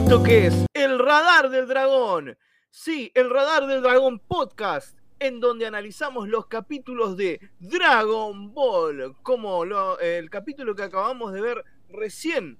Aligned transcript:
esto 0.00 0.22
que 0.22 0.46
es 0.46 0.64
el 0.74 0.98
Radar 0.98 1.50
del 1.50 1.66
Dragón. 1.66 2.36
Sí, 2.70 3.10
el 3.14 3.30
Radar 3.30 3.66
del 3.66 3.82
Dragón 3.82 4.18
podcast, 4.20 4.96
en 5.18 5.40
donde 5.40 5.66
analizamos 5.66 6.28
los 6.28 6.46
capítulos 6.46 7.16
de 7.16 7.40
Dragon 7.58 8.52
Ball, 8.54 9.14
como 9.22 9.64
lo- 9.64 9.98
el 10.00 10.30
capítulo 10.30 10.74
que 10.74 10.82
acabamos 10.84 11.32
de 11.32 11.40
ver 11.40 11.64
recién. 11.88 12.58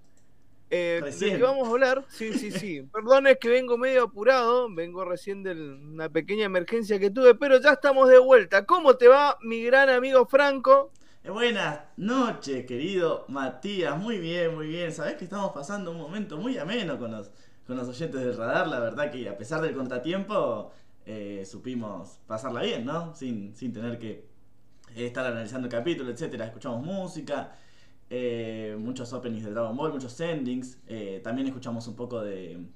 Eh, 0.72 1.00
Recién. 1.02 1.32
¿De 1.32 1.36
qué 1.38 1.42
vamos 1.42 1.66
a 1.66 1.70
hablar? 1.72 2.04
Sí, 2.10 2.32
sí, 2.32 2.52
sí. 2.52 2.82
Perdón, 2.92 3.26
es 3.26 3.38
que 3.38 3.48
vengo 3.48 3.76
medio 3.76 4.04
apurado, 4.04 4.72
vengo 4.72 5.04
recién 5.04 5.42
de 5.42 5.52
una 5.52 6.08
pequeña 6.08 6.44
emergencia 6.44 6.98
que 7.00 7.10
tuve, 7.10 7.34
pero 7.34 7.60
ya 7.60 7.72
estamos 7.72 8.08
de 8.08 8.18
vuelta. 8.18 8.64
¿Cómo 8.66 8.96
te 8.96 9.08
va, 9.08 9.36
mi 9.42 9.64
gran 9.64 9.88
amigo 9.90 10.26
Franco? 10.26 10.92
Buenas 11.24 11.80
noches, 11.96 12.66
querido 12.66 13.24
Matías. 13.28 13.96
Muy 13.98 14.18
bien, 14.18 14.54
muy 14.54 14.66
bien. 14.68 14.90
Sabés 14.92 15.14
que 15.16 15.24
estamos 15.24 15.52
pasando 15.52 15.90
un 15.92 15.98
momento 15.98 16.38
muy 16.38 16.56
ameno 16.58 16.98
con 16.98 17.10
los, 17.12 17.30
con 17.66 17.76
los 17.76 17.88
oyentes 17.88 18.20
del 18.20 18.36
radar. 18.36 18.66
La 18.68 18.80
verdad 18.80 19.10
que 19.10 19.28
a 19.28 19.36
pesar 19.36 19.60
del 19.60 19.74
contratiempo, 19.74 20.72
eh, 21.06 21.44
supimos 21.46 22.18
pasarla 22.26 22.62
bien, 22.62 22.84
¿no? 22.84 23.14
Sin, 23.14 23.54
sin 23.54 23.72
tener 23.72 23.98
que 23.98 24.26
estar 24.96 25.26
analizando 25.26 25.66
el 25.68 25.72
capítulo, 25.72 26.10
etcétera. 26.10 26.46
Escuchamos 26.46 26.84
música, 26.84 27.52
eh, 28.10 28.76
muchos 28.78 29.12
openings 29.12 29.44
de 29.44 29.50
Dragon 29.52 29.76
Ball, 29.76 29.92
muchos 29.92 30.18
endings. 30.20 30.78
eh, 30.88 31.20
también 31.24 31.48
escuchamos 31.48 31.86
un 31.88 31.96
poco 31.96 32.22
de 32.22 32.66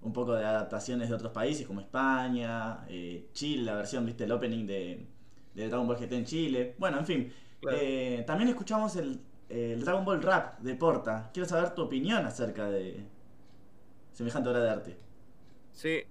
un 0.00 0.12
poco 0.12 0.34
de 0.34 0.44
adaptaciones 0.44 1.08
de 1.08 1.14
otros 1.14 1.32
países 1.32 1.66
como 1.66 1.80
España, 1.80 2.84
eh, 2.88 3.28
Chile, 3.32 3.62
la 3.64 3.74
versión, 3.76 4.04
viste, 4.04 4.24
el 4.24 4.32
opening 4.32 4.66
de, 4.66 5.06
de 5.54 5.68
Dragon 5.68 5.86
Ball 5.86 5.96
GT 5.98 6.12
en 6.16 6.24
Chile. 6.24 6.74
Bueno, 6.78 6.98
en 6.98 7.06
fin. 7.06 7.32
Claro. 7.62 7.78
Eh, 7.80 8.24
también 8.26 8.50
escuchamos 8.50 8.96
el, 8.96 9.20
el 9.48 9.84
Dragon 9.84 10.04
Ball 10.04 10.22
Rap 10.22 10.58
de 10.58 10.74
Porta. 10.74 11.30
Quiero 11.32 11.48
saber 11.48 11.74
tu 11.74 11.82
opinión 11.82 12.26
acerca 12.26 12.68
de 12.68 13.06
semejante 14.12 14.50
obra 14.50 14.60
de 14.60 14.70
arte. 14.70 14.96
Sí. 15.72 16.02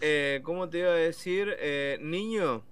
Eh, 0.00 0.40
¿Cómo 0.42 0.68
te 0.68 0.78
iba 0.78 0.90
a 0.90 0.94
decir? 0.94 1.54
Eh, 1.58 1.98
niño, 2.00 2.64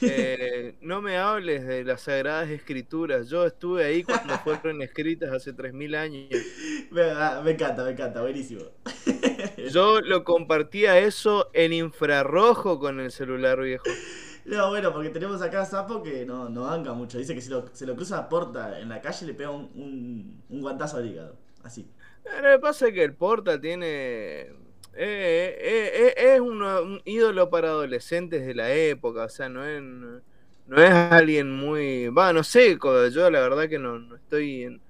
eh, 0.00 0.76
no 0.80 1.02
me 1.02 1.18
hables 1.18 1.66
de 1.66 1.84
las 1.84 2.02
sagradas 2.02 2.48
escrituras. 2.48 3.28
Yo 3.28 3.44
estuve 3.46 3.84
ahí 3.84 4.02
cuando 4.02 4.38
fueron 4.38 4.82
escritas 4.82 5.30
hace 5.32 5.54
3.000 5.54 5.96
años. 5.96 6.28
Me, 6.90 7.02
ah, 7.02 7.40
me 7.44 7.52
encanta, 7.52 7.82
me 7.82 7.90
encanta, 7.90 8.20
buenísimo. 8.20 8.62
Yo 9.72 10.00
lo 10.00 10.22
compartía 10.22 10.98
eso 10.98 11.50
en 11.52 11.72
infrarrojo 11.72 12.78
con 12.78 13.00
el 13.00 13.10
celular 13.10 13.60
viejo. 13.60 13.84
No, 14.44 14.68
bueno, 14.68 14.92
porque 14.92 15.08
tenemos 15.10 15.40
acá 15.40 15.62
a 15.62 15.66
Sapo 15.66 16.02
que 16.02 16.26
no, 16.26 16.48
no 16.50 16.62
banca 16.62 16.92
mucho. 16.92 17.16
Dice 17.18 17.34
que 17.34 17.40
si 17.40 17.48
lo, 17.50 17.66
se 17.72 17.86
lo 17.86 17.96
cruza 17.96 18.18
a 18.18 18.28
Porta 18.28 18.78
en 18.78 18.88
la 18.90 19.00
calle 19.00 19.26
le 19.26 19.34
pega 19.34 19.50
un, 19.50 19.70
un, 19.74 20.44
un 20.50 20.60
guantazo 20.60 20.98
al 20.98 21.06
hígado. 21.06 21.38
Así. 21.62 21.90
Eh, 22.24 22.42
Lo 22.42 22.50
que 22.52 22.58
pasa 22.58 22.88
es 22.88 22.94
que 22.94 23.04
el 23.04 23.14
Porta 23.14 23.60
tiene. 23.60 23.86
eh, 24.42 24.52
eh, 24.94 26.14
eh, 26.16 26.34
es 26.34 26.40
un, 26.40 26.62
un 26.62 27.00
ídolo 27.04 27.50
para 27.50 27.68
adolescentes 27.68 28.46
de 28.46 28.54
la 28.54 28.72
época, 28.72 29.24
o 29.24 29.28
sea, 29.28 29.48
no 29.48 29.64
es, 29.66 29.82
no 29.82 30.82
es 30.82 30.90
alguien 30.92 31.50
muy. 31.52 32.08
Va, 32.08 32.32
no 32.32 32.42
sé, 32.44 32.78
yo 33.12 33.30
la 33.30 33.40
verdad 33.40 33.68
que 33.68 33.78
no, 33.78 33.98
no 33.98 34.16
estoy 34.16 34.62
en, 34.64 34.82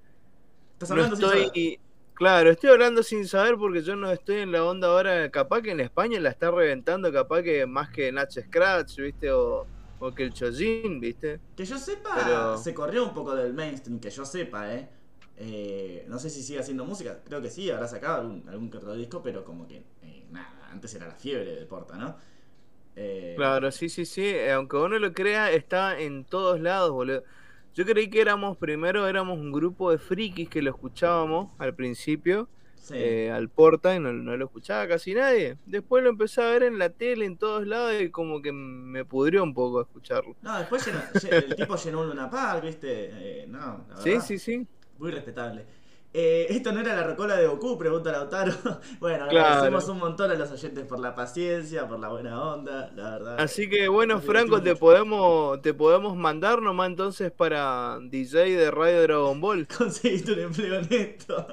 Estás 0.74 0.90
No 0.90 1.02
hablando 1.02 1.16
saber. 1.16 1.52
estoy. 1.52 1.80
Claro, 2.14 2.50
estoy 2.50 2.70
hablando 2.70 3.02
sin 3.02 3.26
saber 3.26 3.56
porque 3.56 3.82
yo 3.82 3.96
no 3.96 4.10
estoy 4.12 4.36
en 4.36 4.52
la 4.52 4.64
onda 4.64 4.88
ahora. 4.88 5.30
Capaz 5.30 5.62
que 5.62 5.72
en 5.72 5.80
España 5.80 6.20
la 6.20 6.30
está 6.30 6.50
reventando, 6.50 7.12
capaz 7.12 7.42
que 7.42 7.66
más 7.66 7.90
que 7.90 8.12
Natch 8.12 8.38
Scratch, 8.40 8.98
¿viste? 8.98 9.32
O, 9.32 9.68
o 9.98 10.14
que 10.14 10.22
el 10.24 10.32
Chojin, 10.32 11.00
¿viste? 11.00 11.40
Que 11.56 11.64
yo 11.64 11.78
sepa, 11.78 12.10
Pero- 12.14 12.56
se 12.56 12.74
corrió 12.74 13.04
un 13.04 13.14
poco 13.14 13.34
del 13.36 13.54
mainstream, 13.54 14.00
que 14.00 14.10
yo 14.10 14.24
sepa, 14.24 14.74
¿eh? 14.74 14.90
Eh, 15.36 16.04
no 16.08 16.18
sé 16.18 16.30
si 16.30 16.42
sigue 16.42 16.60
haciendo 16.60 16.84
música, 16.84 17.22
creo 17.24 17.40
que 17.42 17.50
sí, 17.50 17.70
habrá 17.70 17.88
sacado 17.88 18.20
algún, 18.22 18.48
algún 18.48 18.70
que 18.70 18.78
otro 18.78 18.94
disco, 18.94 19.22
pero 19.22 19.44
como 19.44 19.66
que 19.66 19.84
eh, 20.02 20.26
nada, 20.30 20.68
antes 20.70 20.94
era 20.94 21.06
la 21.08 21.14
fiebre 21.14 21.54
de 21.56 21.66
Porta, 21.66 21.96
¿no? 21.96 22.16
Eh, 22.96 23.36
Claro, 23.36 23.72
sí, 23.72 23.88
sí, 23.88 24.06
sí. 24.06 24.22
eh, 24.24 24.52
Aunque 24.52 24.76
uno 24.76 24.98
lo 24.98 25.12
crea, 25.12 25.50
está 25.50 25.98
en 25.98 26.24
todos 26.24 26.60
lados, 26.60 26.92
boludo. 26.92 27.24
Yo 27.74 27.84
creí 27.84 28.08
que 28.08 28.20
éramos, 28.20 28.56
primero 28.56 29.06
éramos 29.08 29.38
un 29.38 29.50
grupo 29.52 29.90
de 29.90 29.98
frikis 29.98 30.48
que 30.48 30.62
lo 30.62 30.70
escuchábamos 30.70 31.52
al 31.58 31.74
principio, 31.74 32.48
sí. 32.76 32.94
eh, 32.96 33.30
al 33.32 33.48
Porta, 33.48 33.94
y 33.96 33.98
no, 34.00 34.12
no 34.12 34.36
lo 34.36 34.44
escuchaba 34.44 34.86
casi 34.86 35.12
nadie. 35.14 35.56
Después 35.66 36.02
lo 36.04 36.10
empecé 36.10 36.40
a 36.42 36.50
ver 36.50 36.62
en 36.62 36.78
la 36.78 36.90
tele, 36.90 37.24
en 37.24 37.36
todos 37.36 37.66
lados, 37.66 38.00
y 38.00 38.10
como 38.10 38.40
que 38.40 38.52
me 38.52 39.04
pudrió 39.04 39.42
un 39.42 39.54
poco 39.54 39.80
escucharlo. 39.80 40.36
No, 40.42 40.56
después 40.58 40.86
llenó- 40.86 41.02
el 41.30 41.56
tipo 41.56 41.76
llenó 41.76 42.00
un 42.02 42.08
Luna 42.08 42.30
Park, 42.30 42.62
¿viste? 42.64 43.10
Eh, 43.42 43.46
no, 43.48 43.84
la 43.88 43.96
Sí, 44.00 44.20
sí, 44.20 44.38
sí. 44.38 44.66
Muy 44.98 45.10
respetable. 45.10 45.64
Eh, 46.16 46.46
esto 46.50 46.70
no 46.70 46.78
era 46.80 46.94
la 46.94 47.02
rocola 47.02 47.34
de 47.36 47.44
Goku, 47.48 47.76
pregunta 47.76 48.12
Lautaro. 48.12 48.52
bueno, 49.00 49.26
Claro. 49.28 49.46
agradecemos 49.48 49.88
un 49.88 49.98
montón 49.98 50.30
a 50.30 50.34
los 50.34 50.48
oyentes 50.52 50.86
por 50.86 51.00
la 51.00 51.12
paciencia, 51.12 51.88
por 51.88 51.98
la 51.98 52.08
buena 52.08 52.40
onda, 52.40 52.88
la 52.94 53.10
verdad. 53.10 53.40
Así 53.40 53.68
que 53.68 53.88
bueno, 53.88 54.20
Franco, 54.20 54.62
te 54.62 54.70
mucho. 54.70 54.80
podemos, 54.80 55.60
te 55.60 55.74
podemos 55.74 56.16
mandar 56.16 56.62
nomás 56.62 56.86
entonces 56.90 57.32
para 57.32 57.98
DJ 58.00 58.56
de 58.56 58.70
Radio 58.70 59.02
Dragon 59.02 59.40
Ball. 59.40 59.66
Conseguiste 59.76 60.34
un 60.34 60.38
empleo 60.38 60.80
neto. 60.82 61.46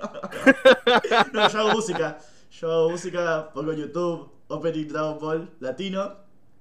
no, 1.34 1.50
yo 1.50 1.60
hago 1.60 1.72
música. 1.72 2.20
Yo 2.52 2.72
hago 2.72 2.90
música, 2.92 3.50
pongo 3.56 3.74
YouTube, 3.74 4.30
Opening 4.48 4.88
Dragon 4.90 5.18
Ball 5.18 5.50
Latino, 5.60 6.18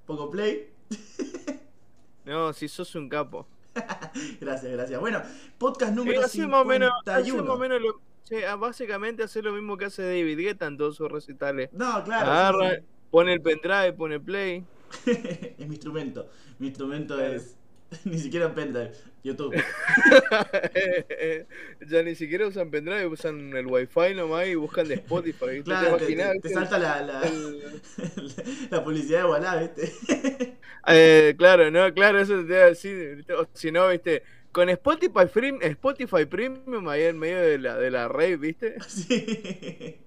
pongo 0.06 0.30
play. 0.30 0.72
No, 2.24 2.52
si 2.54 2.66
sos 2.66 2.94
un 2.94 3.08
capo. 3.10 3.46
Gracias, 4.40 4.72
gracias. 4.72 5.00
Bueno, 5.00 5.22
podcast 5.58 5.92
Sí, 5.92 5.96
número 5.96 6.20
así 6.24 6.46
más 6.46 6.62
o 6.62 6.64
menos, 6.64 6.90
así 7.06 7.30
51. 7.30 7.44
más 7.44 7.56
o 7.56 7.58
menos 7.58 7.80
lo- 7.80 8.00
sí, 8.24 8.36
ah, 8.48 8.56
básicamente 8.56 9.22
hace 9.22 9.42
lo 9.42 9.52
mismo 9.52 9.76
que 9.76 9.84
hace 9.86 10.02
David 10.02 10.38
Guetta 10.38 10.66
en 10.66 10.76
todos 10.76 10.96
sus 10.96 11.10
recitales. 11.10 11.70
No, 11.72 12.02
claro. 12.04 12.30
Agarra, 12.30 12.70
sí, 12.76 12.82
pone 13.10 13.32
el 13.34 13.40
pendrive, 13.42 13.92
pone 13.92 14.18
play. 14.20 14.64
sí. 15.04 15.10
es 15.58 15.68
mi 15.68 15.74
instrumento. 15.76 16.28
Mi 16.58 16.68
instrumento 16.68 17.16
Claro. 17.16 17.34
es 17.34 17.56
ni 18.04 18.18
siquiera 18.18 18.46
un 18.46 18.54
pendrive, 18.54 18.92
YouTube. 19.22 19.54
ya 21.88 22.02
ni 22.02 22.14
siquiera 22.14 22.46
usan 22.46 22.70
pendrive, 22.70 23.06
usan 23.06 23.54
el 23.56 23.66
wifi 23.66 24.14
nomás 24.14 24.46
y 24.46 24.54
buscan 24.54 24.88
de 24.88 24.94
Spotify. 24.94 25.62
Claro, 25.62 25.96
te, 25.96 26.48
salta 26.48 26.78
la, 26.78 27.02
la, 27.02 27.20
la 28.70 28.84
publicidad 28.84 29.20
de 29.20 29.24
Wallah, 29.24 29.56
¿viste? 29.56 29.92
Eh, 30.86 31.34
claro, 31.38 31.70
no, 31.70 31.92
claro, 31.92 32.20
eso 32.20 32.44
te 32.44 32.52
iba 32.52 32.62
a 32.62 32.66
decir. 32.66 33.24
si 33.54 33.70
no, 33.70 33.88
viste, 33.88 34.22
con 34.52 34.68
Spotify, 34.68 35.26
Prim- 35.32 35.62
Spotify 35.62 36.24
Premium 36.26 36.88
ahí 36.88 37.04
en 37.04 37.18
medio 37.18 37.38
de 37.38 37.58
la, 37.58 37.76
de 37.78 37.90
la 37.90 38.08
rave, 38.08 38.36
¿viste? 38.36 38.76
Sí. 38.86 39.98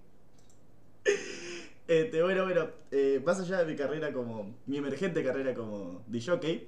Este, 1.88 2.24
bueno, 2.24 2.44
bueno, 2.46 2.70
eh, 2.92 3.22
más 3.26 3.40
allá 3.40 3.60
de 3.60 3.66
mi 3.66 3.76
carrera 3.76 4.14
como, 4.14 4.56
mi 4.66 4.78
emergente 4.78 5.24
carrera 5.24 5.54
como 5.54 6.04
DJ, 6.08 6.68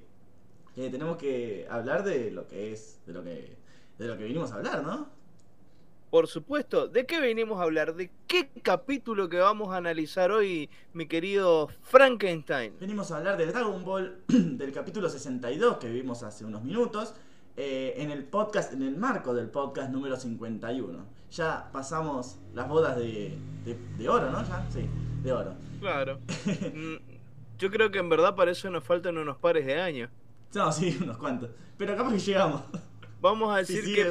eh, 0.76 0.88
tenemos 0.90 1.16
que 1.16 1.66
hablar 1.70 2.04
de 2.04 2.30
lo 2.30 2.46
que 2.46 2.72
es, 2.72 3.00
de 3.06 3.12
lo 3.12 3.22
que, 3.24 3.56
de 3.98 4.06
lo 4.06 4.16
que 4.16 4.24
vinimos 4.24 4.52
a 4.52 4.56
hablar, 4.56 4.82
¿no? 4.82 5.08
Por 6.10 6.28
supuesto, 6.28 6.86
¿de 6.86 7.04
qué 7.04 7.20
venimos 7.20 7.58
a 7.58 7.64
hablar? 7.64 7.94
¿De 7.94 8.10
qué 8.28 8.48
capítulo 8.62 9.28
que 9.28 9.38
vamos 9.38 9.72
a 9.74 9.76
analizar 9.78 10.30
hoy, 10.30 10.70
mi 10.92 11.06
querido 11.06 11.68
Frankenstein? 11.82 12.74
Venimos 12.80 13.10
a 13.10 13.16
hablar 13.18 13.36
de 13.36 13.46
Dragon 13.46 13.84
Ball, 13.84 14.18
del 14.28 14.72
capítulo 14.72 15.08
62 15.08 15.78
que 15.78 15.88
vivimos 15.88 16.22
hace 16.22 16.44
unos 16.44 16.62
minutos, 16.62 17.14
eh, 17.56 17.94
en 17.96 18.10
el 18.10 18.24
podcast, 18.24 18.72
en 18.72 18.82
el 18.82 18.96
marco 18.96 19.34
del 19.34 19.48
podcast 19.48 19.90
número 19.90 20.16
51. 20.16 21.04
Ya 21.32 21.70
pasamos 21.72 22.38
las 22.54 22.68
bodas 22.68 22.96
de, 22.96 23.36
de, 23.64 23.76
de 23.98 24.08
oro, 24.08 24.30
¿no? 24.30 24.42
Ya, 24.46 24.64
sí, 24.70 24.86
de 25.22 25.32
oro. 25.32 25.54
Claro. 25.80 26.18
Mm, 26.72 26.96
Yo 27.58 27.70
creo 27.70 27.90
que 27.90 27.98
en 27.98 28.08
verdad 28.08 28.36
para 28.36 28.52
eso 28.52 28.70
nos 28.70 28.84
faltan 28.84 29.18
unos 29.18 29.38
pares 29.38 29.66
de 29.66 29.80
años. 29.80 30.10
No, 30.54 30.72
sí, 30.72 30.98
unos 31.02 31.18
cuantos. 31.18 31.50
Pero 31.76 31.96
capaz 31.96 32.12
que 32.12 32.18
llegamos. 32.18 32.62
Vamos 33.20 33.54
a 33.54 33.58
decir 33.58 33.84
sí, 33.84 33.94
que 33.94 34.04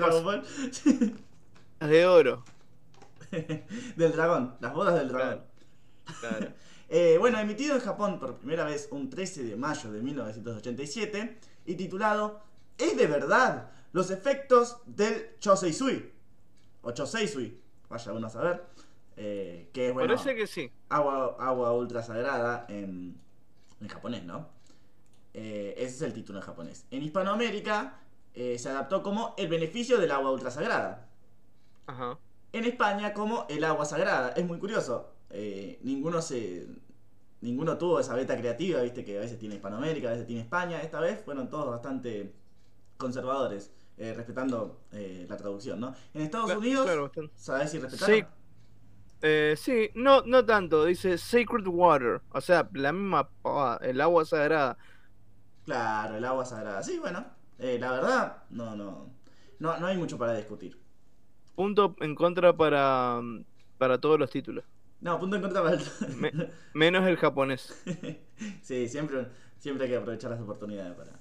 de 1.88 2.06
oro. 2.06 2.44
del 3.96 4.12
dragón, 4.12 4.56
las 4.60 4.74
bodas 4.74 4.96
del 4.96 5.10
dragón. 5.10 5.44
Claro. 6.20 6.54
Eh, 6.88 7.18
bueno, 7.20 7.40
emitido 7.40 7.76
en 7.76 7.82
Japón 7.82 8.20
por 8.20 8.38
primera 8.38 8.64
vez 8.64 8.88
un 8.92 9.10
13 9.10 9.44
de 9.44 9.56
mayo 9.56 9.92
de 9.92 10.02
1987 10.02 11.40
y 11.66 11.76
titulado 11.76 12.42
¿Es 12.78 12.96
de 12.96 13.08
verdad 13.08 13.72
los 13.92 14.12
efectos 14.12 14.78
del 14.86 15.38
Choseisui? 15.40 16.12
O 16.84 16.92
Choseisui, 16.92 17.60
vaya 17.90 18.14
uno 18.14 18.28
a 18.28 18.30
saber. 18.30 18.64
Eh, 19.18 19.70
que 19.74 19.88
es 19.88 19.94
bueno, 19.94 20.14
Parece 20.14 20.36
que 20.36 20.46
sí. 20.46 20.70
agua, 20.90 21.38
agua 21.40 21.72
ultra 21.74 22.04
sagrada 22.04 22.66
en, 22.70 23.18
en 23.82 23.88
japonés, 23.88 24.24
¿no? 24.26 24.50
Eh, 25.38 25.74
ese 25.78 25.96
es 25.96 26.02
el 26.02 26.14
título 26.14 26.40
en 26.40 26.46
japonés. 26.46 26.86
En 26.92 27.04
Hispanoamérica 27.04 28.00
eh, 28.34 28.58
se 28.58 28.70
adaptó 28.70 29.04
como 29.04 29.34
El 29.38 29.50
beneficio 29.50 30.00
del 30.00 30.12
agua 30.12 30.32
ultra 30.32 30.50
sagrada. 30.50 31.10
Ajá. 31.88 32.18
En 32.54 32.64
España 32.64 33.14
como 33.14 33.46
el 33.50 33.66
agua 33.66 33.84
sagrada. 33.86 34.30
Es 34.30 34.46
muy 34.46 34.58
curioso. 34.60 35.12
eh, 35.30 35.78
ninguno 35.84 36.22
se. 36.22 36.68
Ninguno 37.42 37.78
tuvo 37.78 38.00
esa 38.00 38.16
beta 38.16 38.38
creativa, 38.38 38.82
viste, 38.82 39.04
que 39.04 39.18
a 39.18 39.22
veces 39.22 39.38
tiene 39.38 39.56
Hispanoamérica, 39.56 40.08
a 40.08 40.12
veces 40.12 40.26
tiene 40.26 40.42
España. 40.42 40.82
Esta 40.82 41.02
vez 41.02 41.22
fueron 41.24 41.50
todos 41.50 41.70
bastante 41.70 42.34
conservadores, 42.98 43.72
eh, 43.98 44.14
respetando 44.16 44.80
eh, 44.94 45.26
la 45.30 45.36
traducción, 45.36 45.82
¿no? 45.82 45.94
En 46.14 46.22
Estados 46.22 46.56
Unidos, 46.56 46.86
claro. 46.86 47.12
¿sabés 47.36 47.72
si 47.72 47.80
respetaron? 47.80 48.16
Sí. 48.16 48.26
Eh, 49.22 49.56
sí, 49.58 49.90
no, 49.96 50.22
no 50.22 50.46
tanto. 50.46 50.86
Dice 50.86 51.18
Sacred 51.18 51.68
Water. 51.68 52.22
O 52.32 52.42
sea, 52.42 52.70
la 52.74 52.94
misma 52.94 53.30
el 53.82 54.00
agua 54.00 54.24
sagrada. 54.24 54.78
Claro, 55.66 56.18
el 56.18 56.26
agua 56.26 56.46
sagrada. 56.46 56.82
Sí, 56.84 57.00
bueno. 57.00 57.26
Eh, 57.58 57.78
la 57.80 57.92
verdad, 57.92 58.44
no, 58.50 58.76
no, 58.76 59.12
no. 59.60 59.78
No 59.78 59.88
hay 59.88 59.98
mucho 59.98 60.18
para 60.18 60.34
discutir. 60.34 60.80
Punto 61.56 61.96
en 62.02 62.16
contra 62.16 62.56
para, 62.56 63.22
para 63.78 64.00
todos 64.00 64.20
los 64.20 64.30
títulos. 64.30 64.66
No, 65.02 65.20
punto 65.20 65.36
en 65.38 65.42
contra 65.42 65.64
para 65.64 65.76
el... 65.76 66.52
menos 66.74 67.08
el 67.08 67.18
japonés. 67.18 67.84
sí, 68.62 68.88
siempre, 68.88 69.28
siempre 69.58 69.86
hay 69.86 69.92
que 69.92 69.98
aprovechar 69.98 70.32
las 70.32 70.42
oportunidades 70.42 70.96
para 70.96 71.20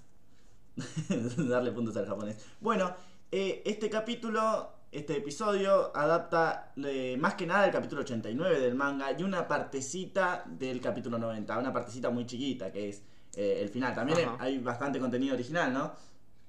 darle 1.48 1.72
puntos 1.72 1.96
al 1.96 2.06
japonés. 2.06 2.44
Bueno, 2.60 2.94
eh, 3.30 3.62
este 3.64 3.88
capítulo 3.88 4.74
este 4.94 5.16
episodio 5.16 5.90
adapta 5.96 6.72
más 7.18 7.34
que 7.34 7.46
nada 7.46 7.66
el 7.66 7.72
capítulo 7.72 8.02
89 8.02 8.60
del 8.60 8.76
manga 8.76 9.10
y 9.18 9.24
una 9.24 9.48
partecita 9.48 10.44
del 10.46 10.80
capítulo 10.80 11.18
90, 11.18 11.58
una 11.58 11.72
partecita 11.72 12.10
muy 12.10 12.26
chiquita 12.26 12.70
que 12.70 12.90
es 12.90 13.02
eh, 13.36 13.58
el 13.60 13.68
final. 13.68 13.94
También 13.94 14.18
hay 14.38 14.58
bastante 14.58 14.98
contenido 14.98 15.34
original, 15.34 15.72
¿no? 15.72 15.92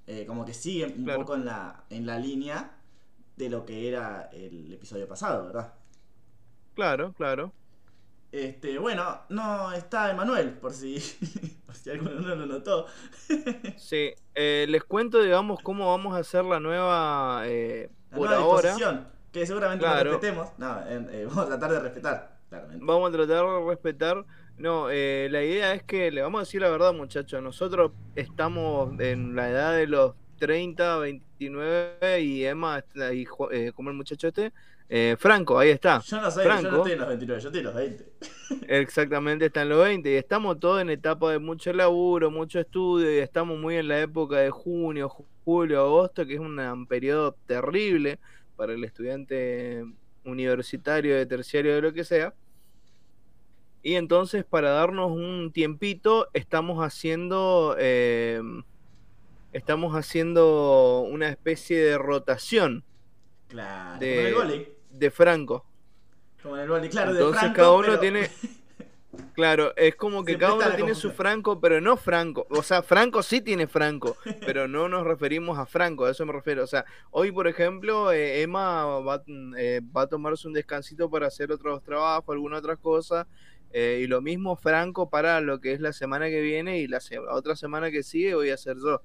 Eh, 0.06 0.24
como 0.26 0.44
que 0.44 0.54
sigue 0.54 0.86
un 0.86 1.04
poco 1.04 1.34
en 1.34 1.44
la, 1.44 1.84
en 1.90 2.06
la 2.06 2.18
línea 2.18 2.70
de 3.36 3.50
lo 3.50 3.66
que 3.66 3.88
era 3.88 4.30
el 4.32 4.72
episodio 4.72 5.08
pasado, 5.08 5.46
¿verdad? 5.46 5.74
Claro, 6.74 7.12
claro. 7.12 7.52
Este, 8.30 8.78
bueno, 8.78 9.22
no 9.30 9.72
está 9.72 10.10
Emanuel, 10.10 10.50
por 10.52 10.72
si, 10.72 10.98
por 11.66 11.74
si 11.74 11.90
alguno 11.90 12.20
no 12.20 12.34
lo 12.34 12.46
notó. 12.46 12.86
sí, 13.76 14.12
eh, 14.34 14.66
les 14.68 14.84
cuento, 14.84 15.22
digamos, 15.22 15.60
cómo 15.62 15.90
vamos 15.90 16.14
a 16.14 16.18
hacer 16.18 16.44
la 16.44 16.60
nueva 16.60 17.42
por 18.14 18.32
ahora. 18.32 18.76
Que 19.36 19.44
seguramente 19.44 19.84
no 19.84 20.02
respetemos. 20.02 20.48
No, 20.56 20.80
eh, 20.86 21.26
vamos 21.28 21.44
a 21.44 21.46
tratar 21.48 21.70
de 21.72 21.80
respetar, 21.80 22.38
Vamos 22.80 23.10
a 23.10 23.12
tratar 23.12 23.44
de 23.44 23.66
respetar. 23.68 24.24
No, 24.58 24.90
eh, 24.90 25.28
la 25.30 25.42
idea 25.42 25.74
es 25.74 25.82
que 25.82 26.10
le 26.10 26.22
vamos 26.22 26.38
a 26.38 26.42
decir 26.42 26.60
la 26.62 26.70
verdad, 26.70 26.94
muchachos. 26.94 27.42
Nosotros 27.42 27.92
estamos 28.14 28.98
en 29.00 29.36
la 29.36 29.50
edad 29.50 29.76
de 29.76 29.86
los 29.86 30.14
30, 30.38 30.98
29 30.98 32.20
y 32.20 32.44
Emma, 32.44 32.82
y, 33.12 33.26
eh, 33.50 33.72
como 33.74 33.90
el 33.90 33.96
muchacho 33.96 34.28
este, 34.28 34.52
eh, 34.88 35.16
Franco, 35.18 35.58
ahí 35.58 35.70
está. 35.70 36.00
Yo 36.00 36.20
no 36.20 36.30
sé, 36.30 36.44
yo 36.44 36.62
no 36.62 36.76
estoy 36.76 36.92
en 36.92 36.98
los 36.98 37.08
29, 37.08 37.42
yo 37.42 37.48
estoy 37.48 37.58
en 37.58 37.66
los 37.66 37.74
20. 37.74 38.12
Exactamente, 38.68 39.46
está 39.46 39.62
en 39.62 39.68
los 39.68 39.84
20 39.84 40.10
y 40.10 40.14
estamos 40.14 40.60
todos 40.60 40.80
en 40.80 40.90
etapa 40.90 41.32
de 41.32 41.38
mucho 41.38 41.72
laburo, 41.72 42.30
mucho 42.30 42.60
estudio 42.60 43.12
y 43.12 43.18
estamos 43.18 43.58
muy 43.58 43.76
en 43.76 43.88
la 43.88 44.00
época 44.00 44.36
de 44.36 44.50
junio, 44.50 45.08
julio, 45.44 45.80
agosto, 45.80 46.24
que 46.24 46.34
es 46.34 46.40
un 46.40 46.86
periodo 46.86 47.36
terrible 47.46 48.18
para 48.56 48.72
el 48.74 48.84
estudiante 48.84 49.84
universitario, 50.24 51.16
de 51.16 51.26
terciario, 51.26 51.74
de 51.74 51.82
lo 51.82 51.92
que 51.92 52.04
sea. 52.04 52.32
Y 53.86 53.94
entonces 53.94 54.44
para 54.44 54.70
darnos 54.70 55.12
un 55.12 55.52
tiempito 55.52 56.26
estamos 56.32 56.84
haciendo... 56.84 57.76
Eh, 57.78 58.42
estamos 59.52 59.94
haciendo 59.94 61.06
una 61.08 61.28
especie 61.28 61.78
de 61.78 61.96
rotación. 61.96 62.82
Claro, 63.46 64.00
de, 64.00 64.74
de 64.90 65.10
Franco. 65.12 65.64
Como 66.42 66.56
en 66.56 66.62
el 66.62 66.90
claro, 66.90 67.12
Entonces 67.12 67.34
de 67.34 67.38
Franco, 67.38 67.54
cada 67.54 67.72
uno 67.74 67.98
tiene. 68.00 68.28
Claro, 69.32 69.74
es 69.76 69.94
como 69.96 70.24
que 70.24 70.36
cada 70.36 70.54
uno 70.54 70.70
tiene 70.74 70.94
su 70.94 71.10
Franco, 71.10 71.60
pero 71.60 71.80
no 71.80 71.96
Franco. 71.96 72.46
O 72.50 72.62
sea, 72.62 72.82
Franco 72.82 73.22
sí 73.22 73.40
tiene 73.40 73.66
Franco, 73.66 74.16
pero 74.40 74.68
no 74.68 74.88
nos 74.88 75.04
referimos 75.04 75.58
a 75.58 75.64
Franco, 75.64 76.04
a 76.04 76.10
eso 76.10 76.26
me 76.26 76.32
refiero. 76.32 76.64
O 76.64 76.66
sea, 76.66 76.84
hoy, 77.10 77.32
por 77.32 77.46
ejemplo, 77.46 78.12
eh, 78.12 78.42
Emma 78.42 78.84
va, 79.00 79.22
eh, 79.56 79.80
va, 79.96 80.02
a 80.02 80.06
tomarse 80.06 80.46
un 80.48 80.54
descansito 80.54 81.08
para 81.08 81.28
hacer 81.28 81.50
otros 81.50 81.82
trabajos, 81.82 82.30
alguna 82.30 82.58
otra 82.58 82.76
cosa. 82.76 83.26
Eh, 83.72 84.00
y 84.02 84.06
lo 84.06 84.22
mismo 84.22 84.56
Franco 84.56 85.10
para 85.10 85.40
lo 85.40 85.60
que 85.60 85.72
es 85.72 85.80
la 85.80 85.92
semana 85.92 86.28
que 86.28 86.40
viene 86.40 86.78
y 86.78 86.86
la, 86.86 87.00
otra 87.30 87.56
semana 87.56 87.90
que 87.90 88.02
sigue 88.02 88.34
voy 88.34 88.50
a 88.50 88.54
hacer 88.54 88.76
yo. 88.78 89.02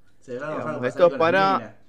esto 0.84 1.08
es 1.08 1.13
para 1.16 1.81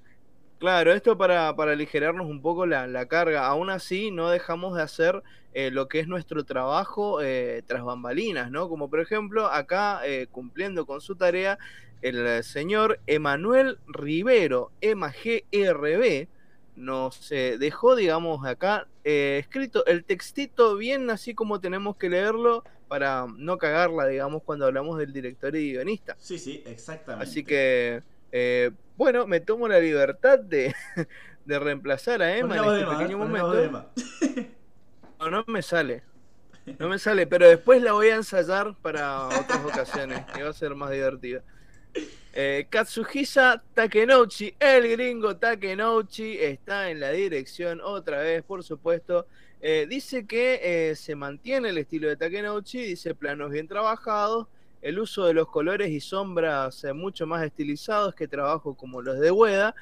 Claro, 0.63 0.93
esto 0.93 1.17
para, 1.17 1.53
para 1.57 1.73
aligerarnos 1.73 2.25
un 2.25 2.41
poco 2.41 2.65
la, 2.65 3.05
carga. 3.07 3.47
Aún 3.47 3.69
así, 3.69 4.11
no 4.11 4.29
dejamos 4.29 4.77
de 4.77 4.81
hacer 4.81 5.21
eh, 5.53 5.71
lo 5.71 5.89
que 5.89 5.99
es 5.99 6.07
nuestro 6.07 6.45
trabajo 6.45 7.21
eh, 7.21 7.63
tras 7.67 7.83
bambalinas, 7.83 8.49
¿no? 8.49 8.69
Como 8.69 8.89
por 8.89 9.01
ejemplo, 9.01 9.47
acá 9.47 9.99
eh, 10.05 10.27
cumpliendo 10.31 10.85
con 10.85 11.01
su 11.01 11.17
tarea, 11.17 11.59
el 12.01 12.41
señor 12.45 13.01
Emanuel 13.07 13.77
Rivero, 13.87 14.71
MGRB, 14.81 16.29
nos 16.75 17.29
dejó, 17.29 17.95
digamos, 17.95 18.45
acá 18.45 18.87
escrito 19.03 19.85
el 19.85 20.03
textito 20.03 20.75
bien 20.75 21.09
así 21.09 21.33
como 21.35 21.59
tenemos 21.59 21.97
que 21.97 22.09
leerlo 22.09 22.63
para 22.87 23.25
no 23.37 23.57
cagarla, 23.57 24.07
digamos, 24.07 24.43
cuando 24.43 24.65
hablamos 24.65 24.97
del 24.97 25.13
director 25.13 25.55
y 25.55 25.73
guionista. 25.73 26.15
Sí, 26.19 26.37
sí, 26.37 26.63
exactamente. 26.65 27.29
Así 27.29 27.43
que 27.43 28.03
eh, 28.35 28.71
bueno, 28.97 29.27
me 29.27 29.39
tomo 29.39 29.67
la 29.67 29.79
libertad 29.79 30.39
de, 30.39 30.75
de 31.45 31.59
reemplazar 31.59 32.23
a 32.23 32.35
Emma 32.35 32.57
en 32.57 32.63
este 32.63 32.85
pequeño 32.85 33.17
momento. 33.19 33.91
No, 35.19 35.29
no 35.29 35.45
me 35.47 35.61
sale. 35.61 36.03
No 36.77 36.89
me 36.89 36.99
sale, 36.99 37.25
pero 37.25 37.47
después 37.47 37.81
la 37.81 37.93
voy 37.93 38.09
a 38.09 38.15
ensayar 38.15 38.75
para 38.81 39.27
otras 39.27 39.63
ocasiones 39.63 40.25
y 40.37 40.41
va 40.41 40.49
a 40.49 40.53
ser 40.53 40.75
más 40.75 40.91
divertida. 40.91 41.43
Eh, 42.35 42.65
Katsuhisa 42.67 43.61
Takenouchi, 43.75 44.55
el 44.59 44.89
gringo 44.89 45.37
Takenouchi, 45.37 46.39
está 46.39 46.89
en 46.89 46.99
la 46.99 47.11
dirección 47.11 47.79
otra 47.79 48.19
vez, 48.19 48.43
por 48.43 48.63
supuesto. 48.63 49.27
Eh, 49.61 49.85
dice 49.87 50.25
que 50.25 50.59
eh, 50.63 50.95
se 50.95 51.15
mantiene 51.15 51.69
el 51.69 51.77
estilo 51.77 52.09
de 52.09 52.15
Takenouchi, 52.15 52.79
dice 52.79 53.13
planos 53.13 53.51
bien 53.51 53.67
trabajados, 53.67 54.47
el 54.81 54.97
uso 54.97 55.25
de 55.25 55.35
los 55.35 55.47
colores 55.47 55.91
y 55.91 55.99
sombras 55.99 56.83
eh, 56.83 56.93
mucho 56.93 57.27
más 57.27 57.43
estilizados 57.45 58.15
que 58.15 58.27
trabajos 58.27 58.75
como 58.77 59.03
los 59.03 59.19
de 59.19 59.29
Weda. 59.29 59.75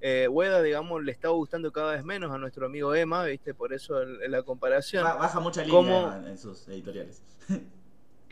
Eh, 0.00 0.28
Weda, 0.28 0.62
digamos, 0.62 1.02
le 1.02 1.10
está 1.10 1.28
gustando 1.28 1.72
cada 1.72 1.92
vez 1.92 2.04
menos 2.04 2.30
a 2.30 2.38
nuestro 2.38 2.66
amigo 2.66 2.94
Emma, 2.94 3.24
¿viste? 3.24 3.54
Por 3.54 3.72
eso 3.72 4.04
la 4.04 4.42
comparación. 4.44 5.02
Baja 5.02 5.40
mucha 5.40 5.64
línea 5.64 6.24
en 6.28 6.38
sus 6.38 6.68
editoriales. 6.68 7.22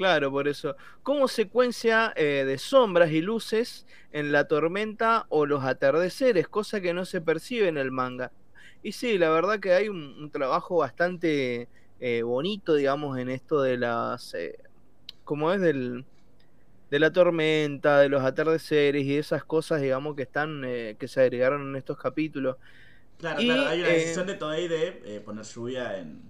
Claro, 0.01 0.31
por 0.31 0.49
eso. 0.49 0.77
Como 1.03 1.29
secuencia 1.29 2.13
eh, 2.17 2.45
de 2.47 2.57
sombras 2.57 3.11
y 3.11 3.21
luces 3.21 3.87
en 4.13 4.33
la 4.33 4.49
tormenta 4.49 5.27
o 5.29 5.45
los 5.45 5.63
atardeceres, 5.63 6.49
cosa 6.49 6.81
que 6.81 6.95
no 6.95 7.05
se 7.05 7.21
percibe 7.21 7.69
en 7.69 7.77
el 7.77 7.91
manga. 7.91 8.33
Y 8.83 8.93
sí, 8.93 9.19
la 9.19 9.29
verdad 9.29 9.61
que 9.61 9.75
hay 9.75 9.91
un, 9.91 10.31
trabajo 10.31 10.79
bastante 10.79 11.69
eh, 12.01 12.23
bonito, 12.23 12.75
digamos, 12.75 13.19
en 13.19 13.29
esto 13.29 13.61
de 13.61 13.77
las 13.77 14.35
como 15.25 15.53
es 15.53 15.61
del, 15.61 16.05
de 16.91 16.99
la 16.99 17.13
tormenta, 17.13 18.01
de 18.01 18.09
los 18.09 18.23
atardeceres 18.23 19.05
y 19.05 19.17
esas 19.17 19.45
cosas, 19.45 19.81
digamos, 19.81 20.17
que 20.17 20.23
están, 20.23 20.65
eh, 20.65 20.97
que 20.99 21.07
se 21.07 21.21
agregaron 21.21 21.69
en 21.69 21.77
estos 21.77 21.97
capítulos. 21.97 22.57
Claro, 23.19 23.39
claro, 23.41 23.69
hay 23.69 23.81
una 23.81 23.91
decisión 23.91 24.29
eh, 24.29 24.33
de 24.33 24.39
Toei 24.39 24.67
de 24.67 25.03
eh, 25.05 25.21
poner 25.21 25.45
lluvia 25.45 25.99
en, 25.99 26.23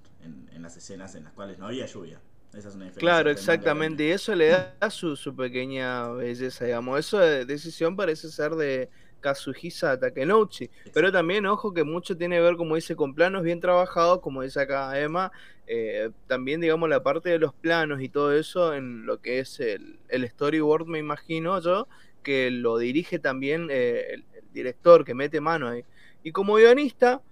en, 0.52 0.60
las 0.60 0.76
escenas 0.76 1.14
en 1.14 1.24
las 1.24 1.32
cuales 1.32 1.58
no 1.58 1.68
había 1.68 1.86
lluvia. 1.86 2.20
Esa 2.54 2.68
es 2.68 2.74
una 2.74 2.86
diferencia. 2.86 3.00
Claro, 3.00 3.30
exactamente, 3.30 4.04
y 4.04 4.10
eso 4.10 4.34
le 4.34 4.48
da 4.48 4.90
su, 4.90 5.16
su 5.16 5.34
pequeña 5.34 6.08
belleza, 6.08 6.64
digamos. 6.64 6.98
Esa 6.98 7.20
decisión 7.44 7.96
parece 7.96 8.28
ser 8.30 8.52
de, 8.52 8.88
Kazuhisa 9.20 9.98
Takenouchi. 9.98 10.70
Pero 10.92 11.12
también, 11.12 11.46
ojo, 11.46 11.72
que 11.72 11.84
mucho 11.84 12.16
tiene 12.16 12.36
que 12.36 12.42
ver, 12.42 12.56
como 12.56 12.74
dice, 12.74 12.96
con 12.96 13.14
planos 13.14 13.42
bien 13.42 13.60
trabajados, 13.60 14.20
como 14.20 14.42
dice 14.42 14.60
acá 14.60 14.98
Emma. 14.98 15.30
Eh, 15.66 16.10
también, 16.26 16.60
digamos, 16.60 16.88
la 16.88 17.02
parte 17.02 17.28
de 17.28 17.38
los 17.38 17.54
planos 17.54 18.00
y 18.00 18.08
todo 18.08 18.34
eso 18.34 18.74
en 18.74 19.06
lo 19.06 19.20
que 19.20 19.38
es 19.38 19.60
el, 19.60 20.00
storyboard, 20.10 20.86
me 20.86 20.98
imagino 20.98 21.60
yo, 21.60 21.86
que 22.24 22.50
lo 22.50 22.78
dirige 22.78 23.18
también 23.18 23.68
eh, 23.70 24.14
el, 24.14 24.24
director, 24.52 25.04
que 25.04 25.14
mete 25.14 25.40
mano 25.40 25.68
ahí. 25.68 25.84
Y 26.24 26.32
como 26.32 26.56
guionista, 26.56 27.22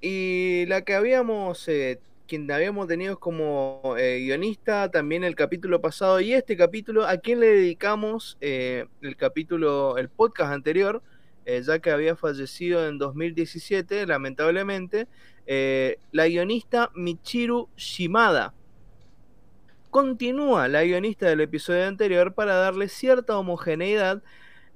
y 0.00 0.66
la 0.66 0.82
que 0.82 0.94
habíamos 0.94 1.66
eh, 1.68 2.00
quien 2.30 2.50
habíamos 2.50 2.86
tenido 2.86 3.18
como 3.18 3.94
guionista 3.96 4.90
también 4.90 5.24
el 5.24 5.34
capítulo 5.34 5.80
pasado 5.80 6.20
y 6.20 6.32
este 6.32 6.56
capítulo, 6.56 7.04
a 7.06 7.18
quién 7.18 7.40
le 7.40 7.48
dedicamos 7.48 8.38
el 8.40 9.16
capítulo, 9.18 9.98
el 9.98 10.08
podcast 10.08 10.52
anterior, 10.52 11.02
eh, 11.46 11.62
ya 11.62 11.80
que 11.80 11.90
había 11.90 12.14
fallecido 12.14 12.86
en 12.86 12.98
2017, 12.98 14.06
lamentablemente, 14.06 15.08
eh, 15.46 15.98
la 16.12 16.28
guionista 16.28 16.90
Michiru 16.94 17.68
Shimada. 17.76 18.54
Continúa 19.90 20.68
la 20.68 20.84
guionista 20.84 21.26
del 21.26 21.40
episodio 21.40 21.88
anterior 21.88 22.34
para 22.34 22.54
darle 22.54 22.88
cierta 22.88 23.36
homogeneidad 23.36 24.22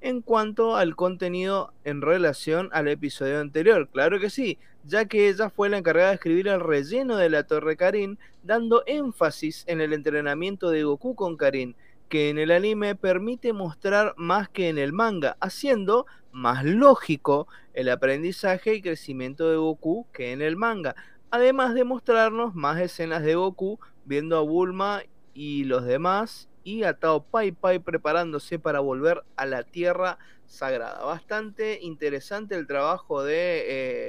en 0.01 0.21
cuanto 0.21 0.75
al 0.75 0.95
contenido 0.97 1.71
en 1.85 2.01
relación 2.01 2.69
al 2.73 2.89
episodio 2.89 3.39
anterior. 3.39 3.87
Claro 3.89 4.19
que 4.19 4.29
sí, 4.29 4.57
ya 4.87 5.05
que 5.05 5.29
ella 5.29 5.49
fue 5.49 5.69
la 5.69 5.77
encargada 5.77 6.09
de 6.09 6.15
escribir 6.15 6.47
el 6.47 6.59
relleno 6.59 7.17
de 7.17 7.29
la 7.29 7.43
Torre 7.43 7.75
Karin, 7.75 8.19
dando 8.43 8.83
énfasis 8.85 9.63
en 9.67 9.81
el 9.81 9.93
entrenamiento 9.93 10.69
de 10.69 10.83
Goku 10.83 11.15
con 11.15 11.37
Karin, 11.37 11.75
que 12.09 12.29
en 12.29 12.37
el 12.37 12.51
anime 12.51 12.95
permite 12.95 13.51
mostrar 13.51 14.13
más 14.17 14.47
que 14.49 14.69
en 14.69 14.77
el 14.77 14.93
manga, 14.93 15.37
haciendo 15.39 16.05
más 16.31 16.63
lógico 16.63 17.47
el 17.73 17.89
aprendizaje 17.89 18.75
y 18.75 18.81
crecimiento 18.81 19.49
de 19.49 19.57
Goku 19.57 20.05
que 20.13 20.31
en 20.31 20.41
el 20.41 20.55
manga. 20.55 20.95
además 21.31 21.73
de 21.73 21.83
mostrarnos 21.83 22.55
más 22.55 22.79
escenas 22.79 23.23
de 23.23 23.35
Goku 23.35 23.79
viendo 24.05 24.37
a 24.37 24.41
Bulma 24.41 25.01
y 25.33 25.65
los 25.65 25.83
demás 25.85 26.47
y 26.63 26.83
a 26.83 26.93
Tao 26.93 27.23
Pai 27.23 27.51
Pai 27.51 27.79
preparándose 27.79 28.59
para 28.59 28.79
volver 28.79 29.23
a 29.35 29.45
la 29.45 29.63
Tierra 29.63 30.17
Sagrada. 30.45 31.03
Bastante 31.03 31.79
interesante 31.81 32.55
el 32.55 32.67
trabajo 32.67 33.23
de, 33.23 33.63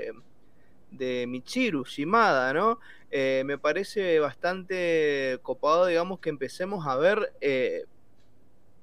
eh, 0.09 0.13
de 0.97 1.27
Michiru 1.27 1.85
Shimada, 1.85 2.53
¿no? 2.53 2.79
Eh, 3.11 3.43
me 3.47 3.59
parece 3.59 4.19
bastante 4.19 5.39
copado, 5.43 5.87
digamos, 5.87 6.19
que 6.21 6.31
empecemos 6.31 6.87
a 6.87 6.97
ver 6.97 7.33
eh, 7.41 7.85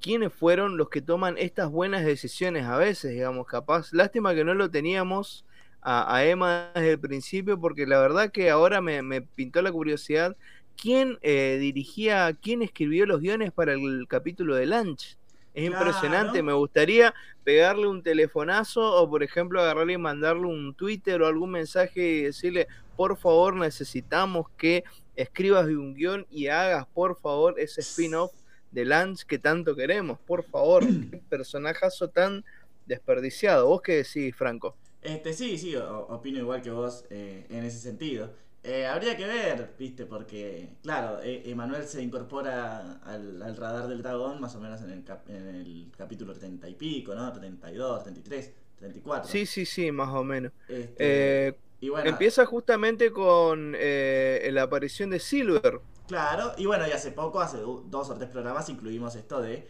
quiénes 0.01 0.33
fueron 0.33 0.77
los 0.77 0.89
que 0.89 1.01
toman 1.01 1.37
estas 1.37 1.69
buenas 1.69 2.05
decisiones 2.05 2.65
a 2.65 2.77
veces, 2.77 3.11
digamos, 3.11 3.47
capaz. 3.47 3.93
Lástima 3.93 4.33
que 4.33 4.43
no 4.43 4.53
lo 4.53 4.69
teníamos 4.69 5.45
a, 5.81 6.23
Emma 6.25 6.71
desde 6.75 6.91
el 6.91 6.99
principio, 6.99 7.59
porque 7.59 7.85
la 7.85 7.99
verdad 7.99 8.31
que 8.31 8.49
ahora 8.49 8.81
me, 8.81 9.21
pintó 9.21 9.61
la 9.61 9.71
curiosidad 9.71 10.35
quién 10.77 11.19
eh, 11.21 11.57
dirigía, 11.59 12.33
quién 12.41 12.61
escribió 12.61 13.05
los 13.05 13.19
guiones 13.19 13.51
para 13.51 13.73
el 13.73 14.05
capítulo 14.07 14.55
de 14.55 14.65
Lunch. 14.65 15.17
Es 15.53 15.65
impresionante, 15.65 16.41
me 16.41 16.53
gustaría 16.53 17.13
pegarle 17.43 17.87
un 17.87 18.01
telefonazo 18.01 18.81
o 18.81 19.09
por 19.09 19.21
ejemplo 19.21 19.61
agarrarle 19.61 19.93
y 19.93 19.97
mandarle 19.97 20.47
un 20.47 20.73
Twitter 20.73 21.21
o 21.21 21.27
algún 21.27 21.51
mensaje 21.51 22.01
y 22.01 22.21
decirle, 22.23 22.67
por 22.95 23.17
favor 23.17 23.55
necesitamos 23.55 24.47
que 24.57 24.83
escribas 25.15 25.67
un 25.67 25.93
guion 25.93 26.25
y 26.31 26.47
hagas 26.47 26.87
por 26.87 27.19
favor 27.19 27.59
ese 27.59 27.81
spin-off 27.81 28.31
de 28.71 28.85
Lance 28.85 29.25
que 29.27 29.37
tanto 29.37 29.75
queremos, 29.75 30.17
por 30.19 30.43
favor, 30.43 30.83
qué 31.11 31.21
personajazo 31.29 32.09
tan 32.09 32.43
desperdiciado. 32.85 33.67
¿Vos 33.67 33.81
qué 33.81 33.97
decís, 33.97 34.35
Franco? 34.35 34.75
Este, 35.01 35.33
sí, 35.33 35.57
sí, 35.57 35.75
opino 35.75 36.39
igual 36.39 36.61
que 36.61 36.71
vos 36.71 37.05
eh, 37.09 37.45
en 37.49 37.63
ese 37.63 37.77
sentido. 37.77 38.31
Eh, 38.63 38.85
habría 38.85 39.17
que 39.17 39.25
ver, 39.25 39.73
viste, 39.77 40.05
porque, 40.05 40.77
claro, 40.81 41.21
e, 41.21 41.49
Emanuel 41.49 41.85
se 41.85 42.01
incorpora 42.01 42.99
al, 43.03 43.57
radar 43.57 43.87
del 43.87 44.01
dragón 44.01 44.39
más 44.39 44.55
o 44.55 44.61
menos 44.61 44.81
en 44.81 44.91
el, 44.91 45.03
en 45.27 45.47
el 45.55 45.91
capítulo 45.97 46.33
30 46.33 46.69
y 46.69 46.75
pico, 46.75 47.13
¿no? 47.13 47.31
32, 47.33 48.03
33, 48.03 48.53
34. 48.77 49.29
Sí, 49.29 49.45
sí, 49.45 49.65
sí, 49.65 49.91
más 49.91 50.09
o 50.09 50.23
menos. 50.23 50.53
Este, 50.69 51.47
eh, 51.47 51.55
y 51.81 51.89
bueno, 51.89 52.09
empieza 52.09 52.45
justamente 52.45 53.11
con 53.11 53.73
la 53.73 54.61
aparición 54.61 55.09
de 55.09 55.19
Silver. 55.19 55.81
Claro, 56.07 56.53
y 56.57 56.65
bueno, 56.65 56.87
y 56.87 56.91
hace 56.91 57.11
poco, 57.11 57.41
hace 57.41 57.57
dos 57.57 58.09
o 58.09 58.15
tres 58.15 58.29
programas, 58.29 58.69
incluimos 58.69 59.15
esto 59.15 59.41
de 59.41 59.67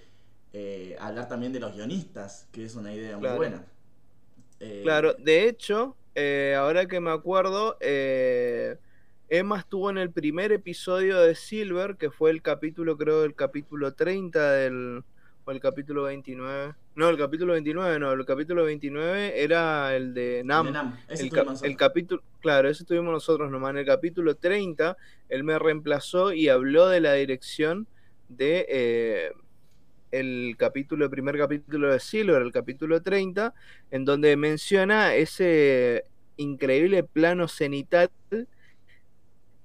hablar 1.00 1.28
también 1.28 1.52
de 1.52 1.60
los 1.60 1.74
guionistas, 1.74 2.48
que 2.52 2.66
es 2.66 2.76
una 2.76 2.94
idea 2.94 3.18
muy 3.18 3.30
buena. 3.30 3.66
Eh, 4.64 4.82
claro, 4.82 5.14
de 5.16 5.48
hecho, 5.48 5.96
eh, 6.16 6.56
ahora 6.58 6.86
que 6.86 7.00
me 7.00 7.12
acuerdo, 7.12 7.78
eh, 7.80 8.78
Emma 9.30 9.60
estuvo 9.60 9.90
en 9.90 9.98
el 9.98 10.12
primer 10.12 10.52
episodio 10.52 11.20
de 11.20 11.36
Silver, 11.36 11.98
que 11.98 12.12
fue 12.12 12.32
el 12.32 12.42
capítulo, 12.42 12.98
creo, 12.98 13.24
el 13.24 13.36
capítulo 13.36 13.94
30 13.94 14.52
del... 14.52 15.04
o 15.46 15.52
el 15.52 15.60
capítulo 15.60 16.04
29. 16.04 16.76
No, 16.96 17.10
el 17.10 17.18
capítulo 17.18 17.54
29, 17.54 18.00
no, 18.00 18.12
el 18.12 18.26
capítulo 18.26 18.66
29 18.66 19.44
era 19.44 19.96
el 19.96 20.14
de 20.14 20.44
Nam. 20.46 20.96
el, 21.08 21.76
capítulo, 21.76 22.22
claro, 22.40 22.70
ese 22.70 22.86
tuvimos 22.86 23.12
nosotros 23.12 23.50
nomás. 23.50 23.72
En 23.72 23.78
el 23.80 23.86
capítulo 23.86 24.36
30, 24.36 24.96
él 25.30 25.44
me 25.44 25.58
reemplazó 25.58 26.34
y 26.34 26.50
habló 26.50 26.88
de 26.88 27.02
la 27.02 27.14
dirección 27.14 27.88
de 28.30 29.34
el 30.14 30.56
capítulo, 30.58 31.06
el 31.06 31.12
primer 31.12 31.38
capítulo 31.38 31.92
de 31.92 32.00
Silver, 32.00 32.42
el 32.44 32.52
capítulo 32.52 33.02
30, 33.02 33.54
en 33.90 34.06
donde 34.06 34.38
menciona 34.38 35.16
ese 35.16 36.06
increíble 36.38 37.04
plano 37.04 37.48
cenital 37.48 38.12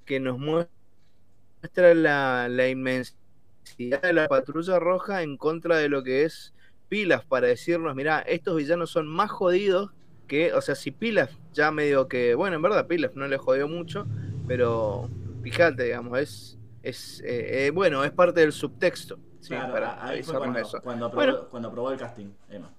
que 0.07 0.21
nos 0.21 0.39
muestra 0.39 1.95
la, 1.95 2.49
la 2.49 2.69
inmensidad 2.69 4.01
de 4.03 4.13
la 4.15 4.27
patrulla 4.27 4.79
roja 4.79 5.23
en 5.23 5.37
contra 5.37 5.77
de 5.77 5.91
lo 5.91 6.03
que 6.03 6.25
es 6.25 6.55
Pilaf, 6.89 7.27
para 7.27 7.49
decirnos, 7.49 7.95
mira, 7.95 8.21
estos 8.21 8.57
villanos 8.57 8.91
son 8.91 9.07
más 9.07 9.31
jodidos 9.31 9.91
que, 10.27 10.55
o 10.55 10.63
sea, 10.63 10.75
si 10.75 10.91
Pilaf 10.91 11.31
ya 11.53 11.71
medio 11.71 12.09
que, 12.09 12.35
bueno, 12.35 12.57
en 12.57 12.63
verdad 12.63 12.87
Pilaf 12.87 13.15
no 13.17 13.29
le 13.29 13.37
jodió 13.37 13.69
mucho, 13.69 14.07
pero 14.47 15.11
fíjate, 15.43 15.85
digamos, 15.85 16.19
es, 16.19 16.59
es 16.83 17.21
eh, 17.21 17.67
eh, 17.67 17.71
bueno, 17.71 18.03
es 18.03 18.13
parte 18.13 18.41
del 18.41 18.53
subtexto 18.53 19.19
claro, 19.47 19.95
ahí 20.01 20.23
fue 20.23 20.39
cuando, 20.83 21.07
aprobó, 21.07 21.93
el 21.93 21.99
casting, 21.99 22.33
Emma. 22.49 22.73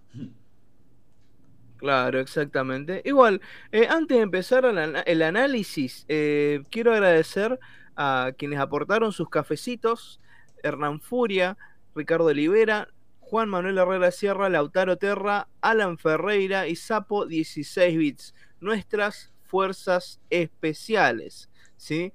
Claro, 1.78 2.20
exactamente. 2.20 3.02
Igual, 3.06 3.42
eh, 3.72 3.88
antes 3.90 4.18
de 4.18 4.24
empezar 4.24 4.66
el, 4.66 5.22
análisis, 5.22 6.06
eh, 6.10 6.64
quiero 6.70 6.92
agradecer 6.92 7.58
a 7.96 8.32
quienes 8.38 8.60
aportaron 8.60 9.14
sus 9.14 9.30
cafecitos, 9.30 10.20
Hernán 10.62 11.00
Furia, 11.00 11.58
Ricardo 11.96 12.26
Olivera, 12.26 12.90
Juan 13.20 13.48
Manuel 13.48 13.78
Herrera 13.78 14.12
Sierra, 14.12 14.50
Lautaro 14.50 14.98
Terra, 14.98 15.48
Alan 15.62 15.98
Ferreira 15.98 16.68
y 16.68 16.76
Sapo 16.76 17.26
16 17.26 17.98
bits, 17.98 18.36
nuestras 18.60 19.32
fuerzas 19.44 20.20
especiales, 20.30 21.50
¿sí? 21.78 22.12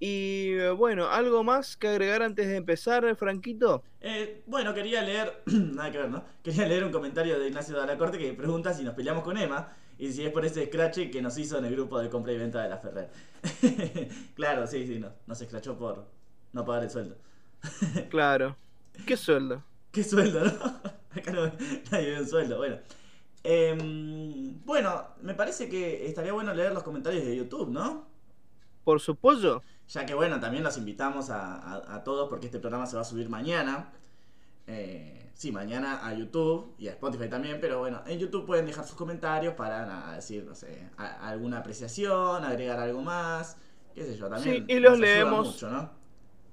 Y 0.00 0.52
eh, 0.52 0.70
bueno, 0.70 1.08
¿algo 1.08 1.42
más 1.42 1.76
que 1.76 1.88
agregar 1.88 2.22
antes 2.22 2.46
de 2.46 2.56
empezar, 2.56 3.16
Franquito? 3.16 3.82
Eh, 4.00 4.42
bueno, 4.46 4.72
quería 4.72 5.02
leer, 5.02 5.42
nada 5.46 5.90
que 5.90 5.98
ver, 5.98 6.10
¿no? 6.10 6.24
Quería 6.42 6.68
leer 6.68 6.84
un 6.84 6.92
comentario 6.92 7.38
de 7.38 7.48
Ignacio 7.48 7.78
de 7.80 7.86
la 7.86 7.98
Corte 7.98 8.18
que 8.18 8.32
pregunta 8.32 8.72
si 8.72 8.84
nos 8.84 8.94
peleamos 8.94 9.24
con 9.24 9.36
Emma 9.36 9.72
y 9.98 10.12
si 10.12 10.24
es 10.24 10.32
por 10.32 10.44
ese 10.44 10.66
scratch 10.66 11.10
que 11.10 11.20
nos 11.20 11.36
hizo 11.36 11.58
en 11.58 11.64
el 11.64 11.72
grupo 11.72 11.98
de 11.98 12.08
compra 12.08 12.32
y 12.32 12.38
venta 12.38 12.62
de 12.62 12.68
la 12.68 12.78
Ferrer. 12.78 13.10
claro, 14.36 14.66
sí, 14.68 14.86
sí, 14.86 15.00
no, 15.00 15.10
nos 15.26 15.40
escrachó 15.40 15.76
por 15.76 16.06
no 16.52 16.64
pagar 16.64 16.84
el 16.84 16.90
sueldo. 16.90 17.16
claro. 18.08 18.56
¿Qué 19.04 19.16
sueldo? 19.16 19.64
¿Qué 19.90 20.04
sueldo, 20.04 20.44
no? 20.44 20.50
Acá 21.16 21.32
no 21.32 21.50
nadie 21.90 22.10
ve 22.10 22.20
un 22.20 22.28
sueldo, 22.28 22.58
bueno. 22.58 22.78
Em, 23.42 24.64
bueno, 24.64 25.08
me 25.22 25.34
parece 25.34 25.68
que 25.68 26.06
estaría 26.06 26.32
bueno 26.32 26.54
leer 26.54 26.72
los 26.72 26.82
comentarios 26.82 27.24
de 27.24 27.36
YouTube, 27.36 27.70
¿no? 27.70 28.06
Por 28.84 29.00
supuesto. 29.00 29.62
Ya 29.88 30.04
que 30.04 30.14
bueno, 30.14 30.38
también 30.38 30.62
los 30.62 30.76
invitamos 30.76 31.30
a, 31.30 32.02
todos 32.04 32.28
porque 32.28 32.46
este 32.46 32.58
programa 32.58 32.86
se 32.86 32.96
va 32.96 33.02
a 33.02 33.04
subir 33.04 33.28
mañana. 33.28 33.90
Eh, 34.66 35.30
sí, 35.34 35.50
mañana 35.50 36.06
a 36.06 36.12
YouTube 36.12 36.74
y 36.78 36.88
a 36.88 36.90
Spotify 36.92 37.28
también, 37.28 37.58
pero 37.60 37.78
bueno, 37.78 38.02
en 38.06 38.18
YouTube 38.18 38.44
pueden 38.44 38.66
dejar 38.66 38.84
sus 38.84 38.96
comentarios 38.96 39.54
para 39.54 40.14
decir, 40.14 40.44
no 40.44 40.54
sé, 40.54 40.90
alguna 40.96 41.58
apreciación, 41.58 42.44
agregar 42.44 42.78
algo 42.78 43.00
más, 43.00 43.56
qué 43.94 44.04
sé 44.04 44.16
yo, 44.16 44.28
también. 44.28 44.66
Sí, 44.66 44.74
y 44.74 44.78
los 44.78 44.98
leemos 44.98 45.64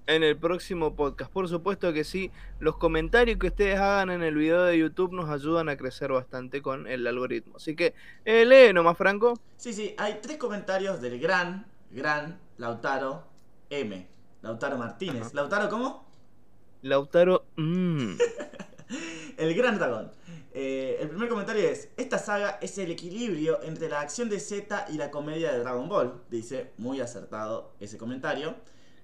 en 0.08 0.24
el 0.24 0.38
próximo 0.38 0.96
podcast. 0.96 1.32
Por 1.32 1.48
supuesto 1.48 1.92
que 1.94 2.04
sí, 2.04 2.32
los 2.60 2.78
comentarios 2.78 3.38
que 3.40 3.48
ustedes 3.48 3.80
hagan 3.80 4.12
en 4.12 4.24
el 4.24 4.36
video 4.36 4.64
de 4.64 4.78
YouTube 4.78 5.14
nos 5.14 5.30
ayudan 5.30 5.70
a 5.70 5.78
crecer 5.78 6.12
bastante 6.12 6.62
con 6.62 6.88
el 6.88 7.06
algoritmo. 7.08 7.58
Así 7.58 7.76
que, 7.76 7.94
eh, 8.24 8.46
lee 8.46 8.74
nomás, 8.74 8.98
Franco. 8.98 9.40
Sí, 9.58 9.74
sí, 9.74 9.96
hay 9.98 10.20
tres 10.22 10.38
comentarios 10.38 11.02
del 11.02 11.20
gran, 11.20 11.66
gran 11.96 12.40
Lautaro 12.58 13.24
M. 13.70 14.08
Lautaro 14.42 14.78
Martínez. 14.78 15.34
¿Lautaro 15.34 15.70
cómo? 15.70 16.06
Lautaro. 16.82 17.46
Mmm. 17.56 18.18
el 19.38 19.56
gran 19.56 19.80
dragón. 19.80 20.12
Eh, 20.54 20.98
el 21.02 21.10
primer 21.10 21.30
comentario 21.30 21.68
es: 21.68 21.90
Esta 21.98 22.20
saga 22.20 22.60
es 22.62 22.78
el 22.78 22.92
equilibrio 22.92 23.62
entre 23.64 23.90
la 23.90 24.02
acción 24.02 24.30
de 24.30 24.40
Z 24.40 24.86
y 24.90 24.98
la 24.98 25.10
comedia 25.10 25.52
de 25.52 25.60
Dragon 25.60 25.90
Ball. 25.90 26.22
Dice, 26.30 26.74
muy 26.78 27.02
acertado 27.02 27.72
ese 27.80 27.98
comentario. 27.98 28.56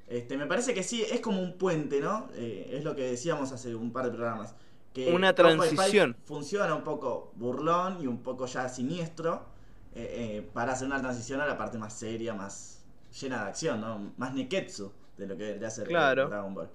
Este, 0.08 0.38
me 0.38 0.46
parece 0.46 0.74
que 0.74 0.84
sí, 0.84 1.02
es 1.02 1.22
como 1.22 1.42
un 1.42 1.58
puente, 1.58 2.02
¿no? 2.02 2.30
Eh, 2.36 2.70
es 2.74 2.84
lo 2.84 2.96
que 2.96 3.04
decíamos 3.04 3.52
hace 3.54 3.74
un 3.74 3.92
par 3.92 4.06
de 4.06 4.12
programas. 4.12 4.54
Que 4.94 5.14
Una 5.14 5.34
transición. 5.34 6.18
Funciona 6.26 6.76
un 6.76 6.84
poco 6.84 7.32
burlón 7.36 8.02
y 8.02 8.08
un 8.08 8.22
poco 8.22 8.46
ya 8.46 8.68
siniestro 8.68 9.46
eh, 9.96 10.46
para 10.54 10.74
hacer 10.74 10.88
una 10.88 11.00
transición 11.00 11.40
a 11.40 11.46
la 11.46 11.58
parte 11.58 11.78
más 11.78 11.94
seria, 11.94 12.34
más 12.34 12.81
llena 13.20 13.44
de 13.44 13.50
acción, 13.50 13.82
¿no? 13.82 14.14
Más 14.18 14.34
Neketsu 14.34 14.92
de 15.18 15.28
lo 15.28 15.38
que 15.38 15.44
debería 15.44 15.70
ser 15.70 15.88
Dragon 15.88 16.54
Ball. 16.54 16.70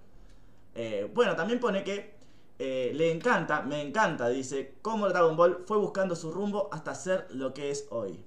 Eh, 0.75 1.11
bueno, 1.15 1.35
también 1.35 1.59
pone 1.59 1.83
que 1.83 2.15
eh, 2.59 2.93
le 2.95 3.13
encanta, 3.13 3.63
me 3.63 3.83
encanta, 3.83 4.29
dice, 4.29 4.77
cómo 4.83 5.09
Dragon 5.09 5.37
Ball 5.37 5.65
fue 5.67 5.79
buscando 5.79 6.15
su 6.15 6.31
rumbo 6.31 6.69
hasta 6.73 6.95
ser 6.95 7.27
lo 7.31 7.53
que 7.53 7.71
es 7.71 7.87
hoy. 7.91 8.25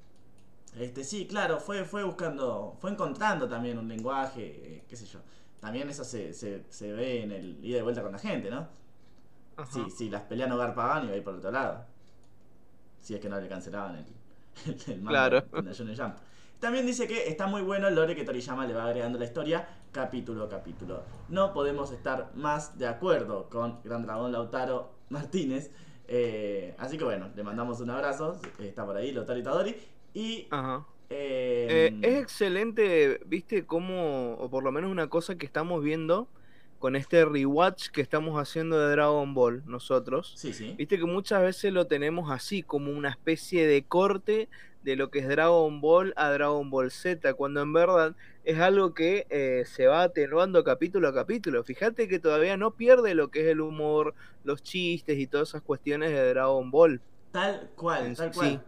Este, 0.77 1.03
sí, 1.03 1.27
claro, 1.27 1.59
fue, 1.59 1.83
fue 1.83 2.03
buscando, 2.03 2.77
fue 2.79 2.91
encontrando 2.91 3.47
también 3.47 3.77
un 3.77 3.87
lenguaje, 3.87 4.43
eh, 4.45 4.83
qué 4.87 4.95
sé 4.95 5.05
yo. 5.05 5.19
También 5.59 5.89
eso 5.89 6.03
se, 6.03 6.33
se, 6.33 6.93
ve 6.93 7.23
en 7.23 7.31
el 7.31 7.65
ida 7.65 7.77
de 7.77 7.83
vuelta 7.83 8.01
con 8.01 8.11
la 8.11 8.19
gente, 8.19 8.49
¿no? 8.49 8.67
Sí, 9.71 9.83
sí, 9.89 10.09
las 10.09 10.21
peleas 10.23 10.47
no 10.47 10.57
garpaban 10.57 11.03
y 11.03 11.05
iba 11.07 11.15
a 11.15 11.17
ir 11.17 11.23
por 11.23 11.35
otro 11.35 11.51
lado. 11.51 11.85
Si 13.01 13.13
es 13.13 13.19
que 13.19 13.27
no 13.27 13.39
le 13.41 13.49
cancelaban 13.49 13.97
el, 13.97 14.05
el, 14.87 15.01
claro. 15.01 15.43
Jump. 15.51 16.15
También 16.59 16.85
dice 16.85 17.07
que 17.07 17.29
está 17.29 17.47
muy 17.47 17.61
bueno 17.61 17.87
el 17.87 17.95
lore 17.95 18.15
que 18.15 18.25
Toriyama 18.25 18.65
le 18.67 18.73
va 18.73 18.85
agregando 18.85 19.17
la 19.17 19.25
historia 19.25 19.67
capítulo 19.93 20.43
a 20.43 20.49
capítulo. 20.49 21.03
No 21.29 21.53
podemos 21.53 21.91
estar 21.91 22.31
más 22.35 22.77
de 22.77 22.87
acuerdo 22.87 23.49
con 23.49 23.79
Gran 23.83 24.03
Dragón 24.03 24.31
Lautaro 24.31 24.91
Martínez. 25.09 25.71
Eh, 26.07 26.75
así 26.77 26.97
que 26.97 27.05
bueno, 27.05 27.29
le 27.33 27.43
mandamos 27.43 27.79
un 27.79 27.89
abrazo. 27.91 28.39
Está 28.59 28.85
por 28.85 28.97
ahí 28.97 29.11
Lautaro 29.13 29.39
Itadori. 29.39 29.75
Y 30.13 30.47
Eh, 31.09 31.87
Em, 31.91 32.03
es 32.03 32.21
excelente, 32.21 33.19
viste, 33.25 33.65
cómo, 33.65 34.33
o 34.33 34.49
por 34.49 34.63
lo 34.63 34.71
menos 34.71 34.91
una 34.91 35.07
cosa 35.07 35.37
que 35.37 35.45
estamos 35.45 35.81
viendo 35.81 36.27
con 36.77 36.95
este 36.95 37.25
rewatch 37.25 37.89
que 37.89 38.01
estamos 38.01 38.39
haciendo 38.39 38.79
de 38.79 38.91
Dragon 38.91 39.33
Ball 39.33 39.63
nosotros. 39.65 40.33
Sí, 40.35 40.53
sí. 40.53 40.75
Viste 40.77 40.97
que 40.97 41.05
muchas 41.05 41.41
veces 41.41 41.73
lo 41.73 41.87
tenemos 41.87 42.31
así, 42.31 42.63
como 42.63 42.91
una 42.91 43.09
especie 43.09 43.65
de 43.67 43.83
corte 43.83 44.49
de 44.83 44.95
lo 44.95 45.09
que 45.09 45.19
es 45.19 45.27
Dragon 45.27 45.81
Ball 45.81 46.13
a 46.15 46.31
Dragon 46.31 46.69
Ball 46.69 46.91
Z, 46.91 47.33
cuando 47.33 47.61
en 47.61 47.73
verdad 47.73 48.15
es 48.43 48.59
algo 48.59 48.93
que 48.93 49.27
eh, 49.29 49.63
se 49.65 49.87
va 49.87 50.03
atenuando 50.03 50.63
capítulo 50.63 51.07
a 51.07 51.13
capítulo. 51.13 51.63
Fíjate 51.63 52.07
que 52.07 52.19
todavía 52.19 52.57
no 52.57 52.71
pierde 52.71 53.13
lo 53.13 53.29
que 53.29 53.41
es 53.41 53.47
el 53.47 53.61
humor, 53.61 54.15
los 54.43 54.63
chistes 54.63 55.17
y 55.19 55.27
todas 55.27 55.49
esas 55.49 55.61
cuestiones 55.61 56.11
de 56.11 56.29
Dragon 56.29 56.71
Ball. 56.71 57.01
Tal 57.31 57.69
cual, 57.75 58.15
tal 58.15 58.33
sí. 58.33 58.39
cual. 58.39 58.63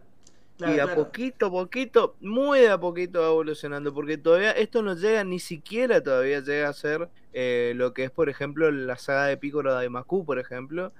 Claro, 0.58 0.74
y 0.74 0.78
a 0.80 0.84
claro. 0.84 1.04
poquito 1.04 1.46
a 1.46 1.50
poquito, 1.50 2.14
muy 2.20 2.60
de 2.60 2.68
a 2.68 2.78
poquito 2.78 3.20
va 3.22 3.28
evolucionando, 3.28 3.92
porque 3.94 4.18
todavía 4.18 4.52
esto 4.52 4.82
no 4.82 4.94
llega, 4.94 5.24
ni 5.24 5.38
siquiera 5.38 6.02
todavía 6.02 6.40
llega 6.40 6.68
a 6.68 6.72
ser 6.74 7.08
eh, 7.32 7.72
lo 7.74 7.94
que 7.94 8.04
es, 8.04 8.10
por 8.10 8.28
ejemplo, 8.28 8.70
la 8.70 8.96
saga 8.96 9.26
de 9.26 9.38
Piccolo 9.38 9.72
Daimaku, 9.72 10.24
por 10.24 10.38
ejemplo, 10.38 10.92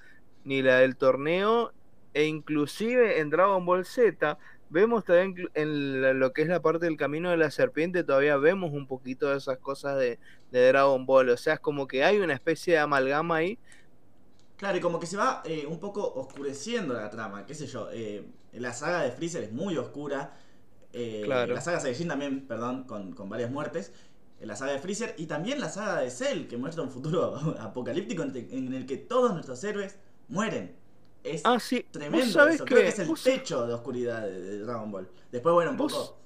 ni 0.44 0.62
la 0.62 0.78
del 0.78 0.96
torneo, 0.96 1.72
e 2.14 2.24
inclusive 2.24 3.20
en 3.20 3.30
Dragon 3.30 3.64
Ball 3.64 3.84
Z, 3.84 4.38
vemos 4.72 5.04
también 5.04 5.48
en 5.54 6.18
lo 6.20 6.32
que 6.32 6.42
es 6.42 6.48
la 6.48 6.62
parte 6.62 6.86
del 6.86 6.96
camino 6.96 7.30
de 7.30 7.36
la 7.36 7.50
serpiente, 7.50 8.04
todavía 8.04 8.36
vemos 8.38 8.72
un 8.72 8.86
poquito 8.88 9.30
de 9.30 9.38
esas 9.38 9.58
cosas 9.58 9.98
de, 9.98 10.20
de 10.50 10.68
Dragon 10.68 11.06
Ball, 11.06 11.28
o 11.30 11.36
sea, 11.36 11.54
es 11.54 11.60
como 11.60 11.86
que 11.86 12.04
hay 12.04 12.18
una 12.20 12.34
especie 12.34 12.74
de 12.74 12.80
amalgama 12.80 13.36
ahí. 13.36 13.60
Claro, 14.56 14.78
y 14.78 14.80
como 14.80 15.00
que 15.00 15.06
se 15.06 15.16
va 15.16 15.42
eh, 15.44 15.66
un 15.66 15.80
poco 15.80 16.12
oscureciendo 16.14 16.94
la 16.94 17.10
trama, 17.10 17.44
qué 17.46 17.54
sé 17.54 17.66
yo. 17.66 17.88
eh, 17.92 18.32
la 18.52 18.72
saga 18.72 19.02
de 19.02 19.10
Freezer 19.10 19.42
es 19.44 19.52
muy 19.52 19.76
oscura. 19.76 20.36
eh, 20.92 21.26
Claro. 21.26 21.52
La 21.52 21.60
saga 21.60 21.78
de 21.78 21.82
Saiyajin 21.84 22.08
también, 22.08 22.46
perdón, 22.46 22.84
con, 22.84 23.12
con 23.14 23.28
varias 23.28 23.50
muertes. 23.50 23.92
eh, 24.40 24.46
La 24.46 24.54
saga 24.56 24.72
de 24.72 24.78
Freezer 24.78 25.14
y 25.18 25.26
también 25.26 25.60
la 25.60 25.68
saga 25.68 26.00
de 26.00 26.10
Cell, 26.10 26.46
que 26.48 26.56
muestra 26.58 26.82
un 26.84 26.90
futuro 26.90 27.36
apocalíptico 27.60 28.22
en 28.22 28.72
el 28.74 28.86
que 28.86 28.96
todos 28.98 29.32
nuestros 29.32 29.62
héroes 29.64 29.98
mueren. 30.28 30.76
Es 31.24 31.42
Ah, 31.44 31.58
sí, 31.60 31.84
tremendo 31.90 32.48
eso. 32.48 32.64
Creo 32.64 32.78
que- 32.78 32.84
que 32.84 32.88
es 32.88 32.98
el 32.98 33.14
techo 33.22 33.66
de 33.66 33.74
oscuridad 33.74 34.22
de, 34.22 34.40
de 34.40 34.58
Dragon 34.60 34.90
Ball. 34.90 35.08
Después, 35.30 35.52
bueno, 35.54 35.70
un 35.70 35.76
Vos- 35.76 35.92
poco. 35.92 36.18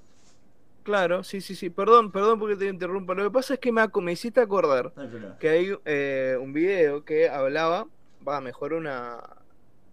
Claro, 0.83 1.21
sí, 1.23 1.41
sí, 1.41 1.53
sí, 1.53 1.69
perdón, 1.69 2.11
perdón 2.13 2.39
porque 2.39 2.55
te 2.55 2.65
interrumpa, 2.67 3.13
lo 3.13 3.25
que 3.25 3.31
pasa 3.31 3.55
es 3.55 3.59
que 3.59 3.73
me, 3.73 3.85
me 4.01 4.13
hiciste 4.13 4.39
acordar 4.39 4.93
No 4.95 5.37
que 5.37 5.49
hay 5.49 5.73
eh, 5.83 6.37
un 6.41 6.53
video 6.53 7.03
que 7.03 7.27
hablaba, 7.27 7.87
va, 8.25 8.39
mejor 8.39 8.71
una 8.71 9.21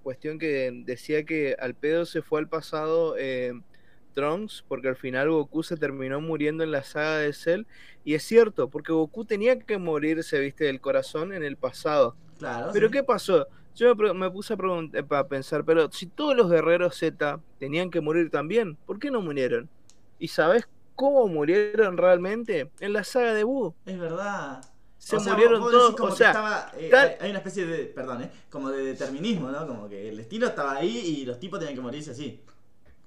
cuestión 0.05 0.39
que 0.39 0.71
decía 0.87 1.25
que 1.25 1.57
al 1.59 1.75
pedo 1.75 2.07
se 2.07 2.23
fue 2.23 2.39
al 2.39 2.49
pasado 2.49 3.17
eh, 3.19 3.61
Trunks, 4.15 4.65
porque 4.69 4.87
al 4.87 4.95
final 4.95 5.31
Goku 5.31 5.65
se 5.65 5.77
terminó 5.77 6.21
muriendo 6.21 6.63
en 6.63 6.71
la 6.71 6.85
saga 6.85 7.19
de 7.19 7.33
Cell, 7.33 7.65
y 8.05 8.15
es 8.15 8.23
cierto, 8.23 8.69
porque 8.71 8.93
Goku 8.93 9.25
tenía 9.25 9.59
que 9.59 9.79
morirse, 9.79 10.39
viste, 10.39 10.63
del 10.67 10.81
corazón 10.81 11.33
en 11.33 11.43
el 11.43 11.57
pasado. 11.57 12.15
Claro. 12.39 12.71
Pero 12.73 12.87
sí. 12.87 12.93
¿qué 12.93 13.03
pasó? 13.03 13.49
Yo 13.75 13.95
me, 13.97 14.31
puse 14.31 14.55
a, 14.55 14.57
eh, 14.93 15.05
a 15.11 15.27
pensar, 15.29 15.65
pero 15.65 15.91
si 15.91 16.07
todos 16.07 16.37
los 16.37 16.49
guerreros 16.51 16.97
Z 16.97 17.41
tenían 17.59 17.91
que 17.91 18.01
morir 18.01 18.31
también, 18.31 18.77
¿por 18.87 18.99
qué 18.99 19.11
no 19.11 19.21
murieron? 19.21 19.69
¿Y 20.19 20.29
sabes 20.29 20.69
cómo 20.95 21.27
murieron 21.27 21.97
realmente? 21.97 22.71
En 22.81 22.93
la 22.93 23.03
saga 23.03 23.35
de 23.35 23.43
Buu. 23.45 23.75
Es 23.85 23.99
verdad. 23.99 24.61
Se 24.97 25.17
O 25.17 25.21
sea, 25.21 25.33
murieron 25.35 25.61
todos, 25.61 25.97
como 25.97 26.13
o 26.13 26.17
sea, 26.17 26.29
estaba, 26.31 26.71
eh, 26.79 26.89
tal- 26.91 27.09
hay- 27.09 27.17
hay 27.21 27.31
una 27.31 27.39
especie 27.41 27.67
de, 27.67 27.85
perdón, 27.87 28.23
eh, 28.23 28.31
como 28.49 28.71
de 28.71 28.85
determinismo, 28.85 29.51
¿no? 29.51 29.67
Como 29.67 29.89
que 29.89 30.09
el 30.09 30.17
destino 30.17 30.47
estaba 30.47 30.77
ahí 30.77 30.97
y 30.97 31.27
los 31.27 31.39
tipos 31.39 31.59
tenían 31.59 31.75
que 31.75 31.83
morirse 31.83 32.13
así. 32.13 32.41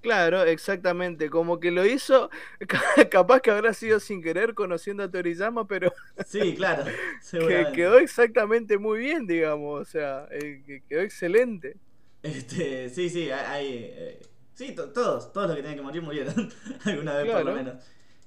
Claro, 0.02 0.44
exactamente, 0.44 1.30
como 1.30 1.60
que 1.60 1.72
lo 1.72 1.86
hizo, 1.86 2.30
capaz 3.12 3.42
que 3.42 3.52
habrá 3.52 3.74
sido 3.74 4.00
sin 4.00 4.22
querer 4.22 4.54
conociendo 4.54 5.04
a 5.04 5.12
Toriyama, 5.12 5.68
pero 5.68 5.92
Sí, 6.24 6.56
claro, 6.56 6.84
que 7.46 7.72
quedó 7.72 7.98
exactamente 8.00 8.78
muy 8.78 9.00
bien, 9.00 9.28
digamos, 9.28 9.82
o 9.82 9.86
sea, 9.86 10.28
eh, 10.32 10.64
que 10.66 10.84
quedó 10.88 11.02
excelente. 11.02 11.78
Este, 12.24 12.90
sí, 12.90 13.10
sí, 13.10 13.30
hay, 13.32 13.68
eh, 13.94 14.20
sí, 14.54 14.74
to- 14.74 14.92
todos, 14.92 15.32
todos 15.32 15.48
los 15.48 15.56
que 15.56 15.62
tenían 15.62 15.78
que 15.78 15.84
morir 15.84 16.02
murieron 16.02 16.52
alguna 16.86 17.16
vez 17.16 17.28
por 17.28 17.44
lo 17.44 17.52
menos. 17.52 17.76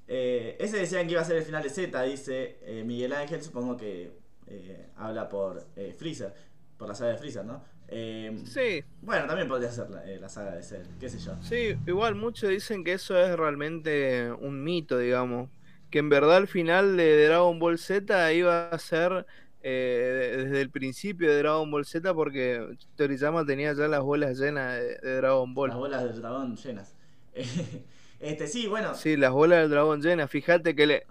Eh, 0.06 0.56
ese 0.60 0.78
decían 0.78 1.06
que 1.06 1.12
iba 1.12 1.20
a 1.22 1.24
ser 1.24 1.36
el 1.36 1.44
final 1.44 1.62
de 1.62 1.70
Z, 1.70 2.02
dice 2.02 2.58
eh, 2.62 2.82
Miguel 2.84 3.12
Ángel, 3.12 3.42
supongo 3.42 3.76
que 3.76 4.12
eh, 4.46 4.88
habla 4.96 5.28
por 5.28 5.66
eh, 5.76 5.94
Freezer, 5.96 6.34
por 6.76 6.88
la 6.88 6.94
saga 6.94 7.12
de 7.12 7.18
Freezer, 7.18 7.44
¿no? 7.44 7.62
Eh, 7.90 8.36
Sí, 8.44 8.84
Bueno, 9.02 9.26
también 9.26 9.48
podría 9.48 9.70
ser 9.70 9.90
la, 9.90 10.04
eh, 10.04 10.18
la 10.20 10.28
saga 10.28 10.52
de 10.56 10.62
Cell, 10.62 10.86
qué 10.98 11.08
sé 11.08 11.18
yo. 11.18 11.34
Sí, 11.40 11.74
igual 11.86 12.14
muchos 12.14 12.50
dicen 12.50 12.84
que 12.84 12.92
eso 12.92 13.18
es 13.18 13.36
realmente 13.36 14.30
un 14.32 14.62
mito, 14.62 14.98
digamos. 14.98 15.50
Que 15.90 15.98
en 15.98 16.08
verdad 16.08 16.38
el 16.38 16.46
final 16.48 16.96
de 16.96 17.26
Dragon 17.26 17.58
Ball 17.58 17.78
Z 17.78 18.32
iba 18.32 18.68
a 18.68 18.78
ser 18.78 19.26
eh, 19.62 20.34
desde 20.44 20.60
el 20.60 20.70
principio 20.70 21.30
de 21.30 21.38
Dragon 21.38 21.70
Ball 21.70 21.84
Z 21.84 22.14
porque 22.14 22.76
Toriyama 22.96 23.44
tenía 23.44 23.72
ya 23.72 23.88
las 23.88 24.00
bolas 24.02 24.38
llenas 24.38 24.74
de, 24.78 24.96
de 24.98 25.16
Dragon 25.16 25.54
Las 25.54 25.54
Ball. 25.54 25.70
bolas 25.76 26.04
del 26.04 26.20
dragón 26.20 26.56
llenas. 26.56 26.94
Este, 28.20 28.46
sí, 28.48 28.66
bueno, 28.66 28.94
Sí, 28.94 29.16
las 29.16 29.32
bolas 29.32 29.60
del 29.60 29.70
dragón 29.70 30.02
llenas. 30.02 30.30
Fíjate 30.30 30.74
que 30.76 30.86
le, 30.86 31.06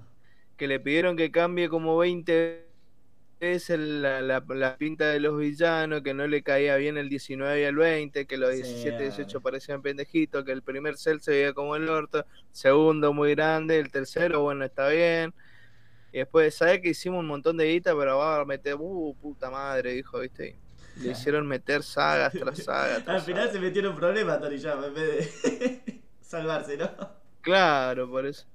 que 0.58 0.68
le 0.68 0.80
pidieron 0.80 1.18
que 1.18 1.32
cambie 1.32 1.70
como 1.70 1.98
20 1.98 2.69
veces 3.40 3.80
la, 3.80 4.22
la- 4.22 4.44
la 4.50 4.78
pinta 4.78 5.08
de 5.10 5.20
los 5.20 5.38
villanos, 5.38 6.02
que 6.04 6.14
no 6.14 6.28
le 6.28 6.44
caía 6.44 6.76
bien 6.78 6.98
el 6.98 7.10
19 7.10 7.62
y 7.62 7.64
el 7.64 7.76
20, 7.76 8.26
que 8.28 8.38
los 8.38 8.52
Sí, 8.52 8.58
17 8.58 9.04
y 9.04 9.06
18 9.08 9.38
ay. 9.38 9.44
parecían 9.44 9.82
pendejitos, 9.82 10.44
que 10.46 10.52
el 10.52 10.62
primer 10.64 10.98
cel 10.98 11.22
se 11.22 11.32
veía 11.32 11.54
como 11.54 11.76
el 11.76 11.88
orto, 11.90 12.26
segundo 12.52 13.14
muy 13.14 13.32
grande, 13.36 13.80
el 13.80 13.92
tercero, 13.92 14.42
bueno, 14.42 14.66
está 14.66 14.88
bien. 14.90 15.34
Y 16.12 16.20
después, 16.20 16.56
¿sabes 16.56 16.82
que 16.82 16.90
hicimos 16.90 17.20
un 17.20 17.28
montón 17.28 17.58
de 17.58 17.66
guita, 17.72 17.96
pero 17.98 18.18
va 18.18 18.42
a 18.42 18.46
meter, 18.46 18.76
uh, 18.80 19.16
puta 19.22 19.50
madre, 19.52 19.94
dijo, 19.94 20.20
viste? 20.20 20.56
Le 20.96 21.12
hicieron 21.12 21.48
meter 21.48 21.84
sagas 21.84 22.34
tras 22.40 22.64
sagas. 22.64 23.08
al 23.08 23.22
final 23.22 23.44
sagas. 23.44 23.54
se 23.54 23.60
metieron 23.60 23.96
problemas 23.96 24.40
Toriyama 24.42 24.88
en 24.88 24.94
vez 24.94 25.44
de 25.44 26.02
salvarse, 26.22 26.78
¿no? 26.78 26.90
Claro, 27.42 28.10
por 28.10 28.26
eso. 28.26 28.46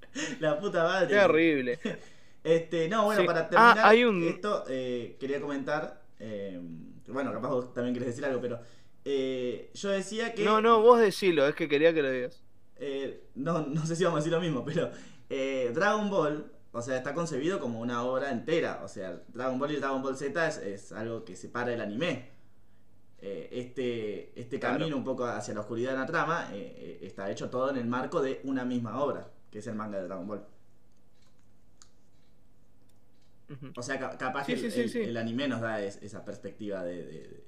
La 0.41 0.59
puta 0.59 0.85
madre. 0.85 1.09
Terrible. 1.09 1.79
Este, 2.45 2.89
no, 2.89 3.07
bueno, 3.07 3.23
Sí. 3.23 3.27
para 3.27 3.41
Ah, 3.41 3.49
terminar 3.49 3.79
hay 3.81 4.05
un- 4.05 4.23
esto, 4.23 4.65
eh, 4.69 5.17
quería 5.19 5.41
comentar, 5.41 6.03
eh, 6.21 6.61
bueno, 7.09 7.33
capaz 7.33 7.49
vos 7.49 7.73
también 7.75 7.95
querés 7.95 8.09
decir 8.09 8.25
algo, 8.25 8.41
pero 8.41 8.61
eh, 9.07 9.71
yo 9.75 9.89
decía 9.91 10.33
que... 10.35 10.45
No, 10.45 10.61
no, 10.61 10.81
vos 10.81 11.01
decilo, 11.01 11.47
es 11.49 11.55
que 11.55 11.69
quería 11.69 11.93
que 11.93 12.03
lo 12.03 12.11
digas. 12.11 12.43
eh, 12.77 13.25
no, 13.35 13.63
no 13.67 13.85
sé 13.87 13.97
si 13.97 14.05
vamos 14.05 14.19
a 14.19 14.21
decir 14.21 14.33
lo 14.33 14.41
mismo, 14.41 14.65
pero 14.65 14.91
eh, 15.31 15.71
Dragon 15.75 16.09
Ball, 16.11 16.51
o 16.73 16.83
sea, 16.83 16.97
está 16.99 17.15
concebido 17.15 17.61
como 17.61 17.81
una 17.81 18.03
obra 18.05 18.31
entera. 18.31 18.81
O 18.85 18.89
sea, 18.89 19.21
Dragon 19.29 19.59
Ball 19.59 19.73
y 19.73 19.77
Dragon 19.77 20.03
Ball 20.03 20.17
Z 20.17 20.49
es, 20.49 20.59
es 20.59 20.93
algo 20.93 21.25
que 21.25 21.37
separa 21.37 21.73
el 21.73 21.81
anime. 21.81 22.29
Este 23.21 24.39
este 24.39 24.59
Claro. 24.61 24.79
camino 24.79 24.97
un 24.99 25.05
poco 25.05 25.25
hacia 25.25 25.55
la 25.55 25.61
oscuridad 25.61 25.93
de 25.93 25.99
la 25.99 26.05
trama 26.07 26.51
está 26.53 27.31
hecho 27.31 27.49
todo 27.49 27.71
en 27.71 27.77
el 27.79 27.87
marco 27.87 28.21
de 28.21 28.41
una 28.45 28.65
misma 28.67 29.03
obra, 29.03 29.31
que 29.51 29.61
es 29.61 29.67
el 29.67 29.75
manga 29.77 29.99
de 29.99 30.05
Dragon 30.05 30.27
Ball. 30.27 30.45
O 33.77 33.83
sea, 33.83 33.99
ca- 33.99 34.17
capaz 34.19 34.47
Sí, 34.47 34.53
el, 34.53 34.59
sí, 34.59 34.71
sí, 34.71 34.83
el- 34.83 34.89
sí. 34.89 35.01
el 35.03 35.17
anime 35.17 35.49
nos 35.49 35.61
da 35.61 35.81
es- 35.83 36.01
esa 36.03 36.25
perspectiva 36.25 36.85
de, 36.85 37.05
de, 37.05 37.45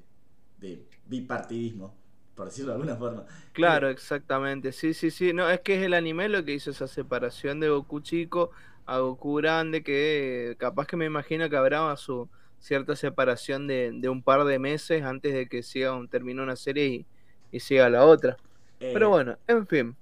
de 0.58 0.88
bipartidismo, 1.06 1.94
por 2.34 2.46
decirlo 2.46 2.70
de 2.72 2.74
alguna 2.76 2.96
forma. 2.96 3.26
Claro, 3.52 3.88
exactamente. 3.88 4.70
Sí, 4.72 4.92
sí, 4.92 5.10
sí. 5.10 5.32
No, 5.32 5.48
es 5.48 5.60
que 5.62 5.76
es 5.76 5.82
el 5.82 5.94
anime 5.94 6.28
lo 6.28 6.44
que 6.44 6.52
hizo 6.52 6.70
esa 6.70 6.86
separación 6.86 7.58
de 7.58 7.70
Goku 7.70 8.00
chico 8.02 8.50
a 8.84 8.98
Goku 8.98 9.34
grande, 9.36 9.82
que 9.82 10.50
eh, 10.52 10.56
capaz 10.56 10.86
que 10.86 10.96
me 10.98 11.06
imagino 11.06 11.48
que 11.48 11.56
habrá 11.56 11.96
su 11.96 12.30
cierta 12.58 12.94
separación 12.96 13.66
de, 13.66 13.92
de 13.94 14.08
un 14.10 14.22
par 14.22 14.44
de 14.44 14.58
meses 14.58 15.02
antes 15.02 15.32
de 15.32 15.48
que 15.48 15.62
siga 15.62 15.94
un, 15.94 16.08
termine 16.08 16.42
una 16.42 16.56
serie 16.56 16.86
y, 16.86 17.08
y 17.50 17.60
siga 17.60 17.88
la 17.88 18.04
otra. 18.04 18.36
Eh, 18.80 18.86
Pero 18.90 19.08
bueno, 19.08 19.38
en 19.46 19.66
fin. 19.66 19.96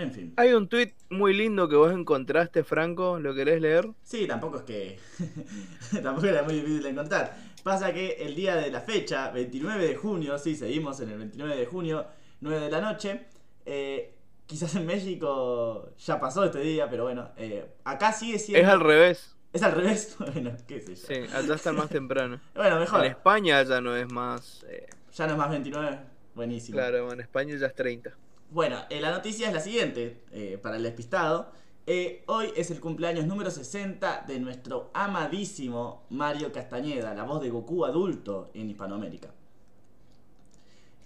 En 0.00 0.12
fin. 0.12 0.32
Hay 0.36 0.52
un 0.54 0.68
tweet 0.68 0.94
muy 1.10 1.34
lindo 1.34 1.68
que 1.68 1.76
vos 1.76 1.92
encontraste, 1.92 2.64
Franco. 2.64 3.18
¿Lo 3.18 3.34
querés 3.34 3.60
leer? 3.60 3.88
Sí, 4.02 4.26
tampoco 4.26 4.56
es 4.58 4.62
que. 4.62 4.98
tampoco 6.02 6.26
era 6.26 6.42
muy 6.42 6.54
difícil 6.54 6.82
de 6.82 6.88
encontrar. 6.90 7.36
Pasa 7.62 7.92
que 7.92 8.12
el 8.12 8.34
día 8.34 8.56
de 8.56 8.70
la 8.70 8.80
fecha, 8.80 9.30
29 9.30 9.86
de 9.86 9.94
junio, 9.96 10.38
sí, 10.38 10.56
seguimos 10.56 10.98
en 11.00 11.10
el 11.10 11.18
29 11.18 11.56
de 11.56 11.66
junio, 11.66 12.06
9 12.40 12.60
de 12.60 12.70
la 12.70 12.80
noche. 12.80 13.26
eh, 13.66 14.14
quizás 14.46 14.74
en 14.74 14.86
México 14.86 15.90
ya 15.98 16.18
pasó 16.18 16.44
este 16.44 16.60
día, 16.60 16.88
pero 16.90 17.04
bueno, 17.04 17.28
eh, 17.36 17.66
acá 17.84 18.12
sigue 18.12 18.38
siendo. 18.38 18.66
Es 18.66 18.72
al 18.72 18.80
revés. 18.80 19.36
¿Es 19.52 19.62
al 19.62 19.72
revés. 19.72 20.16
bueno, 20.32 20.52
qué 20.66 20.80
sé 20.80 20.94
yo. 20.94 21.06
Sí, 21.06 21.14
allá 21.34 21.54
está 21.54 21.72
más 21.72 21.88
temprano. 21.90 22.40
Bueno, 22.54 22.76
En 22.76 22.80
mejor. 22.80 23.04
España 23.04 23.62
ya 23.62 23.80
no 23.80 23.94
es 23.94 24.10
más. 24.10 24.64
eh, 24.68 24.86
Ya 25.14 25.26
no 25.26 25.32
es 25.34 25.38
más 25.38 25.50
29. 25.50 25.98
Buenísimo. 26.34 26.76
claro, 26.76 27.12
en 27.12 27.20
España 27.20 27.54
ya 27.56 27.66
es 27.66 27.74
30. 27.74 28.10
Bueno, 28.50 28.78
eh, 28.90 29.00
la 29.00 29.12
noticia 29.12 29.46
es 29.46 29.54
la 29.54 29.60
siguiente, 29.60 30.22
eh, 30.32 30.58
para 30.60 30.76
el 30.76 30.82
despistado. 30.82 31.52
Eh, 31.86 32.24
hoy 32.26 32.52
es 32.56 32.72
el 32.72 32.80
cumpleaños 32.80 33.24
número 33.26 33.48
60 33.48 34.24
de 34.26 34.40
nuestro 34.40 34.90
amadísimo 34.92 36.02
Mario 36.10 36.50
Castañeda, 36.52 37.14
la 37.14 37.22
voz 37.22 37.40
de 37.40 37.50
Goku 37.50 37.84
adulto 37.84 38.50
en 38.54 38.68
Hispanoamérica. 38.68 39.28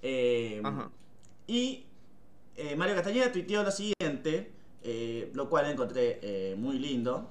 Eh, 0.00 0.62
Ajá. 0.64 0.90
y 1.46 1.84
Mario 2.76 2.94
Castañeda 2.94 3.30
tuiteó 3.30 3.62
lo 3.62 3.70
siguiente, 3.70 4.52
lo 5.34 5.50
cual 5.50 5.70
encontré 5.70 6.54
muy 6.56 6.78
lindo, 6.78 7.28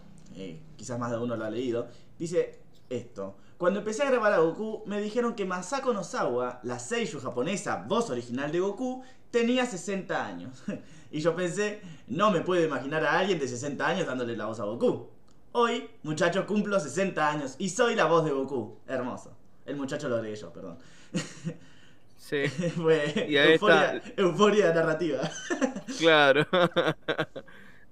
quizás 0.76 1.00
más 1.00 1.10
de 1.12 1.18
uno 1.18 1.36
lo 1.36 1.46
ha 1.46 1.50
leído. 1.50 1.88
Dice 2.20 2.60
esto, 2.90 3.36
cuando 3.64 3.80
empecé 3.80 4.04
a 4.04 4.12
grabar 4.12 4.34
a 4.34 4.40
Goku 4.40 4.84
me 4.88 5.00
dijeron 5.00 5.36
que 5.36 5.46
Masako 5.46 5.94
Nozawa, 5.94 6.60
la 6.64 6.80
seiyuu 6.80 7.22
japonesa, 7.22 7.86
voz 7.88 8.10
original 8.10 8.52
de 8.52 8.60
Goku, 8.60 9.06
tenía 9.32 9.66
60 9.66 10.26
años. 10.26 10.62
y 11.12 11.22
yo 11.22 11.34
pensé, 11.34 11.80
no 12.08 12.30
me 12.30 12.42
puedo 12.42 12.62
imaginar 12.62 13.06
a 13.06 13.18
alguien 13.18 13.40
de 13.40 13.48
60 13.48 13.88
años 13.88 14.06
dándole 14.06 14.36
la 14.36 14.48
voz 14.48 14.60
a 14.60 14.66
Goku. 14.66 15.08
Hoy, 15.54 15.90
muchacho, 16.04 16.46
cumplo 16.46 16.78
60 16.78 17.30
años 17.30 17.56
y 17.58 17.70
soy 17.70 17.96
la 17.96 18.04
voz 18.04 18.26
de 18.26 18.32
Goku. 18.32 18.80
Hermoso. 18.86 19.34
El 19.66 19.78
muchacho 19.78 20.10
lo 20.10 20.18
agregué 20.18 20.36
yo, 20.36 20.52
perdón. 20.52 20.78
Sí. 22.18 22.48
Fue 22.48 23.28
Y 23.30 23.38
ahí 23.38 23.54
euforia, 23.54 23.96
está. 23.96 24.22
euforia 24.22 24.74
narrativa. 24.74 25.22
Claro. 26.00 26.46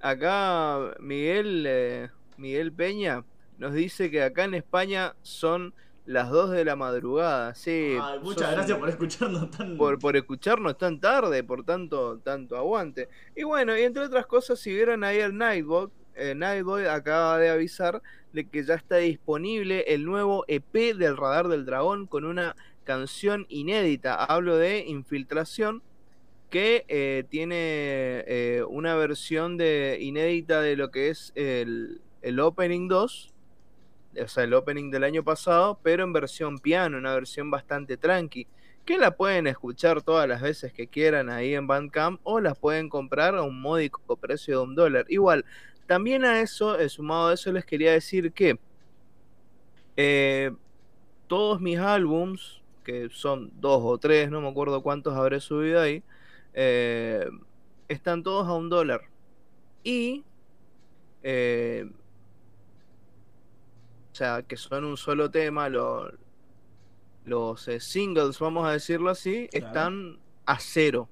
Acá 0.02 0.96
Miguel, 1.00 1.64
eh, 1.66 2.10
Miguel 2.36 2.74
Peña 2.74 3.24
nos 3.62 3.76
dice 3.76 4.10
que 4.10 4.24
acá 4.24 4.46
en 4.46 4.56
España 4.56 5.14
son 5.22 5.76
las 6.08 6.32
2 6.32 6.50
de 6.50 6.66
la 6.66 6.76
madrugada. 6.76 7.54
Sí, 7.54 7.96
Ay, 8.02 8.20
muchas 8.20 8.52
gracias 8.54 8.76
por 8.76 8.90
escucharnos 8.90 9.52
tan... 9.52 9.78
por, 9.78 10.00
por 10.00 10.18
escucharnos 10.18 10.80
tan 10.80 11.00
tarde, 11.00 11.44
por 11.44 11.64
tanto, 11.64 12.18
tanto 12.24 12.58
aguante. 12.58 13.08
Y 13.36 13.44
bueno, 13.44 13.78
y 13.78 13.84
entre 13.84 14.02
otras 14.02 14.26
cosas, 14.26 14.58
si 14.58 14.72
vieron 14.74 15.04
ahí 15.04 15.20
el 15.20 15.38
Nightbot, 15.38 15.92
eh, 16.16 16.34
Nightbot 16.34 16.88
acaba 16.88 17.38
de 17.38 17.52
avisar 17.52 18.02
de 18.34 18.50
que 18.50 18.64
ya 18.64 18.74
está 18.74 18.98
disponible 18.98 19.86
el 19.90 20.06
nuevo 20.06 20.44
EP 20.48 20.96
del 20.96 21.16
Radar 21.16 21.48
del 21.48 21.64
Dragón 21.64 22.08
con 22.08 22.26
una 22.26 22.56
canción 22.84 23.46
inédita. 23.48 24.16
Hablo 24.16 24.58
de 24.58 24.86
Infiltración, 24.88 25.84
que 26.50 26.84
eh, 26.88 27.26
tiene 27.30 28.24
eh, 28.26 28.64
una 28.68 28.96
versión 28.96 29.58
de 29.58 30.00
inédita 30.02 30.62
de 30.62 30.76
lo 30.76 30.90
que 30.90 31.10
es 31.10 31.32
el, 31.36 32.02
el 32.24 32.40
Opening 32.40 32.88
2 32.88 33.31
o 34.20 34.28
sea, 34.28 34.44
el 34.44 34.54
opening 34.54 34.92
del 34.92 35.04
año 35.04 35.24
pasado, 35.24 35.80
pero 35.82 36.04
en 36.04 36.14
versión 36.14 36.60
piano, 36.60 36.98
una 36.98 37.14
versión 37.14 37.50
bastante 37.52 37.98
tranqui, 37.98 38.48
que 38.86 38.98
la 38.98 39.12
pueden 39.12 39.48
escuchar 39.48 40.02
todas 40.02 40.28
las 40.28 40.42
veces 40.42 40.74
que 40.74 40.88
quieran 40.88 41.30
ahí 41.30 41.54
en 41.54 41.68
Bandcamp 41.68 42.20
o 42.24 42.40
las 42.40 42.58
pueden 42.58 42.90
comprar 42.90 43.36
a 43.36 43.44
un 43.44 43.62
módico 43.62 44.16
precio 44.18 44.58
de 44.58 44.64
un 44.64 44.76
dólar. 44.76 45.06
Igual, 45.08 45.46
también 45.88 46.26
a 46.26 46.42
eso, 46.42 46.80
eh, 46.80 46.90
sumado 46.90 47.30
a 47.30 47.34
eso, 47.34 47.52
les 47.52 47.66
quería 47.66 47.92
decir 47.92 48.32
que 48.32 48.60
eh, 49.98 50.52
todos 51.28 51.62
mis 51.62 51.78
álbums, 51.80 52.62
que 52.84 53.10
son 53.12 53.52
dos 53.60 53.82
o 53.84 53.98
tres, 53.98 54.32
no 54.32 54.42
me 54.42 54.50
acuerdo 54.50 54.82
cuántos 54.82 55.16
habré 55.16 55.40
subido 55.40 55.80
ahí, 55.80 56.04
eh, 56.54 57.26
están 57.88 58.24
todos 58.24 58.48
a 58.48 58.54
un 58.54 58.70
dólar. 58.70 59.02
Y 59.84 60.24
o 64.12 64.16
sea, 64.16 64.42
que 64.44 64.58
son 64.58 64.84
un 64.86 64.98
solo 64.98 65.30
tema, 65.32 65.70
lo- 65.70 66.12
los 67.26 67.68
eh, 67.68 67.80
singles, 67.80 68.40
vamos 68.40 68.68
a 68.68 68.72
decirlo 68.72 69.10
así, 69.10 69.48
Claro. 69.52 69.68
están 69.68 70.20
a 70.46 70.60
cero. 70.60 71.08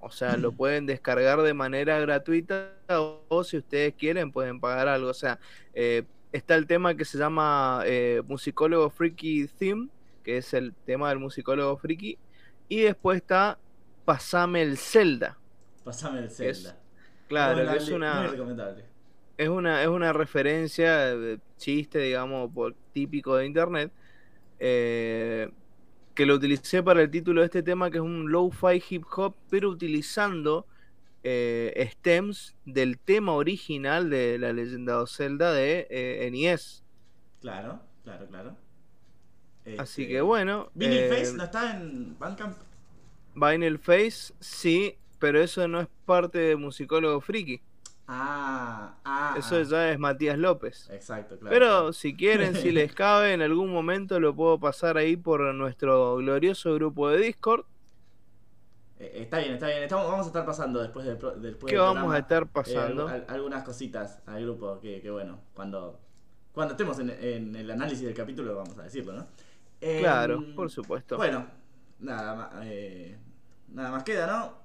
O 0.00 0.10
sea, 0.10 0.36
lo 0.36 0.52
pueden 0.56 0.86
descargar 0.86 1.40
de 1.42 1.54
manera 1.54 1.98
gratuita 2.00 2.72
o, 2.88 3.20
o 3.28 3.44
si 3.44 3.58
ustedes 3.58 3.94
quieren 3.94 4.32
pueden 4.32 4.60
pagar 4.60 4.88
algo. 4.88 5.10
O 5.10 5.14
sea, 5.14 5.38
eh, 5.74 6.04
está 6.32 6.54
el 6.56 6.66
tema 6.66 6.94
que 6.94 7.04
se 7.04 7.18
llama 7.18 7.82
eh, 7.86 8.22
Musicólogo 8.26 8.90
Freaky 8.90 9.46
Theme, 9.48 9.88
que 10.24 10.38
es 10.38 10.52
el 10.54 10.74
tema 10.84 11.08
del 11.10 11.18
musicólogo 11.20 11.76
Freaky. 11.76 12.18
Y 12.68 12.80
después 12.82 13.16
está 13.18 13.58
Pasame 14.04 14.62
el 14.62 14.76
Zelda. 14.78 15.36
Pasame 15.84 16.20
el 16.20 16.30
Zelda. 16.30 16.76
Claro, 17.28 17.70
que 17.72 17.76
es 17.76 17.88
una, 17.88 18.20
Muy 18.22 18.26
recomendable. 18.28 18.84
Es 19.38 19.48
una, 19.48 19.82
es 19.82 19.88
una 19.88 20.12
referencia, 20.12 21.14
chiste, 21.56 21.98
digamos, 22.00 22.50
por, 22.52 22.74
típico 22.92 23.36
de 23.36 23.46
internet, 23.46 23.92
eh, 24.58 25.50
que 26.14 26.26
lo 26.26 26.36
utilicé 26.36 26.82
para 26.82 27.02
el 27.02 27.10
título 27.10 27.42
de 27.42 27.46
este 27.46 27.62
tema, 27.62 27.90
que 27.90 27.98
es 27.98 28.02
un 28.04 28.30
lo-fi 28.32 28.82
hip 28.90 29.04
hop, 29.16 29.36
pero 29.50 29.70
utilizando 29.70 30.66
eh, 31.22 31.88
stems 31.92 32.56
del 32.64 32.98
tema 33.00 33.32
original 33.34 34.10
de 34.10 34.38
la 34.38 34.52
leyenda 34.52 35.00
de 35.00 35.06
Zelda 35.08 35.52
de 35.52 35.86
eh, 35.90 36.30
NES. 36.32 36.84
Claro, 37.40 37.80
claro, 38.02 38.26
claro. 38.28 38.56
Así 39.76 40.04
Este, 40.04 40.08
que 40.08 40.20
bueno, 40.22 40.70
Vinyl 40.74 41.04
eh, 41.04 41.08
Face 41.08 41.32
no 41.34 41.44
está 41.44 41.76
en 41.76 42.18
Bandcamp. 42.18 42.56
Vinyl 43.34 43.78
Face, 43.78 44.34
sí, 44.40 44.98
pero 45.18 45.40
eso 45.40 45.68
no 45.68 45.80
es 45.80 45.88
parte 46.04 46.38
de 46.38 46.56
Musicólogo 46.56 47.20
Friki. 47.20 47.65
Ah, 48.08 48.98
ah. 49.04 49.34
Eso 49.38 49.56
ah. 49.56 49.62
ya 49.62 49.90
es 49.90 49.98
Matías 49.98 50.38
López. 50.38 50.88
Exacto, 50.90 51.38
claro. 51.38 51.52
Pero 51.54 51.66
claro. 51.66 51.92
si 51.92 52.16
quieren, 52.16 52.54
si 52.54 52.70
les 52.70 52.92
cabe, 52.94 53.32
en 53.32 53.42
algún 53.42 53.72
momento 53.72 54.20
lo 54.20 54.34
puedo 54.34 54.58
pasar 54.60 54.96
ahí 54.96 55.16
por 55.16 55.40
nuestro 55.54 56.16
glorioso 56.16 56.74
grupo 56.74 57.08
de 57.10 57.18
Discord. 57.18 57.64
Eh, 58.98 59.12
está 59.22 59.38
bien, 59.38 59.54
está 59.54 59.66
bien. 59.66 59.82
Estamos, 59.82 60.06
vamos 60.08 60.26
a 60.26 60.28
estar 60.28 60.46
pasando 60.46 60.80
después 60.80 61.04
del, 61.04 61.18
después 61.42 61.70
del 61.72 61.80
vamos 61.80 62.14
a 62.14 62.18
estar 62.18 62.44
eh, 62.44 62.46
pasando. 62.52 63.08
al- 63.08 63.24
algunas 63.28 63.62
cositas 63.64 64.22
al 64.26 64.42
grupo 64.42 64.80
que, 64.80 65.00
que 65.02 65.10
bueno, 65.10 65.40
cuando, 65.54 66.00
cuando 66.52 66.72
estemos 66.72 66.98
en, 67.00 67.10
en 67.10 67.56
el 67.56 67.70
análisis 67.70 68.04
del 68.04 68.14
capítulo 68.14 68.54
vamos 68.56 68.78
a 68.78 68.84
decirlo, 68.84 69.12
¿no? 69.12 69.26
Em, 69.80 70.00
Claro, 70.00 70.42
por 70.54 70.70
supuesto. 70.70 71.16
Bueno, 71.16 71.46
nada 72.00 72.34
más, 72.34 72.50
eh, 72.64 73.18
nada 73.68 73.90
más 73.90 74.02
queda, 74.04 74.26
¿no? 74.26 74.58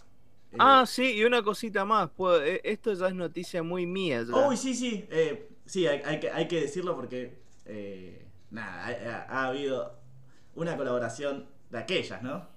Eh, 0.52 0.58
Ah, 0.60 0.86
sí, 0.86 1.14
y 1.18 1.24
una 1.24 1.42
cosita 1.44 1.86
más. 1.86 2.10
puedo- 2.12 2.44
eh, 2.44 2.62
esto 2.64 2.94
ya 2.94 3.08
es 3.08 3.16
noticia 3.16 3.64
muy 3.64 3.86
mía. 3.86 4.24
ya. 4.24 4.34
Uy, 4.48 4.58
sí, 4.58 4.74
sí. 4.76 5.08
eh, 5.12 5.50
sí, 5.66 5.88
hay, 5.88 6.02
hay 6.06 6.20
que, 6.20 6.30
hay 6.32 6.48
que 6.48 6.62
decirlo 6.62 6.96
porque. 6.96 7.40
eh, 7.66 8.28
nada, 8.50 8.88
ha, 8.88 8.90
ha- 8.90 9.44
ha 9.46 9.48
habido 9.48 9.98
una 10.56 10.76
colaboración 10.78 11.48
de 11.70 11.78
aquellas, 11.80 12.22
¿no? 12.24 12.48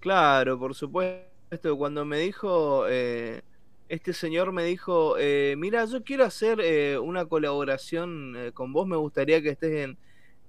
Claro, 0.00 0.58
por 0.58 0.74
supuesto. 0.74 1.76
Cuando 1.78 2.04
me 2.04 2.18
dijo, 2.18 2.86
eh, 2.88 3.42
este 3.88 4.12
señor 4.12 4.52
me 4.52 4.64
dijo, 4.64 5.16
eh, 5.18 5.54
mira, 5.56 5.84
yo 5.86 6.02
quiero 6.02 6.24
hacer 6.24 6.60
eh, 6.60 6.98
una 6.98 7.26
colaboración 7.26 8.34
eh, 8.36 8.52
con 8.52 8.72
vos, 8.72 8.86
me 8.88 8.96
gustaría 8.96 9.40
que 9.42 9.50
estés 9.50 9.72
en, 9.84 9.98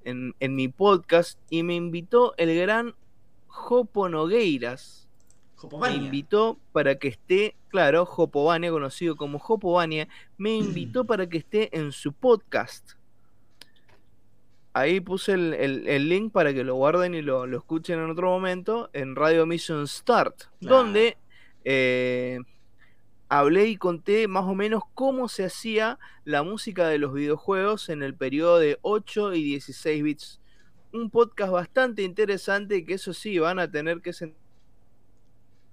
en, 0.03 0.35
en 0.39 0.55
mi 0.55 0.67
podcast. 0.69 1.39
Y 1.49 1.63
me 1.63 1.75
invitó 1.75 2.33
el 2.37 2.55
gran 2.59 2.95
Jopo 3.47 4.09
Nogueiras. 4.09 5.04
Me 5.81 5.95
invitó 6.05 6.57
para 6.71 6.95
que 6.95 7.07
esté, 7.09 7.55
claro, 7.69 8.05
Jopovania, 8.05 8.71
conocido 8.71 9.15
como 9.15 9.39
Jopovania, 9.39 10.07
me 10.37 10.55
invitó 10.55 11.05
para 11.05 11.27
que 11.27 11.37
esté 11.39 11.75
en 11.77 11.91
su 11.91 12.13
podcast. 12.13 12.91
Ahí 14.73 14.99
puse 14.99 15.31
el, 15.33 15.53
el- 15.53 15.87
el 15.87 16.09
link 16.09 16.33
para 16.33 16.53
que 16.53 16.63
lo 16.65 16.75
guarden 16.75 17.15
y 17.15 17.21
lo, 17.21 17.45
lo 17.47 17.57
escuchen 17.57 17.99
en 17.99 18.09
otro 18.09 18.29
momento 18.29 18.89
en 18.93 19.15
Radio 19.15 19.45
Mission 19.45 19.87
Start, 19.87 20.43
Claro. 20.59 20.77
donde 20.77 21.17
eh, 21.63 22.39
hablé 23.29 23.67
y 23.67 23.77
conté 23.77 24.27
más 24.27 24.43
o 24.43 24.53
menos 24.53 24.83
cómo 24.93 25.29
se 25.29 25.45
hacía 25.45 25.97
la 26.25 26.43
música 26.43 26.87
de 26.89 26.97
los 26.97 27.13
videojuegos 27.13 27.87
en 27.89 28.03
el 28.03 28.15
periodo 28.15 28.59
de 28.59 28.77
8 28.81 29.33
y 29.33 29.43
16 29.43 30.03
bits. 30.03 30.41
Un 30.91 31.09
podcast 31.09 31.51
bastante 31.53 32.03
interesante 32.03 32.85
que 32.85 32.95
eso 32.95 33.13
sí, 33.13 33.39
van 33.39 33.59
a 33.59 33.71
tener 33.71 34.01
que 34.01 34.11
sentar 34.11 34.39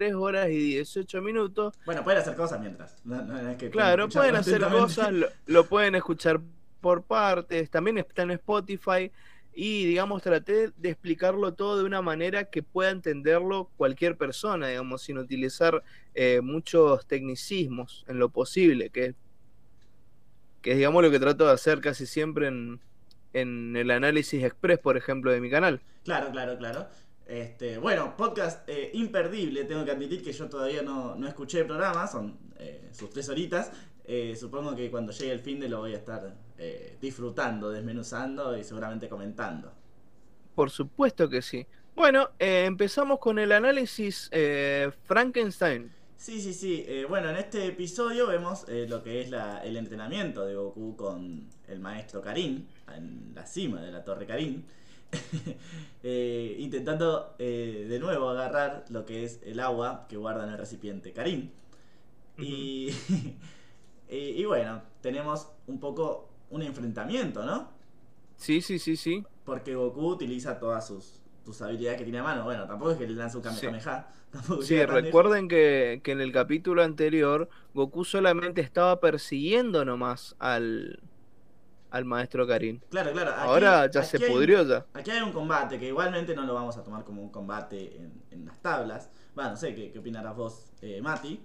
3 0.03 0.15
horas 0.15 0.49
y 0.51 0.59
18 0.59 1.23
minutos. 1.23 1.75
Bueno, 1.87 2.03
pueden 2.03 2.21
hacer 2.21 2.35
cosas 2.35 2.61
mientras. 2.61 2.97
No, 3.05 3.23
no 3.23 3.39
es 3.39 3.57
que 3.57 3.71
Claro, 3.71 4.09
pueden 4.09 4.35
hacer 4.35 4.61
cosas, 4.63 5.13
lo, 5.13 5.29
lo 5.47 5.65
pueden 5.67 5.95
escuchar 5.95 6.41
por 6.81 7.05
partes, 7.05 7.71
también 7.71 7.99
está 7.99 8.23
en 8.23 8.33
Spotify 8.33 9.13
y 9.55 9.87
digamos 9.87 10.21
traté 10.23 10.73
de 10.77 10.91
explicarlo 10.91 11.55
todo 11.55 11.79
de 11.79 11.85
una 11.85 12.03
manera 12.03 12.45
que 12.51 12.65
pueda 12.65 12.91
entenderlo 12.91 13.71
cualquier 13.77 14.17
persona, 14.17 14.67
digamos, 14.67 15.03
sin 15.03 15.19
utilizar 15.19 15.85
eh, 16.15 16.41
muchos 16.41 17.07
tecnicismos 17.07 18.05
en 18.09 18.19
lo 18.19 18.29
posible, 18.29 18.91
que, 18.91 19.15
que 20.63 20.73
es 20.73 20.79
digamos 20.79 21.01
lo 21.05 21.13
que 21.13 21.21
trato 21.21 21.47
de 21.47 21.53
hacer 21.53 21.81
casi 21.81 22.07
siempre 22.07 22.49
en, 22.49 22.81
en 23.35 23.77
el 23.77 23.93
análisis 23.93 24.43
express, 24.43 24.81
por 24.81 24.97
ejemplo, 24.97 25.31
de 25.31 25.41
mi 25.41 25.49
canal. 25.49 25.81
Claro, 26.03 26.33
claro, 26.33 26.59
claro. 26.59 26.89
Este, 27.27 27.79
bueno, 27.79 28.17
podcast 28.17 28.69
eh, 28.69 28.91
imperdible. 28.95 29.65
Tengo 29.65 29.85
que 29.85 29.91
admitir 29.93 30.23
que 30.23 30.33
yo 30.33 30.49
todavía 30.49 30.83
no, 30.83 31.15
no 31.15 31.27
escuché 31.29 31.61
el 31.61 31.67
programa, 31.67 32.07
son 32.07 32.37
eh, 32.59 32.89
sus 32.93 33.11
tres 33.11 33.29
horitas. 33.29 33.73
Eh, 34.05 34.35
supongo 34.39 34.75
que 34.75 34.91
cuando 34.91 35.13
llegue 35.13 35.33
el 35.33 35.41
fin 35.41 35.61
de 35.61 35.69
lo 35.69 35.79
voy 35.81 35.95
a 35.95 35.99
estar 35.99 36.35
disfrutando, 37.01 37.71
desmenuzando 37.71 38.57
y 38.57 38.63
seguramente 38.63 39.09
comentando. 39.09 39.73
Por 40.55 40.71
supuesto 40.71 41.29
que 41.29 41.43
sí. 41.43 41.67
Bueno, 41.97 42.31
empezamos 42.39 43.19
con 43.19 43.41
el 43.41 43.51
análisis 43.51 44.31
Frankenstein. 45.07 45.91
Sí, 46.17 46.41
sí, 46.41 46.55
sí. 46.55 46.87
Bueno, 47.09 47.31
en 47.31 47.37
este 47.37 47.67
episodio 47.67 48.29
vemos 48.29 48.65
lo 48.69 49.03
que 49.03 49.23
es 49.23 49.31
la- 49.31 49.59
el 49.65 49.77
entrenamiento 49.77 50.47
de 50.47 50.55
Goku 50.55 50.95
con 50.97 51.49
el 51.67 51.81
maestro 51.81 52.23
Karin 52.23 52.69
en 52.95 53.33
la 53.35 53.45
cima 53.45 53.83
de 53.83 53.91
la 53.91 54.05
torre 54.05 54.25
Karin. 54.25 54.65
Eh, 56.05 56.57
intentando 56.59 57.37
eh, 57.39 57.87
de 57.89 58.01
nuevo 58.01 58.29
agarrar 58.29 58.85
lo 58.89 59.07
que 59.07 59.23
es 59.23 59.39
el 59.45 59.61
agua 59.61 60.07
que 60.09 60.17
guarda 60.17 60.43
en 60.43 60.51
el 60.51 60.59
recipiente 60.59 61.13
Karin. 61.13 61.53
y, 62.37 62.89
y, 64.09 64.17
y 64.17 64.45
bueno, 64.45 64.83
tenemos 65.01 65.49
un 65.69 65.79
poco 65.79 66.29
un 66.51 66.63
enfrentamiento, 66.63 67.45
¿no? 67.45 67.71
Sí, 68.37 68.61
sí, 68.61 68.79
sí, 68.79 68.97
sí. 68.97 69.25
Porque 69.45 69.75
Goku 69.75 70.07
utiliza 70.09 70.59
todas 70.59 70.87
sus, 70.87 71.23
tus 71.45 71.63
habilidades 71.63 71.99
que 71.99 72.05
tiene 72.05 72.19
a 72.19 72.23
mano. 72.25 72.45
Bueno, 72.45 72.67
tampoco 72.67 72.93
es 72.93 72.99
que 72.99 73.07
le 73.07 73.15
lanza 73.15 73.39
un 73.39 73.45
Kamehameha. 73.45 74.09
Sí, 74.61 74.77
lejos. 74.77 74.89
recuerden 74.89 75.47
que, 75.47 76.01
que 76.03 76.13
en 76.13 76.23
el 76.23 76.33
capítulo 76.33 76.83
anterior 76.83 77.51
Goku 77.75 78.03
solamente 78.07 78.63
estaba 78.63 78.99
persiguiendo 78.99 79.85
nomás 79.85 80.37
al, 80.39 81.03
al 81.93 82.05
maestro 82.05 82.47
Karin. 82.47 82.83
Claro, 82.91 83.13
claro. 83.13 83.31
aquí- 83.33 83.41
Ahora 83.43 83.91
ya 83.91 84.03
se 84.03 84.17
hay- 84.17 84.31
pudrió 84.31 84.63
ya. 84.65 84.85
Aquí 84.95 85.11
hay 85.11 85.21
un 85.23 85.33
combate 85.33 85.79
que 85.79 85.87
igualmente 85.89 86.35
no 86.35 86.43
lo 86.43 86.55
vamos 86.55 86.77
a 86.77 86.83
tomar 86.83 87.05
como 87.05 87.23
un 87.23 87.31
combate 87.31 87.97
en, 87.99 88.23
en 88.31 88.47
las 88.47 88.59
tablas. 88.61 89.11
Bueno, 89.35 89.51
no 89.51 89.57
sé 89.57 89.75
qué, 89.75 89.93
qué 89.93 89.99
opinarás 89.99 90.35
vos, 90.35 90.73
eh, 90.81 91.01
Mati. 91.01 91.41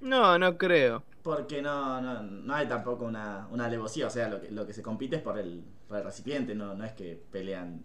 No, 0.00 0.38
no 0.38 0.56
creo. 0.56 1.02
Porque 1.22 1.60
no, 1.60 2.00
no, 2.00 2.22
no 2.22 2.54
hay 2.54 2.66
tampoco 2.68 3.04
una, 3.04 3.48
una 3.50 3.66
alevosía. 3.66 4.06
O 4.06 4.10
sea, 4.10 4.28
lo 4.28 4.40
que, 4.40 4.50
lo 4.50 4.64
que 4.66 4.72
se 4.72 4.82
compite 4.82 5.16
es 5.16 5.22
por 5.22 5.36
el, 5.38 5.64
por 5.88 5.98
el 5.98 6.04
recipiente. 6.04 6.54
No, 6.54 6.74
no 6.74 6.84
es 6.84 6.92
que 6.92 7.20
pelean 7.32 7.82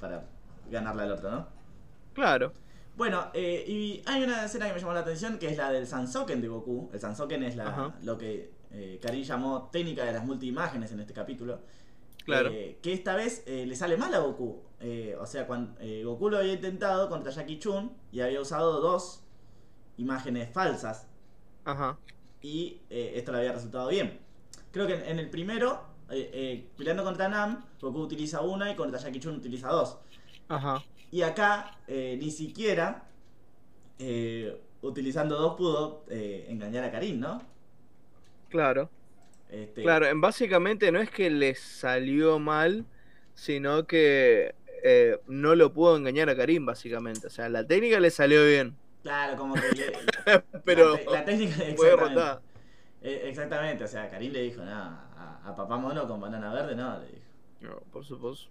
para 0.00 0.24
ganarle 0.70 1.02
al 1.02 1.12
otro, 1.12 1.30
¿no? 1.30 1.46
Claro. 2.14 2.52
Bueno, 2.96 3.26
eh, 3.34 3.62
y 3.68 4.02
hay 4.06 4.24
una 4.24 4.46
escena 4.46 4.66
que 4.68 4.72
me 4.72 4.80
llamó 4.80 4.94
la 4.94 5.00
atención 5.00 5.38
que 5.38 5.48
es 5.50 5.58
la 5.58 5.70
del 5.70 5.86
Sansoken 5.86 6.40
de 6.40 6.48
Goku. 6.48 6.88
El 6.94 6.98
Sansoken 7.00 7.42
es 7.42 7.54
la, 7.56 7.68
Ajá. 7.68 7.94
lo 8.02 8.16
que 8.16 8.50
eh, 8.76 8.98
Karin 9.00 9.24
llamó 9.24 9.68
técnica 9.72 10.04
de 10.04 10.12
las 10.12 10.24
multiimágenes 10.24 10.92
en 10.92 11.00
este 11.00 11.12
capítulo. 11.14 11.60
Claro. 12.26 12.50
Eh, 12.50 12.78
que 12.82 12.92
esta 12.92 13.14
vez 13.14 13.44
eh, 13.46 13.64
le 13.66 13.76
sale 13.76 13.96
mal 13.96 14.12
a 14.12 14.18
Goku. 14.18 14.60
Eh, 14.80 15.16
o 15.18 15.26
sea, 15.26 15.46
cuando 15.46 15.80
Goku 16.04 16.28
lo 16.28 16.38
había 16.38 16.54
intentado 16.54 17.08
contra 17.08 17.30
Jackie 17.30 17.58
Chun 17.60 17.92
y 18.10 18.20
había 18.20 18.40
usado 18.40 18.80
dos 18.80 19.22
imágenes 19.96 20.52
falsas. 20.52 21.06
Ajá. 21.64 21.96
Y 22.42 22.80
esto 22.90 23.32
le 23.32 23.38
había 23.38 23.52
resultado 23.52 23.88
bien. 23.88 24.18
Creo 24.72 24.88
que 24.88 24.94
en, 24.94 25.04
en 25.04 25.18
el 25.20 25.30
primero, 25.30 25.82
peleando 26.76 27.04
contra 27.04 27.28
Nam, 27.28 27.64
Goku 27.80 28.00
utiliza 28.00 28.40
una 28.40 28.70
y 28.72 28.74
contra 28.74 28.98
Jackie 28.98 29.20
Chun 29.20 29.36
utiliza 29.36 29.68
dos. 29.68 29.98
Ajá. 30.48 30.82
Y 31.12 31.22
acá 31.22 31.78
ni 31.88 32.30
siquiera 32.30 33.08
utilizando 34.82 35.36
dos 35.38 35.54
pudo 35.54 36.04
engañar 36.10 36.84
a 36.84 36.90
Karin, 36.90 37.20
¿no? 37.20 37.40
Claro. 38.48 38.90
Este, 39.50 39.82
Claro, 39.82 40.06
en- 40.06 40.20
básicamente 40.20 40.90
no 40.92 41.00
es 41.00 41.10
que 41.10 41.30
le 41.30 41.54
salió 41.54 42.38
mal, 42.38 42.84
sino 43.34 43.86
que 43.86 44.54
eh, 44.82 45.18
no 45.26 45.54
lo 45.54 45.72
pudo 45.72 45.96
engañar 45.96 46.28
a 46.30 46.36
Karim, 46.36 46.64
básicamente. 46.66 47.26
O 47.26 47.30
sea, 47.30 47.48
la 47.48 47.66
técnica 47.66 48.00
le 48.00 48.10
salió 48.10 48.44
bien, 48.46 48.76
Claro, 49.02 49.36
como 49.36 49.54
que 49.54 49.60
le- 49.60 50.42
pero 50.64 50.98
la, 51.10 51.24
técnica 51.24 51.54
fue 51.54 51.68
exactamente. 51.70 51.86
derrotada. 51.86 52.42
Eh, 53.02 53.22
exactamente, 53.28 53.84
o 53.84 53.88
sea, 53.88 54.10
Karim 54.10 54.32
le 54.32 54.42
dijo, 54.42 54.62
no, 54.64 54.72
a, 54.72 55.40
a 55.44 55.54
papá 55.54 55.76
mono 55.76 56.08
con 56.08 56.20
banana 56.20 56.52
verde, 56.52 56.74
no, 56.74 56.98
le 56.98 57.06
dijo. 57.06 57.22
No, 57.60 57.80
por 57.92 58.04
supuesto. 58.04 58.48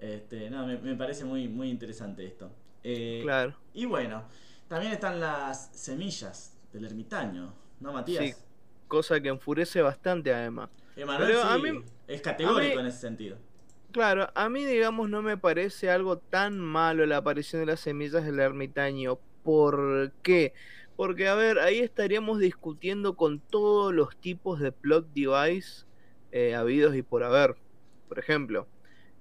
Este, 0.00 0.48
no, 0.48 0.66
me, 0.66 0.78
me 0.78 0.94
parece 0.94 1.24
muy, 1.24 1.48
muy 1.48 1.68
interesante 1.70 2.24
esto. 2.26 2.50
Eh, 2.84 3.20
Claro. 3.22 3.54
Y 3.74 3.84
bueno, 3.84 4.22
también 4.68 4.92
están 4.92 5.20
las 5.20 5.70
semillas 5.72 6.56
del 6.72 6.84
ermitaño, 6.86 7.52
¿no, 7.80 7.92
Matías? 7.92 8.24
Sí. 8.26 8.34
Cosa 8.88 9.20
que 9.20 9.28
enfurece 9.28 9.82
bastante, 9.82 10.32
además. 10.32 10.70
Emanuel 10.96 11.28
Pero 11.30 11.42
a 11.42 11.58
mí- 11.58 11.84
es 12.08 12.20
categórico 12.22 12.74
mí- 12.74 12.80
en 12.80 12.86
ese 12.86 12.98
sentido. 12.98 13.36
Claro, 13.92 14.28
a 14.34 14.48
mí, 14.48 14.64
digamos, 14.64 15.08
no 15.08 15.22
me 15.22 15.36
parece 15.36 15.90
algo 15.90 16.18
tan 16.18 16.58
malo 16.58 17.06
la 17.06 17.18
aparición 17.18 17.60
de 17.60 17.66
las 17.66 17.80
semillas 17.80 18.24
del 18.24 18.38
ermitaño. 18.40 19.18
¿Por 19.42 20.12
qué? 20.22 20.52
Porque, 20.96 21.28
a 21.28 21.34
ver, 21.34 21.58
ahí 21.58 21.78
estaríamos 21.78 22.38
discutiendo 22.38 23.14
con 23.16 23.40
todos 23.40 23.94
los 23.94 24.16
tipos 24.16 24.58
de 24.60 24.72
plot 24.72 25.06
device 25.14 25.84
eh, 26.32 26.54
habidos 26.54 26.94
y 26.96 27.02
por 27.02 27.22
haber. 27.24 27.56
Por 28.08 28.18
ejemplo, 28.18 28.66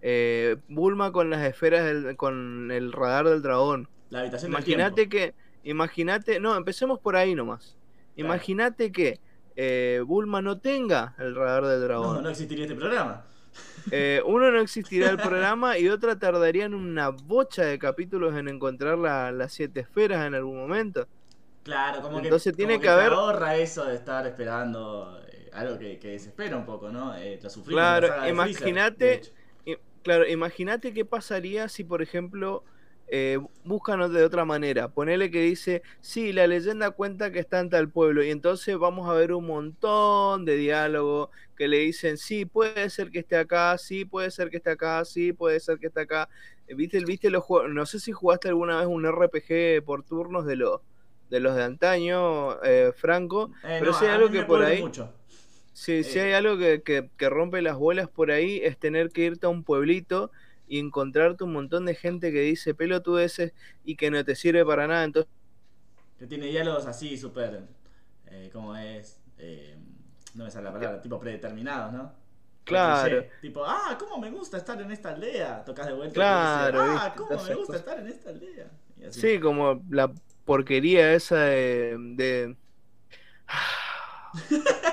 eh, 0.02 0.58
Bulma 0.68 1.12
con 1.14 1.30
las 1.30 1.46
esferas, 1.46 1.86
del- 1.86 2.18
con 2.18 2.72
el 2.72 2.92
radar 2.92 3.28
del 3.30 3.42
dragón. 3.42 3.88
La 4.10 4.20
habitación 4.22 4.52
del 4.52 4.60
Imagínate 4.60 5.08
que, 5.08 5.34
imagínate, 5.64 6.40
no, 6.42 6.56
empecemos 6.58 7.00
por 7.00 7.16
ahí 7.16 7.36
nomás. 7.36 7.78
Claro. 8.16 8.34
Imagínate 8.34 8.92
que 8.92 9.20
eh, 9.60 10.02
Bulma 10.06 10.41
no 10.41 10.60
tenga 10.60 11.15
el 11.17 11.36
radar 11.36 11.65
del 11.65 11.82
dragón. 11.82 12.15
No, 12.17 12.22
no 12.22 12.30
existiría 12.30 12.65
este 12.65 12.76
programa. 12.76 13.26
Eh, 13.89 14.22
uno 14.26 14.52
no 14.52 14.60
existirá 14.60 15.10
el 15.10 15.17
programa 15.17 15.78
y 15.80 15.89
otra 15.89 16.20
tardarían 16.20 16.74
una 16.76 17.10
bocha 17.10 17.63
de 17.63 17.80
capítulos 17.80 18.36
en 18.38 18.48
encontrar 18.50 18.98
la- 19.00 19.32
las 19.32 19.54
siete 19.54 19.80
esferas 19.80 20.28
en 20.28 20.36
algún 20.36 20.58
momento. 20.58 21.08
Claro, 21.63 22.02
como 22.02 22.17
que, 22.22 22.28
Entonces 22.28 22.56
tiene 22.56 22.74
como 22.74 22.82
que 22.82 22.88
te 22.88 22.93
haber- 22.93 23.13
ahorra 23.13 23.56
eso 23.58 23.86
de 23.86 23.96
estar 23.96 24.28
esperando 24.28 25.20
eh, 25.32 25.50
algo 25.54 25.78
que, 25.80 25.98
que 26.00 26.10
desespera 26.10 26.56
un 26.56 26.65
poco, 26.65 26.89
¿no? 26.91 27.17
Eh, 27.17 27.39
Claro, 27.65 28.08
imagínate- 28.30 29.22
claro, 30.04 30.28
imagínate 30.28 30.93
qué 30.93 31.04
pasaría 31.04 31.67
si, 31.67 31.84
por 31.84 32.02
ejemplo, 32.02 32.63
eh, 33.08 33.39
buscan 33.63 34.12
de 34.13 34.24
otra 34.24 34.43
manera. 34.46 34.89
Ponele 34.89 35.32
que 35.32 35.41
dice, 35.41 35.82
sí, 36.02 36.34
la 36.34 36.46
leyenda 36.48 36.91
cuenta 36.91 37.32
que 37.32 37.39
está 37.39 37.60
en 37.60 37.70
tal 37.70 37.89
pueblo. 37.89 38.24
Y 38.24 38.30
entonces 38.32 38.78
vamos 38.78 39.10
a 39.10 39.13
ver 39.13 39.32
un 39.34 39.46
montón 39.48 40.46
de 40.46 40.58
diálogo 40.58 41.32
que 41.56 41.67
le 41.67 41.78
dicen, 41.80 42.17
sí, 42.17 42.46
puede 42.46 42.89
ser 42.89 43.10
que 43.10 43.20
esté 43.20 43.38
acá, 43.38 43.78
sí, 43.78 44.06
puede 44.06 44.30
ser 44.32 44.50
que 44.50 44.58
esté 44.58 44.72
acá, 44.72 45.04
sí, 45.06 45.34
puede 45.34 45.60
ser 45.60 45.80
que 45.80 45.88
esté 45.88 46.02
acá. 46.02 46.30
Eh, 46.67 46.76
¿Viste, 46.76 47.00
viste 47.06 47.30
los 47.30 47.43
juegos? 47.43 47.70
No 47.72 47.86
sé 47.86 48.00
si 48.00 48.12
jugaste 48.12 48.50
alguna 48.50 48.78
vez 48.78 48.88
un 48.88 49.06
RPG 49.06 49.84
por 49.86 50.04
turnos 50.04 50.46
de 50.46 50.56
los 50.58 50.82
de 51.30 51.41
los 51.41 51.56
de 51.58 51.63
antaño, 51.63 52.63
eh, 52.63 52.93
Franco. 52.96 53.52
Eh, 53.63 53.78
pero 53.80 53.91
no, 53.91 54.00
si 54.00 54.06
hay 54.06 54.12
algo 54.12 54.30
que 54.32 54.43
por 54.43 54.63
ahí- 54.63 54.82
mucho. 54.82 55.12
Sí, 55.74 56.04
si 56.06 56.17
Eh. 56.20 56.22
hay 56.24 56.32
algo 56.34 56.58
que, 56.58 56.82
que- 56.82 57.10
que 57.17 57.30
rompe 57.30 57.62
las 57.62 57.76
bolas 57.78 58.08
por 58.10 58.32
ahí 58.32 58.62
es 58.63 58.78
tener 58.78 59.10
que 59.10 59.22
irte 59.26 59.46
a 59.46 59.50
un 59.50 59.63
pueblito 59.65 60.32
y 60.68 60.80
encontrarte 60.80 61.44
un 61.46 61.54
montón 61.54 61.86
de 61.86 61.96
gente 61.96 62.32
que 62.32 62.42
dice 62.42 62.76
pelotudeces 62.76 63.54
y 63.84 63.96
que 63.96 64.12
no 64.12 64.24
te 64.26 64.36
sirve 64.36 64.66
para 64.66 64.88
nada. 64.88 65.04
Entonces, 65.06 65.32
Que 66.18 66.28
tiene 66.28 66.48
diálogos 66.48 66.86
así, 66.86 67.18
súper. 67.18 67.62
Eh, 68.26 68.50
¿Cómo 68.52 68.76
es? 68.76 69.22
Eh, 69.38 69.78
no 70.36 70.44
me 70.46 70.52
sale 70.52 70.66
la 70.66 70.74
palabra, 70.74 71.02
tipo 71.02 71.20
predeterminados, 71.20 71.94
¿no? 71.94 72.14
Claro. 72.64 73.26
Tipo, 73.40 73.64
ah, 73.66 73.98
¿cómo 74.00 74.18
me 74.20 74.30
gusta 74.32 74.58
estar 74.58 74.82
en 74.82 74.92
esta 74.92 75.10
aldea? 75.12 75.64
Tocas 75.66 75.88
de 75.88 75.94
vuelta. 75.94 76.22
y 76.22 76.26
te 76.26 76.36
Claro, 76.36 76.82
dice, 76.82 76.84
ah, 76.84 77.14
viste, 77.14 77.18
¿cómo 77.18 77.44
me 77.44 77.56
gusta 77.56 77.78
cosas. 77.78 77.80
estar 77.80 78.00
en 78.00 78.08
esta 78.08 78.30
aldea? 78.30 78.72
Y 78.98 79.06
así. 79.06 79.22
sí, 79.22 79.40
como 79.40 79.84
la 79.90 80.14
porquería 80.46 81.14
esa 81.14 81.38
de... 81.46 81.96
de- 82.16 82.58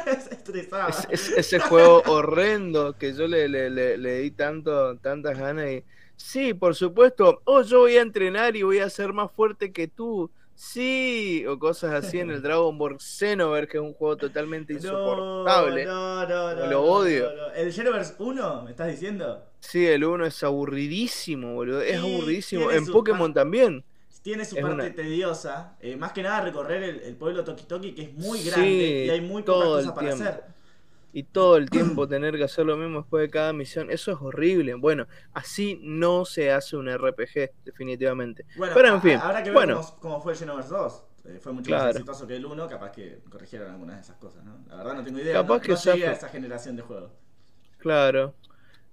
es- 0.89 1.07
es- 1.11 1.31
ese 1.31 1.59
juego 1.59 2.03
horrendo 2.07 2.97
que 2.99 3.13
yo 3.15 3.27
le, 3.27 3.49
le- 3.49 3.71
le- 3.71 3.97
le 3.99 4.19
di 4.21 4.31
tanto, 4.31 4.97
tantas 4.99 5.39
ganas 5.39 5.71
y... 5.71 5.85
Sí, 6.17 6.55
por 6.55 6.75
supuesto. 6.77 7.43
Oh, 7.45 7.63
yo 7.63 7.81
voy 7.81 7.97
a 7.97 8.03
entrenar 8.03 8.55
y 8.57 8.63
voy 8.63 8.79
a 8.79 8.89
ser 8.89 9.13
más 9.13 9.31
fuerte 9.33 9.73
que 9.73 9.89
tú. 9.89 10.31
Sí, 10.55 11.45
o 11.49 11.59
cosas 11.59 11.93
así 11.93 12.21
en 12.21 12.31
el 12.31 12.41
Dragon 12.43 12.79
Ball 12.79 12.99
Xenoverse, 13.01 13.69
que 13.73 13.79
es 13.79 13.83
un 13.83 13.93
juego 13.95 14.17
totalmente 14.17 14.73
insoportable. 14.75 15.85
No, 15.85 16.25
no, 16.29 16.55
no, 16.55 16.67
Lo 16.67 16.83
odio. 16.83 17.31
no, 17.31 17.49
no. 17.49 17.55
¿El 17.55 17.73
Xenoverse 17.73 18.15
1? 18.19 18.63
¿Me 18.63 18.71
estás 18.71 18.89
diciendo? 18.89 19.45
Sí, 19.59 19.85
el 19.87 20.05
1 20.05 20.27
es 20.27 20.43
aburridísimo, 20.45 21.55
boludo. 21.55 21.81
Es 21.83 21.99
aburridísimo. 21.99 22.71
En 22.71 22.87
Pokémon 22.87 23.35
también. 23.35 23.83
Tiene 24.25 24.45
su 24.47 24.57
Es 24.57 24.63
parte 24.63 24.75
una- 24.75 24.95
tediosa. 24.95 25.77
eh, 25.81 25.97
más 25.97 26.13
que 26.13 26.23
nada 26.23 26.41
recorrer 26.41 26.83
el, 26.83 27.01
el 27.03 27.15
pueblo 27.15 27.45
Toki 27.45 27.65
Toki, 27.65 27.93
que 27.95 28.03
es 28.05 28.15
muy 28.15 28.39
Sí, 28.39 28.49
grande 28.51 29.05
y 29.07 29.11
hay 29.11 29.21
muy 29.21 29.43
pocas 29.43 29.65
cosas 29.69 29.93
para 29.93 30.07
tiempo. 30.09 30.25
hacer. 30.25 30.45
Y 31.13 31.23
todo 31.25 31.59
el 31.59 31.69
tiempo 31.69 32.09
tener 32.09 32.35
que 32.39 32.45
hacer 32.45 32.65
lo 32.65 32.79
mismo 32.79 33.01
después 33.01 33.21
de 33.21 33.29
cada 33.29 33.53
misión. 33.53 33.91
Eso 33.91 34.13
es 34.13 34.19
horrible. 34.23 34.75
Bueno, 34.77 35.07
así 35.35 35.79
no 35.83 36.25
se 36.25 36.51
hace 36.53 36.75
un 36.75 36.89
RPG, 36.89 37.51
definitivamente. 37.67 38.47
Bueno, 38.57 38.73
Pero, 38.75 38.95
en 38.95 39.03
fin, 39.03 39.19
habrá 39.19 39.43
que 39.43 39.51
ver 39.51 39.55
bueno. 39.59 39.75
cómo, 39.83 40.01
cómo 40.01 40.21
fue 40.23 40.33
el 40.33 40.39
Xenoverse 40.39 40.71
2. 40.71 41.05
Eh, 41.27 41.39
fue 41.43 41.53
mucho 41.53 41.67
Claro. 41.69 41.85
más 41.85 41.95
exitoso 41.97 42.27
que 42.27 42.37
el 42.37 42.47
1, 42.47 42.67
capaz 42.67 42.93
que 42.93 43.21
corrigieron 43.31 43.71
algunas 43.73 43.97
de 43.97 44.03
esas 44.03 44.17
cosas, 44.17 44.43
¿no? 44.43 44.57
La 44.71 44.77
verdad 44.77 44.95
no 44.95 45.05
tengo 45.05 45.19
idea. 45.19 45.35
Capaz 45.35 45.55
no, 45.57 45.61
que 45.61 45.69
no 45.73 45.77
llegué 45.77 46.07
a 46.07 46.15
zafa. 46.15 46.17
esa 46.17 46.29
generación 46.31 46.77
de 46.77 46.83
juegos. 46.83 47.11
Claro. 47.79 48.35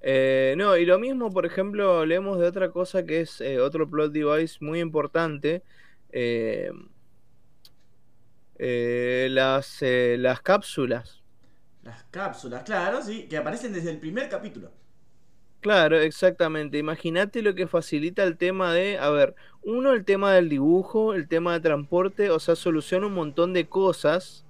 Eh, 0.01 0.55
no, 0.57 0.77
y 0.77 0.85
lo 0.85 0.99
mismo, 0.99 1.31
por 1.33 1.45
ejemplo, 1.45 1.99
hablemos 1.99 2.39
de 2.39 2.47
otra 2.47 2.71
cosa 2.71 3.05
que 3.05 3.21
es 3.21 3.39
eh, 3.41 3.59
otro 3.59 3.89
plot 3.89 4.11
device 4.11 4.57
muy 4.61 4.79
importante. 4.79 5.63
eh, 6.11 6.71
eh, 8.55 9.27
las, 9.31 9.81
eh, 9.81 10.17
las 10.19 10.41
cápsulas. 10.41 11.21
Las 11.83 12.05
cápsulas, 12.05 12.63
claro, 12.63 13.01
sí, 13.03 13.27
que 13.27 13.37
aparecen 13.37 13.71
desde 13.73 13.91
el 13.91 13.99
primer 13.99 14.27
capítulo. 14.29 14.71
Claro, 15.59 15.99
exactamente. 15.99 16.79
Imagínate 16.79 17.41
lo 17.43 17.53
que 17.53 17.67
facilita 17.67 18.23
el 18.23 18.37
tema 18.37 18.73
de, 18.73 18.97
a 18.97 19.09
ver, 19.11 19.35
uno, 19.61 19.93
el 19.93 20.05
tema 20.05 20.33
del 20.33 20.49
dibujo, 20.49 21.13
el 21.13 21.27
tema 21.27 21.53
de 21.53 21.59
transporte, 21.59 22.31
o 22.31 22.39
sea, 22.39 22.55
soluciona 22.55 23.05
un 23.07 23.13
montón 23.13 23.53
de 23.53 23.69
cosas 23.69 24.47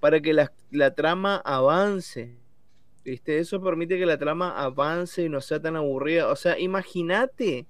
para 0.00 0.20
que 0.22 0.34
la, 0.34 0.52
la 0.70 0.94
trama 0.94 1.36
avance. 1.44 2.41
¿Viste? 3.04 3.38
Eso 3.38 3.60
permite 3.60 3.98
que 3.98 4.06
la 4.06 4.18
trama 4.18 4.62
avance 4.62 5.22
y 5.22 5.28
no 5.28 5.40
sea 5.40 5.60
tan 5.60 5.76
aburrida. 5.76 6.28
O 6.28 6.36
sea, 6.36 6.58
imagínate 6.58 7.66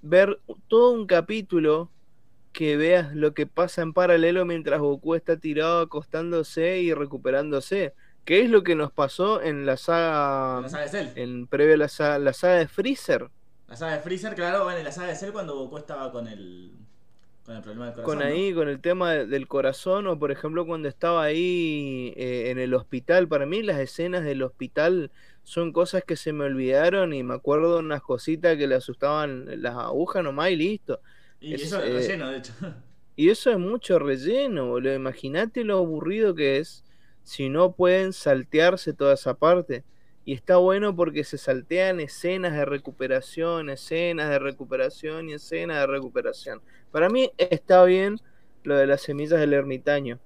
ver 0.00 0.40
todo 0.68 0.92
un 0.92 1.06
capítulo 1.06 1.90
que 2.52 2.76
veas 2.76 3.14
lo 3.14 3.34
que 3.34 3.46
pasa 3.46 3.82
en 3.82 3.92
paralelo 3.92 4.44
mientras 4.44 4.80
Goku 4.80 5.14
está 5.14 5.38
tirado 5.38 5.80
acostándose 5.80 6.80
y 6.80 6.92
recuperándose. 6.92 7.94
¿Qué 8.24 8.42
es 8.42 8.50
lo 8.50 8.62
que 8.62 8.76
nos 8.76 8.92
pasó 8.92 9.42
en 9.42 9.66
la 9.66 9.76
saga. 9.76 10.58
En 10.58 10.62
la 10.62 10.68
saga 10.68 10.84
de 10.84 10.88
Cell. 10.90 11.08
En 11.16 11.46
previo 11.48 11.74
a 11.74 11.78
la 11.78 11.88
saga, 11.88 12.18
la 12.18 12.32
saga 12.32 12.54
de 12.56 12.68
Freezer? 12.68 13.28
La 13.66 13.76
saga 13.76 13.96
de 13.96 14.00
Freezer, 14.00 14.34
claro, 14.34 14.64
bueno, 14.64 14.78
en 14.78 14.84
la 14.84 14.92
saga 14.92 15.08
de 15.08 15.16
Cell 15.16 15.32
cuando 15.32 15.56
Goku 15.56 15.78
estaba 15.78 16.12
con 16.12 16.28
el. 16.28 16.72
Con 17.44 17.56
el 17.56 17.62
problema 17.62 17.86
del 17.86 17.94
corazón. 17.94 18.18
Con 18.18 18.22
ahí, 18.22 18.54
con 18.54 18.68
el 18.68 18.80
tema 18.80 19.12
de- 19.12 19.26
del 19.26 19.48
corazón, 19.48 20.06
o 20.06 20.18
por 20.18 20.30
ejemplo 20.30 20.64
cuando 20.66 20.88
estaba 20.88 21.24
ahí 21.24 22.12
eh, 22.16 22.50
en 22.50 22.58
el 22.58 22.74
hospital. 22.74 23.28
Para 23.28 23.46
mí 23.46 23.62
las 23.62 23.78
escenas 23.80 24.24
del 24.24 24.42
hospital 24.42 25.10
son 25.42 25.72
cosas 25.72 26.04
que 26.04 26.16
se 26.16 26.32
me 26.32 26.44
olvidaron 26.44 27.12
y 27.12 27.22
me 27.24 27.34
acuerdo 27.34 27.80
unas 27.80 28.02
cositas 28.02 28.56
que 28.56 28.66
le 28.68 28.76
asustaban 28.76 29.60
las 29.62 29.74
agujas 29.76 30.22
nomás 30.22 30.50
y 30.50 30.56
listo. 30.56 31.00
Y 31.40 31.54
es, 31.54 31.62
eso 31.64 31.82
es 31.82 31.90
eh, 31.90 31.92
relleno, 31.92 32.30
de 32.30 32.38
hecho. 32.38 32.52
Y 33.16 33.28
eso 33.30 33.50
es 33.50 33.58
mucho 33.58 33.98
relleno, 33.98 34.68
boludo. 34.68 34.94
Imagínate 34.94 35.64
lo 35.64 35.78
aburrido 35.78 36.34
que 36.34 36.58
es 36.58 36.84
si 37.24 37.48
no 37.48 37.74
pueden 37.74 38.12
saltearse 38.12 38.94
toda 38.94 39.14
esa 39.14 39.34
parte. 39.34 39.84
Y 40.24 40.34
está 40.34 40.56
bueno 40.56 40.94
porque 40.94 41.24
se 41.24 41.36
saltean 41.38 42.00
escenas 42.00 42.52
de 42.52 42.64
recuperación, 42.64 43.70
escenas 43.70 44.30
de 44.30 44.38
recuperación 44.38 45.28
y 45.28 45.34
escenas 45.34 45.78
de 45.80 45.86
recuperación. 45.86 46.62
Para 46.92 47.08
mí 47.08 47.32
está 47.38 47.82
bien 47.84 48.20
lo 48.62 48.76
de 48.76 48.86
las 48.86 49.02
semillas 49.02 49.40
del 49.40 49.52
ermitaño. 49.52 50.20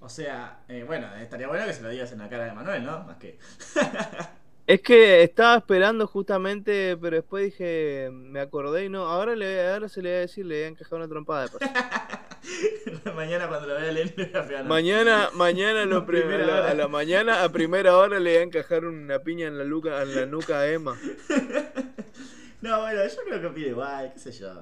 O 0.00 0.08
sea, 0.08 0.60
eh, 0.68 0.84
bueno, 0.86 1.14
estaría 1.16 1.48
bueno 1.48 1.66
que 1.66 1.72
se 1.72 1.82
lo 1.82 1.88
digas 1.88 2.12
en 2.12 2.18
la 2.18 2.28
cara 2.28 2.44
de 2.44 2.52
Manuel, 2.52 2.84
¿no? 2.84 3.04
Más 3.04 3.16
que. 3.16 3.38
Es 4.68 4.82
que 4.82 5.22
estaba 5.22 5.56
esperando 5.56 6.06
justamente, 6.06 6.94
pero 6.98 7.16
después 7.16 7.42
dije, 7.42 8.10
me 8.12 8.38
acordé 8.38 8.84
y 8.84 8.90
no, 8.90 9.06
ahora, 9.06 9.34
le, 9.34 9.66
ahora 9.66 9.88
se 9.88 10.02
le 10.02 10.10
voy 10.10 10.18
a 10.18 10.20
decir, 10.20 10.44
le 10.44 10.56
voy 10.56 10.64
a 10.64 10.68
encajar 10.68 10.98
una 10.98 11.08
trompada 11.08 11.44
de 11.44 11.48
paso. 11.48 11.72
Mañana 13.16 13.48
cuando 13.48 13.66
lo 13.68 13.74
vea 13.74 13.92
leer 13.92 14.14
le 14.16 14.24
voy 14.26 14.34
a 14.40 14.46
pegar 14.46 14.64
Mañana, 14.64 15.30
mañana 15.34 15.84
lo 15.84 15.98
A 15.98 16.06
prim- 16.06 16.22
primera 16.22 16.44
a 16.44 16.46
la, 16.46 16.54
hora. 16.54 16.70
a 16.70 16.74
la 16.74 16.88
mañana, 16.88 17.44
a 17.44 17.52
primera 17.52 17.96
hora 17.96 18.18
le 18.20 18.30
voy 18.30 18.38
a 18.38 18.42
encajar 18.42 18.84
una 18.84 19.18
piña 19.20 19.46
en 19.48 19.58
la, 19.58 19.64
nuca, 19.64 20.02
en 20.02 20.14
la 20.14 20.26
nuca 20.26 20.60
a 20.60 20.68
Emma. 20.68 20.98
No, 22.60 22.80
bueno, 22.80 23.02
yo 23.06 23.22
creo 23.24 23.40
que 23.40 23.46
opino 23.46 23.66
igual, 23.68 24.10
qué 24.12 24.18
sé 24.18 24.32
yo. 24.32 24.52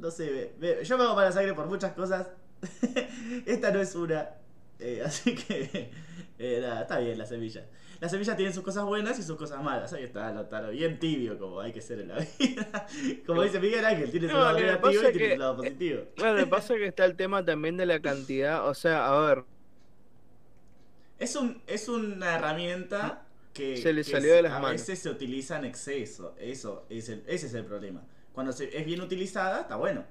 No 0.00 0.12
sé, 0.12 0.30
ve- 0.30 0.54
ve- 0.60 0.84
yo 0.84 0.96
me 0.96 1.02
hago 1.04 1.16
mala 1.16 1.32
sangre 1.32 1.54
por 1.54 1.66
muchas 1.66 1.92
cosas. 1.92 2.28
Esta 3.46 3.72
no 3.72 3.80
es 3.80 3.96
una. 3.96 4.28
Eh, 4.78 5.02
así 5.04 5.34
que, 5.34 5.90
eh, 6.38 6.58
nada, 6.62 6.82
está 6.82 6.98
bien 7.00 7.18
la 7.18 7.26
semilla. 7.26 7.66
Las 8.02 8.10
semillas 8.10 8.36
tienen 8.36 8.52
sus 8.52 8.64
cosas 8.64 8.84
buenas 8.84 9.16
y 9.20 9.22
sus 9.22 9.36
cosas 9.36 9.62
malas. 9.62 9.92
Ahí 9.92 10.02
está, 10.02 10.32
bien 10.70 10.98
tibio 10.98 11.38
como 11.38 11.60
hay 11.60 11.70
que 11.72 11.80
ser 11.80 12.00
en 12.00 12.08
la 12.08 12.16
vida. 12.18 12.86
Como 13.24 13.42
dice 13.44 13.60
Miguel 13.60 13.84
Ángel, 13.84 14.10
tiene 14.10 14.26
su 14.26 14.32
No, 14.34 14.40
lado 14.40 14.58
negativo 14.58 14.90
y 14.90 15.12
tiene 15.12 15.12
que- 15.18 15.32
su 15.34 15.38
lado 15.38 15.56
positivo. 15.58 16.02
Claro, 16.16 16.34
lo 16.38 16.44
que 16.44 16.50
pasa 16.50 16.74
es 16.74 16.80
que 16.80 16.86
está 16.88 17.04
el 17.04 17.14
tema 17.14 17.44
también 17.44 17.76
de 17.76 17.86
la 17.86 18.00
cantidad. 18.00 18.68
O 18.68 18.74
sea, 18.74 19.06
a 19.06 19.24
ver, 19.24 19.44
Es, 21.20 21.36
un, 21.36 21.62
es 21.68 21.88
una 21.88 22.34
herramienta 22.34 23.24
que, 23.54 23.76
Se 23.76 23.92
le 23.92 24.02
que 24.02 24.10
salió 24.10 24.34
de 24.34 24.42
las 24.42 24.52
a 24.54 24.58
manos. 24.58 24.80
veces 24.80 24.98
se 24.98 25.08
utiliza 25.08 25.58
en 25.60 25.66
exceso. 25.66 26.34
Eso 26.40 26.84
es 26.90 27.08
el, 27.08 27.22
ese 27.28 27.46
es 27.46 27.54
el 27.54 27.64
problema. 27.66 28.02
Cuando 28.32 28.50
se- 28.52 28.76
es 28.76 28.84
bien 28.84 29.00
utilizada, 29.00 29.60
está 29.60 29.76
bueno. 29.76 30.04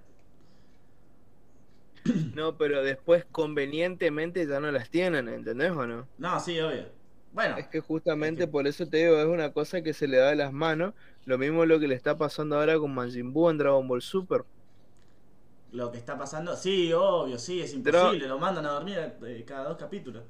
no, 2.36 2.58
pero 2.58 2.84
después 2.84 3.26
convenientemente 3.32 4.48
ya 4.48 4.62
no 4.62 4.72
las 4.72 4.90
tienen, 4.90 5.28
¿entendés 5.28 5.72
o 5.72 5.86
no? 5.86 6.08
No, 6.18 6.40
sí, 6.40 6.58
obvio. 6.62 7.01
Bueno, 7.34 7.58
Es 7.58 7.68
que 7.68 7.80
justamente 7.80 8.44
Es 8.44 8.48
que- 8.48 8.52
por 8.52 8.68
eso 8.68 8.86
te 8.88 8.98
digo, 8.98 9.18
es 9.20 9.26
una 9.26 9.52
cosa 9.54 9.82
que 9.82 9.94
se 9.94 10.08
le 10.08 10.18
da 10.18 10.30
de 10.30 10.36
las 10.36 10.52
manos. 10.54 10.94
Lo 11.26 11.38
mismo 11.38 11.66
lo 11.66 11.80
que 11.80 11.88
le 11.88 11.96
está 11.96 12.18
pasando 12.18 12.58
ahora 12.60 12.78
con 12.80 12.94
Majin 12.94 13.32
Buu 13.34 13.50
en 13.50 13.58
Dragon 13.58 13.88
Ball 13.88 14.02
Super. 14.02 14.44
lo 15.72 15.90
que 15.92 15.98
está 15.98 16.18
pasando, 16.18 16.56
sí, 16.58 16.92
obvio, 16.94 17.38
sí, 17.38 17.62
es 17.62 17.74
Pero- 17.84 18.00
imposible. 18.00 18.28
Lo 18.28 18.38
mandan 18.40 18.66
a 18.66 18.72
dormir 18.72 18.98
eh, 19.26 19.44
cada 19.48 19.70
dos 19.70 19.78
capítulos. 19.78 20.24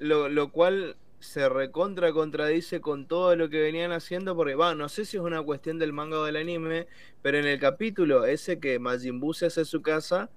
Lo, 0.00 0.28
lo 0.28 0.50
cual 0.50 0.96
se 1.20 1.48
recontra 1.48 2.12
contradice 2.12 2.80
con 2.80 3.06
todo 3.06 3.34
lo 3.36 3.48
que 3.48 3.60
venían 3.60 3.92
haciendo, 3.92 4.34
porque 4.36 4.54
va, 4.56 4.74
no 4.74 4.88
sé 4.88 5.04
si 5.04 5.16
es 5.16 5.22
una 5.22 5.42
cuestión 5.42 5.78
del 5.78 5.92
manga 5.92 6.18
o 6.18 6.24
del 6.24 6.36
anime, 6.36 6.86
pero 7.22 7.38
en 7.38 7.46
el 7.46 7.58
capítulo 7.60 8.24
ese 8.24 8.58
que 8.60 8.78
Majin 8.78 9.20
Buu 9.20 9.34
se 9.34 9.46
hace 9.46 9.64
su 9.64 9.82
casa, 9.82 10.30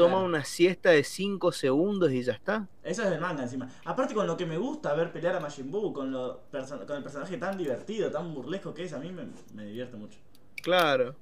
toma 0.00 0.14
Claro. 0.16 0.26
una 0.26 0.44
siesta 0.44 0.90
de 0.90 1.04
5 1.04 1.52
segundos 1.52 2.10
y 2.12 2.22
ya 2.22 2.32
está. 2.32 2.66
Eso 2.82 3.02
es 3.04 3.10
del 3.10 3.20
manga 3.20 3.42
encima. 3.42 3.68
Aparte 3.84 4.14
con 4.14 4.26
lo 4.26 4.36
que 4.36 4.46
me 4.46 4.56
gusta 4.58 4.94
ver 4.94 5.12
pelear 5.12 5.36
a 5.36 5.40
Majin 5.40 5.70
Buu, 5.70 5.92
con, 5.92 6.10
lo 6.10 6.42
perso- 6.50 6.84
con 6.86 6.96
el 6.96 7.02
personaje 7.02 7.36
tan 7.36 7.56
divertido, 7.56 8.10
tan 8.10 8.34
burlesco 8.34 8.72
que 8.74 8.84
es, 8.84 8.92
a 8.92 8.98
mí 8.98 9.10
me, 9.12 9.24
me 9.54 9.64
divierte 9.64 9.96
mucho. 9.96 10.18
Claro. 10.62 11.14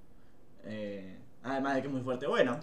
Eh, 0.65 1.17
además 1.43 1.75
de 1.77 1.83
que 1.83 1.89
es 1.89 1.93
muy 1.93 2.03
fuerte. 2.03 2.27
Bueno. 2.27 2.59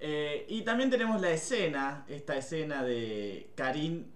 Eh, 0.00 0.44
y 0.48 0.62
también 0.62 0.90
tenemos 0.90 1.20
la 1.20 1.30
escena, 1.30 2.04
esta 2.08 2.36
escena 2.36 2.82
de 2.82 3.50
Karin 3.54 4.06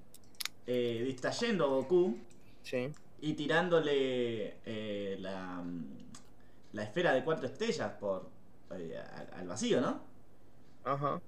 eh, 0.67 1.03
distrayendo 1.07 1.65
a 1.65 1.69
Goku 1.69 2.19
Sí. 2.63 2.91
y 3.23 3.33
tirándole 3.33 4.57
eh, 4.67 5.17
la, 5.21 5.63
la 6.73 6.83
esfera 6.83 7.15
de 7.15 7.25
cuatro 7.25 7.47
estrellas 7.47 7.93
por 7.99 8.29
al, 8.69 8.93
al 9.35 9.49
vacío, 9.49 9.81
¿no? 9.81 10.03
Ajá. 10.93 11.21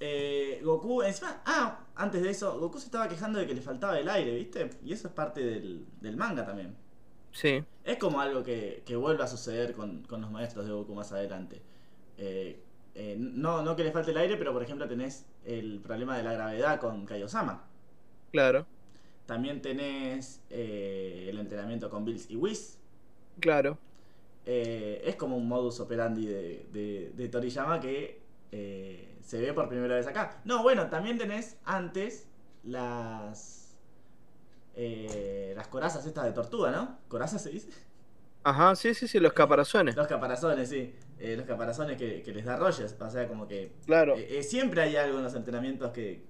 Eh, 0.00 0.60
Goku, 0.62 1.02
encima, 1.02 1.42
ah, 1.46 1.86
antes 1.94 2.22
de 2.22 2.30
eso, 2.30 2.58
Goku 2.58 2.78
se 2.78 2.86
estaba 2.86 3.08
quejando 3.08 3.38
de 3.38 3.46
que 3.46 3.54
le 3.54 3.62
faltaba 3.62 3.98
el 3.98 4.08
aire, 4.08 4.34
¿viste? 4.34 4.70
Y 4.84 4.92
eso 4.92 5.08
es 5.08 5.14
parte 5.14 5.40
del, 5.42 5.86
del 6.00 6.16
manga 6.16 6.44
también. 6.44 6.76
Sí. 7.32 7.64
Es 7.84 7.96
como 7.98 8.20
algo 8.20 8.42
que, 8.42 8.82
que 8.84 8.96
vuelve 8.96 9.22
a 9.22 9.26
suceder 9.26 9.72
con, 9.72 10.02
con 10.02 10.20
los 10.20 10.30
maestros 10.30 10.66
de 10.66 10.72
Goku 10.72 10.94
más 10.94 11.12
adelante. 11.12 11.62
Eh, 12.18 12.60
eh, 12.94 13.16
no, 13.18 13.62
no 13.62 13.76
que 13.76 13.84
le 13.84 13.92
falte 13.92 14.10
el 14.10 14.18
aire, 14.18 14.36
pero 14.36 14.52
por 14.52 14.62
ejemplo 14.62 14.88
tenés 14.88 15.26
el 15.44 15.80
problema 15.80 16.16
de 16.16 16.24
la 16.24 16.32
gravedad 16.32 16.80
con 16.80 17.06
Kaiosama. 17.06 17.64
Claro. 18.32 18.66
También 19.26 19.62
tenés 19.62 20.42
eh, 20.50 21.26
el 21.28 21.38
entrenamiento 21.38 21.88
con 21.88 22.04
Bills 22.04 22.30
y 22.30 22.36
Whis. 22.36 22.78
Claro. 23.40 23.78
Eh, 24.46 25.02
es 25.04 25.16
como 25.16 25.36
un 25.36 25.48
modus 25.48 25.80
operandi 25.80 26.26
de, 26.26 26.66
de, 26.72 27.12
de 27.14 27.28
Toriyama 27.28 27.80
que 27.80 28.23
eh, 28.56 29.18
se 29.20 29.40
ve 29.40 29.52
por 29.52 29.68
primera 29.68 29.96
vez 29.96 30.06
acá. 30.06 30.40
No, 30.44 30.62
bueno, 30.62 30.88
también 30.88 31.18
tenés 31.18 31.56
antes 31.64 32.28
las 32.62 33.74
eh, 34.76 35.52
las 35.56 35.66
corazas 35.68 36.06
estas 36.06 36.24
de 36.24 36.32
tortuga, 36.32 36.70
¿no? 36.70 36.98
¿Corazas 37.08 37.42
se 37.42 37.50
dice? 37.50 37.68
Ajá, 38.44 38.76
sí, 38.76 38.92
sí, 38.94 39.08
sí, 39.08 39.18
los 39.18 39.32
caparazones. 39.32 39.96
Los 39.96 40.06
caparazones, 40.06 40.68
sí. 40.68 40.94
Eh, 41.18 41.36
los 41.36 41.46
caparazones 41.46 41.96
que, 41.96 42.22
que 42.22 42.32
les 42.32 42.44
da 42.44 42.56
Rogers. 42.56 42.94
O 43.00 43.10
sea, 43.10 43.26
como 43.26 43.48
que 43.48 43.72
Claro. 43.86 44.16
eh, 44.16 44.38
eh, 44.38 44.42
siempre 44.42 44.82
hay 44.82 44.96
algo 44.96 45.18
en 45.18 45.24
los 45.24 45.34
entrenamientos 45.34 45.90
que, 45.92 46.24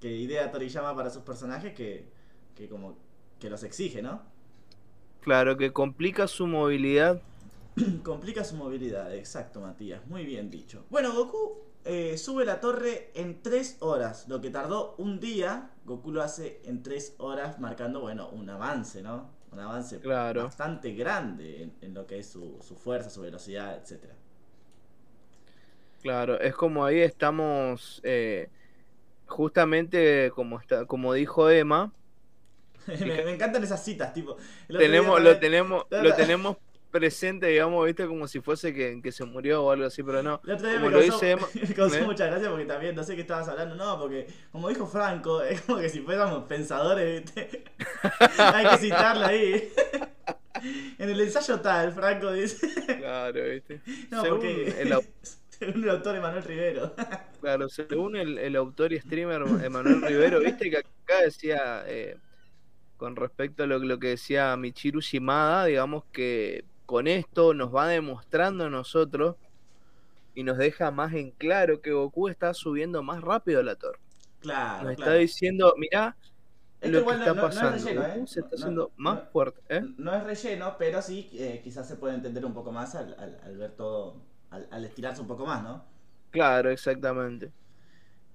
que 0.00 0.08
idea 0.14 0.50
Toriyama 0.50 0.94
para 0.94 1.10
sus 1.10 1.22
personajes 1.22 1.72
que, 1.74 2.04
que 2.54 2.68
como 2.68 2.98
que 3.40 3.48
los 3.50 3.62
exige, 3.64 4.02
¿no? 4.02 4.22
Claro, 5.22 5.56
que 5.56 5.72
complica 5.72 6.26
su 6.28 6.46
movilidad. 6.46 7.22
Complica 8.02 8.44
su 8.44 8.56
movilidad, 8.56 9.14
exacto, 9.14 9.60
Matías. 9.60 10.06
Muy 10.06 10.24
bien 10.24 10.50
dicho. 10.50 10.84
Bueno, 10.90 11.12
Goku 11.14 11.58
eh, 11.84 12.16
sube 12.18 12.44
la 12.44 12.60
torre 12.60 13.10
en 13.14 13.42
3 13.42 13.76
horas. 13.80 14.26
Lo 14.28 14.40
que 14.40 14.50
tardó 14.50 14.94
un 14.98 15.20
día, 15.20 15.70
Goku 15.84 16.10
lo 16.12 16.22
hace 16.22 16.60
en 16.64 16.82
3 16.82 17.16
horas, 17.18 17.58
marcando, 17.60 18.00
bueno, 18.00 18.28
un 18.30 18.48
avance, 18.50 19.02
¿no? 19.02 19.30
Un 19.52 19.60
avance 19.60 20.00
Claro. 20.00 20.54
bastante 20.56 20.92
grande 20.94 21.62
en, 21.62 21.76
en 21.80 21.94
lo 21.94 22.06
que 22.06 22.18
es 22.18 22.28
su, 22.28 22.58
su 22.62 22.76
fuerza, 22.76 23.10
su 23.10 23.20
velocidad, 23.22 23.76
etcétera. 23.80 24.14
Claro, 26.00 26.38
es 26.40 26.54
como 26.54 26.84
ahí 26.84 27.00
estamos, 27.00 28.00
eh, 28.04 28.50
justamente 29.26 30.30
como 30.34 30.60
está, 30.60 30.86
como 30.86 31.12
dijo 31.14 31.50
Emma, 31.50 31.92
me, 32.86 33.22
me 33.24 33.32
encantan 33.34 33.62
esas 33.62 33.84
citas, 33.84 34.12
tipo. 34.12 34.36
tenemos, 34.76 35.20
lo 35.20 35.38
tenemos, 35.38 35.84
lo 35.96 36.14
tenemos 36.14 36.56
presente, 36.90 37.46
digamos, 37.46 37.84
viste, 37.84 38.06
como 38.06 38.26
si 38.26 38.40
fuese 38.40 38.72
que, 38.72 39.00
que 39.02 39.12
se 39.12 39.24
murió 39.24 39.64
o 39.64 39.70
algo 39.70 39.86
así, 39.86 40.02
pero 40.02 40.22
no. 40.22 40.40
El 40.44 40.52
otro 40.52 40.68
día 40.68 40.78
Como 40.78 40.90
me 40.90 40.96
lo 40.96 41.00
causó, 41.00 41.14
dice 41.14 41.30
Emma, 41.32 41.46
me 41.68 41.74
causó 41.74 41.96
¿eh? 41.96 42.02
mucha 42.02 42.26
gracia 42.26 42.50
porque 42.50 42.64
también 42.64 42.94
no 42.94 43.04
sé 43.04 43.14
qué 43.14 43.22
estabas 43.22 43.48
hablando, 43.48 43.74
no, 43.74 43.98
porque 43.98 44.26
como 44.50 44.68
dijo 44.68 44.86
Franco, 44.86 45.42
es 45.44 45.60
como 45.62 45.78
que 45.78 45.88
si 45.88 46.00
fuéramos 46.00 46.44
pensadores, 46.44 47.22
¿viste? 47.22 47.64
Hay 48.38 48.66
que 48.68 48.78
citarla 48.78 49.28
ahí. 49.28 49.72
en 50.98 51.10
el 51.10 51.20
ensayo 51.20 51.60
tal, 51.60 51.92
Franco 51.92 52.32
dice. 52.32 52.68
Claro, 52.98 53.44
viste. 53.44 53.80
No, 54.10 54.22
según, 54.22 54.38
porque 54.38 54.80
el, 54.80 54.98
según 55.50 55.84
el 55.84 55.90
autor 55.90 56.16
Emanuel 56.16 56.42
Rivero. 56.42 56.94
claro, 57.40 57.68
según 57.68 58.16
el, 58.16 58.38
el 58.38 58.56
autor 58.56 58.92
y 58.92 59.00
streamer 59.00 59.42
Emanuel 59.62 60.02
Rivero, 60.02 60.40
viste 60.40 60.70
que 60.70 60.78
acá 60.78 61.22
decía, 61.22 61.84
eh, 61.86 62.16
con 62.96 63.14
respecto 63.14 63.62
a 63.62 63.66
lo, 63.66 63.78
lo 63.78 63.98
que 63.98 64.08
decía 64.08 64.56
Michiru 64.56 65.00
Shimada, 65.00 65.66
digamos 65.66 66.04
que 66.12 66.64
con 66.88 67.06
esto 67.06 67.52
nos 67.52 67.74
va 67.74 67.86
demostrando 67.88 68.64
a 68.64 68.70
nosotros 68.70 69.36
y 70.34 70.42
nos 70.42 70.56
deja 70.56 70.90
más 70.90 71.12
en 71.12 71.32
claro 71.32 71.82
que 71.82 71.92
Goku 71.92 72.28
está 72.28 72.54
subiendo 72.54 73.02
más 73.02 73.20
rápido 73.20 73.60
a 73.60 73.62
la 73.62 73.76
torre. 73.76 73.98
Claro, 74.40 74.84
Nos 74.84 74.92
está 74.92 75.12
diciendo, 75.14 75.74
mirá 75.76 76.16
Esto 76.80 77.00
lo 77.00 77.04
que 77.06 77.14
igual 77.14 77.18
no- 77.18 77.24
está 77.26 77.34
no- 77.34 77.42
no 77.42 77.48
es 77.48 77.54
pasando. 77.56 77.84
relleno, 77.84 78.02
Goku 78.08 78.20
¿eh? 78.22 78.26
se 78.26 78.40
está 78.40 78.56
haciendo 78.56 78.82
no- 78.84 78.90
más 78.96 79.20
fuerte, 79.32 79.60
¿eh? 79.68 79.82
No 79.98 80.14
es 80.14 80.24
relleno, 80.24 80.76
pero 80.78 81.02
sí 81.02 81.28
eh, 81.34 81.60
quizás 81.62 81.86
se 81.86 81.96
puede 81.96 82.14
entender 82.14 82.46
un 82.46 82.54
poco 82.54 82.72
más 82.72 82.94
al, 82.94 83.14
al- 83.18 83.38
al 83.44 83.56
ver 83.58 83.72
todo, 83.72 84.16
al, 84.50 84.66
al 84.70 84.84
estirarse 84.86 85.20
un 85.20 85.28
poco 85.28 85.44
más, 85.44 85.62
¿no? 85.62 85.84
Claro, 86.30 86.70
exactamente. 86.70 87.52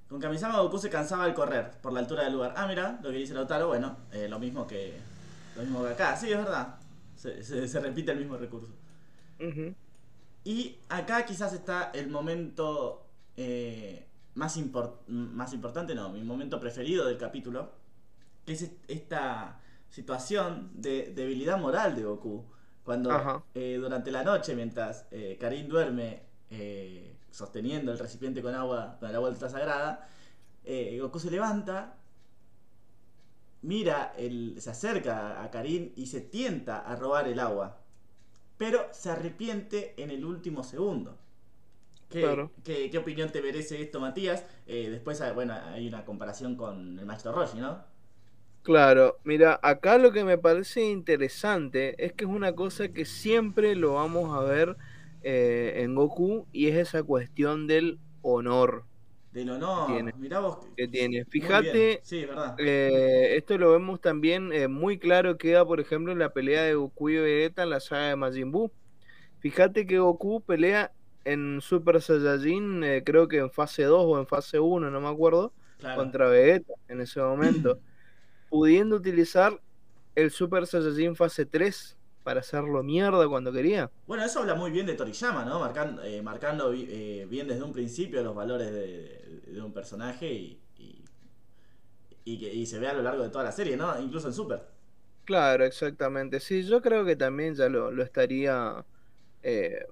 Con 0.09 0.19
Kamisama 0.19 0.59
Goku 0.61 0.77
se 0.77 0.89
cansaba 0.91 1.23
al 1.23 1.33
correr 1.33 1.71
por 1.81 1.91
la 1.91 1.99
altura 2.01 2.23
del 2.25 2.33
lugar. 2.33 2.53
Ah, 2.55 2.67
mira, 2.67 2.99
lo 3.01 3.09
que 3.09 3.17
dice 3.17 3.33
Lautaro, 3.33 3.67
bueno, 3.67 3.97
eh, 4.11 4.27
lo 4.29 4.37
mismo 4.37 4.67
que 4.67 4.93
lo 5.55 5.63
mismo 5.63 5.83
que 5.83 5.89
acá. 5.93 6.15
Sí, 6.15 6.31
es 6.31 6.37
verdad. 6.37 6.75
Se, 7.24 7.41
se- 7.41 7.67
se 7.69 7.80
repite 7.80 8.11
el 8.11 8.17
mismo 8.19 8.36
recurso. 8.36 8.74
Y 10.43 10.78
acá 10.89 11.26
quizás 11.26 11.53
está 11.53 11.89
el 11.93 12.09
momento 12.09 13.05
eh, 13.38 14.05
más, 14.36 14.57
impor- 14.57 14.97
más 15.07 15.53
importante, 15.53 15.95
no, 15.95 16.09
mi 16.09 16.21
momento 16.21 16.59
preferido 16.59 17.07
del 17.07 17.17
capítulo, 17.17 17.71
que 18.45 18.51
es 18.53 18.61
est- 18.63 18.84
esta 18.89 19.59
situación 19.89 20.69
de 20.74 21.13
debilidad 21.15 21.57
moral 21.57 21.95
de 21.95 22.03
Goku. 22.03 22.43
Cuando 22.84 23.09
eh, 23.55 23.78
durante 23.80 24.11
la 24.11 24.24
noche, 24.26 24.53
mientras 24.53 25.05
eh, 25.11 25.38
Karin 25.39 25.69
duerme 25.69 26.24
sosteniendo 27.32 27.91
el 27.93 27.99
recipiente 27.99 28.41
con 28.41 28.53
agua, 28.53 28.97
con 28.99 29.09
el 29.09 29.15
agua 29.15 29.30
ultra 29.30 29.47
sagrada, 29.49 30.09
Goku 30.99 31.19
se 31.19 31.32
levanta, 31.32 31.95
mira, 33.64 34.14
el, 34.18 34.55
se 34.59 34.70
acerca 34.72 35.43
a 35.43 35.51
Karin 35.51 35.93
y 35.95 36.07
se 36.07 36.22
tienta 36.22 36.80
a 36.80 36.95
robar 36.95 37.28
el 37.28 37.39
agua 37.39 37.80
pero 38.57 38.88
se 38.93 39.11
arrepiente 39.11 39.95
en 40.01 40.11
el 40.11 40.26
último 40.26 40.64
segundo. 40.64 41.18
¿Qué, 42.09 42.20
Claro. 42.20 42.53
qué- 42.64 42.89
qué 42.91 42.97
opinión 42.99 43.32
te 43.32 43.41
merece 43.41 43.82
esto, 43.82 43.99
Matías? 43.99 44.45
Eh, 44.68 44.89
después, 44.91 45.22
ah, 45.22 45.34
bueno, 45.34 45.53
hay 45.53 45.88
una 45.88 46.05
comparación 46.05 46.55
con 46.55 46.99
el 46.99 47.05
maestro 47.05 47.32
Roshi, 47.34 47.59
¿no? 47.59 47.84
Claro, 48.61 49.20
mira, 49.26 49.59
acá 49.61 49.97
lo 49.97 50.14
que 50.14 50.24
me 50.24 50.38
parece 50.38 50.84
interesante 50.86 51.95
es 52.03 52.14
que 52.14 52.24
es 52.24 52.30
una 52.30 52.53
cosa 52.55 52.88
que 52.89 53.03
siempre 53.05 53.76
lo 53.76 53.95
vamos 53.95 54.34
a 54.34 54.39
ver 54.41 54.78
eh, 55.22 55.82
en 55.84 55.95
Goku 55.95 56.47
y 56.53 56.68
es 56.70 56.78
esa 56.78 57.03
cuestión 57.03 57.68
del 57.68 57.99
honor 58.22 58.86
Del 59.34 59.49
honor. 59.49 59.88
Tiene. 59.88 60.13
Mirá 60.17 60.39
vos. 60.39 60.59
que 60.77 60.88
tiene. 60.88 61.25
Fíjate. 61.25 61.99
Sí, 62.03 62.23
verdad. 62.25 62.55
eh, 62.59 63.36
esto 63.36 63.57
lo 63.57 63.71
vemos 63.71 63.99
también 63.99 64.53
eh, 64.53 64.67
muy 64.67 64.99
claro 64.99 65.38
queda, 65.38 65.65
por 65.65 65.79
ejemplo, 65.79 66.11
en 66.11 66.19
la 66.19 66.31
pelea 66.31 66.61
de 66.63 66.75
Goku 66.75 67.09
y 67.09 67.17
Vegeta 67.17 67.63
en 67.63 67.71
la 67.71 67.79
saga 67.79 68.09
de 68.09 68.15
Majin 68.15 68.51
Buu. 68.51 68.71
Fíjate 69.39 69.86
que 69.88 69.99
Goku 69.99 70.41
pelea 70.41 70.91
en 71.25 71.61
Super 71.61 72.01
Saiyajin, 72.01 72.84
eh, 72.84 73.03
creo 73.05 73.27
que 73.27 73.38
en 73.39 73.49
fase 73.51 73.84
2 73.84 74.03
o 74.05 74.19
en 74.19 74.27
fase 74.27 74.59
1, 74.59 74.89
no 74.91 75.01
me 75.01 75.07
acuerdo, 75.09 75.51
Claro. 75.79 75.97
contra 76.01 76.27
Vegeta 76.29 76.73
en 76.88 77.01
ese 77.01 77.19
momento, 77.19 77.79
pudiendo 78.49 78.95
utilizar 78.97 79.59
el 80.15 80.29
Super 80.31 80.67
Saiyajin 80.67 81.15
fase 81.15 81.45
3 81.45 81.97
para 82.24 82.41
hacerlo 82.41 82.84
mierda 82.84 83.28
cuando 83.30 83.51
quería. 83.53 83.91
Bueno, 84.05 84.24
eso 84.26 84.39
habla 84.39 84.55
muy 84.55 84.69
bien 84.71 84.86
de 84.86 84.95
Toriyama, 84.95 85.45
¿no? 85.45 85.59
Marcando, 85.59 86.03
eh, 86.03 86.21
marcando 86.21 86.71
bi- 86.71 86.88
eh, 86.89 87.26
bien 87.30 87.47
desde 87.47 87.63
un 87.63 87.71
principio 87.71 88.21
los 88.21 88.36
valores 88.36 88.71
de, 88.71 89.41
de 89.47 89.61
un 89.61 89.71
personaje 89.74 90.32
y, 90.32 90.61
y, 90.76 91.05
y 92.26 92.39
que 92.39 92.53
y 92.53 92.65
se 92.65 92.80
ve 92.80 92.88
a 92.88 92.93
lo 92.93 93.01
largo 93.03 93.24
de 93.24 93.30
toda 93.30 93.43
la 93.45 93.51
serie, 93.51 93.78
¿no? 93.78 93.99
Incluso 94.01 94.28
en 94.28 94.34
Super. 94.34 94.61
Claro, 95.26 95.63
exactamente. 95.65 96.39
Sí, 96.41 96.63
yo 96.67 96.82
creo 96.82 97.05
que 97.05 97.15
también 97.15 97.55
ya 97.55 97.69
lo, 97.69 97.91
lo 97.91 98.03
estaría 98.03 98.86
eh, 99.43 99.86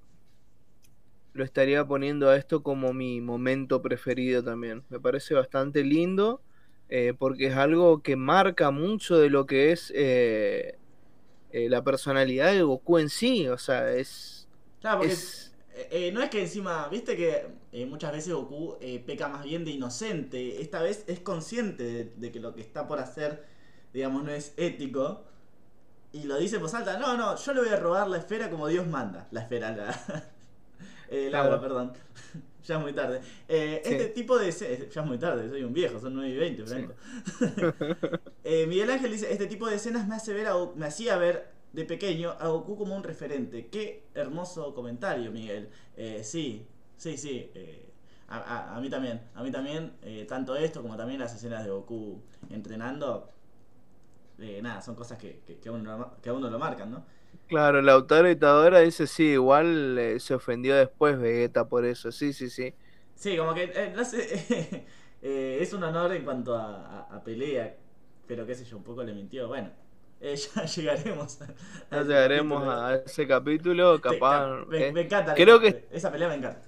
lo 1.33 1.43
estaría 1.43 1.85
poniendo 1.85 2.29
a 2.29 2.37
esto 2.37 2.63
como 2.63 2.93
mi 2.93 3.21
momento 3.21 3.81
preferido 3.81 4.43
también. 4.43 4.85
Me 4.89 4.99
parece 4.99 5.33
bastante 5.33 5.83
lindo 5.83 6.43
eh, 6.89 7.13
porque 7.17 7.47
es 7.47 7.55
algo 7.55 8.01
que 8.03 8.15
marca 8.15 8.71
mucho 8.71 9.17
de 9.17 9.29
lo 9.29 9.45
que 9.45 9.71
es 9.71 9.91
eh, 9.95 10.77
eh, 11.51 11.69
la 11.69 11.83
personalidad 11.83 12.51
de 12.53 12.63
Goku 12.63 12.97
en 12.99 13.09
sí. 13.09 13.47
O 13.47 13.57
sea, 13.57 13.91
es, 13.93 14.49
Claro, 14.79 14.99
porque 14.99 15.13
es 15.13 15.51
eh, 15.73 15.87
eh, 16.09 16.11
no 16.11 16.21
es 16.21 16.29
que 16.29 16.41
encima, 16.41 16.87
viste 16.89 17.15
que 17.15 17.47
eh, 17.71 17.85
muchas 17.85 18.11
veces 18.11 18.33
Goku 18.33 18.77
eh, 18.81 18.99
peca 19.05 19.27
más 19.27 19.43
bien 19.43 19.63
de 19.63 19.71
inocente. 19.71 20.61
Esta 20.61 20.81
vez 20.81 21.03
es 21.07 21.19
consciente 21.19 21.83
de, 21.83 22.05
de 22.15 22.31
que 22.31 22.39
lo 22.39 22.53
que 22.55 22.61
está 22.61 22.87
por 22.87 22.99
hacer, 22.99 23.45
digamos, 23.93 24.23
no 24.23 24.31
es 24.31 24.53
ético. 24.57 25.23
Y 26.13 26.23
lo 26.23 26.37
dice 26.37 26.57
voz 26.59 26.73
alta, 26.75 26.97
no, 26.99 27.17
no, 27.17 27.37
yo 27.37 27.53
le 27.53 27.61
voy 27.61 27.69
a 27.69 27.77
robar 27.77 28.07
la 28.09 28.17
esfera 28.17 28.49
como 28.49 28.67
Dios 28.67 28.87
manda. 28.87 29.27
La 29.31 29.41
esfera, 29.43 29.71
la... 29.75 30.25
el 31.09 31.33
Claro. 31.33 31.35
agua, 31.35 31.61
perdón. 31.61 31.93
Ya 32.63 32.75
es 32.75 32.81
muy 32.81 32.93
tarde. 32.93 33.21
Eh, 33.47 33.81
Sí. 33.83 33.91
Este 33.91 34.05
tipo 34.09 34.37
de... 34.37 34.49
esce- 34.49 34.89
Ya 34.89 35.01
es 35.01 35.07
muy 35.07 35.17
tarde, 35.17 35.49
soy 35.49 35.63
un 35.63 35.73
viejo, 35.73 35.99
son 35.99 36.13
9 36.15 36.29
y 36.29 36.37
20, 36.37 36.67
Sí. 36.67 36.73
Franco. 36.73 36.93
Eh, 38.43 38.65
Miguel 38.67 38.89
Ángel 38.91 39.11
dice, 39.11 39.31
este 39.31 39.47
tipo 39.47 39.67
de 39.67 39.75
escenas 39.75 40.07
me 40.07 40.15
hace 40.15 40.33
ver 40.33 40.47
a 40.47 40.53
me 40.75 40.85
hacía 40.85 41.17
ver 41.17 41.51
de 41.73 41.85
pequeño 41.85 42.31
a 42.39 42.47
Goku 42.47 42.75
como 42.77 42.95
un 42.95 43.03
referente. 43.03 43.67
Qué 43.67 44.03
hermoso 44.13 44.73
comentario, 44.73 45.31
Miguel. 45.31 45.69
Eh, 45.95 46.21
sí, 46.23 46.65
sí, 46.97 47.17
sí. 47.17 47.49
eh, 47.53 47.87
a, 48.27 48.37
a- 48.39 48.77
a 48.77 48.81
mí 48.81 48.89
también. 48.89 49.21
A 49.35 49.43
mí 49.43 49.51
también, 49.51 49.93
eh, 50.01 50.25
tanto 50.27 50.55
esto 50.55 50.81
como 50.81 50.97
también 50.97 51.19
las 51.19 51.33
escenas 51.35 51.63
de 51.63 51.69
Goku 51.71 52.21
entrenando. 52.49 53.27
eh, 54.39 54.59
nada, 54.61 54.81
son 54.81 54.95
cosas 54.95 55.17
que, 55.19 55.41
que, 55.45 55.57
que 55.59 55.69
a 55.69 55.71
uno, 55.71 56.15
que 56.21 56.29
a 56.29 56.33
uno 56.33 56.49
lo 56.49 56.57
marcan, 56.57 56.89
¿no? 56.91 57.05
Claro, 57.51 57.81
Lautaro 57.81 58.29
Itadora 58.31 58.79
dice 58.79 59.07
sí, 59.07 59.23
igual 59.33 59.97
eh, 59.99 60.19
se 60.19 60.33
ofendió 60.35 60.75
después 60.75 61.19
Vegeta 61.19 61.67
por 61.67 61.85
eso. 61.85 62.11
Sí, 62.11 62.33
sí, 62.33 62.49
sí. 62.49 62.75
Sí, 63.15 63.37
como 63.37 63.53
que, 63.53 63.63
eh, 63.75 63.93
no 63.95 64.03
sé, 64.05 64.85
eh, 65.21 65.57
es 65.61 65.73
un 65.73 65.83
honor 65.83 66.13
en 66.13 66.23
cuanto 66.23 66.55
a, 66.55 67.01
a- 67.09 67.15
a 67.17 67.23
pelea, 67.23 67.77
pero 68.27 68.45
qué 68.45 68.55
sé 68.55 68.65
yo, 68.65 68.77
un 68.77 68.83
poco 68.83 69.03
le 69.03 69.13
mintió. 69.13 69.47
Bueno, 69.47 69.71
ya 70.21 70.65
llegaremos. 70.65 71.39
a 71.41 71.47
Ya 71.91 72.03
llegaremos 72.03 72.63
capítulo. 72.63 72.67
a 72.67 72.95
ese 72.95 73.27
capítulo, 73.27 73.99
Sí, 74.07 74.15
capaz. 74.17 74.65
me, 74.67 74.91
me 74.91 75.01
encanta. 75.01 75.35
creo 75.35 75.59
esa, 75.59 75.59
que- 75.59 75.87
esa 75.91 76.11
pelea 76.11 76.27
me 76.29 76.35
encanta. 76.35 76.67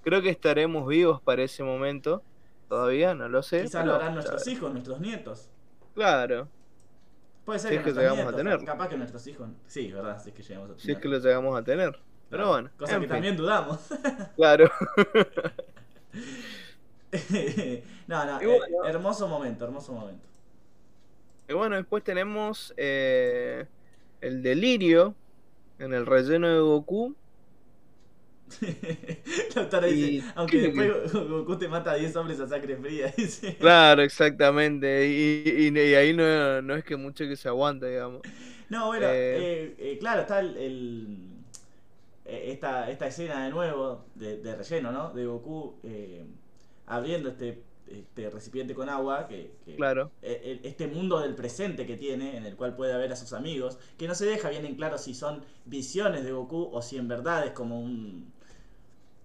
Creo 0.00 0.22
que 0.22 0.30
estaremos 0.30 0.86
vivos 0.88 1.20
para 1.22 1.42
ese 1.44 1.62
momento. 1.64 2.24
Todavía 2.68 3.14
no 3.14 3.28
lo 3.28 3.42
sé. 3.42 3.72
Quizás 3.72 3.86
lo 3.86 3.94
harán 3.94 4.12
nuestros 4.14 4.46
hijos, 4.46 4.70
nuestros 4.72 5.00
nietos. 5.00 5.48
Claro, 5.94 6.50
Puede 7.44 7.58
ser 7.58 7.70
Si 7.70 7.78
que, 7.78 7.80
es 7.80 7.94
que 7.94 8.00
llegamos 8.00 8.26
a 8.26 8.36
tener. 8.36 8.64
capaz 8.64 8.88
que 8.88 8.96
nuestros 8.96 9.26
hijos. 9.26 9.48
Sí, 9.66 9.90
verdad, 9.92 10.22
si 10.22 10.30
es 10.30 10.34
que 10.34 10.42
llegamos 10.42 10.70
a 10.70 10.74
tener. 10.74 10.82
si 10.82 10.92
es 10.92 10.98
que 10.98 11.08
lo 11.08 11.18
llegamos 11.18 11.58
a 11.58 11.64
tener. 11.64 11.98
Pero 12.30 12.48
bueno, 12.48 12.70
Cosa 12.78 12.94
que 12.94 13.00
fin, 13.00 13.08
también 13.08 13.36
dudamos. 13.36 13.80
claro. 14.36 14.70
no, 18.06 18.24
no, 18.24 18.40
eh, 18.40 18.60
hermoso 18.86 19.28
momento, 19.28 19.64
hermoso 19.64 19.92
momento. 19.92 20.26
y 21.48 21.52
bueno, 21.52 21.76
después 21.76 22.02
tenemos 22.04 22.72
eh, 22.76 23.66
el 24.20 24.42
delirio 24.42 25.14
en 25.78 25.92
el 25.92 26.06
relleno 26.06 26.48
de 26.48 26.60
Goku. 26.60 27.14
Lautaro 29.54 29.88
Y- 29.88 29.92
dice, 29.92 30.32
aunque 30.34 30.60
¿qué- 30.60 30.62
después 30.62 31.12
Goku 31.12 31.58
te 31.58 31.68
mata 31.68 31.92
a 31.92 31.94
10 31.96 32.14
hombres 32.16 32.40
a 32.40 32.46
sangre 32.48 32.76
fría, 32.76 33.12
dice. 33.16 33.56
Claro, 33.58 34.02
exactamente. 34.02 35.06
Y, 35.08 35.68
y- 35.68 35.78
y 35.78 35.94
ahí 35.94 36.12
no, 36.14 36.60
no 36.62 36.74
es 36.74 36.84
que 36.84 36.96
mucho 36.96 37.24
que 37.26 37.36
se 37.36 37.48
aguanta, 37.48 37.86
digamos. 37.86 38.22
No, 38.68 38.86
bueno, 38.86 39.06
Eh. 39.06 39.36
eh, 39.36 39.74
eh, 39.78 39.98
claro, 39.98 40.22
está 40.22 40.40
el, 40.40 40.56
el- 40.56 41.28
eh, 42.24 42.52
esta, 42.52 42.90
esta 42.90 43.06
escena 43.06 43.44
de 43.44 43.50
nuevo 43.50 44.06
de, 44.14 44.38
de 44.38 44.56
relleno, 44.56 44.92
¿no? 44.92 45.10
De 45.12 45.26
Goku 45.26 45.76
abriendo 46.86 47.30
este, 47.30 47.62
este 47.86 48.30
recipiente 48.30 48.74
con 48.74 48.88
agua, 48.88 49.26
que, 49.28 49.52
que- 49.64 49.76
Claro. 49.76 50.10
eh, 50.22 50.40
el- 50.62 50.66
este 50.66 50.86
mundo 50.86 51.20
del 51.20 51.34
presente 51.34 51.86
que 51.86 51.96
tiene, 51.96 52.36
en 52.36 52.46
el 52.46 52.56
cual 52.56 52.74
puede 52.76 52.96
ver 52.96 53.12
a 53.12 53.16
sus 53.16 53.32
amigos, 53.32 53.78
que 53.98 54.08
no 54.08 54.14
se 54.14 54.26
deja 54.26 54.50
bien 54.50 54.64
en 54.66 54.74
claro 54.76 54.98
si 54.98 55.14
son 55.14 55.44
visiones 55.66 56.24
de 56.24 56.32
Goku 56.32 56.70
o 56.72 56.82
si 56.82 56.96
en 56.98 57.08
verdad 57.08 57.46
es 57.46 57.52
como 57.52 57.80
un 57.80 58.32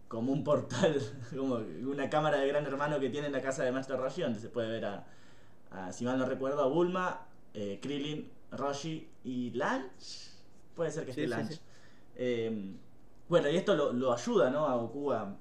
como 0.08 0.32
un 0.32 0.44
portal, 0.44 1.00
como 1.36 1.56
una 1.56 2.10
cámara 2.10 2.38
de 2.40 2.48
gran 2.48 2.66
hermano 2.66 3.00
que 3.00 3.10
tiene 3.10 3.28
en 3.28 3.34
la 3.34 3.42
casa 3.42 3.64
de 3.64 3.72
Master 3.72 3.98
Roshi, 3.98 4.22
donde 4.22 4.40
se 4.40 4.50
puede 4.50 4.70
ver 4.70 4.86
a, 4.86 5.08
a, 5.72 5.92
si 5.92 6.06
mal 6.06 6.18
no 6.18 6.26
recuerdo, 6.26 6.64
a 6.64 6.68
Bulma, 6.68 7.26
eh, 7.54 7.80
Krillin, 7.82 8.32
Roshi 8.52 9.10
y 9.24 9.52
Lanch. 9.52 10.32
Puede 10.76 10.92
ser 10.92 11.06
que 11.06 11.14
Sí, 11.14 11.22
esté 11.24 11.28
Lanch. 11.28 11.52
sí. 11.54 11.60
Eh, 12.16 12.76
bueno, 13.30 13.50
y 13.50 13.58
esto 13.58 13.76
lo, 13.76 13.92
lo 13.94 14.14
ayuda, 14.14 14.50
¿no? 14.50 14.66
A 14.68 14.76
Goku 14.78 15.12
a, 15.12 15.36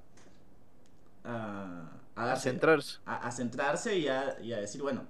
a, 1.25 1.91
a 2.17 2.23
A 2.23 2.27
darse- 2.27 2.51
centrarse. 2.51 2.99
a, 3.07 3.17
a 3.29 3.31
centrarse 3.33 3.97
y 3.99 4.09
a, 4.09 4.39
y 4.41 4.53
a 4.53 4.59
decir, 4.59 4.83
bueno, 4.83 5.05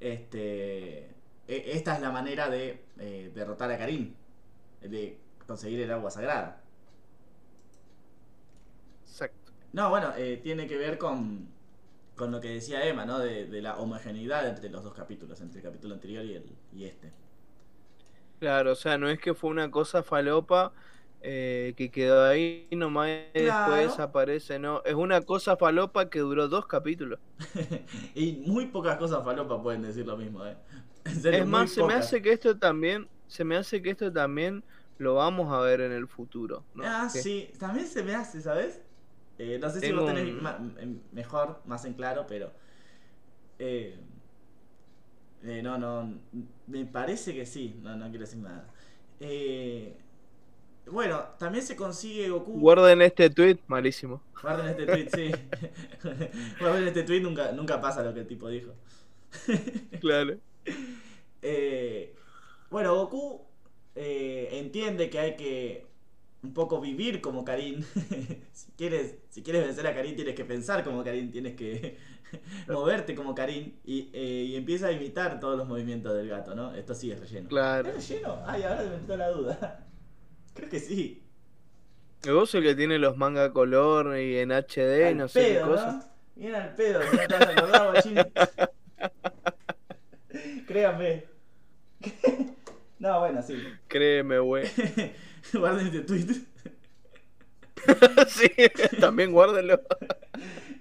este, 0.00 1.06
e- 1.48 1.72
esta 1.74 1.94
es 1.94 2.00
la 2.00 2.10
manera 2.10 2.48
de 2.48 2.84
eh, 2.98 3.30
derrotar 3.34 3.70
a 3.70 3.78
Karin, 3.78 4.14
de 4.80 5.18
conseguir 5.46 5.80
el 5.80 5.90
agua 5.92 6.10
sagrada. 6.10 6.60
Exacto. 9.04 9.52
No, 9.72 9.90
bueno, 9.90 10.12
eh, 10.16 10.38
tiene 10.42 10.66
que 10.66 10.76
ver 10.76 10.98
con, 10.98 11.48
con 12.16 12.30
lo 12.32 12.40
que 12.40 12.48
decía 12.50 12.86
Emma, 12.86 13.06
¿no? 13.06 13.18
De, 13.18 13.46
de 13.46 13.62
la 13.62 13.78
homogeneidad 13.78 14.48
entre 14.48 14.70
los 14.70 14.84
dos 14.84 14.94
capítulos, 14.94 15.40
entre 15.40 15.60
el 15.60 15.64
capítulo 15.66 15.94
anterior 15.94 16.24
y, 16.24 16.34
el, 16.34 16.58
y 16.72 16.84
este. 16.84 17.12
Claro, 18.38 18.72
o 18.72 18.74
sea, 18.74 18.98
no 18.98 19.08
es 19.08 19.20
que 19.20 19.34
fue 19.34 19.50
una 19.50 19.70
cosa 19.70 20.02
falopa 20.02 20.74
eh, 21.20 21.74
que 21.76 21.90
quedó 21.92 22.24
ahí 22.28 22.68
nomás 22.72 23.08
y 23.34 23.42
Claro. 23.42 23.44
después 23.44 23.82
desaparece, 23.82 24.58
no. 24.58 24.82
Es 24.84 24.94
una 24.94 25.22
cosa 25.22 25.56
falopa 25.56 26.10
que 26.10 26.18
duró 26.18 26.48
dos 26.48 26.66
capítulos. 26.66 27.20
y 28.14 28.42
muy 28.46 28.66
pocas 28.66 28.96
cosas 28.98 29.24
falopa 29.24 29.62
pueden 29.62 29.82
decir 29.82 30.06
lo 30.06 30.16
mismo, 30.16 30.44
¿eh? 30.46 30.56
En 31.04 31.20
serio, 31.20 31.44
Es 31.44 31.46
más, 31.46 31.72
se 31.72 31.82
me 31.82 31.94
hace 31.94 32.22
que 32.22 32.32
esto 32.32 32.58
también, 32.58 33.08
se 33.26 33.44
me 33.44 33.56
hace 33.56 33.82
que 33.82 33.90
esto 33.90 34.12
también 34.12 34.64
lo 34.98 35.14
vamos 35.14 35.52
a 35.52 35.60
ver 35.60 35.80
en 35.80 35.92
el 35.92 36.06
futuro. 36.06 36.64
¿no? 36.74 36.84
Ah, 36.84 37.08
sí, 37.08 37.50
también 37.58 37.86
se 37.86 38.02
me 38.02 38.14
hace, 38.14 38.40
¿sabes? 38.42 38.80
Eh, 39.44 39.58
no 39.60 39.68
sé 39.70 39.80
si 39.80 39.92
vos 39.92 40.06
tenés 40.06 40.24
un- 40.28 40.42
ma- 40.42 40.56
m- 40.58 41.00
mejor, 41.12 41.60
más 41.66 41.84
en 41.84 41.94
claro, 41.94 42.26
pero. 42.28 42.52
eh, 43.58 43.96
eh, 45.44 45.60
no, 45.62 45.78
no. 45.78 46.18
Me 46.66 46.84
parece 46.86 47.34
que 47.34 47.44
sí. 47.46 47.74
No, 47.82 47.96
no 47.96 48.08
quiero 48.10 48.20
decir 48.24 48.38
nada. 48.38 48.68
Eh, 49.20 49.96
bueno, 50.86 51.20
también 51.38 51.64
se 51.64 51.76
consigue 51.76 52.28
Goku. 52.28 52.58
Guarden 52.60 53.02
este 53.02 53.30
tweet, 53.30 53.58
malísimo. 53.66 54.20
Guarden 54.40 54.68
este 54.68 54.86
tweet, 54.86 55.08
sí. 55.14 55.30
Guarden 56.60 56.88
este 56.88 57.02
tweet, 57.04 57.20
nunca, 57.20 57.52
nunca 57.52 57.80
pasa 57.80 58.02
lo 58.02 58.12
que 58.14 58.20
el 58.20 58.26
tipo 58.26 58.48
dijo. 58.48 58.72
Claro. 60.00 60.36
Eh, 61.42 62.14
bueno, 62.70 62.94
Goku 62.94 63.42
eh, 63.94 64.48
entiende 64.52 65.10
que 65.10 65.18
hay 65.18 65.36
que 65.36 65.86
un 66.42 66.52
poco 66.52 66.80
vivir 66.80 67.20
como 67.20 67.44
Karin. 67.44 67.84
si, 68.52 68.72
quieres, 68.76 69.16
si 69.30 69.42
quieres 69.42 69.64
vencer 69.64 69.86
a 69.86 69.94
Karin, 69.94 70.16
tienes 70.16 70.34
que 70.34 70.44
pensar 70.44 70.82
como 70.84 71.04
Karin, 71.04 71.30
tienes 71.30 71.54
que 71.54 71.98
moverte 72.68 73.14
como 73.14 73.34
Karin. 73.34 73.78
Y, 73.84 74.10
eh, 74.12 74.46
y 74.48 74.56
empieza 74.56 74.88
a 74.88 74.92
imitar 74.92 75.40
todos 75.40 75.56
los 75.56 75.68
movimientos 75.68 76.14
del 76.14 76.28
gato, 76.28 76.54
¿no? 76.54 76.74
Esto 76.74 76.94
sí 76.94 77.10
es 77.10 77.20
relleno. 77.20 77.48
Claro. 77.48 77.90
¿Es 77.90 78.08
relleno? 78.08 78.42
Ay, 78.46 78.62
ahora 78.64 78.82
me 78.84 78.94
entró 78.96 79.16
la 79.16 79.30
duda. 79.30 79.86
Creo 80.54 80.68
que 80.68 80.80
sí. 80.80 81.22
Vos 82.26 82.54
el 82.54 82.62
que 82.62 82.74
tiene 82.74 82.98
los 82.98 83.16
manga 83.16 83.52
color 83.52 84.16
y 84.16 84.38
en 84.38 84.50
HD 84.52 85.06
Al 85.06 85.16
no 85.16 85.28
sé 85.28 85.54
qué 85.54 85.60
cosa. 85.60 85.92
¿no? 85.92 86.12
Bien 86.34 86.54
al 86.54 86.74
pedo, 86.74 87.00
no 87.00 87.10
te 87.10 87.26
vas 87.26 87.46
a 87.46 87.50
acordar, 87.50 87.90
guachín. 87.90 88.18
Créanme. 90.66 91.24
No, 93.02 93.18
bueno, 93.18 93.42
sí. 93.42 93.60
Créeme, 93.88 94.38
güey. 94.38 94.64
Guarden 95.52 95.86
este 95.88 96.02
tweet. 96.02 96.26
sí, 98.28 98.48
también 99.00 99.32
guárdenlo. 99.32 99.80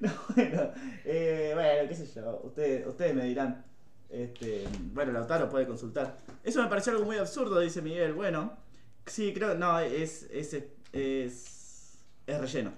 No, 0.02 0.10
bueno, 0.36 0.72
eh, 1.06 1.52
bueno, 1.54 1.88
qué 1.88 1.94
sé 1.94 2.08
yo, 2.08 2.42
ustedes, 2.44 2.88
ustedes 2.88 3.14
me 3.14 3.24
dirán. 3.24 3.64
Este, 4.10 4.68
bueno, 4.94 5.12
Lautaro 5.12 5.48
puede 5.48 5.68
consultar. 5.68 6.18
Eso 6.44 6.60
me 6.64 6.70
pareció 6.70 6.94
algo 6.94 7.06
muy 7.06 7.18
absurdo, 7.18 7.60
dice 7.60 7.84
Miguel. 7.84 8.14
Bueno, 8.14 8.58
sí, 9.06 9.32
creo, 9.32 9.54
no, 9.54 9.78
es, 9.80 10.24
es, 10.32 10.56
es, 10.92 12.00
es 12.26 12.42
relleno. 12.42 12.74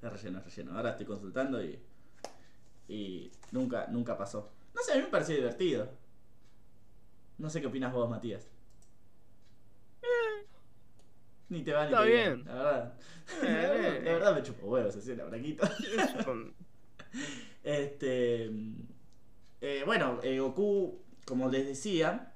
Es 0.00 0.12
relleno, 0.12 0.38
es 0.38 0.44
relleno. 0.44 0.76
Ahora 0.76 0.90
estoy 0.90 1.06
consultando 1.06 1.60
y, 1.60 1.76
y 2.86 3.32
nunca, 3.50 3.88
nunca 3.88 4.16
pasó. 4.16 4.52
No 4.76 4.80
sé, 4.82 4.92
a 4.92 4.96
mí 4.96 5.02
me 5.02 5.08
pareció 5.08 5.34
divertido. 5.34 5.88
No 7.38 7.48
sé 7.50 7.60
qué 7.60 7.66
opinas 7.68 7.92
vos, 7.92 8.08
Matías. 8.10 8.48
Ni 11.48 11.62
te 11.62 11.72
va 11.72 11.84
ni 11.86 11.92
Está 11.92 12.02
te 12.02 12.08
bien. 12.10 12.44
La 12.44 12.54
verdad. 12.54 12.94
Eh, 13.42 13.42
la, 13.42 13.48
verdad 13.48 13.96
eh. 13.96 14.02
la 14.04 14.12
verdad 14.12 14.34
me 14.36 14.42
chupo 14.42 14.66
huevos, 14.66 14.96
así 14.96 15.14
la 15.16 15.24
braquita. 15.24 15.70
Este. 17.64 18.50
eh, 19.60 19.82
bueno, 19.84 20.20
eh, 20.22 20.38
Goku, 20.38 21.00
como 21.26 21.48
les 21.50 21.66
decía, 21.66 22.32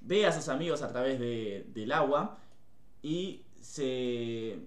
ve 0.00 0.26
a 0.26 0.32
sus 0.32 0.48
amigos 0.48 0.82
a 0.82 0.88
través 0.92 1.18
de- 1.20 1.66
del 1.74 1.92
agua 1.92 2.38
y 3.02 3.44
se, 3.60 4.58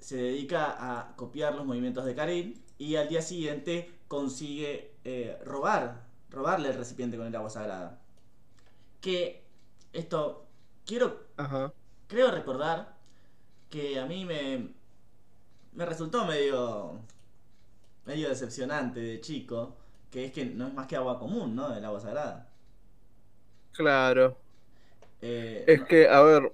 se 0.00 0.16
dedica 0.16 0.76
a 1.00 1.14
copiar 1.16 1.54
los 1.54 1.66
movimientos 1.66 2.04
de 2.04 2.14
Karin 2.14 2.62
y 2.78 2.96
al 2.96 3.08
día 3.08 3.22
siguiente 3.22 3.90
consigue 4.08 4.92
eh, 5.04 5.38
robar, 5.44 6.04
robarle 6.30 6.68
el 6.70 6.74
recipiente 6.76 7.16
con 7.16 7.26
el 7.26 7.36
agua 7.36 7.50
sagrada. 7.50 8.00
Que 9.06 9.18
esto, 9.92 10.22
quiero 10.86 11.08
Ajá. 11.36 11.72
creo 12.08 12.30
recordar 12.32 12.78
que 13.70 13.98
a 14.00 14.06
mí 14.06 14.24
me, 14.24 14.74
me 15.74 15.86
resultó 15.86 16.24
medio, 16.26 17.00
medio 18.06 18.28
decepcionante 18.30 19.00
de 19.00 19.20
chico, 19.20 19.76
que 20.10 20.24
es 20.26 20.32
que 20.32 20.46
no 20.46 20.68
es 20.68 20.74
más 20.74 20.86
que 20.86 20.96
agua 20.96 21.18
común, 21.18 21.54
¿no? 21.54 21.74
El 21.76 21.84
agua 21.84 22.00
sagrada. 22.00 22.48
Claro. 23.72 24.42
Eh, 25.20 25.66
Es 25.66 25.82
no- 25.82 25.86
que, 25.86 26.08
a 26.08 26.20
ver, 26.22 26.52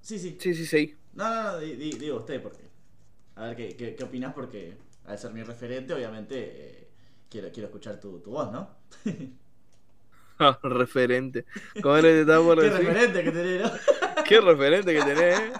Sí, 0.00 0.18
sí. 0.18 0.38
sí, 0.38 0.54
sí, 0.54 0.66
sí. 0.66 0.98
No, 1.14 1.30
no, 1.30 1.42
no, 1.52 1.58
di- 1.60 1.76
di- 1.76 1.98
digo 1.98 2.18
usted, 2.18 2.42
porque... 2.42 2.62
A 3.36 3.46
ver, 3.46 3.56
¿qué, 3.56 3.76
qué, 3.76 3.96
qué 3.96 4.04
opinás? 4.04 4.34
Porque 4.34 4.78
al 5.06 5.18
ser 5.18 5.32
mi 5.32 5.42
referente, 5.44 5.94
obviamente, 5.94 6.36
eh, 6.82 6.88
quiero, 7.30 7.52
quiero 7.52 7.68
escuchar 7.68 8.00
tu, 8.00 8.20
tu 8.20 8.32
voz, 8.32 8.52
¿no? 8.52 8.70
Referente. 10.62 11.44
¿Cómo 11.82 11.96
estaba 11.96 12.44
por 12.44 12.60
¿Qué 12.60 12.70
referente 12.70 13.24
que 13.24 13.30
tenés, 13.30 13.62
no? 13.62 13.70
Qué 14.24 14.40
referente 14.40 14.94
que 14.94 15.02
tenés, 15.02 15.40
¿eh? 15.40 15.52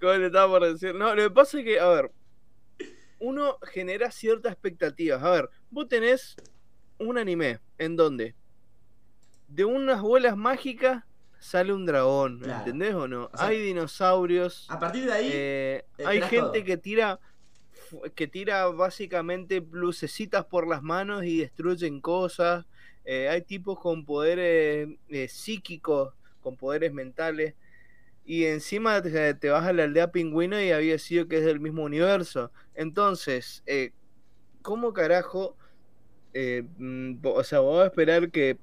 ¿Cómo 0.00 0.12
le 0.14 0.26
estaba 0.26 0.48
por 0.58 0.64
decir? 0.72 0.94
No, 0.94 1.14
lo 1.14 1.22
que 1.22 1.30
pasa 1.30 1.58
es 1.58 1.64
que, 1.64 1.80
a 1.80 1.88
ver, 1.88 2.10
uno 3.20 3.58
genera 3.62 4.10
ciertas 4.10 4.52
expectativas. 4.52 5.22
A 5.22 5.30
ver, 5.30 5.48
vos 5.70 5.88
tenés 5.88 6.36
un 6.98 7.18
anime, 7.18 7.60
¿en 7.78 7.96
donde 7.96 8.34
De 9.48 9.64
unas 9.64 10.00
bolas 10.02 10.36
mágicas 10.36 11.04
sale 11.38 11.72
un 11.72 11.86
dragón, 11.86 12.40
Claro. 12.40 12.58
¿entendés 12.58 12.94
o 12.94 13.06
no? 13.08 13.30
O 13.32 13.36
sea, 13.36 13.46
hay 13.48 13.60
dinosaurios, 13.60 14.66
A 14.68 14.78
partir 14.78 15.04
de 15.06 15.12
ahí... 15.12 15.30
eh, 15.32 15.84
eh, 15.98 16.04
hay 16.06 16.20
gente 16.22 16.38
todo. 16.60 16.64
que 16.64 16.76
tira 16.76 17.20
que 18.14 18.26
tira 18.26 18.66
básicamente 18.66 19.64
lucecitas 19.70 20.44
por 20.44 20.68
las 20.68 20.82
manos 20.82 21.24
y 21.24 21.38
destruyen 21.38 22.00
cosas. 22.02 22.66
Eh, 23.10 23.26
hay 23.30 23.40
tipos 23.40 23.80
con 23.80 24.04
poderes 24.04 24.86
eh, 25.08 25.28
psíquicos, 25.28 26.12
con 26.42 26.56
poderes 26.56 26.92
mentales. 26.92 27.54
Y 28.26 28.44
encima 28.44 29.00
te, 29.00 29.48
vas 29.48 29.66
a 29.66 29.72
la 29.72 29.84
aldea 29.84 30.12
pingüino 30.12 30.60
y 30.60 30.72
había 30.72 30.98
sido 30.98 31.26
que 31.26 31.38
es 31.38 31.44
del 31.46 31.58
mismo 31.58 31.84
universo. 31.84 32.52
Entonces, 32.74 33.62
eh, 33.64 33.92
¿cómo 34.60 34.92
carajo? 34.92 35.56
eh, 36.34 36.64
mm, 36.76 37.20
o 37.24 37.42
sea, 37.44 37.60
vas 37.60 37.84
a 37.84 37.86
esperar 37.86 38.30
que 38.30 38.58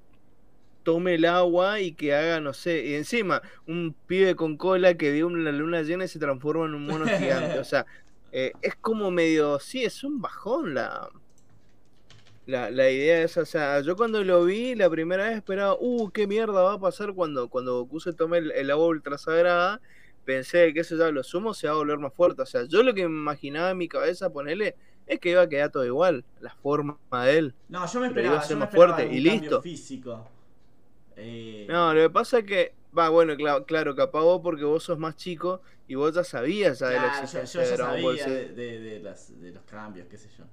tome 0.84 1.16
el 1.16 1.26
agua 1.26 1.80
y 1.82 1.94
que 1.94 2.14
haga, 2.14 2.40
no 2.40 2.54
sé, 2.54 2.86
y 2.86 2.94
encima 2.94 3.42
un 3.68 3.96
pibe 4.06 4.36
con 4.36 4.58
cola 4.58 4.94
que 4.94 5.12
vio 5.12 5.26
una 5.26 5.52
luna 5.52 5.82
llena 5.82 6.06
y 6.06 6.08
se 6.08 6.20
transforma 6.20 6.66
en 6.66 6.76
un 6.76 6.86
mono 6.86 7.06
gigante. 7.08 7.58
O 7.58 7.64
sea, 7.64 7.88
es 8.32 8.76
como 8.76 9.10
medio, 9.10 9.60
sí, 9.60 9.84
es 9.84 10.04
un 10.04 10.22
bajón 10.22 10.76
la, 10.76 11.10
la, 12.46 12.70
la 12.72 12.90
idea 12.92 13.22
esa. 13.24 13.42
O 13.42 13.46
sea, 13.46 13.80
yo 13.82 13.96
cuando 13.96 14.24
lo 14.24 14.46
vi 14.46 14.76
la 14.76 14.90
primera 14.90 15.26
vez 15.30 15.38
esperaba, 15.38 15.76
uh, 15.80 16.10
qué 16.12 16.28
mierda 16.28 16.62
va 16.62 16.74
a 16.74 16.80
pasar 16.80 17.14
cuando, 17.14 17.50
cuando 17.50 17.80
Goku 17.80 18.00
se 18.00 18.14
tome 18.14 18.38
el, 18.40 18.52
el 18.52 18.72
agua 18.72 18.88
ultra 18.88 19.18
sagrada. 19.18 19.82
Pensé 20.26 20.74
que 20.74 20.80
eso 20.80 20.98
ya 20.98 21.12
lo 21.12 21.24
sumo 21.24 21.54
se 21.54 21.68
va 21.68 21.74
a 21.74 21.78
volver 21.78 22.00
más 22.00 22.14
fuerte. 22.14 22.42
O 22.42 22.46
sea, 22.46 22.64
yo 22.66 22.82
lo 22.84 22.94
que 22.94 23.08
me 23.08 23.16
imaginaba 23.16 23.72
en 23.72 23.78
mi 23.78 23.88
cabeza 23.88 24.32
ponerle 24.32 24.76
es 25.06 25.20
que 25.20 25.30
iba 25.32 25.42
a 25.44 25.50
quedar 25.50 25.70
todo 25.72 25.86
igual, 25.86 26.26
la 26.42 26.56
forma 26.56 26.98
de 27.26 27.38
él. 27.38 27.54
No, 27.70 27.86
yo 27.86 28.00
me 28.00 28.10
Pero 28.10 28.28
iba 28.28 28.40
a 28.40 28.42
esperaba, 28.42 28.42
ser 28.42 28.56
yo 28.56 28.60
más 28.60 28.70
esperaba 28.70 28.96
fuerte 28.98 29.16
y 29.16 29.20
listo. 29.20 29.62
físico. 29.62 30.28
Eh, 31.16 31.66
No, 31.70 31.94
lo 31.94 32.02
que 32.02 32.10
pasa 32.10 32.40
es 32.40 32.46
que, 32.46 32.74
va, 32.98 33.10
bueno, 33.10 33.34
cla- 33.36 33.64
claro, 33.66 33.96
capaz 33.96 34.22
vos 34.22 34.42
porque 34.44 34.64
vos 34.64 34.84
sos 34.84 34.98
más 34.98 35.16
chico 35.16 35.62
y 35.88 35.96
vos 35.96 36.14
ya 36.16 36.24
sabías 36.24 36.80
ya 36.80 36.88
de 36.90 36.96
la 36.96 37.02
Claro, 37.02 37.16
yo, 37.18 37.22
existencia 37.24 37.62
yo 37.62 37.70
de 37.70 37.78
ya 37.78 37.84
Dragon 37.84 38.02
Ball 38.02 38.18
sabía 38.20 38.24
Z. 38.40 38.40
de, 38.40 38.56
de- 38.56 38.80
de 38.80 39.00
las- 39.00 39.40
de 39.42 39.52
los 39.52 39.64
cambios, 39.64 40.08
qué 40.10 40.18
sé 40.18 40.30
yo. 40.38 40.44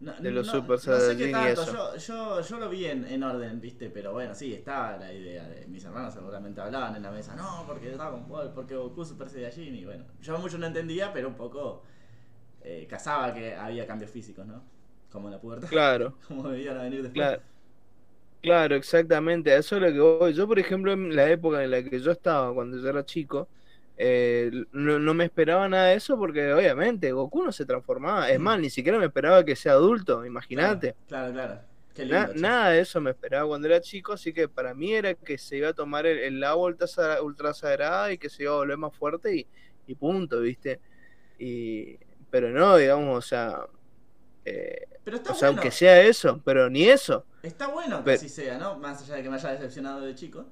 No, 0.00 0.12
De 0.18 0.30
los 0.30 0.46
no- 0.46 0.52
Super 0.52 0.78
no 0.86 0.98
sé 1.00 1.16
qué 1.16 1.30
y. 1.30 1.54
Yo, 1.72 1.96
yo, 1.96 2.40
yo 2.40 2.58
lo 2.58 2.68
vi 2.70 2.86
en, 2.86 3.04
en 3.06 3.22
orden, 3.22 3.60
viste, 3.60 3.90
pero 3.90 4.12
bueno, 4.12 4.34
sí, 4.34 4.54
estaba 4.54 4.96
la 4.96 5.12
idea 5.12 5.46
de 5.46 5.66
mis 5.66 5.84
hermanos 5.84 6.14
seguramente 6.14 6.60
hablaban 6.60 6.96
en 6.96 7.02
la 7.02 7.10
mesa, 7.10 7.34
no, 7.36 7.64
porque 7.66 7.90
Dragon 7.90 8.26
Ball, 8.26 8.52
porque 8.54 8.76
Goku 8.76 9.04
Super 9.04 9.28
Saiyajin, 9.28 9.74
y 9.74 9.84
bueno, 9.84 10.04
yo 10.22 10.38
mucho 10.38 10.56
no 10.56 10.66
entendía, 10.66 11.12
pero 11.12 11.28
un 11.28 11.34
poco 11.34 11.82
eh, 12.62 12.86
casaba 12.90 13.34
que 13.34 13.54
había 13.56 13.86
cambios 13.86 14.10
físicos, 14.10 14.46
¿no? 14.46 14.62
Como 15.10 15.28
en 15.28 15.32
la 15.34 15.40
pubertad, 15.40 15.68
Claro, 15.68 16.18
como 16.28 16.48
debían 16.50 16.78
venir 16.78 17.02
después. 17.02 17.30
claro. 17.30 17.42
Claro, 18.42 18.74
exactamente. 18.76 19.54
Eso 19.54 19.76
es 19.76 19.82
lo 19.82 19.88
que 19.92 20.00
voy. 20.00 20.32
Yo, 20.32 20.46
por 20.48 20.58
ejemplo, 20.58 20.92
en 20.92 21.14
la 21.14 21.30
época 21.30 21.62
en 21.62 21.70
la 21.70 21.82
que 21.82 22.00
yo 22.00 22.10
estaba, 22.12 22.54
cuando 22.54 22.78
yo 22.78 22.88
era 22.88 23.04
chico, 23.04 23.50
eh, 24.02 24.50
no, 24.72 24.98
no 24.98 25.12
me 25.12 25.24
esperaba 25.26 25.68
nada 25.68 25.88
de 25.88 25.96
eso 25.96 26.16
porque 26.16 26.52
obviamente 26.54 27.12
Goku 27.12 27.42
no 27.44 27.52
se 27.52 27.66
transformaba. 27.66 28.30
Es 28.30 28.40
más, 28.40 28.58
ni 28.58 28.70
siquiera 28.70 28.98
me 28.98 29.04
esperaba 29.04 29.44
que 29.44 29.54
sea 29.54 29.72
adulto, 29.72 30.24
imagínate. 30.24 30.94
Claro, 31.06 31.32
claro. 31.34 31.52
claro. 31.54 31.68
Qué 31.94 32.04
lindo, 32.06 32.32
nada 32.36 32.70
de 32.70 32.80
eso 32.80 32.98
me 33.00 33.10
esperaba 33.10 33.46
cuando 33.46 33.66
era 33.68 33.80
chico, 33.82 34.12
así 34.14 34.32
que 34.32 34.48
para 34.48 34.72
mí 34.72 34.92
era 34.94 35.12
que 35.14 35.36
se 35.36 35.56
iba 35.58 35.68
a 35.68 35.72
tomar 35.74 36.06
el, 36.06 36.18
el 36.18 36.44
agua 36.44 36.68
ultra, 36.68 36.86
sa- 36.86 37.20
ultra 37.20 37.52
sagrada 37.52 38.10
y 38.12 38.16
que 38.16 38.30
se 38.30 38.44
iba 38.44 38.52
a 38.52 38.56
volver 38.56 38.78
más 38.78 38.94
fuerte 38.96 39.36
y, 39.36 39.46
y 39.86 39.94
punto, 39.96 40.40
¿viste? 40.40 40.80
Y, 41.38 41.98
pero 42.30 42.48
no, 42.50 42.76
digamos, 42.76 43.18
o 43.18 43.20
sea, 43.28 43.66
eh, 44.46 44.86
Pero 45.04 45.16
está 45.18 45.32
o 45.32 45.34
sea, 45.34 45.48
bueno. 45.48 45.60
aunque 45.60 45.76
sea 45.76 46.00
eso, 46.00 46.40
pero 46.42 46.70
ni 46.70 46.84
eso. 46.88 47.26
Está 47.42 47.66
bueno 47.68 47.98
que 47.98 48.04
Pero- 48.04 48.16
así 48.16 48.28
sea, 48.30 48.56
¿no? 48.56 48.78
Más 48.78 49.02
allá 49.02 49.16
de 49.16 49.22
que 49.24 49.28
me 49.28 49.34
haya 49.36 49.50
decepcionado 49.50 50.00
de 50.00 50.14
chico. 50.14 50.46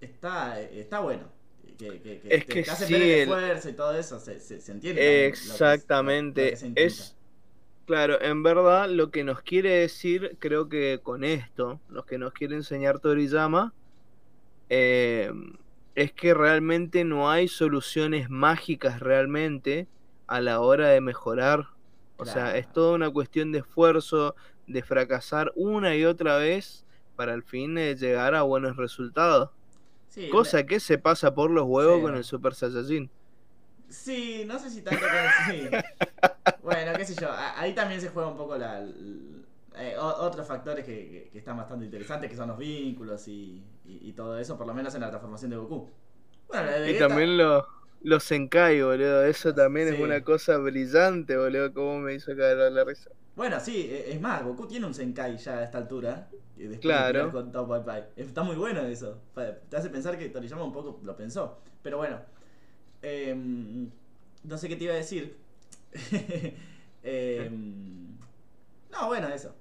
Está, 0.00 0.60
está 0.60 1.00
bueno. 1.00 1.39
Que, 1.80 2.00
que, 2.02 2.20
que 2.20 2.38
Es 2.38 2.46
que 2.46 2.64
hace 2.70 2.84
sí, 2.84 2.94
el 2.96 3.10
esfuerzo 3.10 3.68
y 3.70 3.72
todo 3.74 3.94
eso. 3.98 4.18
Se, 4.20 4.38
se, 4.40 4.60
se 4.60 4.72
entiende. 4.72 5.12
lo 5.12 5.24
lo- 5.42 5.58
Exactamente, 5.58 6.62
es, 6.74 7.16
claro, 7.86 8.20
en 8.22 8.42
verdad 8.42 8.88
lo 8.90 9.10
que 9.10 9.24
nos 9.24 9.42
quiere 9.42 9.70
decir, 9.80 10.36
creo 10.40 10.68
que 10.68 11.00
con 11.02 11.24
esto, 11.24 11.82
lo 11.88 12.04
que 12.06 12.18
nos 12.18 12.32
quiere 12.34 12.56
enseñar 12.56 13.00
Toriyama, 13.00 13.74
eh, 14.68 15.32
es 15.94 16.12
que 16.12 16.34
realmente 16.34 17.04
no 17.04 17.30
hay 17.30 17.48
soluciones 17.48 18.30
mágicas 18.30 19.00
realmente 19.00 19.88
a 20.26 20.40
la 20.40 20.60
hora 20.60 20.88
de 20.90 21.00
mejorar. 21.00 21.66
O 22.16 22.26
sea, 22.26 22.56
es 22.58 22.70
toda 22.70 22.94
una 22.96 23.10
cuestión 23.10 23.52
de 23.52 23.60
esfuerzo, 23.60 24.36
de 24.66 24.82
fracasar 24.82 25.52
una 25.56 25.96
y 25.96 26.04
otra 26.04 26.36
vez 26.38 26.86
para 27.16 27.34
al 27.34 27.44
fin 27.44 27.78
eh, 27.78 27.96
llegar 27.96 28.34
a 28.34 28.42
buenos 28.42 28.76
resultados. 28.76 29.50
Sí, 30.10 30.28
Cosa 30.28 30.66
que 30.66 30.80
se 30.80 30.98
pasa 30.98 31.34
por 31.34 31.50
los 31.50 31.64
huevos 31.66 31.96
Sí. 31.96 32.02
con 32.02 32.16
el 32.16 32.24
Super 32.24 32.54
Saiyajin. 32.54 33.08
Sí, 33.88 34.44
no 34.46 34.58
sé 34.58 34.68
si 34.70 34.82
tanto 34.82 35.00
con 35.00 35.54
sí. 35.54 35.68
Bueno, 36.62 36.92
qué 36.96 37.04
sé 37.04 37.14
yo. 37.20 37.28
Ahí 37.56 37.74
también 37.74 38.00
se 38.00 38.08
juega 38.10 38.28
un 38.28 38.36
poco 38.36 38.56
la, 38.58 38.84
eh, 39.76 39.96
otros 39.98 40.46
factores 40.46 40.84
que, 40.84 40.92
que- 41.08 41.28
que 41.32 41.38
están 41.38 41.56
bastante 41.56 41.84
interesantes, 41.86 42.28
que 42.30 42.36
son 42.36 42.48
los 42.48 42.58
vínculos 42.58 43.26
y, 43.28 43.62
y- 43.86 44.08
y 44.08 44.12
todo 44.12 44.38
eso, 44.38 44.56
por 44.58 44.66
lo 44.66 44.74
menos 44.74 44.94
en 44.94 45.00
la 45.00 45.08
transformación 45.10 45.50
de 45.52 45.56
Goku. 45.56 45.88
Bueno, 46.48 46.66
la 46.66 46.72
de 46.72 46.90
Y 46.90 46.92
Vegeta- 46.92 47.08
también 47.08 47.36
los 47.38 47.64
los 48.02 48.24
Senkai, 48.24 48.82
boludo. 48.82 49.24
Eso 49.24 49.54
también 49.54 49.88
es 49.88 50.00
una 50.00 50.22
cosa 50.22 50.56
brillante, 50.58 51.36
boludo. 51.36 51.72
Como 51.72 52.00
me 52.00 52.14
hizo 52.14 52.34
caer 52.36 52.72
la 52.72 52.84
risa. 52.84 53.10
Bueno, 53.36 53.58
sí, 53.60 53.88
e- 53.90 54.12
es 54.12 54.20
más, 54.20 54.42
Goku 54.44 54.66
tiene 54.66 54.86
un 54.86 54.94
Senkai 54.94 55.36
ya 55.38 55.58
a 55.58 55.64
esta 55.64 55.78
altura. 55.78 56.28
después 56.56 56.70
de 56.70 56.78
Claro. 56.80 57.32
con 57.32 57.50
Tao 57.52 57.66
Pai 57.68 57.84
Pai. 57.84 58.04
Está 58.16 58.42
muy 58.42 58.56
bueno 58.56 58.82
eso. 58.82 59.18
Te 59.70 59.76
hace 59.76 59.88
pensar 59.90 60.18
que 60.18 60.28
Toriyama 60.28 60.64
un 60.64 60.72
poco 60.72 61.00
lo 61.04 61.16
pensó. 61.16 61.58
Pero 61.82 61.98
bueno. 61.98 62.20
em, 63.02 63.90
no 64.44 64.58
sé 64.58 64.68
qué 64.68 64.76
te 64.76 64.84
iba 64.84 64.94
a 64.94 64.96
decir. 64.96 65.36
Em, 67.02 68.18
no, 68.92 69.06
bueno, 69.08 69.28
eso. 69.28 69.54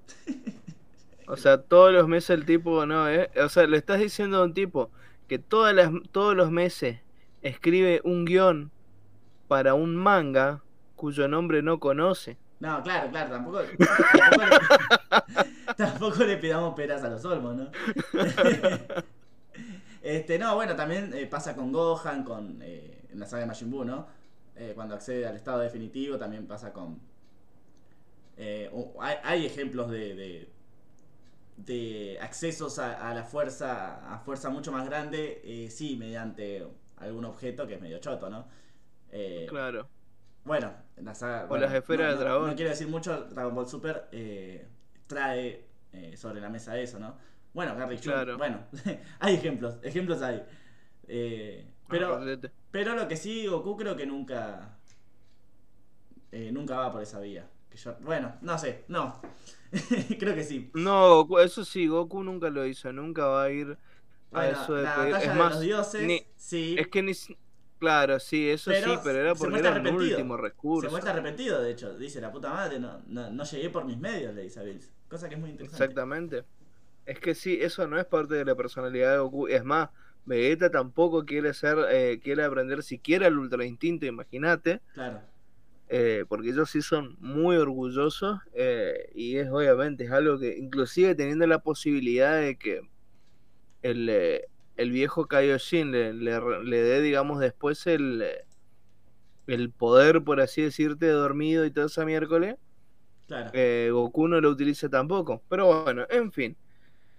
O 1.28 1.38
sea, 1.38 1.62
todos 1.62 1.94
los 1.94 2.08
meses 2.08 2.32
el 2.32 2.46
tipo, 2.46 2.86
no, 2.86 3.08
eh. 3.10 3.30
O 3.44 3.50
sea, 3.50 3.68
le 3.68 3.78
estás 3.78 4.00
diciendo 4.00 4.38
a 4.38 4.44
un 4.44 4.54
tipo 4.54 4.92
que 5.28 5.38
todas 5.40 5.74
las, 5.76 5.92
todos 6.12 6.36
los 6.36 6.52
meses 6.52 7.00
escribe 7.42 8.02
un 8.04 8.26
guion 8.26 8.72
para 9.48 9.74
un 9.74 9.96
manga 9.96 10.62
cuyo 10.96 11.28
nombre 11.28 11.62
no 11.62 11.80
conoce. 11.80 12.38
No, 12.60 12.84
claro, 12.84 13.10
claro, 13.10 13.32
tampoco. 13.32 13.62
Tampoco 15.78 16.24
le, 16.26 16.38
pidamos 16.42 16.74
peras 16.76 17.04
a 17.04 17.10
los 17.10 17.24
olmos, 17.24 17.56
¿no? 17.56 17.72
este, 20.02 20.38
no, 20.38 20.56
bueno, 20.56 20.76
también 20.76 21.14
eh, 21.14 21.26
pasa 21.26 21.56
con 21.56 21.72
Gohan, 21.72 22.24
con 22.24 22.60
eh, 22.62 23.06
la 23.14 23.26
saga 23.26 23.42
de 23.42 23.48
Majin 23.48 23.72
Buu, 23.72 23.86
¿no? 23.86 24.08
Eh, 24.58 24.74
cuando 24.76 24.96
accede 24.96 25.26
al 25.26 25.38
estado 25.38 25.60
definitivo, 25.60 26.18
también 26.18 26.48
pasa 26.48 26.74
con. 26.74 27.00
hay, 28.38 29.16
hay 29.24 29.46
ejemplos 29.46 29.90
de, 29.90 30.50
de, 31.56 32.18
accesos 32.22 32.78
a, 32.78 33.10
a 33.10 33.14
la 33.14 33.24
fuerza, 33.24 34.14
a 34.14 34.20
fuerza 34.20 34.50
mucho 34.50 34.74
más 34.74 34.86
grande, 34.86 35.70
sí, 35.72 35.96
mediante 35.96 36.68
algún 37.00 37.26
objeto 37.26 37.68
que 37.68 37.76
es 37.76 37.82
medio 37.82 38.00
choto, 38.00 38.30
¿no? 38.30 38.47
Eh, 39.12 39.45
Claro. 39.50 39.88
bueno, 40.43 40.72
en 40.97 41.06
la 41.06 41.16
saga. 41.16 41.45
O 41.45 41.47
bueno, 41.47 41.66
las 41.66 41.74
esferas 41.76 42.12
no, 42.12 42.16
no- 42.16 42.22
dragón. 42.22 42.50
No 42.52 42.56
quiero 42.56 42.70
decir 42.72 42.88
mucho, 42.88 43.24
Dragon 43.26 43.54
Ball 43.56 43.68
Super 43.68 44.08
eh, 44.12 44.68
trae 45.08 45.66
eh, 45.93 46.16
sobre 46.18 46.41
la 46.41 46.50
mesa 46.50 46.78
eso, 46.80 47.00
¿no? 47.00 47.16
Bueno, 47.54 47.74
Jr., 47.76 48.00
Claro. 48.02 48.38
Bueno, 48.38 48.60
hay 49.20 49.36
ejemplos, 49.36 49.78
ejemplos 49.84 50.22
hay. 50.22 50.43
Eh, 51.08 51.66
pero, 51.88 52.14
Ah, 52.14 52.18
olvídate. 52.18 52.52
pero 52.72 52.95
lo 52.95 53.08
que 53.08 53.16
sí, 53.18 53.47
Goku 53.47 53.76
creo 53.78 53.95
que 53.95 54.06
nunca. 54.06 54.78
eh, 56.32 56.52
nunca 56.52 56.78
va 56.78 56.91
por 56.91 57.02
esa 57.02 57.20
vía. 57.20 57.50
Que 57.70 57.78
yo, 57.78 57.95
bueno, 58.02 58.36
no 58.41 58.58
sé, 58.58 58.86
no. 58.88 59.20
creo 60.20 60.36
que 60.36 60.43
sí. 60.43 60.72
No, 60.74 61.28
eso 61.39 61.64
sí, 61.66 61.88
Goku 61.88 62.24
nunca 62.24 62.50
lo 62.50 62.66
hizo, 62.66 62.91
nunca 62.91 63.26
va 63.26 63.43
a 63.43 63.50
ir 63.52 63.78
a 64.32 64.46
Bueno, 64.46 64.62
eso 64.64 64.74
de 64.76 64.84
la 64.84 64.96
batalla 64.98 65.18
Es 65.20 65.30
de 65.30 65.36
más, 65.36 65.52
los 65.54 65.62
dioses, 65.62 66.08
ni- 66.08 66.24
sí. 66.36 66.76
es 66.78 66.88
que 66.88 67.02
ni 67.04 67.14
Claro, 67.80 68.20
sí, 68.20 68.50
eso 68.50 68.72
Pero 68.72 68.92
sí, 68.94 69.00
pero 69.06 69.20
era 69.20 69.36
se 69.36 69.40
porque 69.40 69.60
era 69.60 69.72
un 69.80 69.88
último 69.88 70.36
recurso. 70.36 70.88
Se 70.88 70.92
muestra 70.92 71.14
arrepentido, 71.14 71.62
de 71.62 71.72
hecho. 71.72 71.98
Dice, 71.98 72.20
la 72.20 72.30
puta 72.30 72.50
madre, 72.50 72.78
no, 72.78 73.02
no, 73.08 73.30
no 73.32 73.44
llegué 73.46 73.70
por 73.70 73.86
mis 73.86 73.98
medios, 73.98 74.36
le 74.36 74.42
dice 74.44 74.60
a 74.60 74.64
Bills. 74.64 74.92
Cosa 75.08 75.30
que 75.30 75.36
es 75.36 75.40
muy 75.42 75.52
interesante. 75.52 75.86
Exactamente. 75.86 76.44
Es 77.06 77.20
que 77.20 77.34
sí, 77.34 77.58
eso 77.62 77.88
no 77.88 77.98
es 77.98 78.06
parte 78.06 78.36
de 78.36 78.44
la 78.44 78.54
personalidad 78.56 79.14
de 79.14 79.20
Goku. 79.20 79.48
Es 79.48 79.64
más, 79.64 79.90
Vegeta 80.26 80.70
tampoco 80.70 81.24
quiere 81.26 81.54
ser, 81.54 81.78
eh, 81.90 82.20
quiere 82.22 82.44
aprender 82.44 82.84
siquiera 82.84 83.28
el 83.28 83.38
Ultra 83.38 83.64
Instinto, 83.66 84.06
imagínate. 84.06 84.82
Claro. 84.94 85.22
eh, 85.88 86.26
porque 86.28 86.50
ellos 86.50 86.70
sí 86.70 86.82
son 86.82 87.16
muy 87.20 87.56
orgullosos 87.58 88.40
eh, 88.54 89.10
y 89.16 89.38
es 89.38 89.50
obviamente 89.50 90.04
es 90.04 90.12
algo 90.12 90.38
que 90.38 90.56
inclusive 90.58 91.16
teniendo 91.16 91.48
la 91.48 91.60
posibilidad 91.64 92.40
de 92.40 92.58
que 92.58 92.82
el, 93.82 94.10
eh, 94.10 94.48
el 94.78 94.92
viejo 94.92 95.28
Kaioshin 95.28 95.92
le, 95.92 96.14
le, 96.14 96.82
dé 96.82 97.02
digamos 97.02 97.40
después 97.40 97.86
el, 97.88 98.22
eh, 98.22 98.46
el 99.48 99.72
poder 99.72 100.24
por 100.24 100.42
así 100.42 100.62
decirte 100.62 101.08
dormido 101.08 101.66
y 101.66 101.72
toda 101.72 101.88
esa 101.88 102.06
miércoles 102.06 102.56
Claro. 103.28 103.52
eh, 103.54 103.90
Goku 103.92 104.28
no 104.28 104.42
lo 104.42 104.50
utiliza 104.50 104.90
tampoco 104.90 105.44
pero 105.50 105.84
bueno 105.84 106.06
en 106.10 106.32
fin 106.32 106.58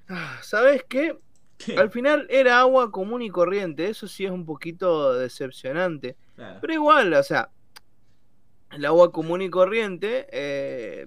Ah, 0.08 0.38
¿sabes 0.42 0.84
qué? 0.88 1.16
¿Qué? 1.56 1.76
al 1.78 1.90
final 1.90 2.26
era 2.30 2.58
agua 2.60 2.90
común 2.90 3.22
y 3.22 3.30
corriente 3.30 3.88
eso 3.88 4.08
sí 4.08 4.24
es 4.24 4.30
un 4.32 4.44
poquito 4.44 5.14
decepcionante 5.14 6.16
Claro. 6.34 6.58
pero 6.60 6.72
igual, 6.72 7.12
o 7.14 7.22
sea, 7.22 7.50
el 8.72 8.84
agua 8.86 9.12
común 9.12 9.42
y 9.42 9.50
corriente 9.50 10.26
eh, 10.32 11.06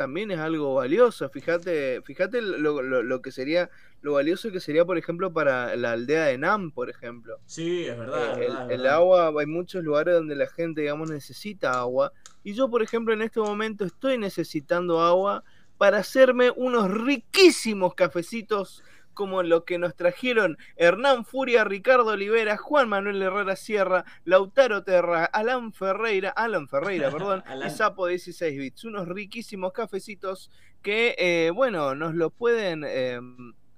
también 0.00 0.30
es 0.30 0.38
algo 0.38 0.74
valioso. 0.74 1.28
Fíjate, 1.30 2.00
fíjate 2.02 2.40
lo, 2.42 2.82
lo- 2.82 3.02
lo 3.02 3.22
que 3.22 3.32
sería, 3.32 3.70
lo 4.00 4.14
valioso 4.14 4.50
que 4.50 4.60
sería, 4.60 4.84
por 4.86 4.96
ejemplo, 4.98 5.32
para 5.32 5.76
la 5.76 5.92
aldea 5.92 6.24
de 6.26 6.38
Nam, 6.38 6.72
por 6.72 6.88
ejemplo. 6.90 7.40
Sí, 7.46 7.86
es 7.86 7.98
verdad, 7.98 8.32
Eh, 8.40 8.46
el, 8.46 8.52
verdad, 8.52 8.64
el 8.68 8.86
agua, 8.86 9.32
hay 9.38 9.46
muchos 9.46 9.84
lugares 9.84 10.14
donde 10.14 10.34
la 10.36 10.46
gente, 10.48 10.80
digamos, 10.82 11.10
necesita 11.10 11.72
agua. 11.78 12.12
Y 12.42 12.54
yo, 12.54 12.70
por 12.70 12.82
ejemplo, 12.82 13.12
en 13.14 13.22
este 13.22 13.40
momento 13.40 13.84
estoy 13.84 14.18
necesitando 14.18 15.00
agua 15.02 15.44
para 15.78 15.98
hacerme 15.98 16.50
unos 16.56 16.90
riquísimos 16.90 17.94
cafecitos 17.94 18.82
como 19.14 19.42
lo 19.42 19.64
que 19.64 19.78
nos 19.78 19.94
trajeron 19.94 20.58
Hernán 20.76 21.24
Furia, 21.24 21.64
Ricardo 21.64 22.10
Olivera, 22.10 22.56
Juan 22.56 22.88
Manuel 22.88 23.22
Herrera 23.22 23.56
Sierra, 23.56 24.04
Lautaro 24.24 24.82
Terra, 24.82 25.24
Alan 25.24 25.72
Ferreira, 25.72 26.30
Alan 26.30 26.68
Ferreira, 26.68 27.10
perdón, 27.12 27.42
Alan. 27.46 27.68
y 27.68 27.70
Sapo 27.70 28.06
16 28.06 28.58
bits. 28.58 28.84
Unos 28.84 29.08
riquísimos 29.08 29.72
cafecitos 29.72 30.50
que, 30.82 31.14
eh, 31.18 31.50
bueno, 31.54 31.94
nos 31.94 32.14
lo 32.14 32.30
pueden 32.30 32.84
eh, 32.86 33.20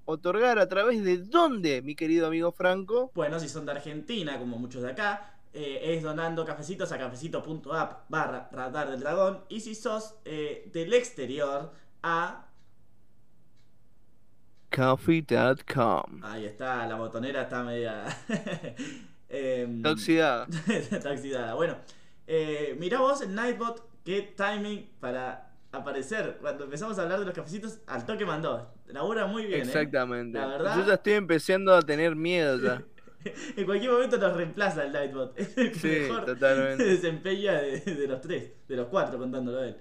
otorgar 0.05 0.59
a 0.59 0.69
través 0.69 1.03
de 1.05 1.19
dónde, 1.19 1.83
mi 1.83 1.95
querido 1.95 2.27
amigo 2.27 2.53
Franco. 2.53 3.11
Bueno, 3.15 3.39
si 3.41 3.49
son 3.49 3.67
de 3.67 3.73
Argentina, 3.73 4.39
como 4.39 4.59
muchos 4.59 4.83
de 4.83 4.91
acá, 4.91 5.37
eh, 5.55 5.95
es 5.97 6.03
donando 6.03 6.45
cafecitos 6.45 6.93
a 6.93 6.99
cafecito.app 6.99 8.09
barra 8.09 8.49
radar 8.53 8.91
del 8.91 9.01
dragón. 9.01 9.41
Y 9.49 9.61
si 9.61 9.75
sos 9.75 10.15
eh, 10.25 10.69
del 10.73 10.93
exterior, 10.95 11.73
a... 12.03 12.47
Coffee.com. 14.75 16.21
Ahí 16.23 16.47
está, 16.47 16.87
la 16.87 16.97
botonera 16.97 17.43
está 17.43 17.63
media... 17.63 18.05
em, 19.29 19.77
Está 19.79 19.91
oxidada. 19.91 20.47
está 20.69 21.11
oxidada. 21.13 21.55
Bueno, 21.55 21.77
eh, 22.27 22.77
mirá 22.79 23.01
vos 23.01 23.21
el 23.23 23.35
Nightbot, 23.35 23.83
qué 24.05 24.35
timing 24.37 24.89
para 25.01 25.51
aparecer. 25.73 26.39
Cuando 26.41 26.65
empezamos 26.65 26.99
a 26.99 27.03
hablar 27.03 27.19
de 27.21 27.27
los 27.27 27.35
cafecitos, 27.35 27.79
al 27.87 28.05
toque 28.07 28.25
mandó. 28.25 28.73
Labura 28.87 29.27
muy 29.27 29.47
bien, 29.47 29.61
¿eh? 29.61 29.63
Exactamente. 29.65 30.39
La 30.39 30.47
verdad- 30.47 30.77
Yo 30.79 30.87
ya 30.87 30.95
estoy 30.95 31.15
empezando 31.15 31.75
a 31.75 31.83
tener 31.83 32.17
miedo 32.17 32.59
ya. 32.59 32.83
En 33.57 33.67
cualquier 33.67 33.93
momento 33.93 34.19
nos 34.19 34.37
reemplaza 34.37 34.85
el 34.85 34.93
Nightbot. 34.93 35.39
Es 35.39 35.57
el 35.57 35.71
que 35.71 35.79
Sí, 35.79 35.89
mejor 35.89 36.25
totalmente. 36.25 36.83
desempeña 36.85 37.53
de, 37.53 37.79
de 37.81 38.09
los 38.09 38.21
tres, 38.21 38.51
de 38.67 38.77
los 38.77 38.89
cuatro 38.89 39.17
contándolo 39.17 39.61
a 39.61 39.67
él. 39.69 39.77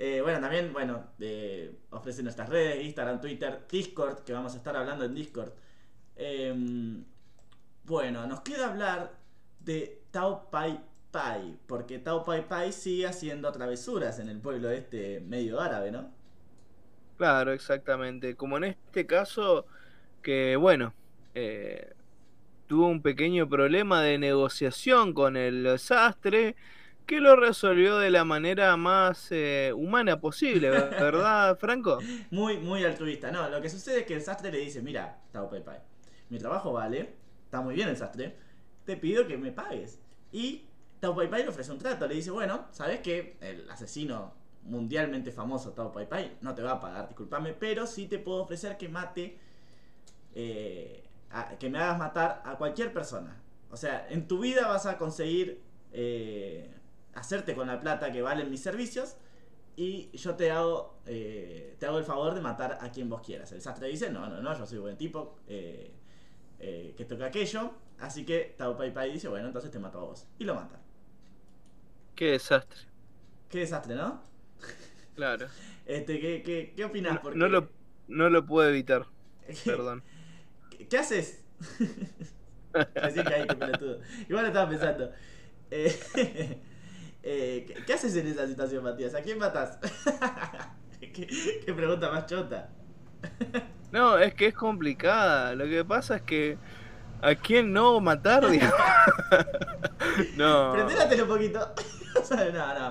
Eh, 0.00 0.20
bueno, 0.22 0.40
también, 0.40 0.72
bueno, 0.72 1.08
eh, 1.18 1.76
ofrece 1.90 2.22
nuestras 2.22 2.48
redes, 2.48 2.84
Instagram, 2.84 3.20
Twitter, 3.20 3.66
Discord, 3.68 4.22
que 4.22 4.32
vamos 4.32 4.54
a 4.54 4.58
estar 4.58 4.76
hablando 4.76 5.04
en 5.04 5.12
Discord. 5.12 5.52
Em, 6.14 7.04
bueno, 7.84 8.24
nos 8.28 8.40
queda 8.42 8.68
hablar 8.68 9.12
de 9.58 10.02
Tao 10.12 10.48
Pai 10.50 10.80
Pai, 11.10 11.58
porque 11.66 11.98
Tao 11.98 12.24
Pai 12.24 12.46
Pai 12.46 12.72
sigue 12.72 13.06
haciendo 13.06 13.50
travesuras 13.50 14.20
en 14.20 14.28
el 14.28 14.40
pueblo 14.40 14.70
este 14.70 15.20
medio 15.20 15.60
árabe, 15.60 15.90
¿no? 15.90 16.12
Claro, 17.16 17.52
exactamente. 17.52 18.36
Como 18.36 18.56
en 18.58 18.64
este 18.64 19.04
caso, 19.04 19.66
que 20.22 20.54
bueno, 20.54 20.94
eh, 21.34 21.92
tuvo 22.68 22.86
un 22.86 23.02
pequeño 23.02 23.48
problema 23.48 24.02
de 24.02 24.18
negociación 24.18 25.12
con 25.12 25.36
el 25.36 25.76
sastre, 25.80 26.54
que 27.08 27.20
lo 27.20 27.34
resolvió 27.36 27.98
de 27.98 28.10
la 28.10 28.24
manera 28.24 28.76
más 28.76 29.28
eh, 29.32 29.72
humana 29.74 30.20
posible, 30.20 30.70
¿verdad, 31.00 31.58
Franco? 31.58 31.98
Muy, 32.30 32.58
muy 32.58 32.84
altruista. 32.84 33.30
No, 33.32 33.48
lo 33.48 33.60
que 33.60 33.70
sucede 33.70 34.00
es 34.00 34.06
que 34.06 34.14
el 34.14 34.22
sastre 34.22 34.52
le 34.52 34.58
dice, 34.58 34.82
mira, 34.82 35.18
Tao 35.32 35.48
Pai 35.50 35.64
Pai, 35.64 35.78
mi 36.28 36.38
trabajo 36.38 36.72
vale, 36.72 37.14
está 37.44 37.60
muy 37.62 37.74
bien 37.74 37.88
el 37.88 37.96
sastre, 37.96 38.36
te 38.84 38.96
pido 38.96 39.26
que 39.26 39.38
me 39.38 39.52
pagues. 39.52 39.98
Y 40.32 40.66
Tao 41.00 41.16
Pai 41.16 41.28
Pai 41.30 41.42
le 41.42 41.48
ofrece 41.48 41.72
un 41.72 41.78
trato, 41.78 42.06
le 42.06 42.14
dice, 42.14 42.30
bueno, 42.30 42.66
¿sabes 42.72 43.00
qué? 43.00 43.36
El 43.40 43.68
asesino 43.70 44.34
mundialmente 44.64 45.32
famoso 45.32 45.72
Tao 45.72 45.90
Pai 45.92 46.06
Pai 46.08 46.36
no 46.42 46.54
te 46.54 46.62
va 46.62 46.72
a 46.72 46.80
pagar, 46.80 47.08
discúlpame, 47.08 47.54
pero 47.54 47.86
sí 47.86 48.06
te 48.06 48.18
puedo 48.18 48.42
ofrecer 48.42 48.76
que 48.76 48.88
mate, 48.88 49.38
eh, 50.34 51.04
a- 51.30 51.56
que 51.58 51.70
me 51.70 51.78
hagas 51.78 51.98
matar 51.98 52.42
a 52.44 52.56
cualquier 52.56 52.92
persona. 52.92 53.40
O 53.70 53.76
sea, 53.76 54.06
en 54.10 54.26
tu 54.28 54.40
vida 54.40 54.66
vas 54.68 54.86
a 54.86 54.98
conseguir 54.98 55.60
eh, 55.92 56.70
hacerte 57.14 57.54
con 57.54 57.66
la 57.66 57.80
plata 57.80 58.12
que 58.12 58.22
valen 58.22 58.50
mis 58.50 58.60
servicios 58.62 59.16
y 59.76 60.10
yo 60.16 60.34
te 60.34 60.50
hago 60.50 60.98
eh, 61.06 61.76
te 61.78 61.86
hago 61.86 61.98
el 61.98 62.04
favor 62.04 62.34
de 62.34 62.40
matar 62.40 62.78
a 62.80 62.90
quien 62.90 63.08
vos 63.08 63.22
quieras. 63.24 63.52
El 63.52 63.62
sastre 63.62 63.88
dice, 63.88 64.10
no, 64.10 64.28
no, 64.28 64.40
no, 64.42 64.58
yo 64.58 64.66
soy 64.66 64.78
buen 64.78 64.96
tipo, 64.96 65.38
eh, 65.46 65.92
eh, 66.58 66.94
que 66.96 67.04
toca 67.04 67.26
aquello, 67.26 67.72
así 68.00 68.24
que 68.24 68.54
Tao 68.58 68.76
Pai 68.76 68.92
Pai 68.92 69.12
dice, 69.12 69.28
bueno, 69.28 69.46
entonces 69.46 69.70
te 69.70 69.78
mato 69.78 70.00
a 70.00 70.04
vos. 70.04 70.26
Y 70.38 70.44
lo 70.44 70.54
mata. 70.54 70.80
Qué 72.16 72.32
desastre. 72.32 72.80
Qué 73.48 73.60
desastre, 73.60 73.94
¿no? 73.94 74.22
Claro. 75.14 75.46
Este, 75.86 76.20
¿qué, 76.20 76.42
qué, 76.42 76.74
qué 76.76 76.84
opinás? 76.84 77.14
No, 77.14 77.22
Porque- 77.22 77.38
no 77.38 77.48
lo, 77.48 77.70
no 78.08 78.28
lo 78.28 78.44
puedo 78.44 78.68
evitar. 78.68 79.06
Perdón. 79.64 80.02
¿Qué, 80.70 80.86
qué 80.86 80.98
haces? 80.98 81.42
Así 83.00 83.22
que 83.22 83.34
ahí. 83.34 83.46
Igual 84.28 84.46
estaba 84.46 84.68
pensando. 84.68 85.10
Eh, 85.70 86.60
eh, 87.30 87.64
¿qué, 87.66 87.84
qué 87.84 87.92
haces 87.92 88.16
en 88.16 88.26
esa 88.26 88.46
situación, 88.46 88.82
Matías? 88.84 89.14
¿A 89.14 89.20
quién 89.22 89.38
matas? 89.38 89.78
¿Qué, 91.00 91.26
qué 91.64 91.74
pregunta 91.74 92.10
más 92.10 92.26
chota. 92.26 92.70
No, 93.90 94.18
es 94.18 94.34
que 94.34 94.48
es 94.48 94.54
complicada. 94.54 95.54
Lo 95.54 95.64
que 95.64 95.82
pasa 95.82 96.16
es 96.16 96.22
que. 96.22 96.58
¿A 97.22 97.34
quién 97.34 97.72
no 97.72 97.98
matar? 98.00 98.44
no. 100.36 100.72
Prendélatelo 100.74 101.22
un 101.24 101.28
poquito. 101.30 101.74
No, 102.30 102.52
no. 102.52 102.88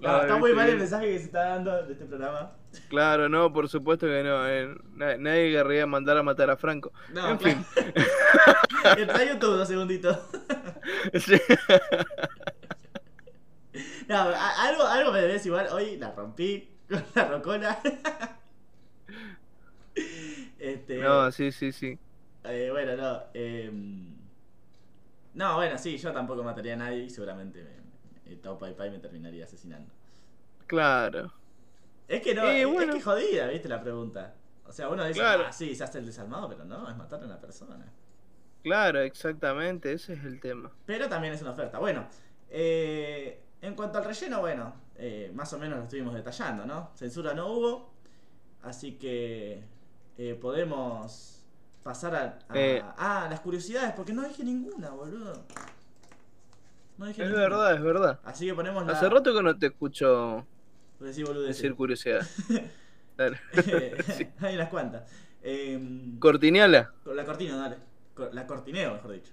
No, 0.00 0.08
No, 0.12 0.20
está 0.22 0.36
muy 0.36 0.54
mal 0.54 0.70
el 0.70 0.78
mensaje 0.78 1.06
que 1.12 1.18
se 1.18 1.24
está 1.26 1.40
dando 1.50 1.82
de 1.84 1.92
este 1.92 2.06
programa. 2.06 2.52
Claro, 2.88 3.28
no, 3.28 3.52
por 3.52 3.68
supuesto 3.68 4.06
que 4.06 4.22
no. 4.22 4.48
eh, 4.48 4.74
na- 4.94 5.18
nadie 5.18 5.52
querría 5.52 5.86
mandar 5.86 6.16
a 6.16 6.22
matar 6.22 6.48
a 6.48 6.56
Franco. 6.56 6.90
No, 7.12 7.32
en 7.32 7.36
claro. 7.36 7.58
fin. 7.74 7.94
Entra 8.96 9.18
a 9.18 9.24
YouTube 9.24 9.56
dos 9.58 9.68
segunditos. 9.68 10.18
Sí. 11.14 11.38
No, 14.10 14.16
algo, 14.18 14.82
algo 14.86 15.12
me 15.12 15.20
debes 15.20 15.46
igual. 15.46 15.68
Hoy 15.70 15.96
la 15.96 16.10
rompí 16.10 16.68
con 16.88 17.04
la 17.14 17.24
rocola. 17.28 17.80
Este, 20.58 20.98
No, 20.98 21.30
sí, 21.32 21.52
sí, 21.52 21.72
sí. 21.72 21.98
eh, 22.44 22.68
bueno, 22.70 22.96
no. 22.96 23.22
em, 23.34 24.14
no, 25.34 25.56
bueno, 25.56 25.78
sí, 25.78 25.96
yo 25.96 26.12
tampoco 26.12 26.42
mataría 26.42 26.74
a 26.74 26.76
nadie 26.76 27.04
y 27.04 27.10
seguramente 27.10 27.62
me, 28.24 28.36
Tao 28.36 28.58
Pai 28.58 28.74
Pai 28.76 28.90
me 28.90 28.98
terminaría 28.98 29.44
asesinando. 29.44 29.92
Claro. 30.66 31.32
Es 32.08 32.22
que 32.22 32.34
no, 32.34 32.44
Eh, 32.44 32.62
es, 32.62 32.66
bueno. 32.66 32.92
es 32.92 32.98
que 32.98 33.02
jodida, 33.02 33.46
viste 33.48 33.68
la 33.68 33.80
pregunta. 33.80 34.34
O 34.66 34.72
sea, 34.72 34.88
uno 34.88 35.04
dice, 35.04 35.20
Claro. 35.20 35.44
ah, 35.48 35.52
sí, 35.52 35.74
se 35.74 35.84
hace 35.84 35.98
el 35.98 36.06
desarmado, 36.06 36.48
pero 36.48 36.64
no, 36.64 36.88
es 36.88 36.96
matar 36.96 37.22
a 37.22 37.26
una 37.26 37.40
persona. 37.40 37.86
Claro, 38.62 39.00
exactamente. 39.00 39.92
Ese 39.92 40.12
es 40.14 40.24
el 40.24 40.40
tema. 40.40 40.70
Pero 40.86 41.08
también 41.08 41.32
es 41.34 41.42
una 41.42 41.52
oferta. 41.52 41.78
Bueno, 41.78 42.06
eh, 42.50 43.40
en 43.62 43.74
cuanto 43.74 43.98
al 43.98 44.04
relleno, 44.04 44.40
bueno, 44.40 44.72
eh, 44.96 45.30
más 45.34 45.52
o 45.52 45.58
menos 45.58 45.78
lo 45.78 45.84
estuvimos 45.84 46.14
detallando, 46.14 46.64
¿no? 46.66 46.90
Censura 46.94 47.34
no 47.34 47.46
hubo, 47.48 47.90
así 48.62 48.92
que 48.92 49.62
eh, 50.18 50.38
podemos 50.40 51.42
pasar 51.82 52.14
a, 52.14 52.38
a- 52.48 52.58
Eh. 52.58 52.82
ah, 52.98 53.26
las 53.30 53.40
curiosidades, 53.40 53.92
porque 53.94 54.12
no 54.12 54.22
dije 54.26 54.44
ninguna, 54.44 54.90
boludo. 54.90 55.42
No 56.98 57.06
dije 57.06 57.22
Es 57.22 57.28
ninguna. 57.28 57.48
verdad, 57.48 57.74
es 57.74 57.82
verdad. 57.82 58.20
Así 58.24 58.46
que 58.46 58.54
ponemos 58.54 58.86
la... 58.86 58.92
Hace 58.92 59.08
rato 59.08 59.34
que 59.34 59.42
no 59.42 59.58
te 59.58 59.66
escucho 59.66 60.44
boludeces. 60.98 61.46
decir 61.56 61.74
curiosidad. 61.74 62.26
Dale. 63.16 63.38
Sí. 64.16 64.26
Hay 64.40 64.54
unas 64.54 64.68
cuantas. 64.68 65.10
Eh, 65.42 65.78
Cortiniala. 66.18 66.92
con 67.04 67.16
la 67.16 67.24
cortina, 67.24 67.56
dale. 67.56 67.76
La 68.32 68.46
cortineo, 68.46 68.92
mejor 68.94 69.12
dicho. 69.12 69.32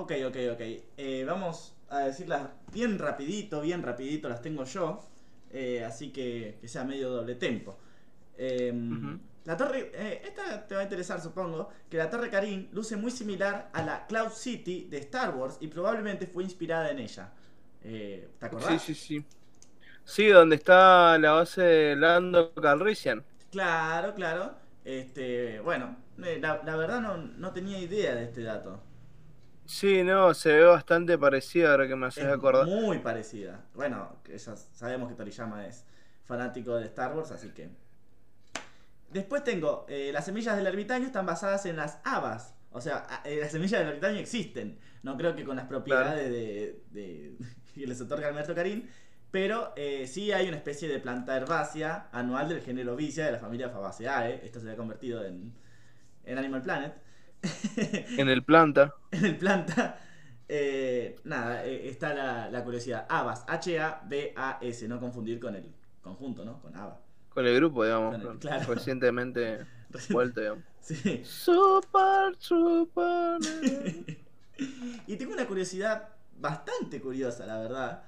Ok, 0.00 0.12
ok, 0.28 0.36
ok. 0.52 0.60
Eh, 0.98 1.24
vamos 1.26 1.74
a 1.88 2.00
decirlas 2.00 2.50
bien 2.72 2.98
rapidito, 2.98 3.60
bien 3.62 3.82
rapidito, 3.82 4.28
las 4.28 4.42
tengo 4.42 4.64
yo. 4.64 5.00
eh, 5.50 5.84
así 5.84 6.12
que 6.12 6.58
que 6.60 6.68
sea 6.68 6.84
medio 6.84 7.08
doble 7.10 7.34
tempo. 7.36 7.78
Eh, 8.38 8.72
Ujú. 8.90 9.18
La 9.44 9.56
torre, 9.56 9.92
eh, 9.94 10.22
esta 10.24 10.66
te 10.66 10.74
va 10.74 10.80
a 10.82 10.84
interesar 10.84 11.20
supongo, 11.20 11.70
que 11.90 11.96
la 11.98 12.10
torre 12.10 12.30
Karin 12.30 12.68
luce 12.72 12.96
muy 12.96 13.10
similar 13.12 13.70
a 13.72 13.82
la 13.82 14.06
Cloud 14.08 14.30
City 14.32 14.88
de 14.90 14.98
Star 14.98 15.36
Wars 15.36 15.58
y 15.60 15.68
probablemente 15.68 16.26
fue 16.26 16.44
inspirada 16.44 16.90
en 16.90 16.98
ella. 17.00 17.32
Eh, 17.82 18.30
¿Te 18.40 18.46
acordás? 18.46 18.78
Sí, 18.78 18.94
sí, 18.94 18.94
sí. 18.94 19.24
Sí, 20.04 20.28
donde 20.28 20.56
está 20.56 21.18
la 21.18 21.32
base 21.32 21.62
de 21.62 21.96
Lando 21.96 22.54
Calrissian. 22.54 23.24
Claro, 23.50 24.14
claro. 24.14 24.56
Este, 24.84 25.60
bueno, 25.60 25.96
eh, 26.22 26.38
la, 26.40 26.62
la 26.64 26.76
verdad 26.76 27.00
no, 27.00 27.16
no 27.16 27.52
tenía 27.52 27.78
idea 27.78 28.14
de 28.14 28.24
este 28.24 28.42
dato. 28.42 28.82
Sí, 29.66 30.02
no, 30.04 30.32
se 30.34 30.52
ve 30.52 30.64
bastante 30.64 31.18
parecida 31.18 31.72
ahora 31.72 31.88
que 31.88 31.96
me 31.96 32.06
haces 32.06 32.24
Es 32.24 32.30
acordar. 32.32 32.66
muy 32.66 32.98
parecida. 33.00 33.64
Bueno, 33.74 34.16
ya 34.28 34.38
sabemos 34.56 35.08
que 35.08 35.14
Toriyama 35.14 35.66
es 35.66 35.84
fanático 36.24 36.76
de 36.76 36.86
Star 36.86 37.14
Wars, 37.16 37.30
así 37.32 37.50
que. 37.50 37.70
Después 39.10 39.44
tengo, 39.44 39.86
eh, 39.88 40.10
las 40.12 40.24
semillas 40.26 40.56
del 40.56 40.66
ermitaño 40.66 41.06
están 41.06 41.26
basadas 41.26 41.66
en 41.66 41.76
las 41.76 41.98
habas. 42.04 42.54
O 42.72 42.80
sea, 42.80 43.06
eh, 43.24 43.38
las 43.40 43.52
semillas 43.52 43.80
del 43.80 43.88
ermitaño 43.88 44.18
existen. 44.18 44.78
No 45.02 45.16
creo 45.16 45.34
que 45.34 45.44
con 45.44 45.56
las 45.56 45.66
propiedades 45.66 46.30
de, 46.30 46.82
de- 46.90 47.36
que 47.74 47.86
les 47.86 48.00
otorga 48.00 48.28
el 48.28 48.34
maestro 48.34 48.54
Karim. 48.54 48.86
Pero 49.30 49.72
eh, 49.76 50.06
sí 50.06 50.32
hay 50.32 50.48
una 50.48 50.56
especie 50.56 50.88
de 50.88 50.98
planta 50.98 51.36
herbácea 51.36 52.08
anual 52.12 52.48
del 52.48 52.60
género 52.62 52.96
Vicia 52.96 53.26
de 53.26 53.32
la 53.32 53.38
familia 53.38 53.68
Fabaceae. 53.70 54.40
Esto 54.44 54.60
se 54.60 54.70
ha 54.70 54.76
convertido 54.76 55.24
en, 55.24 55.52
en 56.24 56.38
Animal 56.38 56.62
Planet. 56.62 56.94
En 58.18 58.28
el 58.28 58.42
planta. 58.44 58.94
en 59.10 59.24
el 59.24 59.36
planta. 59.36 59.98
eh, 60.48 61.16
nada, 61.24 61.64
eh, 61.64 61.88
está 61.88 62.14
la, 62.14 62.50
la 62.50 62.64
curiosidad. 62.64 63.06
Habas, 63.08 63.44
H-A-B-A-S, 63.48 64.88
no 64.88 65.00
confundir 65.00 65.40
con 65.40 65.54
el 65.56 65.72
conjunto, 66.02 66.44
¿no? 66.44 66.60
Con 66.60 66.76
Ava. 66.76 67.00
Con 67.30 67.46
el 67.46 67.54
grupo, 67.56 67.84
digamos. 67.84 68.14
El- 68.14 68.38
claro. 68.38 68.74
Recientemente 68.74 69.66
vuelto, 70.10 70.40
digamos. 70.40 70.64
Sí. 70.80 71.22
Super, 71.24 72.36
super. 72.38 73.38
y 75.06 75.16
tengo 75.16 75.32
una 75.32 75.46
curiosidad 75.46 76.08
bastante 76.38 77.00
curiosa, 77.00 77.44
la 77.46 77.58
verdad. 77.58 78.02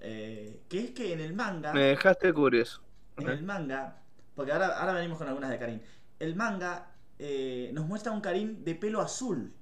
eh, 0.00 0.62
que 0.68 0.80
es 0.84 0.90
que 0.92 1.12
en 1.12 1.20
el 1.20 1.34
manga. 1.34 1.72
Me 1.72 1.82
dejaste 1.82 2.32
curioso. 2.32 2.82
En 3.18 3.28
el 3.28 3.42
manga. 3.42 3.98
Porque 4.34 4.50
ahora, 4.52 4.78
ahora 4.78 4.94
venimos 4.94 5.18
con 5.18 5.28
algunas 5.28 5.50
de 5.50 5.58
Karin. 5.58 5.82
El 6.18 6.34
manga 6.36 6.91
eh, 7.24 7.70
nos 7.72 7.86
muestra 7.86 8.12
un 8.12 8.20
Karin 8.20 8.64
de 8.64 8.74
pelo 8.74 9.00
azul. 9.00 9.52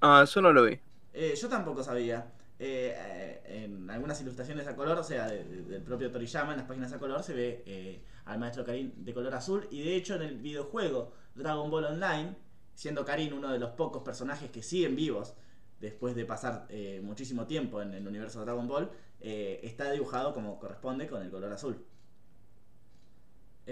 Ah, 0.00 0.22
eso 0.24 0.40
no 0.40 0.52
lo 0.52 0.64
vi. 0.64 0.78
Eh, 1.12 1.34
yo 1.40 1.48
tampoco 1.48 1.82
sabía. 1.82 2.32
Eh, 2.58 3.40
en 3.44 3.88
algunas 3.90 4.20
ilustraciones 4.20 4.66
a 4.66 4.76
color, 4.76 4.98
o 4.98 5.02
sea, 5.04 5.26
de- 5.28 5.44
de- 5.44 5.62
del 5.62 5.82
propio 5.82 6.10
Toriyama, 6.10 6.52
en 6.52 6.58
las 6.58 6.66
páginas 6.68 6.92
a 6.92 6.98
color, 6.98 7.22
se 7.22 7.32
ve 7.34 8.02
al 8.26 8.38
maestro 8.38 8.64
Karin 8.64 8.92
de 9.04 9.14
color 9.14 9.34
azul. 9.34 9.66
Y 9.70 9.82
de 9.82 9.96
hecho, 9.96 10.14
en 10.16 10.22
el 10.22 10.36
videojuego 10.38 11.12
Dragon 11.34 11.70
Ball 11.70 11.84
Online, 11.86 12.36
siendo 12.74 13.04
Karin 13.04 13.32
uno 13.32 13.50
de 13.52 13.58
los 13.58 13.70
pocos 13.72 14.02
personajes 14.02 14.50
que 14.50 14.62
siguen 14.62 14.94
vivos 14.96 15.34
después 15.80 16.14
de 16.14 16.26
pasar 16.26 16.66
eh, 16.68 17.00
muchísimo 17.02 17.46
tiempo 17.46 17.80
en 17.82 17.94
el 17.94 18.06
universo 18.06 18.40
de 18.40 18.44
Dragon 18.46 18.68
Ball, 18.68 18.90
está 19.20 19.90
dibujado 19.92 20.32
como 20.32 20.58
corresponde 20.58 21.06
con 21.06 21.22
el 21.22 21.30
color 21.30 21.52
azul. 21.52 21.84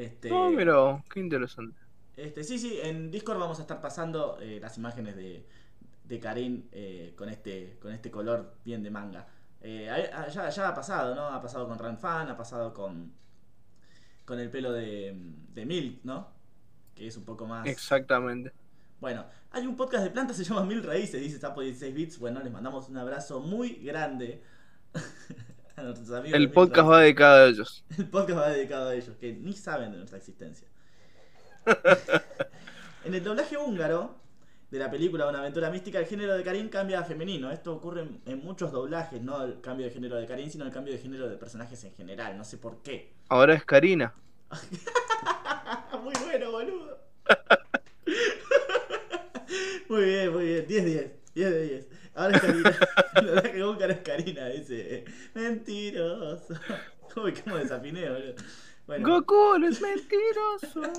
Este, 0.02 0.30
Oh, 0.32 0.50
mira, 0.50 1.02
qué 1.12 1.20
interesante. 1.20 1.78
este, 2.16 2.42
sí, 2.44 2.58
sí, 2.58 2.78
en 2.82 3.10
Discord 3.10 3.38
vamos 3.38 3.58
a 3.58 3.62
estar 3.62 3.80
pasando 3.80 4.38
eh, 4.40 4.58
las 4.60 4.76
imágenes 4.78 5.16
de, 5.16 5.46
de 6.04 6.20
Karin 6.20 6.68
eh, 6.72 7.14
con, 7.16 7.28
este, 7.28 7.78
con 7.80 7.92
este 7.92 8.10
color 8.10 8.54
bien 8.64 8.82
de 8.82 8.90
manga. 8.90 9.26
Eh, 9.60 9.88
ha- 9.90 10.28
ya, 10.28 10.48
ya 10.50 10.68
ha 10.68 10.74
pasado, 10.74 11.14
¿no? 11.14 11.26
Ha 11.26 11.40
pasado 11.42 11.66
con 11.68 11.78
Ranfan, 11.78 12.28
ha 12.28 12.36
pasado 12.36 12.72
con, 12.74 13.12
con 14.24 14.38
el 14.40 14.50
pelo 14.50 14.72
de, 14.72 15.14
de 15.54 15.66
Milk, 15.66 16.00
¿no? 16.04 16.28
Que 16.94 17.06
es 17.08 17.16
un 17.16 17.24
poco 17.24 17.46
más... 17.46 17.66
Exactamente. 17.66 18.52
Bueno, 19.00 19.26
hay 19.52 19.66
un 19.66 19.76
podcast 19.76 20.02
de 20.04 20.10
plantas, 20.10 20.36
se 20.36 20.44
llama 20.44 20.64
Mil 20.64 20.82
Raíces, 20.82 21.20
dice 21.20 21.38
Sapo 21.38 21.60
16 21.60 21.94
Bits. 21.94 22.18
Bueno, 22.18 22.40
les 22.42 22.52
mandamos 22.52 22.88
un 22.88 22.96
abrazo 22.98 23.40
muy 23.40 23.74
grande 23.74 24.42
El 26.32 26.50
podcast 26.50 26.88
va 26.88 27.00
dedicado 27.00 27.44
a 27.44 27.48
ellos. 27.48 27.84
El 27.98 28.08
podcast 28.08 28.38
va 28.38 28.48
dedicado 28.50 28.88
a 28.88 28.94
ellos, 28.94 29.16
que 29.20 29.32
ni 29.32 29.52
saben 29.52 29.92
de 29.92 29.98
nuestra 29.98 30.18
existencia. 30.18 30.68
en 33.04 33.14
el 33.14 33.22
doblaje 33.22 33.56
húngaro 33.56 34.16
de 34.70 34.78
la 34.78 34.90
película 34.90 35.28
Una 35.28 35.40
aventura 35.40 35.70
mística, 35.70 35.98
el 35.98 36.06
género 36.06 36.34
de 36.34 36.42
Karin 36.42 36.68
cambia 36.68 37.00
a 37.00 37.04
femenino. 37.04 37.50
Esto 37.50 37.74
ocurre 37.74 38.02
en, 38.02 38.20
en 38.26 38.44
muchos 38.44 38.72
doblajes, 38.72 39.20
no 39.22 39.44
el 39.44 39.60
cambio 39.60 39.86
de 39.86 39.92
género 39.92 40.16
de 40.16 40.26
Karin, 40.26 40.50
sino 40.50 40.64
el 40.64 40.72
cambio 40.72 40.92
de 40.92 40.98
género 40.98 41.28
de 41.28 41.36
personajes 41.36 41.82
en 41.84 41.92
general. 41.94 42.36
No 42.36 42.44
sé 42.44 42.58
por 42.58 42.82
qué. 42.82 43.14
Ahora 43.28 43.54
es 43.54 43.64
Karina. 43.64 44.14
Muy 46.02 46.14
bueno, 46.24 46.50
boludo. 46.50 46.98
muy 49.88 50.04
bien, 50.04 50.32
muy 50.32 50.44
bien. 50.44 50.66
10-10. 50.66 51.12
10 51.34 51.50
de 51.50 51.62
10. 51.62 51.88
Ahora 52.18 52.36
es 52.36 52.42
Karina. 52.42 52.76
El 53.14 53.26
doblaje 53.26 53.64
húngaro 53.64 53.92
es 53.92 54.00
Karina, 54.00 54.46
dice. 54.48 55.04
Mentiroso. 55.34 56.54
Uy, 57.16 57.32
cómo 57.32 57.56
desafiné, 57.56 58.10
boludo. 58.10 58.34
Bueno. 58.88 59.08
Goku 59.08 59.54
es 59.64 59.80
mentiroso. 59.80 60.82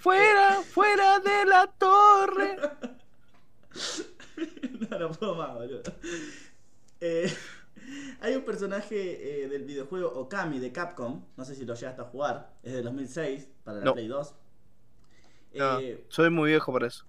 fuera, 0.00 0.62
fuera 0.62 1.18
de 1.18 1.44
la 1.44 1.66
torre. 1.66 2.56
no, 4.90 4.98
no 4.98 5.10
puedo 5.10 5.34
más, 5.34 5.54
boludo. 5.54 5.82
Eh, 7.00 7.34
hay 8.20 8.36
un 8.36 8.44
personaje 8.44 9.42
eh, 9.42 9.48
del 9.48 9.64
videojuego 9.64 10.08
Okami 10.08 10.60
de 10.60 10.70
Capcom, 10.70 11.24
no 11.36 11.44
sé 11.44 11.56
si 11.56 11.64
lo 11.64 11.74
llegaste 11.74 12.02
a 12.02 12.04
jugar, 12.04 12.52
es 12.62 12.74
de 12.74 12.82
2006 12.82 13.48
para 13.64 13.78
la 13.78 13.84
No. 13.86 13.92
Play 13.94 14.06
2. 14.06 14.34
No, 15.54 15.80
Eh, 15.80 16.04
soy 16.08 16.30
muy 16.30 16.50
viejo 16.50 16.72
para 16.72 16.86
eso. 16.86 17.04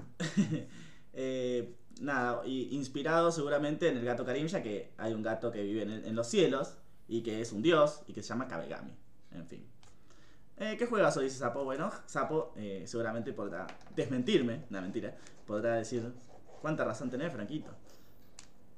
Eh, 1.14 1.76
nada, 2.00 2.42
y 2.46 2.76
inspirado 2.76 3.32
seguramente 3.32 3.88
en 3.90 3.98
el 3.98 4.06
gato 4.06 4.26
Karim, 4.26 4.48
ya 4.48 4.62
que 4.64 4.92
hay 4.98 5.14
un 5.14 5.22
gato 5.22 5.52
que 5.52 5.62
vive 5.64 5.84
en, 5.84 5.90
el- 5.92 6.06
en 6.06 6.16
los 6.16 6.28
cielos 6.28 6.78
y 7.08 7.22
que 7.24 7.42
es 7.42 7.52
un 7.52 7.62
dios 7.62 8.02
y 8.08 8.14
que 8.14 8.22
se 8.22 8.30
llama 8.30 8.48
Kabegami. 8.48 8.94
En 9.32 9.46
fin. 9.48 9.66
Eh, 10.58 10.76
¿Qué 10.78 10.86
juegas 10.86 11.16
hoy, 11.18 11.26
dice 11.26 11.38
Sapo? 11.40 11.64
Bueno, 11.64 11.92
Sapo 12.06 12.54
eh, 12.56 12.84
seguramente 12.86 13.34
podrá 13.34 13.66
desmentirme, 13.96 14.66
no 14.70 14.82
mentira, 14.82 15.16
podrá 15.48 15.76
decir 15.76 16.12
cuánta 16.62 16.84
razón 16.86 17.10
tenés, 17.10 17.32
Franquito. 17.34 17.72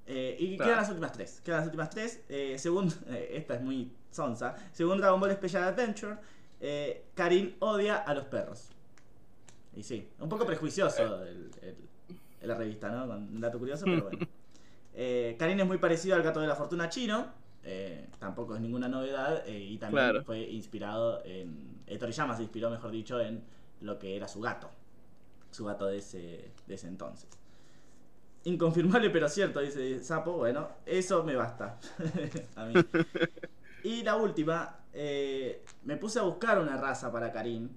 Eh, 0.06 0.36
y 0.40 0.56
Claro. 0.58 0.70
quedan 0.72 0.82
las 0.82 0.90
últimas 0.90 1.12
tres. 1.14 1.42
Quedan 1.42 1.60
las 1.60 1.66
últimas 1.68 1.90
tres. 1.90 2.22
Según, 2.58 2.88
esta 3.32 3.56
es 3.56 3.62
muy 3.62 3.92
sonsa. 4.12 4.56
Según 4.72 4.98
Dragon 5.00 5.20
Ball 5.20 5.32
Special 5.34 5.64
Adventure, 5.64 6.18
Karin 7.16 7.56
odia 7.60 7.98
a 7.98 8.14
los 8.14 8.26
perros. 8.26 8.70
Y 9.76 9.84
sí, 9.84 10.08
un 10.20 10.30
poco 10.30 10.46
prejuicioso 10.46 11.24
el, 11.24 11.50
el- 11.62 11.90
la 12.48 12.56
revista, 12.56 12.89
¿no? 12.89 13.08
Con 13.08 13.18
un 13.36 13.41
dato 13.41 13.60
curioso, 13.60 13.86
pero 13.86 14.04
bueno. 14.04 14.20
Eh, 14.96 15.36
Karin 15.39 15.60
es 15.60 15.66
muy 15.66 15.80
parecido 15.80 16.16
al 16.16 16.22
gato 16.22 16.39
de 16.39 16.46
la 16.46 16.56
fortuna 16.56 16.88
chino. 16.88 17.26
eh, 17.64 18.10
tampoco 18.20 18.54
es 18.54 18.62
ninguna 18.62 18.88
novedad. 18.88 19.41
eh, 19.48 19.58
y 19.58 19.78
también 19.80 20.04
Claro. 20.06 20.24
fue 20.24 20.41
inspirado 20.41 21.26
en. 21.26 21.82
eh, 21.88 21.98
Toriyama 21.98 22.36
se 22.36 22.44
inspiró, 22.44 22.70
mejor 22.70 22.91
dicho, 22.91 23.20
en 23.20 23.44
lo 23.82 23.98
que 23.98 24.16
era 24.16 24.28
su 24.28 24.39
gato. 24.41 24.70
Su 25.50 25.66
gato 25.66 25.88
de 25.88 25.98
ese, 25.98 26.52
de 26.68 26.76
ese 26.76 26.88
entonces. 26.88 27.28
Inconfirmable 28.46 29.10
pero 29.10 29.30
cierto, 29.30 29.62
dice 29.62 30.04
Sapo. 30.04 30.34
Bueno, 30.34 30.68
eso 30.86 31.24
me 31.24 31.36
basta. 31.36 31.80
a 32.56 32.66
mí. 32.66 32.74
Y 33.84 34.02
la 34.04 34.16
última, 34.16 34.78
me 35.84 35.98
puse 35.98 36.20
a 36.20 36.22
buscar 36.22 36.58
una 36.60 36.78
raza 36.78 37.12
para 37.12 37.32
Karim, 37.34 37.70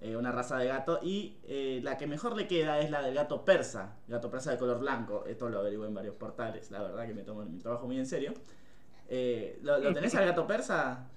eh, 0.00 0.16
una 0.16 0.32
raza 0.32 0.58
de 0.58 0.66
gato, 0.68 1.00
y 1.02 1.36
eh, 1.44 1.80
la 1.82 1.96
que 1.98 2.06
mejor 2.06 2.36
le 2.36 2.46
queda 2.46 2.80
es 2.80 2.90
la 2.90 3.02
del 3.02 3.14
gato 3.14 3.44
persa, 3.44 3.96
gato 4.08 4.30
persa 4.30 4.50
de 4.52 4.58
color 4.58 4.78
blanco. 4.80 5.24
Esto 5.26 5.48
lo 5.48 5.60
averigué 5.60 5.86
en 5.86 5.94
varios 5.94 6.16
portales, 6.16 6.70
la 6.70 6.82
verdad 6.82 7.06
que 7.06 7.14
me 7.14 7.22
tomo 7.22 7.44
mi 7.44 7.58
trabajo 7.58 7.86
muy 7.86 7.98
en 7.98 8.06
serio. 8.06 8.34
Eh, 9.08 9.58
¿lo, 9.62 9.78
lo 9.78 9.92
tenés 9.92 10.14
al 10.14 10.26
gato 10.26 10.46
persa, 10.46 11.08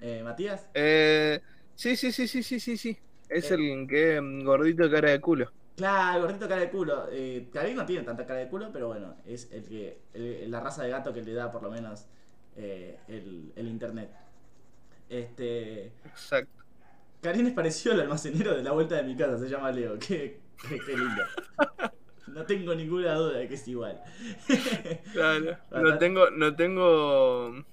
eh, 0.00 0.22
Matías? 0.24 0.68
Eh, 0.74 1.40
sí, 1.74 1.96
sí, 1.96 2.12
sí, 2.12 2.28
sí, 2.28 2.42
sí, 2.42 2.60
sí, 2.60 2.76
sí. 2.76 2.98
Es 3.28 3.50
el 3.50 3.86
que 3.88 4.20
gordito 4.44 4.90
cara 4.90 5.10
de 5.10 5.20
culo. 5.20 5.52
Claro, 5.76 6.16
el 6.18 6.22
gordito 6.22 6.48
cara 6.48 6.60
de 6.60 6.70
culo. 6.70 7.08
Eh, 7.10 7.48
Karim 7.52 7.76
no 7.76 7.86
tiene 7.86 8.04
tanta 8.04 8.26
cara 8.26 8.40
de 8.40 8.48
culo, 8.48 8.70
pero 8.72 8.88
bueno, 8.88 9.16
es 9.24 9.50
el 9.52 9.64
que 9.66 10.02
el- 10.14 10.50
la 10.50 10.60
raza 10.60 10.82
de 10.84 10.90
gato 10.90 11.12
que 11.12 11.22
le 11.22 11.32
da 11.32 11.50
por 11.50 11.62
lo 11.62 11.70
menos 11.70 12.06
el, 12.56 13.52
el 13.56 13.68
internet. 13.68 14.10
Este. 15.08 15.92
Exacto. 16.04 16.61
Karin 17.22 17.46
es 17.46 17.54
parecido 17.54 17.94
al 17.94 18.00
almacenero 18.00 18.54
de 18.56 18.62
la 18.62 18.72
vuelta 18.72 18.96
de 18.96 19.04
mi 19.04 19.16
casa, 19.16 19.38
se 19.38 19.48
llama 19.48 19.70
Leo. 19.70 19.98
Qué, 19.98 20.40
qué, 20.68 20.78
qué 20.84 20.96
lindo. 20.96 21.22
No 22.26 22.44
tengo 22.46 22.74
ninguna 22.74 23.14
duda 23.14 23.38
de 23.38 23.48
que 23.48 23.54
es 23.54 23.68
igual. 23.68 24.02
Claro. 25.12 25.56
No 25.70 25.98
tengo, 25.98 26.30
no 26.30 26.54
tengo. 26.56 27.64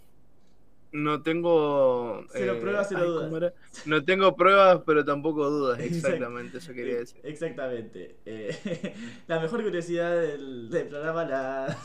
No 0.91 1.21
tengo. 1.21 2.21
eh, 2.21 2.27
Cero 2.33 2.57
pruebas, 2.59 2.87
cero 2.89 3.01
ay, 3.03 3.07
dudas. 3.07 3.53
No 3.85 4.03
tengo 4.03 4.35
pruebas, 4.35 4.81
pero 4.85 5.05
tampoco 5.05 5.49
dudas. 5.49 5.79
Exactamente, 5.79 6.57
eso 6.57 6.73
quería 6.73 6.97
decir. 6.97 7.19
Exactamente. 7.23 8.17
Eh, 8.25 8.95
la 9.27 9.39
mejor 9.39 9.63
curiosidad 9.63 10.19
del, 10.19 10.69
del 10.69 10.87
programa 10.87 11.25
la, 11.25 11.77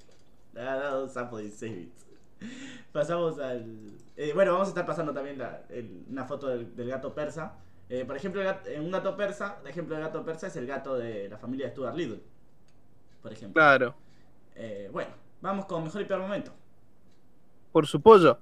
la 0.52 0.72
ha 0.72 0.76
dado 0.76 1.08
Sapo 1.08 1.38
16 1.38 1.76
bits. 1.76 2.06
Pasamos 3.02 3.38
al. 3.38 3.92
eh, 4.16 4.32
bueno, 4.34 4.50
vamos 4.54 4.66
a 4.66 4.70
estar 4.70 4.84
pasando 4.84 5.12
también 5.14 5.38
la- 5.38 5.62
el- 5.68 6.04
una 6.10 6.24
foto 6.24 6.48
del, 6.48 6.74
del 6.74 6.88
gato 6.88 7.14
persa. 7.14 7.52
Eh, 7.88 8.04
por 8.04 8.16
ejemplo, 8.16 8.42
gat- 8.42 8.66
eh, 8.66 8.80
un 8.80 8.90
gato 8.90 9.16
persa, 9.16 9.58
el 9.62 9.68
ejemplo 9.68 9.94
de 9.94 10.02
gato 10.02 10.24
persa 10.24 10.48
es 10.48 10.56
el 10.56 10.66
gato 10.66 10.96
de 10.98 11.28
la 11.28 11.38
familia 11.38 11.66
de 11.66 11.72
Stuart 11.72 11.94
Little. 11.94 12.20
Por 13.22 13.32
ejemplo. 13.32 13.54
Claro. 13.62 13.94
Eh, 14.56 14.90
bueno, 14.92 15.12
vamos 15.40 15.66
con 15.66 15.84
mejor 15.84 16.02
y 16.02 16.06
peor 16.06 16.22
momento. 16.22 16.50
Por 17.70 17.86
su 17.86 18.00
pollo. 18.02 18.36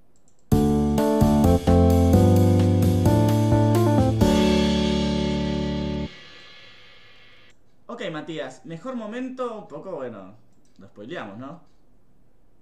Ok, 7.86 8.02
Matías, 8.10 8.64
mejor 8.66 8.96
momento, 8.96 9.58
un 9.60 9.68
poco, 9.68 9.92
bueno, 9.92 10.34
lo 10.78 10.86
spoileamos, 10.88 11.38
¿no? 11.38 11.62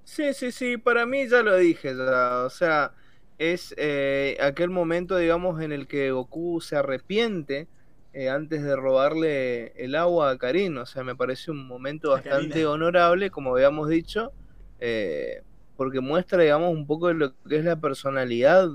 Sí, 0.05 0.35
sí, 0.35 0.53
sí, 0.53 0.77
para 0.77 1.07
mí 1.07 1.27
ya 1.29 1.43
lo 1.43 1.57
dije, 1.57 1.97
ya, 1.97 2.45
o 2.45 2.51
sea, 2.51 2.93
es 3.39 3.75
eh, 3.79 4.37
aquel 4.41 4.69
momento, 4.71 5.17
digamos, 5.17 5.61
en 5.63 5.73
el 5.73 5.87
que 5.89 6.11
Goku 6.11 6.61
se 6.61 6.77
arrepiente 6.77 7.69
eh, 8.13 8.29
antes 8.29 8.63
de 8.63 8.77
robarle 8.77 9.69
el 9.83 9.95
agua 9.95 10.31
a 10.31 10.39
Karin, 10.39 10.77
o 10.79 10.87
sea, 10.87 11.05
me 11.05 11.17
parece 11.17 11.51
un 11.51 11.67
momento 11.67 12.11
bastante 12.11 12.67
honorable, 12.67 13.31
como 13.31 13.55
habíamos 13.55 13.89
dicho, 13.89 14.33
eh, 14.79 15.43
porque 15.77 16.01
muestra, 16.01 16.43
digamos, 16.43 16.73
un 16.73 16.87
poco 16.87 17.09
de 17.09 17.15
lo 17.15 17.35
que 17.49 17.57
es 17.57 17.65
la 17.65 17.77
personalidad 17.77 18.69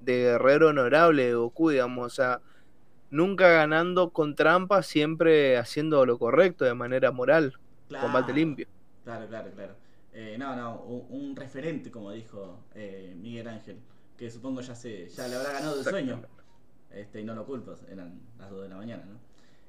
de 0.00 0.14
guerrero 0.14 0.68
honorable 0.68 1.24
de 1.24 1.34
Goku, 1.34 1.70
digamos, 1.70 2.06
o 2.06 2.10
sea, 2.14 2.40
nunca 3.10 3.48
ganando 3.48 4.10
con 4.10 4.34
trampa, 4.34 4.82
siempre 4.82 5.56
haciendo 5.56 6.04
lo 6.04 6.18
correcto 6.18 6.66
de 6.66 6.74
manera 6.74 7.10
moral, 7.12 7.54
combate 7.88 8.34
limpio. 8.34 8.68
Claro, 9.04 9.26
claro, 9.26 9.50
claro. 9.54 9.83
Eh, 10.14 10.36
no, 10.38 10.54
no, 10.56 10.80
un, 10.82 11.06
un 11.30 11.36
referente, 11.36 11.90
como 11.90 12.12
dijo 12.12 12.60
eh, 12.74 13.14
Miguel 13.20 13.48
Ángel, 13.48 13.78
que 14.16 14.30
supongo 14.30 14.60
ya 14.60 14.74
se 14.74 15.08
ya 15.08 15.26
le 15.28 15.36
habrá 15.36 15.52
ganado 15.52 15.78
el 15.78 15.84
sueño. 15.84 16.22
Este, 16.90 17.20
y 17.20 17.24
no 17.24 17.34
lo 17.34 17.44
culpo, 17.46 17.74
eran 17.90 18.20
las 18.38 18.50
2 18.50 18.62
de 18.62 18.68
la 18.68 18.76
mañana, 18.76 19.04
¿no? 19.06 19.18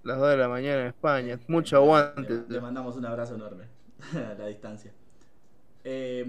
Las 0.04 0.20
2 0.20 0.30
de 0.30 0.38
la 0.38 0.48
mañana 0.48 0.82
en 0.82 0.88
España. 0.88 1.40
Mucho 1.48 1.78
Le- 1.78 1.82
aguante. 1.82 2.44
Le, 2.48 2.48
le 2.48 2.62
mandamos 2.62 2.96
un 2.96 3.06
abrazo 3.06 3.36
enorme 3.36 3.66
a 4.16 4.36
la 4.36 4.48
distancia. 4.48 4.92
Eh, 5.84 6.24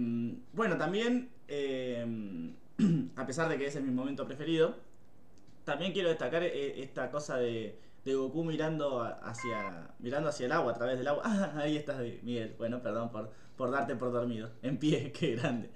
bueno, 0.52 0.76
también, 0.76 1.30
eh, 1.48 2.52
a 3.16 3.26
pesar 3.26 3.48
de 3.48 3.58
que 3.58 3.66
ese 3.66 3.78
es 3.78 3.84
mi 3.84 3.90
momento 3.92 4.26
preferido, 4.26 4.76
también 5.64 5.92
quiero 5.92 6.08
destacar 6.08 6.42
eh, 6.42 6.82
esta 6.82 7.10
cosa 7.10 7.38
de, 7.38 7.78
de 8.04 8.14
Goku 8.14 8.44
mirando 8.44 9.02
hacia 9.02 9.88
mirando 9.98 10.28
hacia 10.28 10.46
el 10.46 10.52
agua, 10.52 10.72
a 10.72 10.74
través 10.74 10.98
del 10.98 11.08
agua. 11.08 11.22
Ah, 11.26 11.52
ahí 11.56 11.76
estás, 11.76 11.98
Miguel. 12.22 12.54
Bueno, 12.58 12.82
perdón 12.82 13.10
por, 13.10 13.30
por 13.56 13.70
darte 13.70 13.96
por 13.96 14.12
dormido. 14.12 14.50
En 14.62 14.78
pie, 14.78 15.12
qué 15.18 15.36
grande. 15.36 15.70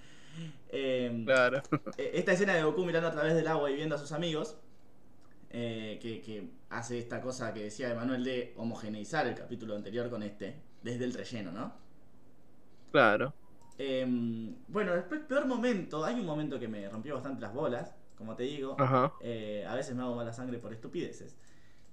Eh, 0.68 1.22
Claro. 1.24 1.62
eh, 1.96 2.10
esta 2.14 2.32
escena 2.32 2.54
de 2.54 2.62
Goku 2.62 2.84
mirando 2.84 3.08
a 3.08 3.12
través 3.12 3.34
del 3.34 3.46
agua 3.48 3.70
y 3.70 3.74
viendo 3.76 3.94
a 3.96 3.98
sus 3.98 4.12
amigos, 4.12 4.56
eh, 5.50 5.98
que, 6.00 6.20
que 6.22 6.50
hace 6.70 6.98
esta 6.98 7.20
cosa 7.20 7.52
que 7.52 7.64
decía 7.64 7.90
Emanuel 7.90 8.22
de 8.24 8.54
homogeneizar 8.56 9.26
el 9.26 9.34
capítulo 9.34 9.74
anterior 9.74 10.08
con 10.10 10.22
este, 10.22 10.54
desde 10.82 11.04
el 11.04 11.12
relleno, 11.14 11.50
¿no? 11.52 11.72
Claro. 12.92 13.32
Em, 13.78 14.54
bueno, 14.68 14.92
después, 14.94 15.20
peor 15.22 15.46
momento, 15.46 16.04
hay 16.04 16.16
un 16.20 16.26
momento 16.26 16.58
que 16.58 16.68
me 16.68 16.88
rompió 16.88 17.14
bastante 17.14 17.40
las 17.40 17.54
bolas, 17.54 17.94
como 18.16 18.36
te 18.36 18.42
digo. 18.44 18.76
Ajá. 18.78 19.12
Eh, 19.20 19.64
a 19.66 19.74
veces 19.74 19.94
me 19.96 20.02
hago 20.02 20.14
mala 20.14 20.32
sangre 20.32 20.58
por 20.58 20.72
estupideces. 20.72 21.36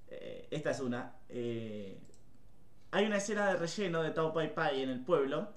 Eh, 0.10 0.48
esta 0.52 0.72
es 0.72 0.80
una. 0.82 1.16
Hay 2.92 3.06
una 3.06 3.18
escena 3.18 3.48
de 3.48 3.58
relleno 3.58 4.02
de 4.04 4.12
Tao 4.12 4.34
Pai 4.34 4.54
Pai 4.54 4.82
en 4.82 4.90
el 4.90 5.00
pueblo, 5.04 5.50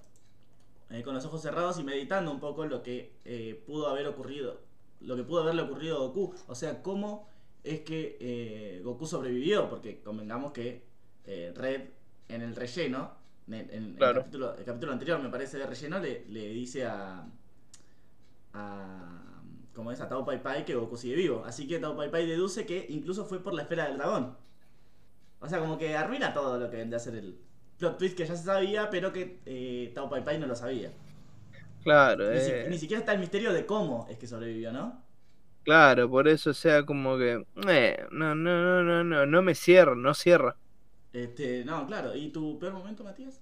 eh, 0.91 1.03
con 1.03 1.13
los 1.13 1.25
ojos 1.25 1.41
cerrados 1.41 1.79
y 1.79 1.83
meditando 1.83 2.31
un 2.31 2.39
poco 2.39 2.65
lo 2.65 2.83
que 2.83 3.13
eh, 3.25 3.61
pudo 3.65 3.87
haber 3.87 4.07
ocurrido, 4.07 4.59
lo 4.99 5.15
que 5.15 5.23
pudo 5.23 5.41
haberle 5.41 5.61
ocurrido 5.63 5.97
a 5.97 5.99
Goku. 6.07 6.33
O 6.47 6.55
sea, 6.55 6.81
cómo 6.83 7.27
es 7.63 7.81
que 7.81 8.17
eh, 8.19 8.81
Goku 8.83 9.05
sobrevivió, 9.05 9.69
porque 9.69 10.01
convengamos 10.01 10.51
que 10.51 10.83
eh, 11.25 11.53
Red 11.55 11.81
en 12.29 12.41
el 12.41 12.55
relleno, 12.55 13.11
en, 13.47 13.53
en- 13.53 13.69
en 13.71 13.93
Claro. 13.95 14.11
el, 14.19 14.25
capítulo, 14.25 14.55
el 14.55 14.63
capítulo 14.65 14.91
anterior 14.93 15.19
me 15.21 15.29
parece 15.29 15.57
de 15.57 15.65
relleno, 15.67 15.99
le, 15.99 16.25
le 16.27 16.49
dice 16.49 16.85
a, 16.85 17.25
a 18.53 19.17
como 19.73 19.91
es 19.91 20.01
a 20.01 20.09
Tao 20.09 20.25
Pai 20.25 20.41
Pai 20.43 20.65
que 20.65 20.75
Goku 20.75 20.97
sigue 20.97 21.15
vivo. 21.15 21.43
Así 21.45 21.67
que 21.67 21.79
Tao 21.79 21.95
Pai 21.95 22.11
Pai 22.11 22.25
deduce 22.25 22.65
que 22.65 22.85
incluso 22.89 23.25
fue 23.25 23.39
por 23.41 23.53
la 23.53 23.63
esfera 23.63 23.87
del 23.87 23.97
dragón. 23.97 24.35
O 25.39 25.47
sea, 25.47 25.59
como 25.59 25.77
que 25.77 25.95
arruina 25.95 26.33
todo 26.33 26.59
lo 26.59 26.69
que 26.69 26.77
vendría 26.77 26.97
a 26.97 26.99
ser 26.99 27.15
el 27.15 27.37
plot 27.81 27.97
twist 27.99 28.17
que 28.17 28.25
ya 28.25 28.35
se 28.37 28.43
sabía, 28.45 28.89
pero 28.91 29.13
que 29.13 29.41
eh, 29.45 29.91
Tao 29.95 30.09
Pai 30.09 30.23
Pai 30.25 30.39
no 30.39 30.47
lo 30.47 30.55
sabía. 30.55 30.91
Claro. 31.83 32.23
Ni, 32.29 32.39
si- 32.41 32.59
eh, 32.59 32.65
ni 32.65 32.77
siquiera 32.79 32.99
está 33.01 33.13
el 33.13 33.19
misterio 33.19 33.53
de 33.53 33.65
cómo 33.67 34.07
es 34.09 34.17
que 34.17 34.25
sobrevivió, 34.27 34.71
¿no? 34.71 35.03
Claro, 35.63 36.09
por 36.09 36.27
eso, 36.27 36.49
o 36.51 36.53
sea, 36.53 36.83
como 36.85 37.17
que. 37.17 37.45
eh, 37.67 38.05
no, 38.11 38.33
no, 38.35 38.61
no, 38.61 38.83
no, 38.83 39.03
no, 39.03 39.25
no 39.27 39.41
me 39.43 39.53
cierra, 39.55 39.95
no 39.95 40.13
cierra. 40.15 40.57
Este, 41.13 41.63
no, 41.65 41.85
claro. 41.87 42.13
¿Y 42.15 42.31
tu 42.31 42.57
peor 42.59 42.73
momento, 42.73 43.03
Matías? 43.03 43.41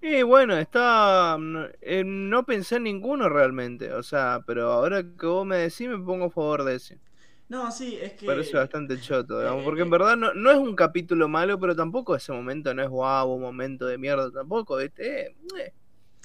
Y 0.00 0.22
bueno, 0.22 0.56
está. 0.56 1.36
No, 1.40 1.66
eh, 1.80 2.04
no 2.04 2.44
pensé 2.44 2.76
en 2.76 2.84
ninguno 2.84 3.28
realmente. 3.28 3.92
O 3.94 4.02
sea, 4.02 4.40
pero 4.46 4.70
ahora 4.72 5.02
que 5.02 5.26
vos 5.26 5.46
me 5.46 5.56
decís, 5.56 5.88
me 5.88 5.98
pongo 5.98 6.26
a 6.26 6.30
favor 6.30 6.64
de 6.64 6.74
ese. 6.76 7.00
No, 7.48 7.70
sí, 7.72 7.98
es 8.00 8.14
que. 8.14 8.26
Parece 8.26 8.56
bastante 8.56 8.98
choto, 9.00 9.38
digamos. 9.38 9.62
eh, 9.62 9.64
Porque 9.64 9.82
en 9.82 9.90
eh. 9.90 9.90
verdad 9.90 10.16
no, 10.16 10.32
no 10.34 10.50
es 10.50 10.56
un 10.58 10.74
capítulo 10.76 11.28
malo, 11.28 11.58
pero 11.60 11.76
tampoco 11.76 12.16
ese 12.16 12.32
momento 12.32 12.72
no 12.74 12.82
es 12.82 12.88
guau, 12.88 13.32
un 13.34 13.42
momento 13.42 13.86
de 13.86 13.98
mierda 13.98 14.30
tampoco, 14.32 14.76
¿viste? 14.78 15.26
Eh, 15.28 15.36
eh. 15.58 15.74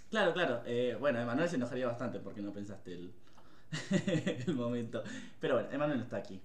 Claro, 0.10 0.34
claro. 0.34 0.64
eh, 0.66 0.98
bueno, 1.00 1.20
Emanuel 1.20 1.48
se 1.50 1.56
enojaría 1.58 1.88
bastante 1.88 2.20
porque 2.20 2.42
no 2.42 2.52
pensaste 2.52 2.94
el, 2.94 3.14
el 4.48 4.56
momento. 4.56 5.04
Pero 5.40 5.56
bueno, 5.56 5.70
Emanuel 5.72 6.02
está 6.02 6.18
aquí. 6.18 6.42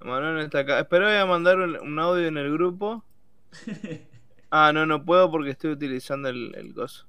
Manuel 0.00 0.34
no 0.34 0.40
está 0.42 0.58
acá. 0.60 0.80
Espero 0.80 1.06
voy 1.06 1.16
a 1.16 1.24
mandar 1.26 1.58
un, 1.58 1.76
un 1.80 1.98
audio 1.98 2.26
en 2.28 2.36
el 2.38 2.52
grupo. 2.52 3.04
Ah, 4.50 4.72
no, 4.72 4.86
no 4.86 5.04
puedo 5.04 5.30
porque 5.30 5.50
estoy 5.50 5.70
utilizando 5.72 6.28
el, 6.28 6.54
el 6.56 6.72
gozo. 6.72 7.06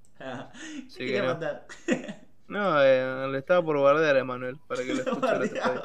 ¿Qué 0.94 1.04
Sí, 1.04 1.06
quería 1.06 1.22
que 1.22 1.24
no. 1.24 1.28
mandar? 1.28 1.68
No, 2.48 2.82
eh, 2.84 3.28
le 3.32 3.38
estaba 3.40 3.64
por 3.66 3.78
guardar 3.80 4.16
a 4.16 4.20
Emanuel 4.20 4.60
para 4.68 4.86
que 4.86 4.94
lo 4.94 5.02
escuchara 5.04 5.48
después. 5.48 5.84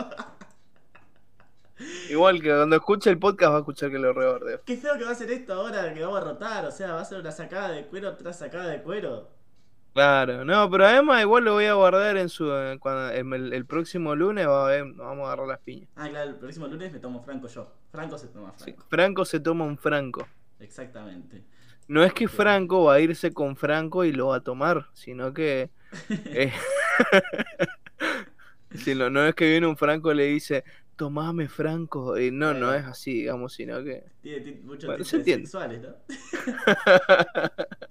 Igual 2.11 2.41
que 2.41 2.49
cuando 2.49 2.77
escuche 2.77 3.11
el 3.11 3.18
podcast 3.18 3.53
va 3.53 3.57
a 3.57 3.61
escuchar 3.61 3.91
que 3.91 3.99
lo 3.99 4.12
rebordeo. 4.12 4.61
Qué 4.64 4.77
feo 4.77 4.97
que 4.99 5.05
va 5.05 5.11
a 5.11 5.14
ser 5.14 5.31
esto 5.31 5.55
ahora 5.55 5.93
que 5.93 6.01
vamos 6.03 6.20
a 6.20 6.24
rotar. 6.24 6.64
O 6.66 6.70
sea, 6.70 6.93
va 6.93 7.01
a 7.01 7.05
ser 7.05 7.20
una 7.20 7.33
sacada 7.33 7.70
de 7.70 7.87
cuero 7.87 8.16
tras 8.16 8.39
sacada 8.39 8.68
de 8.68 8.83
cuero. 8.83 9.31
Claro, 9.97 10.45
no, 10.45 10.70
pero 10.70 10.85
además 10.85 11.22
igual 11.22 11.45
lo 11.45 11.55
voy 11.55 11.64
a 11.64 11.72
guardar 11.72 12.18
en 12.18 12.29
su 12.29 12.45
cuando, 12.81 13.11
en 13.12 13.33
el, 13.33 13.55
el 13.55 13.64
próximo 13.64 14.14
lunes 14.14 14.47
va 14.47 14.70
a 14.70 14.83
vamos 14.83 15.24
a 15.24 15.33
agarrar 15.33 15.49
las 15.49 15.61
piñas. 15.61 15.89
Ah, 15.97 16.07
claro, 16.11 16.31
el 16.33 16.37
próximo 16.37 16.66
lunes 16.66 16.93
me 16.93 16.99
tomo 16.99 17.22
Franco 17.22 17.49
yo. 17.49 17.72
Franco 17.91 18.18
se 18.18 18.29
toma 18.29 18.53
Sí, 18.57 18.64
Franco. 18.64 18.85
Franco 18.91 19.24
se 19.24 19.41
toma 19.41 19.64
un 19.64 19.79
Franco. 19.79 20.29
Exactamente. 20.61 21.45
No 21.89 22.05
es 22.05 22.12
que. 22.12 22.29
Franco 22.29 22.85
va 22.85 22.95
a 22.95 23.01
irse 23.01 23.33
con 23.33 23.57
Franco 23.57 24.05
y 24.05 24.12
lo 24.12 24.29
va 24.29 24.37
a 24.37 24.41
tomar, 24.41 24.87
sino 24.93 25.33
que 25.33 25.70
eh, 26.11 26.53
si 28.74 28.95
no, 28.95 29.09
no 29.09 29.24
es 29.27 29.35
que 29.35 29.49
viene 29.49 29.66
un 29.66 29.79
Franco 29.79 30.12
y 30.12 30.16
le 30.16 30.24
dice 30.24 30.64
tomame 30.97 31.49
Franco, 31.49 32.19
y 32.19 32.31
no, 32.31 32.55
no 32.55 32.73
es 32.75 32.85
así, 32.85 33.13
digamos, 33.15 33.55
sino 33.55 33.83
que 33.85 34.05
Tiene 34.23 34.41
ti- 34.41 34.61
muchos 34.65 34.87
Bueno, 34.89 35.05
sexuales, 35.05 35.81
¿no? 35.83 35.95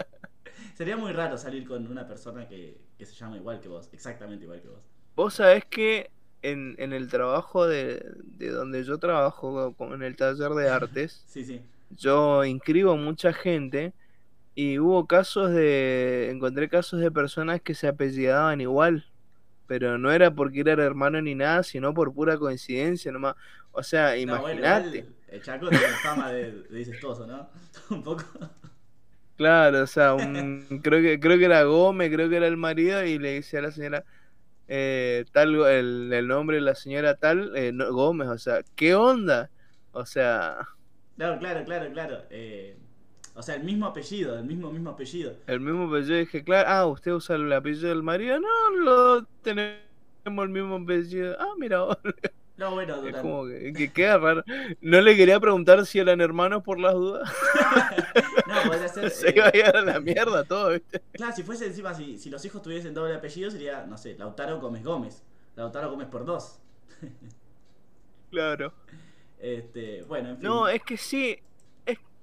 Sería 0.75 0.97
muy 0.97 1.11
raro 1.11 1.37
salir 1.37 1.67
con 1.67 1.87
una 1.87 2.07
persona 2.07 2.47
que, 2.47 2.77
que 2.97 3.05
se 3.05 3.13
llama 3.15 3.37
igual 3.37 3.59
que 3.59 3.67
vos, 3.69 3.89
exactamente 3.93 4.43
igual 4.45 4.61
que 4.61 4.67
vos. 4.67 4.79
Vos 5.15 5.35
sabés 5.35 5.65
que 5.65 6.11
en, 6.41 6.75
en 6.77 6.93
el 6.93 7.09
trabajo 7.09 7.65
de, 7.67 8.03
de 8.23 8.49
donde 8.49 8.83
yo 8.83 8.97
trabajo, 8.99 9.75
en 9.93 10.03
el 10.03 10.15
taller 10.15 10.51
de 10.51 10.69
artes, 10.69 11.25
Sí, 11.33 11.43
sí. 11.43 11.61
yo 11.89 12.43
inscribo 12.45 12.97
mucha 12.97 13.33
gente 13.33 13.93
y 14.55 14.79
hubo 14.79 15.07
casos 15.07 15.51
de, 15.51 16.31
encontré 16.31 16.69
casos 16.69 16.99
de 17.01 17.11
personas 17.11 17.61
que 17.61 17.75
se 17.75 17.87
apellidaban 17.87 18.61
igual, 18.61 19.05
pero 19.67 19.97
no 19.97 20.11
era 20.11 20.31
porque 20.31 20.61
eran 20.61 20.79
hermanos 20.79 21.23
ni 21.23 21.35
nada, 21.35 21.63
sino 21.63 21.93
por 21.93 22.13
pura 22.13 22.37
coincidencia 22.37 23.11
nomás. 23.11 23.35
O 23.71 23.83
sea, 23.83 24.11
No, 24.11 24.15
imagínate. 24.17 25.05
el 25.27 25.41
Chaco 25.41 25.69
tiene 25.69 25.85
fama 26.03 26.31
de, 26.31 26.51
de 26.63 26.77
dicestuoso, 26.77 27.25
¿no? 27.27 27.49
Un 27.89 28.03
poco. 28.03 28.23
Claro, 29.37 29.83
o 29.83 29.87
sea, 29.87 30.13
un- 30.13 30.65
creo 30.81 31.01
que 31.01 31.19
creo 31.19 31.37
que 31.37 31.45
era 31.45 31.63
Gómez, 31.63 32.09
creo 32.13 32.29
que 32.29 32.37
era 32.37 32.47
el 32.47 32.55
marido 32.57 33.03
y 33.03 33.19
le 33.19 33.33
dice 33.33 33.57
a 33.57 33.61
la 33.63 33.71
señora 33.71 34.05
eh, 34.67 35.25
tal 35.33 35.55
el, 35.67 36.11
el 36.13 36.27
nombre 36.27 36.57
de 36.57 36.61
la 36.61 36.75
señora 36.75 37.15
tal 37.15 37.55
eh, 37.57 37.71
no- 37.73 37.91
Gómez, 37.93 38.29
o 38.29 38.37
sea, 38.37 38.61
¿qué 38.75 38.95
onda? 38.95 39.49
O 39.91 40.05
sea, 40.05 40.59
No, 41.17 41.37
claro, 41.39 41.65
claro, 41.65 41.91
claro. 41.91 42.23
Eh, 42.29 42.77
o 43.35 43.41
sea, 43.43 43.55
el 43.55 43.63
mismo 43.63 43.85
apellido, 43.85 44.39
el 44.39 44.45
mismo, 44.45 44.71
mismo 44.71 44.91
apellido. 44.91 45.33
el 45.45 45.59
mismo 45.59 45.87
apellido 45.87 46.17
dije, 46.19 46.43
claro, 46.43 46.69
ah, 46.69 46.85
usted 46.87 47.11
usa 47.11 47.35
el 47.35 47.51
apellido 47.51 47.89
del 47.89 48.01
marido, 48.01 48.39
no, 48.39 48.69
lo 48.71 49.25
tenemos 49.43 49.77
el 50.25 50.49
mismo 50.49 50.75
apellido. 50.77 51.35
Ah, 51.39 51.53
mira, 51.57 51.85
No, 52.57 52.71
bueno, 52.71 52.95
es 52.95 53.01
durante... 53.01 53.21
como 53.21 53.45
que, 53.47 53.73
que 53.73 53.91
queda 53.91 54.17
raro. 54.17 54.43
No 54.79 55.01
le 55.01 55.17
quería 55.17 55.39
preguntar 55.39 55.85
si 55.85 55.99
eran 55.99 56.21
hermanos 56.21 56.63
por 56.63 56.79
las 56.79 56.93
dudas. 56.93 57.29
No, 58.47 58.69
podría 58.69 58.87
ser... 58.93 59.09
Se 59.09 59.29
eh, 59.29 59.33
iba 59.35 59.47
a 59.47 59.57
ir 59.57 59.65
a 59.65 59.81
la 59.81 59.99
mierda 59.99 60.43
todo, 60.43 60.69
¿viste? 60.69 61.01
Claro, 61.11 61.35
si 61.35 61.43
fuese 61.43 61.65
encima, 61.65 61.93
si, 61.93 62.17
si 62.17 62.29
los 62.29 62.45
hijos 62.45 62.61
tuviesen 62.61 62.93
doble 62.93 63.15
apellido, 63.15 63.49
sería, 63.49 63.85
no 63.85 63.97
sé, 63.97 64.15
Lautaro 64.17 64.61
Gómez 64.61 64.83
Gómez. 64.83 65.23
Lautaro 65.55 65.89
Gómez 65.89 66.07
por 66.07 66.25
dos. 66.25 66.59
Claro. 68.29 68.71
Este, 69.39 70.03
bueno, 70.03 70.29
en 70.29 70.37
fin. 70.37 70.47
No, 70.47 70.67
es 70.67 70.81
que 70.83 70.95
sí, 70.95 71.39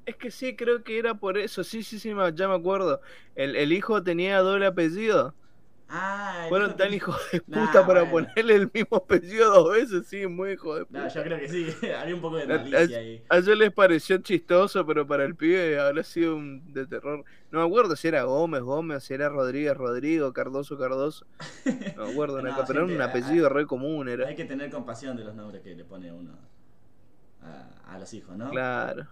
es, 0.06 0.16
que 0.16 0.30
sí, 0.30 0.56
creo 0.56 0.82
que 0.84 0.98
era 0.98 1.14
por 1.14 1.38
eso, 1.38 1.64
sí, 1.64 1.82
sí, 1.82 1.98
sí, 1.98 2.10
ya 2.34 2.48
me 2.48 2.54
acuerdo. 2.54 3.00
El, 3.34 3.56
el 3.56 3.72
hijo 3.72 4.02
tenía 4.02 4.38
doble 4.40 4.66
apellido. 4.66 5.36
Ah, 5.88 6.48
Fueron 6.48 6.76
tan 6.76 6.92
hijos 6.94 7.16
de 7.32 7.40
Nah, 7.46 7.66
puta 7.68 7.84
para 7.84 8.04
bueno. 8.04 8.28
ponerle 8.36 8.54
el 8.56 8.70
mismo 8.72 8.96
apellido 8.98 9.50
dos 9.52 9.72
veces, 9.74 10.06
sí, 10.08 10.26
muy 10.26 10.52
hijo 10.52 10.76
de 10.76 10.86
puta. 10.86 10.90
No, 10.90 11.08
yo 11.08 11.22
creo 11.24 11.38
que 11.40 11.48
sí, 11.48 11.66
había 11.98 12.14
un 12.14 12.20
poco 12.20 12.36
de 12.36 12.46
a- 12.48 12.48
malicia 12.48 12.98
ahí. 12.98 13.22
A 13.28 13.38
ellos 13.38 13.56
les 13.56 13.72
pareció 13.72 14.18
chistoso, 14.18 14.84
pero 14.86 15.06
para 15.06 15.24
el 15.24 15.34
pibe 15.36 15.80
habrá 15.80 16.02
sido 16.04 16.36
un 16.36 16.70
de 16.72 16.86
terror. 16.86 17.24
No 17.50 17.60
me 17.60 17.64
acuerdo 17.66 17.96
si 17.96 18.08
era 18.08 18.24
Gómez, 18.24 18.60
Gómez, 18.62 19.04
si 19.04 19.14
era 19.14 19.30
Rodríguez, 19.30 19.74
Rodrigo, 19.74 20.32
Cardoso, 20.34 20.76
Cardoso. 20.78 21.26
No 21.94 22.04
me 22.04 22.10
acuerdo, 22.10 22.42
No, 22.42 22.64
pero 22.66 22.80
era 22.80 22.86
un 22.88 23.00
apellido 23.02 23.48
re 23.48 23.66
común, 23.66 24.08
era. 24.08 24.28
Hay 24.28 24.34
que 24.36 24.44
tener 24.44 24.70
compasión 24.70 25.16
de 25.16 25.24
los 25.24 25.34
nombres 25.34 25.62
que 25.62 25.74
le 25.74 25.84
pone 25.84 26.10
uno 26.12 26.32
a, 27.40 27.94
a 27.94 27.98
los 27.98 28.12
hijos, 28.14 28.36
¿no? 28.36 28.50
Claro. 28.50 29.08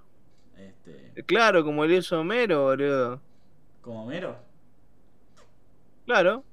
Este, 0.68 1.24
Claro, 1.26 1.64
como 1.64 1.84
el 1.84 1.92
hizo 1.92 2.20
Homero, 2.20 2.64
boludo. 2.64 3.20
como 3.80 4.04
Homero. 4.04 4.36
Claro. 6.06 6.44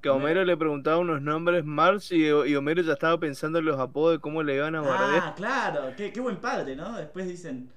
Que 0.00 0.08
a 0.08 0.12
Homero. 0.14 0.44
Le 0.44 0.56
preguntaba 0.56 0.98
unos 0.98 1.20
nombres 1.22 1.64
Marx 1.64 2.10
y, 2.12 2.26
y 2.26 2.56
Homero 2.56 2.82
ya 2.82 2.92
estaba 2.94 3.18
pensando 3.18 3.58
en 3.58 3.64
los 3.66 3.78
apodos 3.78 4.16
de 4.16 4.20
cómo 4.20 4.42
le 4.42 4.56
iban 4.56 4.74
a 4.74 4.80
guardar. 4.80 5.22
Ah, 5.22 5.34
claro, 5.36 5.94
qué, 5.96 6.12
qué 6.12 6.20
buen 6.20 6.36
padre, 6.36 6.74
¿no? 6.76 6.96
Después 6.96 7.26
dicen, 7.28 7.70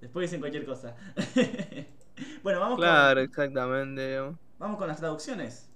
después 0.00 0.24
dicen 0.24 0.40
cualquier 0.40 0.64
cosa. 0.64 0.96
bueno, 2.42 2.60
vamos 2.60 2.78
claro, 2.78 3.20
con, 3.20 3.24
exactamente. 3.24 4.08
digamos. 4.08 4.36
vamos 4.58 4.78
con 4.78 4.88
las 4.88 4.98
traducciones. 4.98 5.66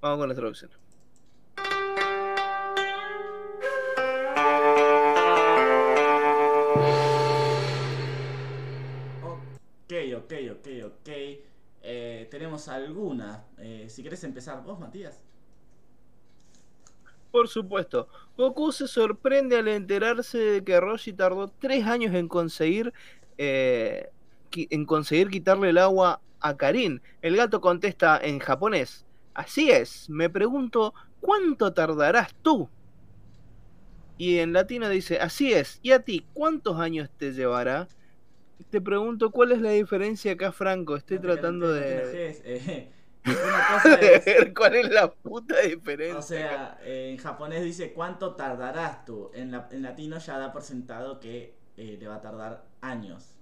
Vamos 0.00 0.18
con 0.18 0.28
la 0.28 0.34
traducción. 0.34 0.70
Ok, 10.26 10.32
ok, 10.50 10.68
ok. 10.86 11.08
Eh, 11.82 12.26
tenemos 12.32 12.66
algunas. 12.66 13.42
Eh, 13.58 13.86
si 13.88 14.02
querés 14.02 14.24
empezar 14.24 14.60
vos, 14.64 14.80
Matías. 14.80 15.20
Por 17.30 17.46
supuesto, 17.46 18.08
Goku 18.36 18.72
se 18.72 18.88
sorprende 18.88 19.56
al 19.56 19.68
enterarse 19.68 20.38
de 20.38 20.64
que 20.64 20.80
Roshi 20.80 21.12
tardó 21.12 21.46
tres 21.48 21.86
años 21.86 22.12
en 22.14 22.26
conseguir 22.26 22.92
eh, 23.38 24.10
en 24.52 24.84
conseguir 24.84 25.28
quitarle 25.30 25.70
el 25.70 25.78
agua 25.78 26.20
a 26.40 26.56
Karin. 26.56 27.02
El 27.22 27.36
gato 27.36 27.60
contesta 27.60 28.18
en 28.20 28.40
japonés: 28.40 29.06
Así 29.34 29.70
es, 29.70 30.10
me 30.10 30.28
pregunto 30.28 30.92
¿cuánto 31.20 31.72
tardarás 31.72 32.34
tú? 32.42 32.68
Y 34.18 34.38
en 34.38 34.52
latino 34.52 34.88
dice: 34.88 35.20
Así 35.20 35.52
es, 35.52 35.78
¿y 35.82 35.92
a 35.92 36.00
ti 36.00 36.26
cuántos 36.32 36.80
años 36.80 37.10
te 37.16 37.32
llevará? 37.32 37.86
Te 38.70 38.80
pregunto 38.80 39.30
cuál 39.30 39.52
es 39.52 39.60
la 39.60 39.70
diferencia 39.70 40.32
acá, 40.32 40.52
Franco. 40.52 40.96
Estoy 40.96 41.18
No 41.18 41.20
tratando 41.20 41.72
te 41.72 41.72
de, 41.72 42.18
eh, 42.44 42.92
una 43.42 43.64
cosa 43.66 43.96
de 43.96 44.22
es, 44.24 44.24
ver 44.24 44.54
cuál 44.54 44.76
es 44.76 44.90
la 44.90 45.12
puta 45.12 45.60
diferencia. 45.60 46.16
o 46.16 46.22
sea, 46.22 46.78
eh, 46.82 47.10
en 47.12 47.18
japonés 47.18 47.62
dice 47.64 47.92
cuánto 47.92 48.34
tardarás 48.36 49.04
tú. 49.04 49.30
En, 49.34 49.50
la- 49.50 49.68
en 49.70 49.82
latino 49.82 50.18
ya 50.18 50.38
da 50.38 50.52
por 50.52 50.62
sentado 50.62 51.20
que 51.20 51.54
eh, 51.76 51.96
le 52.00 52.08
va 52.08 52.16
a 52.16 52.20
tardar 52.20 52.64
años. 52.80 53.34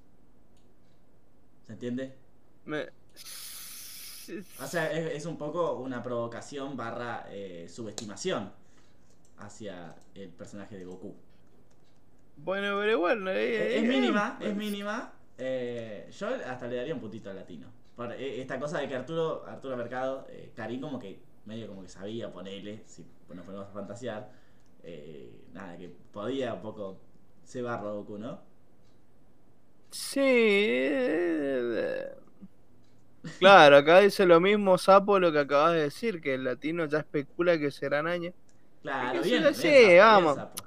¿Se 1.66 1.72
entiende? 1.72 2.14
Me- 2.66 2.88
O 4.58 4.66
sea, 4.66 4.92
es, 4.92 5.12
es 5.16 5.26
un 5.26 5.36
poco 5.36 5.74
una 5.80 6.02
provocación 6.02 6.76
barra 6.76 7.26
eh, 7.30 7.68
subestimación 7.68 8.52
hacia 9.38 9.96
el 10.14 10.30
personaje 10.30 10.78
de 10.78 10.84
Goku. 10.86 11.16
Bueno, 12.36 12.78
pero 12.78 13.30
eh, 13.30 13.76
Es, 13.76 13.82
es 13.82 13.88
mínima, 13.88 14.38
eh, 14.40 14.48
es 14.50 14.56
mínima. 14.56 15.12
Eh, 15.38 16.08
yo 16.10 16.28
hasta 16.28 16.66
le 16.66 16.76
daría 16.76 16.94
un 16.94 17.00
puntito 17.00 17.30
al 17.30 17.36
latino. 17.36 17.68
Por 17.96 18.12
eh, 18.12 18.40
esta 18.40 18.58
cosa 18.58 18.78
de 18.78 18.88
que 18.88 18.96
Arturo, 18.96 19.44
Arturo 19.46 19.76
Mercado, 19.76 20.26
eh, 20.28 20.52
Karim 20.54 20.80
como 20.80 20.98
que 20.98 21.18
medio 21.46 21.68
como 21.68 21.82
que 21.82 21.88
sabía 21.88 22.32
ponerle, 22.32 22.82
si 22.86 23.04
nos 23.28 23.44
ponemos 23.44 23.68
a 23.68 23.72
fantasear, 23.72 24.30
nada, 25.52 25.76
que 25.76 25.90
podía 26.12 26.54
un 26.54 26.62
poco 26.62 26.98
cebarlo 27.44 27.88
a 27.88 27.92
Goku, 27.94 28.18
¿no? 28.18 28.40
Sí. 29.90 30.90
Claro, 33.38 33.76
acá 33.78 34.00
dice 34.00 34.26
lo 34.26 34.40
mismo 34.40 34.76
Sapo 34.78 35.18
lo 35.18 35.32
que 35.32 35.38
acabas 35.40 35.72
de 35.74 35.82
decir, 35.82 36.20
que 36.20 36.34
el 36.34 36.44
latino 36.44 36.86
ya 36.86 36.98
especula 36.98 37.58
que 37.58 37.70
serán 37.70 38.06
años. 38.06 38.34
Claro, 38.82 39.22
bien. 39.22 39.54
sí, 39.54 39.68
bien, 39.68 39.98
vamos. 39.98 40.34
sapo. 40.36 40.63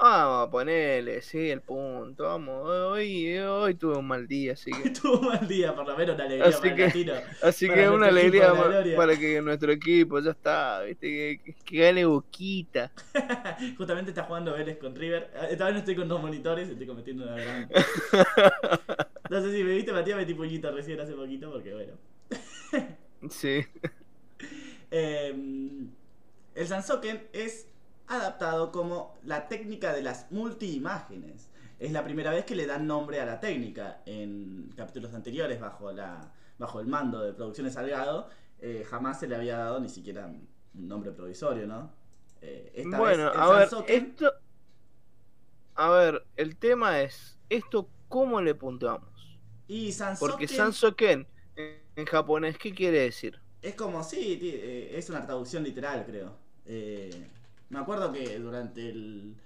Vamos 0.00 0.46
a 0.46 0.50
ponerle, 0.50 1.20
sí, 1.22 1.50
el 1.50 1.60
punto. 1.60 2.22
Vamos, 2.22 2.64
hoy, 2.68 3.36
hoy 3.38 3.74
tuve 3.74 3.96
un 3.96 4.06
mal 4.06 4.28
día, 4.28 4.52
así 4.52 4.70
que. 4.70 4.90
Tuvo 4.90 5.18
un 5.18 5.26
mal 5.26 5.48
día, 5.48 5.74
por 5.74 5.88
lo 5.88 5.96
menos 5.96 6.14
una 6.14 6.24
alegría 6.24 6.46
Así 6.48 6.60
para 6.60 6.74
que- 6.76 6.82
el 6.82 6.86
latino. 6.88 7.12
Así 7.42 7.66
Para 7.66 7.80
que 7.82 7.88
una 7.90 8.06
alegría 8.06 8.52
para 8.96 9.18
que 9.18 9.42
nuestro 9.42 9.72
equipo 9.72 10.20
ya 10.20 10.30
está, 10.30 10.82
viste, 10.82 11.40
que, 11.44 11.54
que 11.64 11.78
gane 11.78 12.04
Boquita. 12.04 12.92
Justamente 13.76 14.12
está 14.12 14.22
jugando 14.22 14.52
Vélez 14.52 14.78
con 14.78 14.94
River. 14.94 15.30
Eh, 15.34 15.48
Esta 15.50 15.64
vez 15.64 15.74
no 15.74 15.78
estoy 15.80 15.96
con 15.96 16.06
dos 16.06 16.22
monitores, 16.22 16.68
estoy 16.68 16.86
cometiendo 16.86 17.24
una 17.24 17.34
gran. 17.34 17.68
No 19.30 19.42
sé 19.42 19.52
si 19.54 19.62
me 19.62 19.74
viste, 19.74 19.92
Matías, 19.92 20.16
metí 20.16 20.32
puñito 20.32 20.70
recién 20.72 20.98
hace 21.00 21.12
poquito, 21.12 21.50
porque 21.52 21.74
bueno. 21.74 21.92
Sí. 23.28 23.62
Eh, 24.90 25.34
el 26.54 26.66
Sansoken 26.66 27.24
es 27.34 27.68
adaptado 28.08 28.72
como 28.72 29.14
la 29.24 29.48
técnica 29.48 29.92
de 29.92 30.02
las 30.02 30.30
multiimágenes. 30.32 31.50
Es 31.78 31.92
la 31.92 32.02
primera 32.04 32.30
vez 32.32 32.44
que 32.44 32.56
le 32.56 32.66
dan 32.66 32.86
nombre 32.86 33.20
a 33.20 33.26
la 33.26 33.38
técnica. 33.40 34.02
En 34.06 34.72
capítulos 34.76 35.14
anteriores, 35.14 35.60
bajo, 35.60 35.92
la, 35.92 36.32
bajo 36.58 36.80
el 36.80 36.86
mando 36.86 37.20
de 37.22 37.32
Producciones 37.34 37.74
Salgado, 37.74 38.28
eh, 38.60 38.84
jamás 38.88 39.20
se 39.20 39.28
le 39.28 39.36
había 39.36 39.58
dado 39.58 39.80
ni 39.80 39.88
siquiera 39.88 40.26
un 40.26 40.48
nombre 40.74 41.12
provisorio, 41.12 41.66
¿no? 41.66 41.92
Eh, 42.40 42.72
esta 42.74 42.98
Bueno, 42.98 43.24
vez 43.30 43.36
a 43.36 43.48
ver, 43.52 43.68
Sansoken- 43.68 43.84
esto. 43.88 44.32
A 45.74 45.90
ver, 45.90 46.26
el 46.36 46.56
tema 46.56 47.00
es: 47.02 47.38
¿esto 47.48 47.88
cómo 48.08 48.40
le 48.40 48.54
puntuamos? 48.54 49.38
Y 49.68 49.92
Sansoken 49.92 50.30
Porque 50.32 50.48
Sansoken 50.48 51.26
en, 51.56 52.06
japonés, 52.06 52.58
¿qué 52.58 52.72
quiere 52.74 53.00
decir? 53.00 53.40
es 53.62 53.74
como, 53.74 54.02
sí, 54.04 54.38
eh, 54.42 54.92
es 54.96 55.10
una 55.10 55.24
traducción 55.26 55.62
literal, 55.64 56.04
creo. 56.06 56.36
Eh, 56.66 57.30
me 57.70 57.78
acuerdo 57.78 58.12
que 58.12 58.38
durante 58.38 58.88
el. 58.88 59.36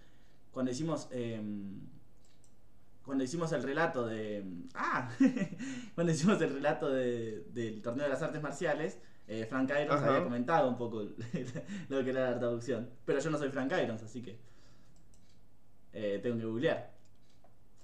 Cuando 0.53 0.70
hicimos. 0.70 1.09
em, 1.11 1.81
cuando 3.05 3.25
hicimos 3.25 3.51
el 3.53 3.62
relato 3.62 4.07
de. 4.07 4.45
¡Ah! 4.75 5.11
cuando 5.95 6.12
hicimos 6.12 6.41
el 6.41 6.53
relato 6.55 6.89
de- 6.91 7.45
del 7.53 7.83
torneo 7.83 8.05
de 8.05 8.11
las 8.11 8.23
artes 8.23 8.41
marciales, 8.43 9.01
eh, 9.27 9.47
Frank 9.49 9.70
Irons 9.70 10.01
Ajá. 10.01 10.09
había 10.11 10.25
comentado 10.25 10.68
un 10.68 10.77
poco 10.77 11.03
lo 11.89 12.05
que 12.05 12.11
era 12.11 12.31
la 12.31 12.39
traducción. 12.39 12.91
Pero 13.05 13.18
yo 13.18 13.31
no 13.31 13.39
soy 13.39 13.51
Frank 13.51 13.73
Irons, 13.83 14.03
así 14.03 14.23
que. 14.23 14.39
eh, 15.93 16.20
tengo 16.23 16.39
que 16.39 16.45
googlear. 16.45 16.93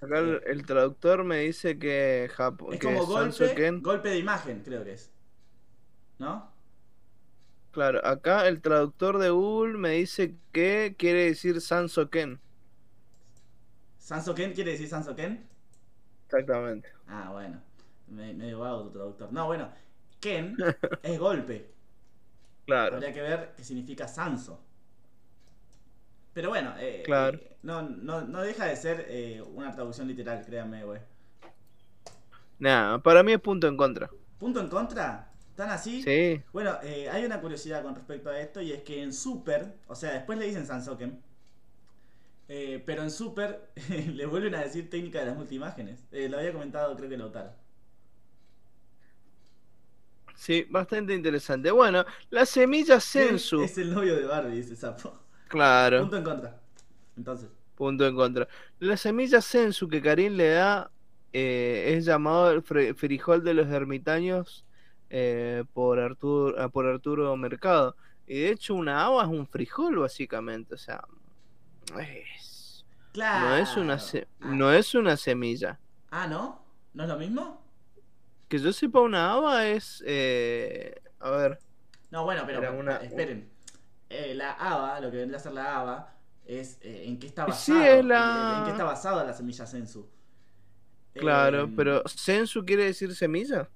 Acá 0.01 0.19
el, 0.19 0.41
el 0.45 0.65
traductor 0.65 1.23
me 1.25 1.39
dice 1.39 1.77
que, 1.77 2.29
Japo- 2.33 2.73
Es 2.73 2.79
que 2.79 2.87
como 2.87 3.05
golpe, 3.05 3.71
golpe 3.81 4.09
de 4.09 4.17
imagen, 4.17 4.61
creo 4.63 4.83
que 4.85 4.93
es. 4.93 5.11
¿No? 6.17 6.49
Claro, 7.71 8.05
acá 8.05 8.47
el 8.47 8.61
traductor 8.61 9.17
de 9.19 9.29
Google 9.31 9.77
me 9.77 9.91
dice 9.91 10.35
que 10.51 10.95
quiere 10.97 11.25
decir 11.25 11.61
Sansoken. 11.61 12.39
¿Sansoken 13.99 14.53
quiere 14.53 14.71
decir 14.71 14.87
Sansoken? 14.89 15.47
Exactamente. 16.27 16.89
Ah, 17.07 17.29
bueno. 17.31 17.61
Me- 18.07 18.33
medio 18.33 18.59
vago 18.59 18.83
tu 18.83 18.91
traductor. 18.91 19.31
No, 19.33 19.45
bueno. 19.47 19.69
Ken 20.19 20.55
es 21.03 21.19
golpe. 21.19 21.73
Claro. 22.65 22.95
Habría 22.97 23.13
que 23.13 23.21
ver 23.21 23.53
qué 23.55 23.63
significa 23.63 24.07
Sanso. 24.07 24.61
Pero 26.33 26.49
bueno, 26.49 26.73
eh, 26.79 27.03
Claro. 27.03 27.39
eh, 27.39 27.57
no, 27.63 27.81
no, 27.83 28.21
no 28.21 28.41
deja 28.41 28.65
de 28.65 28.75
ser 28.75 29.05
eh, 29.09 29.41
una 29.41 29.71
traducción 29.73 30.07
literal, 30.07 30.43
créanme, 30.45 30.83
güey. 30.83 31.01
Nada, 32.59 32.99
para 32.99 33.23
mí 33.23 33.33
es 33.33 33.41
punto 33.41 33.67
en 33.67 33.75
contra. 33.77 34.09
¿Punto 34.39 34.59
en 34.59 34.69
contra? 34.69 35.28
¿Tan 35.59 35.71
así? 35.71 36.01
Sí. 36.03 36.41
Bueno, 36.53 36.77
eh, 36.83 37.09
hay 37.09 37.25
una 37.25 37.41
curiosidad 37.41 37.83
con 37.83 37.93
respecto 37.93 38.29
a 38.29 38.39
esto 38.39 38.61
y 38.61 38.71
es 38.71 38.81
que 38.81 39.03
en 39.03 39.11
Super, 39.11 39.75
o 39.87 39.93
sea, 39.93 40.13
después 40.13 40.39
le 40.39 40.45
dicen 40.45 40.65
Sansoken, 40.65 41.21
eh, 42.47 42.81
pero 42.85 43.03
en 43.03 43.11
Super 43.11 43.69
le 43.89 44.25
vuelven 44.25 44.55
a 44.55 44.61
decir 44.61 44.89
técnica 44.89 45.19
de 45.19 45.25
las 45.25 45.35
multiimágenes. 45.35 46.05
Eh, 46.13 46.29
lo 46.29 46.37
había 46.37 46.53
comentado, 46.53 46.95
creo 46.95 47.09
que 47.09 47.17
Lautaro. 47.17 47.51
Sí, 50.33 50.65
bastante 50.69 51.13
interesante. 51.13 51.71
Bueno, 51.71 52.05
la 52.29 52.45
semilla 52.45 53.01
Sensu. 53.01 53.61
Es 53.61 53.77
el 53.77 53.93
novio 53.93 54.15
de 54.15 54.23
Barbie, 54.23 54.55
dice 54.55 54.77
Sapo. 54.77 55.13
Claro, 55.49 56.03
Punto 56.03 56.15
en 56.19 56.23
contra. 56.23 56.61
Entonces, 57.17 57.49
punto 57.75 58.07
en 58.07 58.15
contra. 58.15 58.47
La 58.79 58.95
semilla 58.95 59.41
Sensu 59.41 59.89
que 59.89 60.01
Karim 60.01 60.37
le 60.37 60.51
da 60.51 60.89
eh, 61.33 61.95
es 61.97 62.05
llamado 62.05 62.49
el 62.49 62.63
frijol 62.95 63.43
de 63.43 63.55
los 63.55 63.67
ermitaños 63.67 64.63
eh, 65.09 65.63
por, 65.73 65.99
Arturo, 65.99 66.55
ah, 66.61 66.69
por 66.69 66.85
Arturo 66.85 67.35
Mercado. 67.37 67.95
Y 68.27 68.41
de 68.41 68.49
hecho, 68.51 68.75
una 68.75 69.05
haba 69.05 69.23
es 69.23 69.29
un 69.29 69.47
frijol, 69.47 69.97
básicamente. 69.97 70.75
O 70.75 70.77
sea, 70.77 71.03
es- 71.99 72.85
claro. 73.11 73.49
no, 73.49 73.55
es 73.55 73.75
una 73.77 73.99
se- 73.99 74.27
Ah, 74.39 74.47
no 74.53 74.71
es 74.71 74.93
una 74.95 75.17
semilla. 75.17 75.79
Ah, 76.11 76.27
¿no? 76.27 76.63
¿No 76.93 77.03
es 77.03 77.09
lo 77.09 77.17
mismo? 77.17 77.61
Que 78.47 78.59
yo 78.59 78.71
sepa, 78.73 78.99
una 79.01 79.31
haba 79.33 79.67
es. 79.67 80.03
eh, 80.05 80.95
a 81.19 81.29
ver, 81.31 81.59
No, 82.11 82.23
bueno, 82.23 82.43
pero 82.45 82.73
una- 82.77 82.97
esperen. 82.97 83.49
Eh, 84.09 84.33
la 84.33 84.53
haba, 84.53 84.99
lo 84.99 85.11
que 85.11 85.17
vendría 85.17 85.37
a 85.37 85.41
ser 85.41 85.51
la 85.51 85.77
haba, 85.79 86.15
es 86.45 86.79
eh, 86.81 87.03
en 87.05 87.19
qué 87.19 87.27
está 87.27 87.45
Sí, 87.51 87.71
basado. 87.73 87.83
es 87.99 88.05
la- 88.05 88.55
En 88.59 88.63
qué 88.65 88.71
está 88.71 88.83
basada 88.83 89.23
la 89.23 89.33
semilla 89.33 89.67
sensu. 89.67 90.07
claro, 91.13 91.65
Eh, 91.65 91.73
pero 91.75 92.01
Sensu 92.07 92.63
quiere 92.65 92.85
decir 92.85 93.13
semilla. 93.15 93.69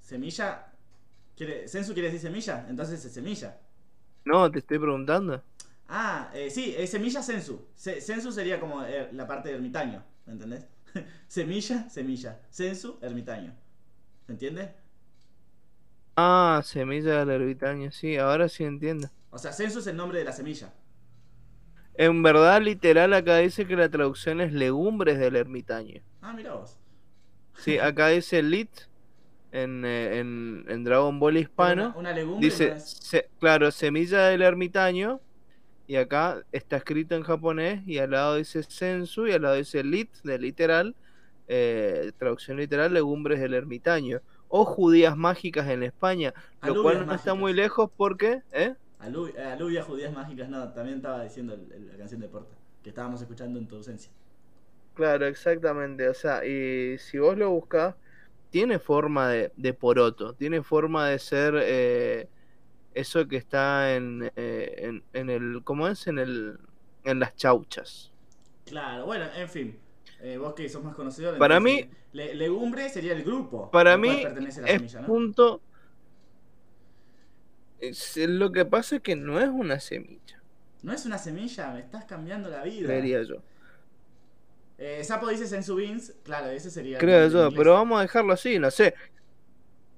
Semilla. 0.00 0.66
Quiere, 1.36 1.68
sensu 1.68 1.92
quiere 1.94 2.08
decir 2.10 2.20
semilla, 2.28 2.66
entonces 2.68 3.04
es 3.04 3.12
semilla. 3.12 3.56
No, 4.26 4.50
te 4.50 4.58
estoy 4.58 4.78
preguntando. 4.78 5.42
Ah, 5.88 6.30
eh, 6.34 6.50
sí, 6.50 6.74
es 6.76 6.90
semilla 6.90 7.22
sensu. 7.22 7.66
Se- 7.74 8.00
sensu 8.00 8.32
sería 8.32 8.58
como 8.60 8.82
eh, 8.84 9.08
la 9.12 9.26
parte 9.26 9.50
de 9.50 9.56
ermitaño, 9.56 10.02
¿me 10.26 10.32
entendés? 10.32 10.66
semilla, 11.28 11.88
semilla. 11.90 12.40
Sensu, 12.50 12.98
ermitaño. 13.02 13.54
¿Se 14.26 14.32
entiende? 14.32 14.74
Ah, 16.16 16.60
semilla 16.64 17.20
del 17.24 17.30
ermitaño, 17.40 17.90
sí, 17.92 18.16
ahora 18.16 18.48
sí 18.48 18.64
entiendo. 18.64 19.08
O 19.30 19.38
sea, 19.38 19.52
sensu 19.52 19.80
es 19.80 19.86
el 19.86 19.96
nombre 19.96 20.18
de 20.18 20.24
la 20.24 20.32
semilla. 20.32 20.72
En 21.94 22.22
verdad, 22.22 22.62
literal, 22.62 23.12
acá 23.14 23.38
dice 23.38 23.66
que 23.66 23.74
la 23.74 23.88
traducción 23.88 24.40
es 24.40 24.52
legumbres 24.52 25.18
del 25.18 25.34
ermitaño. 25.34 26.02
Ah, 26.20 26.32
mira 26.32 26.54
vos. 26.54 26.78
Sí, 27.56 27.78
acá 27.78 28.08
dice 28.08 28.42
lit 28.42 28.70
en, 29.54 29.84
eh, 29.84 30.18
en, 30.18 30.64
en 30.68 30.84
Dragon 30.84 31.18
Ball 31.18 31.38
hispano. 31.38 31.86
Una, 31.88 31.96
una 31.98 32.12
legumbre 32.12 32.44
Dice, 32.46 32.78
se- 32.80 33.28
claro, 33.40 33.70
semilla 33.70 34.24
del 34.26 34.42
ermitaño. 34.42 35.20
Y 35.86 35.96
acá 35.96 36.42
está 36.52 36.76
escrito 36.76 37.14
en 37.14 37.22
japonés. 37.22 37.86
Y 37.86 37.98
al 37.98 38.10
lado 38.10 38.36
dice 38.36 38.62
sensu. 38.62 39.26
Y 39.26 39.32
al 39.32 39.42
lado 39.42 39.54
dice 39.56 39.82
lit, 39.84 40.10
de 40.24 40.38
literal. 40.38 40.94
eh, 41.46 42.10
traducción 42.18 42.56
literal, 42.56 42.92
legumbres 42.92 43.38
del 43.40 43.54
ermitaño. 43.54 44.20
O 44.48 44.64
judías 44.64 45.16
mágicas 45.16 45.68
en 45.68 45.82
España. 45.82 46.32
Lo 46.62 46.82
cual 46.82 47.06
no 47.06 47.14
está 47.14 47.34
muy 47.34 47.52
lejos 47.52 47.90
porque. 47.96 48.42
¿eh? 48.52 48.74
Alu- 49.00 49.32
eh, 49.36 49.42
alubias 49.44 49.84
judías 49.84 50.12
mágicas, 50.12 50.48
no, 50.48 50.72
también 50.72 50.96
estaba 50.98 51.22
diciendo 51.22 51.54
el- 51.54 51.70
el- 51.72 51.88
la 51.88 51.96
canción 51.98 52.20
de 52.20 52.28
Porta, 52.28 52.54
que 52.82 52.88
estábamos 52.90 53.20
escuchando 53.20 53.58
en 53.58 53.66
tu 53.68 53.76
ausencia. 53.76 54.10
Claro, 54.94 55.26
exactamente. 55.26 56.08
O 56.08 56.14
sea, 56.14 56.44
y 56.46 56.96
si 56.98 57.18
vos 57.18 57.36
lo 57.36 57.50
buscas, 57.50 57.94
tiene 58.54 58.78
forma 58.78 59.28
de, 59.30 59.52
de 59.56 59.74
poroto, 59.74 60.34
tiene 60.34 60.62
forma 60.62 61.08
de 61.08 61.18
ser 61.18 61.54
eh, 61.60 62.28
eso 62.94 63.28
que 63.28 63.36
está 63.36 63.94
en, 63.96 64.30
eh, 64.36 64.74
en, 64.78 65.04
en 65.12 65.30
el, 65.30 65.62
¿cómo 65.64 65.88
es? 65.88 66.06
En 66.06 66.18
el, 66.20 66.58
en 67.04 67.20
las 67.20 67.34
chauchas. 67.36 68.12
Claro, 68.66 69.06
bueno, 69.06 69.26
en 69.36 69.48
fin. 69.48 69.78
eh, 70.22 70.38
vos 70.38 70.54
que 70.54 70.68
sos 70.68 70.82
más 70.82 70.94
conocedor. 70.94 71.38
Para 71.38 71.60
le- 72.12 72.34
legumbre 72.34 72.88
sería 72.88 73.12
el 73.12 73.22
grupo. 73.24 73.70
Para 73.70 73.96
mí 73.98 74.08
pertenece 74.22 74.60
la 74.62 74.68
es 74.68 74.72
semilla, 74.76 75.00
¿no? 75.00 75.06
punto. 75.08 75.60
es- 77.78 78.16
lo 78.16 78.50
que 78.52 78.64
pasa 78.64 78.96
es 78.96 79.02
que 79.02 79.14
no 79.16 79.38
es 79.40 79.48
una 79.48 79.78
semilla, 79.80 80.42
No 80.82 80.92
es 80.92 81.04
una 81.06 81.18
semilla, 81.18 81.72
me 81.72 81.80
estás 81.80 82.04
cambiando 82.04 82.48
la 82.48 82.62
vida. 82.62 82.86
creería 82.86 83.22
yo. 83.22 83.36
Eh, 84.78 85.04
Sapo 85.04 85.28
dice 85.28 85.46
Sensu 85.46 85.76
Beans, 85.76 86.14
claro, 86.24 86.48
ese 86.48 86.70
sería. 86.70 86.98
el 86.98 87.00
Creo 87.00 87.28
yo, 87.28 87.50
pero 87.52 87.74
vamos 87.74 87.98
a 87.98 88.02
dejarlo 88.02 88.32
así, 88.32 88.58
no 88.58 88.70
sé. 88.70 88.94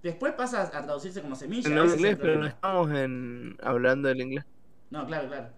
Después 0.03 0.35
pasa 0.35 0.63
a 0.63 0.71
traducirse 0.71 1.21
como 1.23 1.35
semilla. 1.35 1.69
En 1.69 1.79
el 1.79 1.87
inglés, 1.91 2.19
pero 2.21 2.39
no 2.39 2.47
estamos 2.47 2.91
en, 2.93 3.57
hablando 3.63 4.09
del 4.09 4.21
inglés. 4.21 4.45
No, 4.91 5.07
claro, 5.07 5.29
claro. 5.29 5.49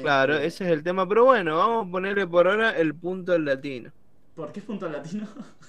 Claro, 0.00 0.34
Este, 0.34 0.46
ese 0.46 0.64
es 0.66 0.70
el 0.70 0.82
tema. 0.82 1.08
Pero 1.08 1.24
bueno, 1.24 1.56
vamos 1.56 1.88
a 1.88 1.90
ponerle 1.90 2.26
por 2.26 2.46
ahora 2.48 2.76
el 2.76 2.94
punto 2.94 3.34
en 3.34 3.44
latino. 3.46 3.92
¿Por 4.34 4.52
qué 4.52 4.62
punto 4.62 4.88
latino? 4.88 5.26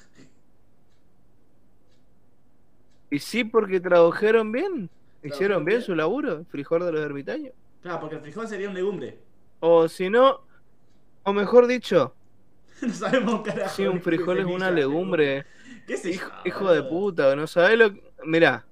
Y 3.10 3.20
sí, 3.20 3.44
porque 3.44 3.80
tradujeron 3.80 4.52
bien. 4.52 4.90
Hicieron 5.24 5.66
bien 5.66 5.80
bien. 5.80 5.82
su 5.82 5.96
laburo, 5.96 6.46
frijol 6.46 6.86
de 6.86 6.92
los 6.92 7.02
ermitaños. 7.02 7.54
claro, 7.82 8.00
porque 8.00 8.16
el 8.16 8.22
frijol 8.22 8.48
sería 8.48 8.70
un 8.70 8.76
legumbre. 8.76 9.20
O 9.60 9.88
si 9.88 10.10
no, 10.10 10.42
o 11.24 11.34
mejor 11.34 11.68
dicho, 11.68 12.16
no 12.88 12.94
sabemos 12.94 13.34
un 13.36 13.44
carajo. 13.44 13.76
si 13.76 13.86
un 13.88 14.02
frijol 14.02 14.40
es 14.40 14.46
una 14.46 14.72
legumbre, 14.72 15.46
¿Qué 15.88 15.98
sé 15.98 16.12
hijo, 16.12 16.32
hijo 16.46 16.72
de 16.72 16.84
puta, 16.84 17.36
no 17.36 17.48
sabés 17.48 17.78
lo 17.78 17.94
que... 17.94 18.04
Mirá, 18.26 18.66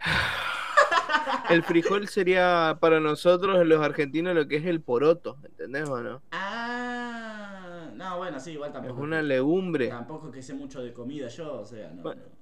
El 1.48 1.62
frijol 1.62 2.08
sería 2.08 2.76
para 2.80 3.00
nosotros 3.00 3.66
los 3.66 3.80
argentinos 3.82 4.34
lo 4.34 4.46
que 4.48 4.56
es 4.56 4.64
el 4.66 4.80
poroto, 4.80 5.36
¿entendés 5.44 5.88
o 5.88 6.00
no? 6.00 6.22
Ah, 6.32 7.90
no, 7.94 8.18
bueno, 8.18 8.38
sí, 8.40 8.52
igual 8.52 8.70
Es 8.70 8.74
tampoco. 8.74 9.00
una 9.02 9.22
legumbre. 9.22 9.88
Tampoco 9.88 10.30
que 10.30 10.42
sé 10.42 10.54
mucho 10.54 10.82
de 10.82 10.92
comida 10.92 11.28
yo, 11.28 11.60
o 11.60 11.64
sea, 11.66 11.90
no. 11.90 12.02
Bueno. 12.02 12.22
no. 12.26 12.32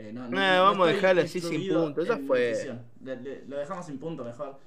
Eh, 0.00 0.12
no, 0.12 0.26
Eh, 0.26 0.58
vamos 0.60 0.88
a 0.88 0.92
dejarlo 0.92 1.22
así 1.22 1.40
sin 1.40 1.68
punto, 1.72 2.02
en 2.02 2.26
fue. 2.26 2.50
nutrición. 2.50 2.82
Le- 3.02 3.16
le- 3.20 3.44
lo 3.46 3.56
dejamos 3.56 3.86
sin 3.86 3.98
punto 3.98 4.24
mejor. 4.24 4.58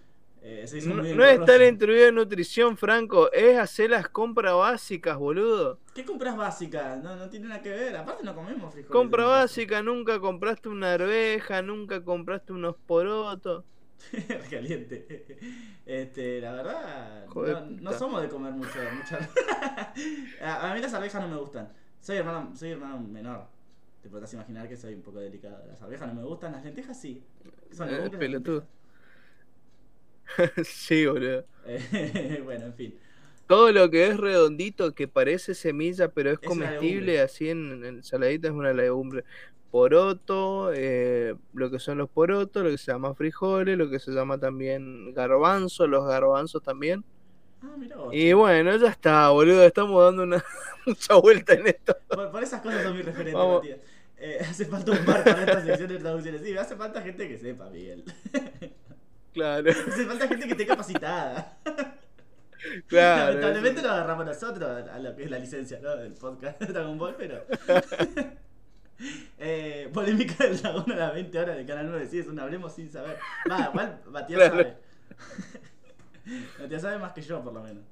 Eh, 0.41 0.66
se 0.68 0.78
hizo 0.78 0.90
No, 0.90 0.95
muy 1.03 1.14
no 1.14 1.26
es 1.26 1.40
estar 1.40 1.61
instruido 1.61 2.07
en 2.07 2.16
nutrición, 2.16 2.78
Franco, 2.78 3.32
es 3.32 3.57
hacer 3.57 3.90
las 3.90 4.07
compras 4.10 4.53
básicas, 4.56 5.18
boludo. 5.18 5.80
¿Qué 5.94 6.06
compras 6.06 6.38
básicas? 6.38 7.02
No, 7.03 7.16
no 7.16 7.30
tiene 7.30 7.48
nada 7.48 7.61
que 7.61 7.70
ver. 7.70 7.95
Aparte 7.98 8.24
no 8.24 8.34
comemos 8.34 8.72
frijoles. 8.74 8.91
Compra 8.91 9.26
básica, 9.26 9.82
nunca 9.84 10.20
compraste 10.20 10.70
una 10.70 10.94
arveja, 10.94 11.61
nunca 11.61 12.03
compraste 12.03 12.53
unos 12.53 12.76
porotos. 12.88 13.66
Caliente. 14.49 15.38
Este, 15.86 16.40
la 16.40 16.53
verdad, 16.53 17.26
no, 17.82 17.91
somos 17.94 18.22
de 18.22 18.30
comer 18.30 18.53
mucho. 18.53 18.80
mucho. 18.95 19.18
a, 20.41 20.72
a 20.72 20.74
mí 20.74 20.82
las 20.82 20.94
arvejas 20.94 21.22
no 21.22 21.28
me 21.28 21.38
gustan. 21.38 21.70
Soy 21.99 22.18
hermano, 22.18 22.56
soy 22.56 22.72
hermano 22.72 22.99
menor. 23.02 23.48
Te 24.02 24.10
podrás 24.10 24.34
imaginar 24.34 24.70
que 24.70 24.78
soy 24.78 24.94
un 24.94 25.02
poco 25.02 25.20
delicado. 25.20 25.61
Las 25.68 25.82
arvejas 25.82 26.07
no 26.07 26.14
me 26.14 26.24
gustan, 26.26 26.53
las 26.53 26.64
lentejas 26.64 26.99
sí. 26.99 27.22
Son 27.72 27.90
Eh, 27.90 28.10
pelotudo. 28.18 28.66
sí, 30.64 31.06
boludo. 31.06 31.45
bueno, 32.43 32.65
en 32.65 32.73
fin. 32.73 32.99
Todo 33.47 33.72
lo 33.72 33.89
que 33.89 34.07
es 34.07 34.18
redondito, 34.18 34.93
que 34.93 35.07
parece 35.07 35.56
semilla, 35.56 36.10
pero 36.10 36.30
es 36.30 36.39
Es 36.41 36.47
comestible, 36.47 37.19
así 37.19 37.49
en, 37.49 37.84
en 37.84 37.85
ensaladita 37.97 38.47
es 38.47 38.53
una 38.53 38.73
legumbre. 38.73 39.23
Poroto, 39.72 40.72
eh, 40.73 41.35
lo 41.53 41.69
que 41.69 41.80
son 41.80 41.97
los 41.99 42.10
porotos, 42.10 42.64
lo 42.64 42.69
que 42.69 42.77
se 42.77 42.91
llama 42.91 43.14
frijoles, 43.14 43.77
lo 43.77 43.89
que 43.89 43.99
se 43.99 44.11
llama 44.11 44.38
también 44.38 45.14
garbanzo, 45.14 45.88
los 45.88 46.07
garbanzos 46.07 46.61
también. 46.64 47.03
Ah, 47.61 47.76
mira 47.77 47.97
vos. 47.97 48.14
Y 48.14 48.34
bueno, 48.34 48.76
ya 48.77 48.89
está, 48.89 49.30
boludo, 49.30 49.64
estamos 49.64 50.03
dando 50.03 50.23
una 50.23 50.43
mucha 50.85 51.15
vuelta 51.15 51.53
en 51.53 51.68
esto. 51.68 51.95
Por, 52.07 52.31
por 52.31 52.43
esas 52.43 52.61
cosas 52.61 52.84
son 52.84 52.95
mis 52.95 53.06
referentes. 53.06 53.80
Eh, 54.22 54.39
hace 54.41 54.65
falta 54.65 54.91
un 54.91 55.06
bar 55.06 55.23
para 55.23 55.39
esta 55.39 55.64
sección 55.64 55.89
de 55.89 55.97
traducciones. 55.97 56.41
Sí, 56.41 56.57
hace 56.57 56.76
falta 56.76 57.01
gente 57.01 57.27
que 57.27 57.38
sepa, 57.38 57.69
Miguel. 57.69 58.03
Claro, 59.34 59.69
Hace 59.88 60.06
falta 60.06 60.27
gente 60.27 60.45
que 60.45 60.51
esté 60.51 60.65
capacitada. 60.65 61.57
claro. 62.88 63.27
Lamentablemente 63.27 63.81
lo 63.81 63.89
agarramos 63.91 64.26
nosotros 64.26 64.88
a 64.89 64.99
lo 64.99 65.15
que 65.15 65.23
es 65.23 65.31
la 65.31 65.39
licencia 65.39 65.80
¿no? 65.81 65.95
del 65.95 66.14
podcast 66.14 66.60
de 66.60 66.68
Dragon 66.68 66.97
Ball, 66.97 67.15
pero. 67.18 67.43
eh, 69.39 69.89
polémica 69.93 70.43
del 70.43 70.61
dragón 70.61 70.91
a 70.91 70.95
las 70.95 71.14
20 71.14 71.39
horas 71.39 71.57
de 71.57 71.65
Canal 71.65 71.88
9. 71.89 72.07
Sí, 72.10 72.19
es 72.19 72.27
un 72.27 72.39
hablemos 72.39 72.73
sin 72.73 72.89
saber. 72.91 73.18
Va, 73.49 73.69
igual 73.69 74.01
Matías 74.10 74.39
Claro. 74.39 74.56
sabe. 74.57 74.77
Matías 76.60 76.81
sabe 76.81 76.97
más 76.97 77.14
que 77.14 77.22
yo, 77.22 77.43
por 77.43 77.53
lo 77.53 77.61
menos. 77.61 77.84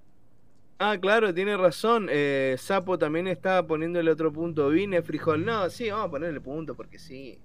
Ah, 0.79 0.97
claro, 0.99 1.33
tiene 1.33 1.57
razón. 1.57 2.07
Eh, 2.11 2.55
Sapo 2.59 2.99
también 2.99 3.27
estaba 3.27 3.65
poniendo 3.65 3.99
el 3.99 4.09
otro 4.09 4.31
punto. 4.31 4.69
Vine, 4.69 5.01
frijol. 5.01 5.43
No, 5.43 5.69
sí, 5.69 5.89
vamos 5.89 6.07
a 6.07 6.11
ponerle 6.11 6.39
punto 6.39 6.75
porque 6.75 6.99
sí. 6.99 7.39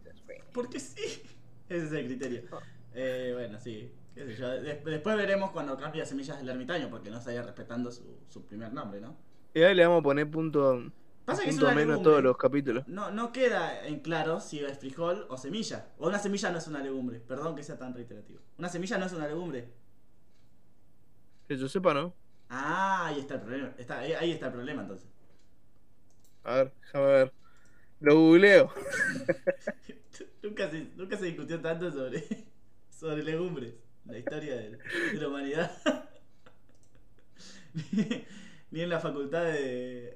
Porque 0.53 0.79
sí. 0.79 1.23
Ese 1.69 1.87
es 1.87 1.93
el 1.93 2.07
criterio. 2.07 2.43
Eh, 2.95 3.31
bueno, 3.35 3.59
sí. 3.61 3.93
Qué 4.15 4.25
sé 4.27 4.35
yo. 4.37 4.49
Des- 4.51 4.85
después 4.85 5.17
veremos 5.17 5.51
cuando 5.53 5.77
cambia 5.77 6.05
Semillas 6.07 6.39
del 6.39 6.49
Ermitaño, 6.49 6.91
porque 6.91 7.11
no 7.11 7.19
estaría 7.19 7.43
respetando 7.43 7.91
su, 7.91 8.25
su 8.29 8.45
primer 8.47 8.73
nombre, 8.73 9.01
¿no? 9.01 9.17
Y 9.55 9.63
ahí 9.63 9.75
le 9.75 9.85
vamos 9.87 10.01
a 10.01 10.03
poner 10.03 10.31
punto, 10.31 10.83
Pasa 11.25 11.45
que 11.45 11.51
es 11.51 11.57
punto 11.57 11.67
una 11.67 11.75
menos 11.75 11.99
a 11.99 11.99
legumbre. 11.99 12.03
todos 12.03 12.23
los 12.23 12.37
capítulos. 12.37 12.85
No, 12.87 13.11
no 13.11 13.33
queda 13.33 13.87
en 13.87 14.01
claro 14.01 14.41
si 14.41 14.61
es 14.61 14.79
frijol 14.79 15.27
o 15.29 15.37
semilla. 15.37 15.93
O 15.99 16.09
una 16.09 16.19
semilla 16.21 16.51
no 16.51 16.59
es 16.59 16.67
una 16.69 16.81
legumbre. 16.83 17.21
Perdón 17.21 17.57
que 17.57 17.63
sea 17.65 17.79
tan 17.79 17.95
reiterativo. 17.95 18.41
Una 18.59 18.69
semilla 18.69 18.99
no 18.99 19.07
es 19.07 19.13
una 19.13 19.27
legumbre. 19.29 19.73
Que 21.49 21.57
yo 21.57 21.69
sepa, 21.69 21.95
¿no? 21.95 22.15
Ah, 22.49 23.07
ahí 23.09 23.19
está 23.21 23.35
el 23.35 23.41
problema. 23.41 23.75
Está, 23.79 23.99
ahí, 24.01 24.13
ahí 24.13 24.31
está 24.33 24.47
el 24.47 24.53
problema 24.53 24.83
entonces. 24.83 25.09
A 26.45 26.55
ver, 26.57 26.73
déjame 26.81 27.07
ver. 27.07 27.33
Lo 28.01 28.17
googleo. 28.17 28.73
nunca, 30.43 30.71
se, 30.71 30.91
nunca 30.97 31.17
se 31.17 31.27
discutió 31.27 31.61
tanto 31.61 31.91
sobre, 31.91 32.25
sobre 33.03 33.23
legumbres. 33.25 33.75
La 34.07 34.19
historia 34.19 34.57
de, 34.57 34.71
de 35.11 35.21
la 35.21 35.29
humanidad. 35.29 35.71
ni, 37.93 38.25
ni 38.71 38.81
en 38.83 38.89
la 38.89 39.01
facultad 39.01 39.45
de... 39.45 40.15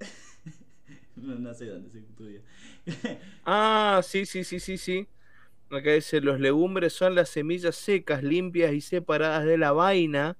no, 1.16 1.34
no 1.36 1.54
sé 1.54 1.66
dónde 1.66 1.90
se 1.90 2.00
estudia. 2.00 2.40
Ah, 3.44 4.00
sí, 4.04 4.26
sí, 4.26 4.44
sí, 4.44 4.58
sí, 4.60 4.76
sí. 4.78 5.08
Acá 5.70 5.92
dice, 5.92 6.20
los 6.20 6.40
legumbres 6.40 6.92
son 6.94 7.14
las 7.14 7.30
semillas 7.30 7.76
secas, 7.76 8.22
limpias 8.24 8.72
y 8.74 8.80
separadas 8.82 9.44
de 9.46 9.58
la 9.58 9.72
vaina 9.72 10.38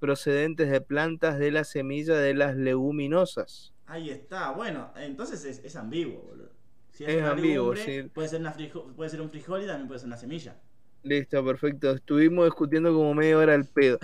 procedentes 0.00 0.70
de 0.70 0.80
plantas 0.82 1.38
de 1.38 1.50
la 1.52 1.64
semilla 1.64 2.16
de 2.16 2.34
las 2.34 2.56
leguminosas. 2.56 3.74
Ahí 3.86 4.10
está, 4.10 4.50
bueno, 4.50 4.92
entonces 4.96 5.44
es, 5.44 5.58
es 5.64 5.76
ambiguo, 5.76 6.22
boludo. 6.22 6.50
Si 6.90 7.04
Es 7.04 7.22
ambiguo, 7.22 7.74
legumbre, 7.74 7.76
sí. 7.76 8.10
Puede 8.12 8.28
ser, 8.28 8.40
una 8.40 8.52
frijo- 8.52 8.92
puede 8.94 9.10
ser 9.10 9.20
un 9.20 9.30
frijol 9.30 9.62
y 9.62 9.66
también 9.66 9.86
puede 9.86 10.00
ser 10.00 10.08
una 10.08 10.16
semilla. 10.16 10.60
Listo, 11.06 11.44
perfecto. 11.44 11.92
Estuvimos 11.92 12.46
discutiendo 12.46 12.92
como 12.92 13.14
media 13.14 13.38
hora 13.38 13.54
al 13.54 13.66
pedo. 13.66 13.98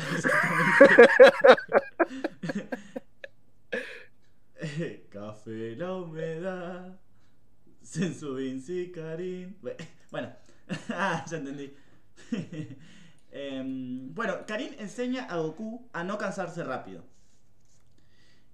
Café, 5.10 5.76
la 5.76 5.92
humedad, 5.94 6.98
Sensu 7.82 8.36
Vinci 8.36 8.92
Karin. 8.92 9.56
Bue- 9.62 9.76
Bueno, 10.10 10.32
ah, 10.90 11.24
ya 11.30 11.38
entendí. 11.38 11.72
Em, 13.32 14.14
bueno, 14.14 14.46
Karin 14.46 14.74
enseña 14.78 15.24
a 15.24 15.38
Goku 15.38 15.88
a 15.92 16.04
no 16.04 16.18
cansarse 16.18 16.64
rápido. 16.64 17.04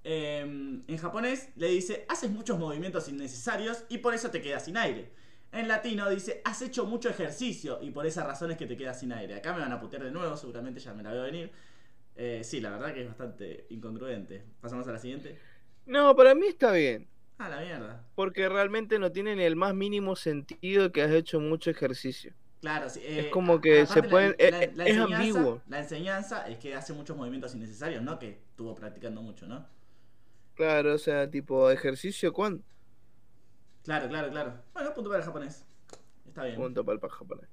Em, 0.04 0.82
en 0.86 0.96
japonés 0.96 1.48
le 1.56 1.68
dice, 1.68 2.06
haces 2.08 2.30
muchos 2.30 2.58
movimientos 2.58 3.08
innecesarios 3.08 3.84
y 3.88 3.98
por 3.98 4.14
eso 4.14 4.30
te 4.30 4.40
quedas 4.40 4.64
sin 4.64 4.76
aire. 4.76 5.10
En 5.52 5.66
latino 5.66 6.08
dice, 6.10 6.42
has 6.44 6.60
hecho 6.62 6.84
mucho 6.86 7.08
ejercicio 7.08 7.78
y 7.82 7.90
por 7.90 8.04
esa 8.06 8.24
razón 8.24 8.50
es 8.50 8.56
que 8.58 8.66
te 8.66 8.76
quedas 8.76 9.00
sin 9.00 9.12
aire. 9.12 9.34
Acá 9.34 9.52
me 9.54 9.60
van 9.60 9.72
a 9.72 9.80
putear 9.80 10.04
de 10.04 10.10
nuevo, 10.10 10.36
seguramente 10.36 10.80
ya 10.80 10.92
me 10.92 11.02
la 11.02 11.12
veo 11.12 11.22
venir. 11.22 11.50
Eh, 12.16 12.42
sí, 12.44 12.60
la 12.60 12.70
verdad 12.70 12.92
que 12.92 13.02
es 13.02 13.08
bastante 13.08 13.66
incongruente. 13.70 14.42
Pasamos 14.60 14.86
a 14.88 14.92
la 14.92 14.98
siguiente. 14.98 15.38
No, 15.86 16.14
para 16.14 16.34
mí 16.34 16.46
está 16.46 16.72
bien. 16.72 17.08
Ah, 17.38 17.48
la 17.48 17.60
mierda. 17.60 18.04
Porque 18.14 18.48
realmente 18.48 18.98
no 18.98 19.10
tiene 19.12 19.36
ni 19.36 19.44
el 19.44 19.56
más 19.56 19.74
mínimo 19.74 20.16
sentido 20.16 20.92
que 20.92 21.02
has 21.02 21.12
hecho 21.12 21.40
mucho 21.40 21.70
ejercicio. 21.70 22.34
Claro, 22.60 22.90
sí, 22.90 23.00
Es 23.04 23.26
eh, 23.26 23.30
como 23.30 23.60
que 23.60 23.86
se 23.86 24.02
pueden- 24.02 24.34
la- 24.38 24.44
eh, 24.46 24.50
la- 24.76 24.84
la 24.84 24.84
es 24.84 24.98
ambiguo. 24.98 25.62
La 25.68 25.78
enseñanza 25.78 26.48
es 26.48 26.58
que 26.58 26.74
hace 26.74 26.92
muchos 26.92 27.16
movimientos 27.16 27.54
innecesarios, 27.54 28.02
no 28.02 28.18
que 28.18 28.30
estuvo 28.50 28.74
practicando 28.74 29.22
mucho, 29.22 29.46
¿no? 29.46 29.64
Claro, 30.54 30.94
o 30.94 30.98
sea, 30.98 31.30
tipo, 31.30 31.70
ejercicio, 31.70 32.32
¿cuándo? 32.32 32.62
Claro, 33.89 34.06
claro, 34.09 34.31
claro. 34.31 34.52
Bueno, 34.74 34.93
punto 34.93 35.09
para 35.09 35.20
el 35.20 35.24
japonés. 35.24 35.65
Está 36.27 36.44
bien. 36.44 36.56
Punto 36.56 36.85
para 36.85 36.98
el 37.02 37.09
japonés. 37.09 37.48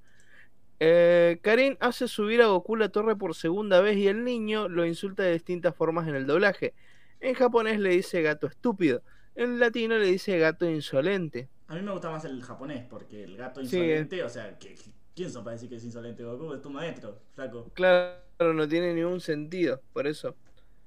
Eh, 0.82 1.40
Karin 1.42 1.78
hace 1.80 2.10
subir 2.10 2.42
a 2.42 2.48
Goku 2.48 2.76
la 2.76 2.90
torre 2.90 3.16
por 3.16 3.34
segunda 3.36 3.80
vez 3.80 3.96
y 3.96 4.10
el 4.10 4.26
niño 4.26 4.68
lo 4.68 4.86
insulta 4.86 5.24
de 5.24 5.32
distintas 5.32 5.74
formas 5.74 6.10
en 6.10 6.16
el 6.16 6.28
doblaje. 6.28 6.74
En 7.22 7.36
japonés 7.36 7.80
le 7.80 7.92
dice 7.92 8.22
gato 8.22 8.48
estúpido. 8.48 9.02
En 9.36 9.60
latino 9.62 9.98
le 9.98 10.08
dice 10.08 10.38
gato 10.38 10.70
insolente. 10.70 11.48
A 11.70 11.76
mí 11.76 11.82
me 11.82 11.92
gusta 11.94 12.10
más 12.12 12.26
el 12.26 12.44
japonés 12.44 12.84
porque 12.90 13.24
el 13.24 13.38
gato 13.38 13.64
Sí, 13.64 13.78
insolente, 13.78 14.22
o 14.22 14.28
sea, 14.28 14.60
¿qué- 14.60 14.76
qué- 14.76 14.92
¿quién 15.16 15.32
son 15.32 15.46
para 15.46 15.54
decir 15.54 15.70
que 15.70 15.78
es 15.78 15.86
insolente? 15.86 16.22
Goku 16.22 16.54
es 16.54 16.62
tu 16.62 16.70
maestro, 16.70 17.18
flaco. 17.34 17.72
Claro, 17.74 18.20
no 18.54 18.68
tiene 18.68 18.94
ningún 18.94 19.22
sentido, 19.22 19.82
por 19.94 20.06
eso. 20.06 20.36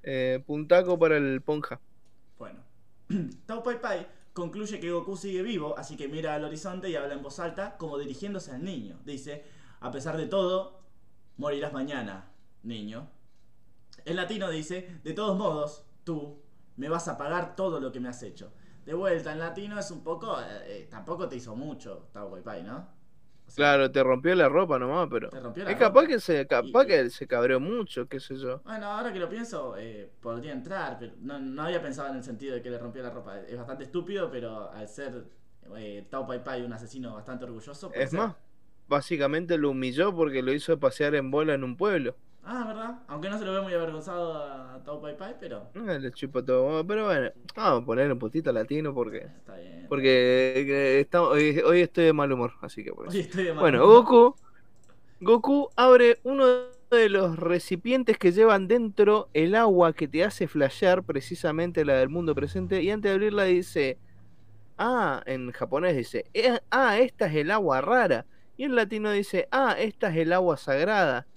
Eh, 0.03 0.43
puntaco 0.45 0.99
para 0.99 1.17
el 1.17 1.41
Ponja. 1.41 1.79
Bueno. 2.37 2.59
Tao 3.47 3.63
Pai 3.63 3.81
Pai 3.81 4.07
concluye 4.39 4.79
que 4.79 4.91
Goku 4.91 5.17
sigue 5.17 5.41
vivo, 5.43 5.77
así 5.77 5.97
que 5.97 6.07
mira 6.07 6.33
al 6.33 6.45
horizonte 6.45 6.89
y 6.89 6.95
habla 6.95 7.13
en 7.13 7.21
voz 7.21 7.39
alta 7.39 7.77
como 7.77 7.97
dirigiéndose 7.97 8.51
al 8.51 8.63
niño. 8.63 8.99
Dice, 9.05 9.43
a 9.81 9.91
pesar 9.91 10.15
de 10.15 10.27
todo, 10.27 10.79
morirás 11.37 11.73
mañana, 11.73 12.31
niño. 12.63 13.09
En 14.05 14.15
latino 14.15 14.49
dice, 14.49 14.99
de 15.03 15.13
todos 15.13 15.37
modos, 15.37 15.85
tú 16.05 16.41
me 16.77 16.87
vas 16.87 17.07
a 17.09 17.17
pagar 17.17 17.55
todo 17.55 17.79
lo 17.79 17.91
que 17.91 17.99
me 17.99 18.07
has 18.09 18.23
hecho. 18.23 18.53
De 18.85 18.93
vuelta, 18.93 19.33
en 19.33 19.39
latino 19.39 19.77
es 19.77 19.91
un 19.91 20.03
poco... 20.03 20.39
eh, 20.39 20.63
eh, 20.65 20.87
tampoco 20.89 21.27
te 21.27 21.35
hizo 21.35 21.55
mucho 21.55 22.07
Pai 22.13 22.41
Pai, 22.41 22.63
¿no? 22.63 22.87
O 23.49 23.51
sea, 23.51 23.63
Claro, 23.63 23.91
te 23.91 24.03
rompió 24.03 24.35
la 24.35 24.47
ropa 24.49 24.77
nomás, 24.79 25.07
pero. 25.11 25.29
Te 25.29 25.39
rompió 25.39 25.63
la 25.63 25.71
Es 25.71 25.77
capaz 25.77 26.05
que 26.07 26.19
se, 26.19 26.45
capaz 26.47 26.83
Y- 26.83 26.87
que 26.87 27.09
se 27.09 27.27
cabreó 27.27 27.59
mucho, 27.59 28.07
qué 28.07 28.19
sé 28.19 28.35
yo. 28.37 28.61
Bueno, 28.63 28.85
ahora 28.87 29.11
que 29.11 29.19
lo 29.19 29.27
pienso, 29.29 29.75
eh, 29.77 30.09
podría 30.21 30.53
entrar, 30.53 30.97
pero 30.99 31.13
no, 31.19 31.39
no 31.39 31.63
había 31.63 31.81
pensado 31.81 32.09
en 32.09 32.17
el 32.17 32.23
sentido 32.23 32.55
de 32.55 32.61
que 32.61 32.69
le 32.69 32.77
rompió 32.77 33.01
la 33.03 33.09
ropa. 33.09 33.39
Es 33.41 33.57
bastante 33.57 33.83
estúpido, 33.83 34.29
pero 34.31 34.71
al 34.71 34.87
ser 34.87 35.25
eh, 35.75 36.05
Tao 36.09 36.25
Pai 36.25 36.43
Pai 36.43 36.61
un 36.63 36.73
asesino 36.73 37.13
bastante 37.13 37.45
orgulloso. 37.45 37.91
Es 37.93 38.11
ser. 38.11 38.19
más, 38.19 38.35
básicamente 38.87 39.57
lo 39.57 39.71
humilló 39.71 40.15
porque 40.15 40.41
lo 40.41 40.53
hizo 40.53 40.79
pasear 40.79 41.15
en 41.15 41.31
bola 41.31 41.53
en 41.53 41.63
un 41.63 41.75
pueblo. 41.77 42.15
Ah, 42.43 42.63
¿verdad? 42.65 42.99
Aunque 43.07 43.29
no 43.29 43.37
se 43.37 43.45
lo 43.45 43.53
ve 43.53 43.61
muy 43.61 43.73
avergonzado 43.73 44.33
a 44.33 44.81
Tao 44.83 45.01
Pai 45.01 45.15
Pai, 45.17 45.35
pero 45.39 45.69
le 45.73 46.11
chupa 46.11 46.43
todo. 46.43 46.85
Pero 46.85 47.05
bueno, 47.05 47.29
vamos 47.55 47.83
a 47.83 47.85
ponerle 47.85 48.13
un 48.13 48.19
putito 48.19 48.51
latino 48.51 48.93
porque. 48.93 49.17
está 49.17 49.55
bien. 49.55 49.85
Porque 49.87 50.53
eh, 50.55 50.99
estamos, 51.01 51.29
hoy, 51.29 51.59
hoy 51.59 51.81
estoy 51.81 52.05
de 52.05 52.13
mal 52.13 52.31
humor, 52.31 52.53
así 52.61 52.83
que 52.83 52.91
por 52.91 53.05
eso. 53.07 53.11
Oye, 53.11 53.21
estoy 53.21 53.43
de 53.45 53.53
mal 53.53 53.61
Bueno, 53.61 53.83
humor. 53.85 54.03
Goku. 54.03 54.35
Goku 55.21 55.69
abre 55.75 56.19
uno 56.23 56.45
de 56.91 57.09
los 57.09 57.37
recipientes 57.37 58.17
que 58.17 58.31
llevan 58.31 58.67
dentro 58.67 59.29
el 59.33 59.53
agua 59.55 59.93
que 59.93 60.07
te 60.07 60.23
hace 60.23 60.47
flashear, 60.47 61.03
precisamente 61.03 61.85
la 61.85 61.95
del 61.95 62.09
mundo 62.09 62.33
presente, 62.33 62.81
y 62.81 62.89
antes 62.89 63.09
de 63.11 63.13
abrirla 63.15 63.43
dice, 63.43 63.99
ah, 64.77 65.21
en 65.25 65.51
japonés 65.51 65.95
dice, 65.97 66.25
"Eh, 66.33 66.59
ah, 66.71 66.97
esta 66.99 67.27
es 67.27 67.35
el 67.35 67.51
agua 67.51 67.81
rara, 67.81 68.25
y 68.57 68.63
en 68.65 68.75
latino 68.75 69.11
dice, 69.11 69.47
ah, 69.51 69.75
esta 69.77 70.09
es 70.09 70.17
el 70.17 70.33
agua 70.33 70.57
sagrada, 70.57 71.27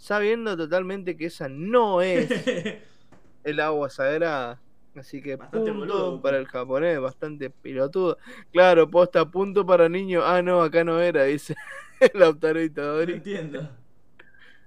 sabiendo 0.00 0.56
totalmente 0.56 1.16
que 1.16 1.26
esa 1.26 1.48
no 1.48 2.02
es 2.02 2.30
el 3.44 3.60
agua 3.60 3.90
sagrada. 3.90 4.62
Así 4.94 5.22
que 5.22 5.36
Bastante 5.36 5.72
punto 5.72 5.74
boludo, 5.74 6.12
Goku. 6.12 6.22
para 6.22 6.38
el 6.38 6.46
japonés, 6.46 7.00
bastante 7.00 7.50
pilotudo. 7.50 8.18
Claro, 8.52 8.90
posta, 8.90 9.30
punto 9.30 9.64
para 9.66 9.88
niño. 9.88 10.22
Ah, 10.24 10.42
no, 10.42 10.62
acá 10.62 10.84
no 10.84 11.00
era, 11.00 11.24
dice 11.24 11.54
Lautaro 12.14 12.60
no 12.60 12.64
Itadori. 12.64 13.12
entiendo. 13.12 13.68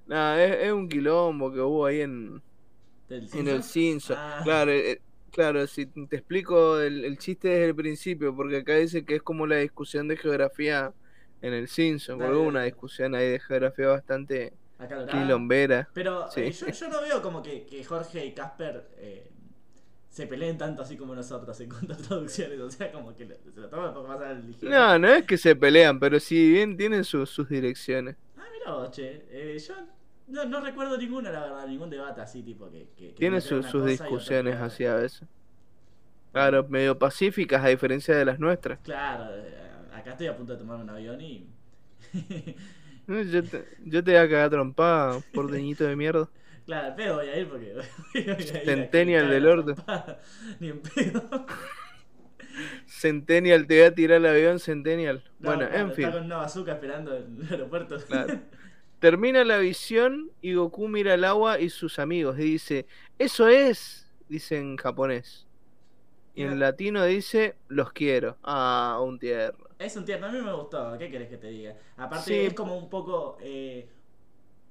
Nada, 0.06 0.44
es, 0.44 0.66
es 0.68 0.72
un 0.74 0.90
quilombo 0.90 1.52
que 1.54 1.62
hubo 1.62 1.86
ahí 1.86 2.02
en, 2.02 2.42
¿Del 3.08 3.30
en 3.34 3.48
el? 3.48 3.64
Simpson. 3.64 4.18
Ah. 4.20 4.42
Claro, 4.44 4.72
eh, 4.72 5.02
claro, 5.32 5.68
si 5.68 5.86
te 5.88 6.16
explico 6.18 6.80
el, 6.80 7.06
el 7.06 7.18
chiste 7.18 7.50
desde 7.50 7.66
el 7.68 7.76
principio, 7.76 8.36
porque 8.36 8.58
acá 8.58 8.76
dice 8.76 9.06
que 9.06 9.16
es 9.18 9.24
como 9.24 9.48
la 9.48 9.58
discusión 9.58 10.08
de 10.08 10.18
geografía 10.18 10.94
en 11.42 11.54
el 11.54 11.68
porque 12.20 12.34
Dale, 12.34 12.38
hubo 12.38 12.48
una 12.48 12.64
discusión 12.64 13.16
ahí 13.16 13.30
de 13.32 13.40
geografía 13.40 13.88
bastante 13.90 14.54
Lo 14.90 15.06
quilombera. 15.08 15.90
Pero 15.94 16.30
Sí. 16.32 16.42
eh, 16.42 16.52
yo, 16.52 16.68
yo 16.68 16.90
no 16.90 17.02
veo 17.02 17.22
como 17.22 17.42
que, 17.42 17.66
que 17.66 17.84
Jorge 17.84 18.26
y 18.26 18.34
Casper 18.34 18.90
eh, 18.98 19.30
se 20.10 20.28
peleen 20.28 20.58
tanto 20.58 20.82
así 20.84 20.96
como 20.98 21.16
nosotros 21.16 21.60
en 21.62 21.70
cuanto 21.70 21.94
a 21.94 21.98
traducciones. 21.98 22.60
O 22.60 22.70
sea, 22.70 22.92
como 22.92 23.16
que 23.16 23.26
lo- 23.26 23.36
se 23.54 23.60
lo 23.62 23.70
toman 23.70 23.88
un 23.90 23.94
poco 23.94 24.08
más 24.08 24.18
a 24.22 24.26
la 24.26 24.34
ligera. 24.36 24.78
No, 24.78 25.00
no 25.00 25.08
es 25.10 25.26
que 25.26 25.38
se 25.38 25.56
pelean, 25.56 26.00
pero 26.00 26.20
sí 26.20 26.52
bien 26.52 26.78
tienen 26.78 27.04
sus 27.04 27.30
sus 27.30 27.50
direcciones. 27.50 28.16
Ah, 28.38 28.44
mira 28.52 28.92
che. 28.92 29.26
Eh, 29.32 29.58
yo 29.60 29.74
no, 30.28 30.46
no 30.46 30.62
recuerdo 30.62 30.98
ninguna, 30.98 31.32
la 31.32 31.42
verdad, 31.42 31.68
ningún 31.68 31.90
debate 31.90 32.22
así, 32.22 32.44
tipo 32.44 32.70
que. 32.70 32.90
que, 32.96 33.08
que 33.10 33.14
Tiene 33.14 33.42
crea 33.42 33.62
sus, 33.64 33.86
discusiones 33.86 34.56
así 34.56 34.86
a 34.86 34.96
veces. 34.96 35.28
Claro, 36.32 36.66
medio 36.68 36.98
pacíficas 36.98 37.64
a 37.64 37.68
diferencia 37.68 38.16
de 38.16 38.26
las 38.26 38.40
nuestras. 38.40 38.80
Claro, 38.80 39.26
acá 39.94 40.12
estoy 40.12 40.28
a 40.28 40.36
punto 40.36 40.54
de 40.54 40.60
tomar 40.60 40.78
un 40.80 40.90
avión 40.90 41.20
y. 41.22 41.48
Yo 43.08 43.44
te, 43.44 43.66
yo 43.84 44.04
te 44.04 44.12
voy 44.12 44.20
a 44.20 44.30
cagar 44.30 44.50
trompada 44.50 45.20
por 45.34 45.52
deñito 45.52 45.84
de 45.84 45.96
mierda. 45.96 46.30
claro, 46.66 46.88
al 46.88 46.96
pedo 46.96 47.16
voy 47.16 47.28
a 47.28 47.38
ir 47.38 47.48
porque. 47.50 47.74
voy 47.74 47.84
a 48.14 48.20
ir 48.20 48.32
a 48.32 48.38
que 48.38 48.44
Centennial 48.44 49.30
del 49.30 49.48
orto. 49.48 49.76
Ni 50.60 50.70
en 50.70 50.82
pedo. 50.82 51.46
Centennial, 52.86 53.68
te 53.68 53.80
voy 53.80 53.86
a 53.86 53.96
tirar 53.96 54.18
el 54.18 54.26
avión 54.28 54.60
Centennial. 54.60 55.24
No, 55.40 55.50
bueno, 55.50 55.68
claro, 55.68 55.88
en 55.88 55.94
fin. 55.94 56.06
Está 56.06 56.18
con 56.18 56.26
una 56.26 56.38
bazooka 56.38 56.74
esperando 56.74 57.18
en 57.18 57.42
el 57.42 57.52
aeropuerto. 57.52 57.98
Claro. 58.06 58.40
Termina 59.00 59.44
la 59.44 59.58
visión 59.58 60.32
y 60.42 60.54
Goku 60.54 60.88
mira 60.88 61.16
al 61.16 61.26
agua 61.26 61.60
y 61.60 61.70
sus 61.70 62.00
amigos 62.00 62.40
y 62.40 62.44
dice, 62.44 62.86
eso 63.20 63.50
es, 63.50 64.10
dice 64.30 64.58
en 64.58 64.78
japonés. 64.78 65.46
Y 66.36 66.44
en 66.44 66.60
latino 66.60 67.04
dice, 67.06 67.56
los 67.68 67.92
quiero. 67.92 68.38
Ah, 68.44 69.00
un 69.04 69.20
tierno. 69.20 69.66
Es 69.80 69.96
un 69.98 70.06
tierno, 70.06 70.28
a 70.28 70.32
mí 70.32 70.40
me 70.42 70.54
gustó, 70.54 70.98
¿qué 70.98 71.10
querés 71.12 71.30
que 71.30 71.38
te 71.38 71.48
diga? 71.48 71.76
Aparte 71.98 72.26
Sí. 72.26 72.46
es 72.48 72.54
como 72.54 72.78
un 72.78 72.90
poco, 72.90 73.38
eh, 73.42 73.90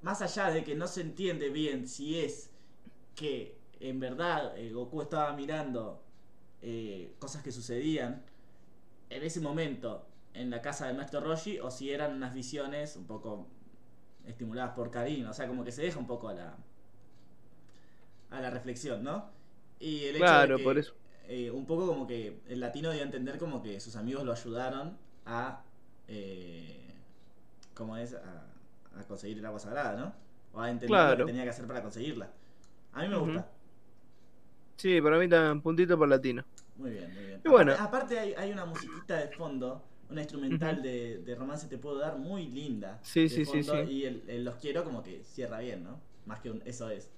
más 0.01 0.21
allá 0.21 0.51
de 0.51 0.63
que 0.63 0.75
no 0.75 0.87
se 0.87 1.01
entiende 1.01 1.49
bien 1.49 1.87
si 1.87 2.19
es 2.19 2.51
que 3.15 3.57
en 3.79 3.99
verdad 3.99 4.57
eh, 4.57 4.71
Goku 4.73 5.01
estaba 5.03 5.33
mirando 5.33 6.03
eh, 6.61 7.15
cosas 7.19 7.43
que 7.43 7.51
sucedían 7.51 8.23
en 9.09 9.23
ese 9.23 9.41
momento 9.41 10.07
en 10.33 10.49
la 10.51 10.61
casa 10.61 10.87
del 10.87 10.97
maestro 10.97 11.21
Roshi 11.21 11.59
o 11.59 11.71
si 11.71 11.91
eran 11.91 12.13
unas 12.15 12.33
visiones 12.33 12.95
un 12.97 13.07
poco 13.07 13.47
estimuladas 14.27 14.73
por 14.75 14.91
Karin, 14.91 15.27
o 15.27 15.33
sea, 15.33 15.47
como 15.47 15.63
que 15.65 15.71
se 15.73 15.83
deja 15.83 15.99
un 15.99 16.07
poco 16.07 16.29
a 16.29 16.33
la 16.35 16.57
a 18.29 18.41
la 18.41 18.49
reflexión, 18.49 19.03
¿no? 19.03 19.29
Y 19.79 20.05
el 20.05 20.15
hecho 20.15 20.37
Claro, 20.37 20.51
de 20.55 20.55
que, 20.55 20.63
por 20.63 20.77
eso. 20.77 20.95
Eh, 21.27 21.49
un 21.51 21.65
poco 21.65 21.87
como 21.87 22.05
que 22.07 22.39
el 22.47 22.59
latino 22.59 22.91
dio 22.91 23.01
a 23.01 23.05
entender 23.05 23.37
como 23.37 23.61
que 23.61 23.79
sus 23.79 23.95
amigos 23.95 24.23
lo 24.25 24.31
ayudaron 24.31 24.97
a 25.25 25.61
eh, 26.07 26.79
¿cómo 27.73 27.97
es? 27.97 28.13
A, 28.13 28.99
a 28.99 29.03
conseguir 29.07 29.37
el 29.39 29.45
agua 29.45 29.59
sagrada, 29.59 29.95
¿no? 29.95 30.13
O 30.53 30.59
a 30.61 30.69
entender 30.69 30.89
lo 30.89 30.95
Claro. 30.95 31.25
que 31.25 31.31
tenía 31.31 31.43
que 31.43 31.49
hacer 31.49 31.65
para 31.65 31.81
conseguirla. 31.81 32.29
A 32.93 33.01
mí 33.01 33.07
me 33.07 33.17
gusta. 33.17 33.49
Sí, 34.77 35.01
para 35.01 35.17
mí 35.17 35.27
también, 35.29 35.61
puntito 35.61 35.97
por 35.97 36.07
latino. 36.07 36.43
Muy 36.75 36.91
bien, 36.91 37.13
muy 37.13 37.25
bien. 37.25 37.41
Y 37.43 37.49
bueno. 37.49 37.71
Aparte, 37.73 37.87
aparte 37.87 38.19
hay, 38.19 38.33
hay 38.33 38.51
una 38.51 38.65
musiquita 38.65 39.17
de 39.17 39.27
fondo, 39.29 39.81
una 40.09 40.21
instrumental 40.21 40.81
de, 40.81 41.19
de 41.19 41.35
romance 41.35 41.67
te 41.67 41.77
puedo 41.77 41.97
dar 41.99 42.17
muy 42.17 42.47
linda. 42.47 42.99
Sí, 43.01 43.29
sí, 43.29 43.45
sí, 43.45 43.63
fondo, 43.63 43.85
sí. 43.87 43.91
Y 43.93 44.05
el, 44.05 44.23
el 44.27 44.43
los 44.43 44.55
quiero 44.55 44.83
como 44.83 45.01
que 45.01 45.23
cierra 45.23 45.59
bien, 45.59 45.83
¿no? 45.83 45.99
Más 46.25 46.39
que 46.41 46.51
un 46.51 46.61
eso 46.65 46.89
es. 46.89 47.09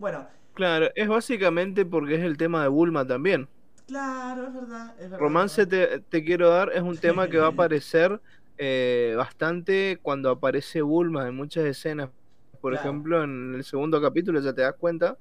Bueno, 0.00 0.26
Claro, 0.54 0.88
es 0.94 1.08
básicamente 1.08 1.86
porque 1.86 2.16
es 2.16 2.22
el 2.22 2.36
tema 2.36 2.62
de 2.62 2.68
Bulma 2.68 3.06
también. 3.06 3.48
claro, 3.86 4.46
es 4.48 4.54
verdad. 4.54 4.94
Es 4.98 5.10
verdad 5.10 5.18
Romance 5.18 5.66
te, 5.66 6.00
te 6.00 6.24
quiero 6.24 6.48
dar 6.50 6.72
es 6.72 6.82
un 6.82 6.98
tema 6.98 7.28
que 7.28 7.38
va 7.38 7.46
a 7.46 7.48
aparecer 7.50 8.20
eh, 8.58 9.14
bastante 9.16 9.98
cuando 10.02 10.30
aparece 10.30 10.82
Bulma 10.82 11.28
en 11.28 11.34
muchas 11.36 11.64
escenas. 11.64 12.10
Por 12.60 12.72
Claro. 12.72 12.88
ejemplo, 12.90 13.22
en 13.24 13.54
el 13.54 13.64
segundo 13.64 14.00
capítulo 14.02 14.40
ya 14.40 14.52
te 14.54 14.62
das 14.62 14.74
cuenta 14.78 15.18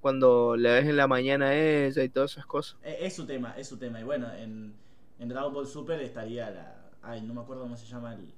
cuando 0.00 0.56
la 0.56 0.74
ves 0.74 0.86
en 0.86 0.96
la 0.96 1.08
mañana 1.08 1.48
a 1.48 1.54
ella 1.56 2.04
y 2.04 2.08
todas 2.10 2.32
esas 2.32 2.46
cosas. 2.46 2.78
Eh, 2.82 2.98
Es 3.00 3.14
su 3.16 3.26
tema, 3.26 3.54
es 3.56 3.68
su 3.68 3.76
tema. 3.78 4.00
Y 4.00 4.04
bueno, 4.04 4.32
en, 4.34 4.74
en 5.18 5.28
Dragon 5.28 5.52
Ball 5.52 5.66
Super 5.66 6.00
estaría 6.00 6.50
la. 6.50 6.90
Ay, 7.02 7.22
no 7.22 7.34
me 7.34 7.40
acuerdo 7.40 7.62
cómo 7.62 7.76
se 7.76 7.86
llama 7.86 8.14
el. 8.14 8.32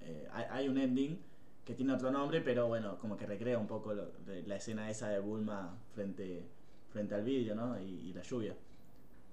eh, 0.00 0.28
hay, 0.32 0.44
hay 0.50 0.68
un 0.68 0.78
ending 0.78 1.18
que 1.66 1.74
tiene 1.74 1.94
otro 1.94 2.10
nombre, 2.12 2.40
pero 2.42 2.68
bueno, 2.68 2.98
como 2.98 3.16
que 3.18 3.26
recrea 3.26 3.58
un 3.58 3.68
poco 3.68 3.94
lo- 3.94 4.12
la 4.46 4.56
escena 4.56 4.90
esa 4.90 5.10
de 5.10 5.20
Bulma 5.20 5.76
frente, 5.94 6.46
frente 6.90 7.14
al 7.16 7.24
vidrio, 7.24 7.54
¿no? 7.56 7.80
Y, 7.80 7.84
y 8.10 8.14
la 8.14 8.22
lluvia. 8.22 8.56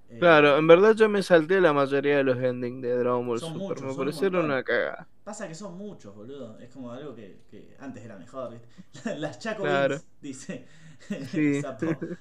Eh, 0.10 0.19
Claro, 0.19 0.57
en 0.57 0.65
verdad 0.68 0.95
yo 0.95 1.07
me 1.10 1.22
salté 1.22 1.60
la 1.61 1.72
mayoría 1.73 2.18
de 2.18 2.23
los 2.23 2.38
endings 2.41 2.81
de 2.81 2.97
Dragon 2.97 3.27
Ball 3.27 3.41
Super. 3.41 3.53
muchos, 3.57 3.85
me 3.85 3.93
un 3.93 3.95
parecieron 3.95 4.45
una 4.45 4.64
cagada. 4.64 5.07
Pasa 5.23 5.47
que 5.47 5.55
son 5.55 5.77
muchos, 5.77 6.14
boludo. 6.15 6.60
Es 6.60 6.69
como 6.72 6.91
algo 6.91 7.15
que, 7.15 7.43
que 7.49 7.76
antes 7.80 8.03
era 8.03 8.18
mejor, 8.18 8.51
¿viste? 8.51 9.15
Las 9.18 9.39
Chaco 9.39 9.64
Claro. 9.64 10.03
Dice. 10.22 10.65
Sí. 11.22 11.64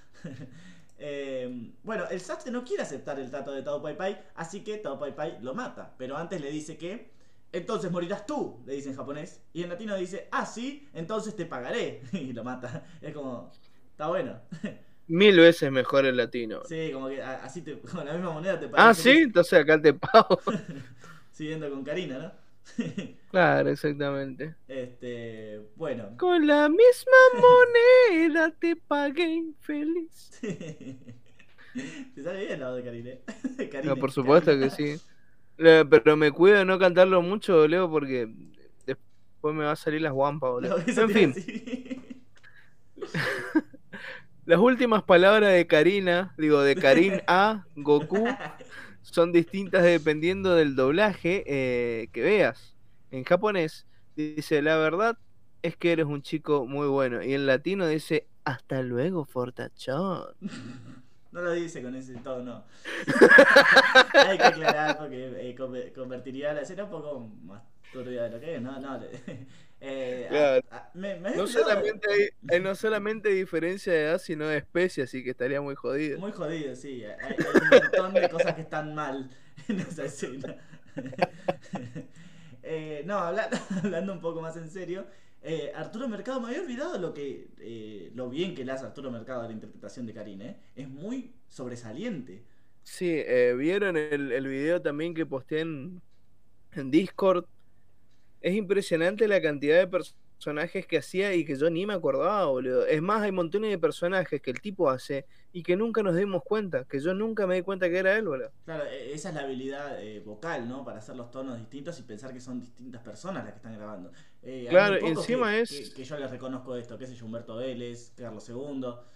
Eh, 1.04 1.72
bueno, 1.82 2.04
el 2.10 2.20
Sasuke 2.20 2.52
no 2.52 2.62
quiere 2.64 2.84
aceptar 2.84 3.18
el 3.18 3.28
trato 3.30 3.50
de 3.52 3.62
Tao 3.62 3.82
Pai 3.82 3.96
Pai, 3.96 4.22
así 4.36 4.62
que 4.62 4.78
Tao 4.78 4.98
Pai 4.98 5.14
Pai 5.14 5.38
lo 5.40 5.52
mata. 5.54 5.94
Pero 5.98 6.16
antes 6.16 6.40
le 6.40 6.50
dice 6.50 6.76
que, 6.78 7.10
entonces 7.52 7.90
morirás 7.90 8.26
tú, 8.26 8.62
le 8.66 8.74
dice 8.74 8.90
en 8.90 8.96
japonés. 8.96 9.42
Y 9.52 9.62
en 9.62 9.68
latino 9.70 9.96
dice, 9.96 10.28
ah, 10.32 10.46
sí, 10.46 10.88
entonces 10.94 11.36
te 11.36 11.46
pagaré. 11.46 12.02
Y 12.12 12.32
lo 12.32 12.44
mata. 12.44 12.86
Es 13.00 13.14
como, 13.14 13.50
está 13.90 14.08
bueno. 14.08 14.40
Mil 15.08 15.36
veces 15.38 15.70
mejor 15.70 16.06
el 16.06 16.16
latino. 16.16 16.62
Sí, 16.64 16.90
como 16.92 17.08
que 17.08 17.22
así 17.22 17.62
te, 17.62 17.78
con 17.80 18.04
la 18.06 18.14
misma 18.14 18.32
moneda 18.32 18.58
te 18.58 18.66
Ah, 18.76 18.94
parece. 18.94 19.02
sí, 19.02 19.10
entonces 19.22 19.58
acá 19.60 19.80
te 19.80 19.92
pago. 19.94 20.40
Siguiendo 21.30 21.68
con 21.70 21.84
Karina, 21.84 22.18
¿no? 22.18 22.42
claro, 23.30 23.70
exactamente. 23.70 24.54
Este, 24.68 25.60
bueno. 25.76 26.16
Con 26.16 26.46
la 26.46 26.68
misma 26.68 27.18
moneda 27.40 28.50
te 28.58 28.76
pagué 28.76 29.24
infeliz. 29.28 30.30
Te 32.14 32.22
sale 32.22 32.46
bien 32.46 32.60
la 32.60 32.68
voz 32.68 32.76
de 32.76 32.84
Karine. 32.84 33.20
Karine, 33.70 33.82
No, 33.82 33.96
por 33.96 34.12
supuesto 34.12 34.58
que 34.58 34.70
sí. 34.70 35.00
Pero 35.62 36.16
me 36.16 36.30
cuido 36.32 36.58
de 36.58 36.64
no 36.64 36.78
cantarlo 36.78 37.22
mucho, 37.22 37.66
Leo, 37.68 37.88
porque 37.88 38.28
después 38.84 39.54
me 39.54 39.64
va 39.64 39.72
a 39.72 39.76
salir 39.76 40.02
las 40.02 40.12
guampas, 40.12 40.50
boludo. 40.50 40.78
No, 40.78 41.02
En 41.02 41.10
fin, 41.10 41.34
las 44.44 44.58
últimas 44.58 45.02
palabras 45.04 45.52
de 45.52 45.66
Karina, 45.66 46.34
digo, 46.36 46.62
de 46.62 46.74
Karin 46.74 47.22
a 47.26 47.64
Goku, 47.76 48.26
son 49.02 49.32
distintas 49.32 49.84
dependiendo 49.84 50.54
del 50.54 50.74
doblaje 50.74 51.44
eh, 51.46 52.08
que 52.12 52.22
veas. 52.22 52.76
En 53.10 53.24
japonés 53.24 53.86
dice, 54.16 54.62
la 54.62 54.76
verdad 54.76 55.18
es 55.62 55.76
que 55.76 55.92
eres 55.92 56.06
un 56.06 56.22
chico 56.22 56.66
muy 56.66 56.88
bueno. 56.88 57.22
Y 57.22 57.34
en 57.34 57.46
latino 57.46 57.86
dice, 57.86 58.26
hasta 58.44 58.82
luego, 58.82 59.24
Fortachón. 59.24 60.34
No 61.32 61.40
lo 61.40 61.52
dice 61.52 61.82
con 61.82 61.94
ese 61.94 62.14
tono. 62.16 62.64
Hay 64.14 64.36
que 64.38 64.44
aclarar 64.44 64.98
porque 64.98 65.48
eh, 65.48 65.56
conver- 65.56 65.92
convertiría 65.94 66.52
la 66.52 66.60
escena 66.60 66.84
un 66.84 66.90
poco 66.90 67.20
más 67.42 67.62
turbia 67.92 68.24
de 68.24 68.30
lo 68.30 68.40
que 68.40 68.56
es. 68.56 68.62
No, 68.62 68.78
no. 68.78 69.00
eh, 69.80 70.26
a- 70.26 70.30
Claro. 70.30 70.66
a- 70.70 70.90
me, 70.94 71.18
me 71.18 71.28
había 71.30 71.40
No 71.42 71.46
solamente, 71.46 72.32
hay, 72.50 72.60
no 72.60 72.74
solamente 72.74 73.30
diferencia 73.30 73.92
de 73.92 74.02
edad, 74.04 74.18
sino 74.18 74.46
de 74.46 74.58
especie, 74.58 75.04
así 75.04 75.24
que 75.24 75.30
estaría 75.30 75.60
muy 75.62 75.74
jodido. 75.74 76.18
Muy 76.18 76.32
jodido, 76.32 76.76
sí. 76.76 77.02
Hay, 77.04 77.14
hay 77.20 77.36
un 77.38 77.78
montón 77.80 78.14
de 78.14 78.28
cosas 78.28 78.54
que 78.54 78.60
están 78.62 78.94
mal 78.94 79.30
en 79.68 79.80
esa 79.80 80.04
escena. 80.04 80.54
Eh, 82.62 83.02
no, 83.06 83.18
habla- 83.18 83.48
hablando 83.82 84.12
un 84.12 84.20
poco 84.20 84.40
más 84.40 84.56
en 84.56 84.70
serio, 84.70 85.06
eh, 85.42 85.72
Arturo 85.74 86.08
Mercado, 86.08 86.40
me 86.40 86.48
había 86.48 86.62
olvidado 86.62 86.98
lo 86.98 87.12
que 87.12 87.48
eh, 87.58 88.10
lo 88.14 88.30
bien 88.30 88.54
que 88.54 88.64
le 88.64 88.72
hace 88.72 88.86
Arturo 88.86 89.10
Mercado 89.10 89.42
a 89.42 89.46
la 89.46 89.52
interpretación 89.52 90.06
de 90.06 90.14
Karine. 90.14 90.46
¿eh? 90.46 90.56
Es 90.76 90.88
muy 90.88 91.32
sobresaliente. 91.48 92.44
Sí, 92.84 93.10
eh, 93.10 93.54
vieron 93.56 93.96
el, 93.96 94.32
el 94.32 94.46
video 94.46 94.80
también 94.82 95.14
que 95.14 95.26
posteé 95.26 95.60
en, 95.60 96.02
en 96.72 96.90
Discord. 96.90 97.44
Es 98.40 98.54
impresionante 98.54 99.28
la 99.28 99.40
cantidad 99.40 99.78
de 99.78 99.86
personajes 100.42 100.86
que 100.88 100.98
hacía 100.98 101.34
y 101.34 101.44
que 101.44 101.54
yo 101.56 101.70
ni 101.70 101.86
me 101.86 101.94
acordaba, 101.94 102.46
boludo. 102.46 102.84
Es 102.86 103.00
más, 103.00 103.22
hay 103.22 103.30
montones 103.30 103.70
de 103.70 103.78
personajes 103.78 104.40
que 104.42 104.50
el 104.50 104.60
tipo 104.60 104.90
hace 104.90 105.24
y 105.52 105.62
que 105.62 105.76
nunca 105.76 106.02
nos 106.02 106.16
dimos 106.16 106.42
cuenta, 106.42 106.84
que 106.84 106.98
yo 106.98 107.14
nunca 107.14 107.46
me 107.46 107.54
di 107.54 107.62
cuenta 107.62 107.88
que 107.88 107.98
era 107.98 108.16
él, 108.16 108.26
boludo. 108.26 108.50
Claro, 108.64 108.84
e- 108.86 109.12
esa 109.12 109.28
es 109.28 109.34
la 109.36 109.42
habilidad 109.42 110.02
eh, 110.02 110.20
vocal, 110.20 110.68
¿no? 110.68 110.84
Para 110.84 110.98
hacer 110.98 111.14
los 111.14 111.30
tonos 111.30 111.58
distintos 111.58 111.98
y 112.00 112.02
pensar 112.02 112.32
que 112.32 112.40
son 112.40 112.60
distintas 112.60 113.02
personas 113.02 113.44
las 113.44 113.52
que 113.52 113.56
están 113.58 113.76
grabando. 113.76 114.10
Eh, 114.42 114.66
Claro, 114.68 114.96
encima 114.96 115.52
que, 115.52 115.60
es- 115.60 115.90
Que, 115.90 115.94
que 115.94 116.04
yo 116.04 116.16
les 116.18 116.30
reconozco 116.30 116.74
esto, 116.76 116.98
qué 116.98 117.06
sé 117.06 117.14
yo, 117.14 117.24
Humberto 117.26 117.56
Vélez, 117.56 118.12
Carlos 118.16 118.44
II. 118.48 119.06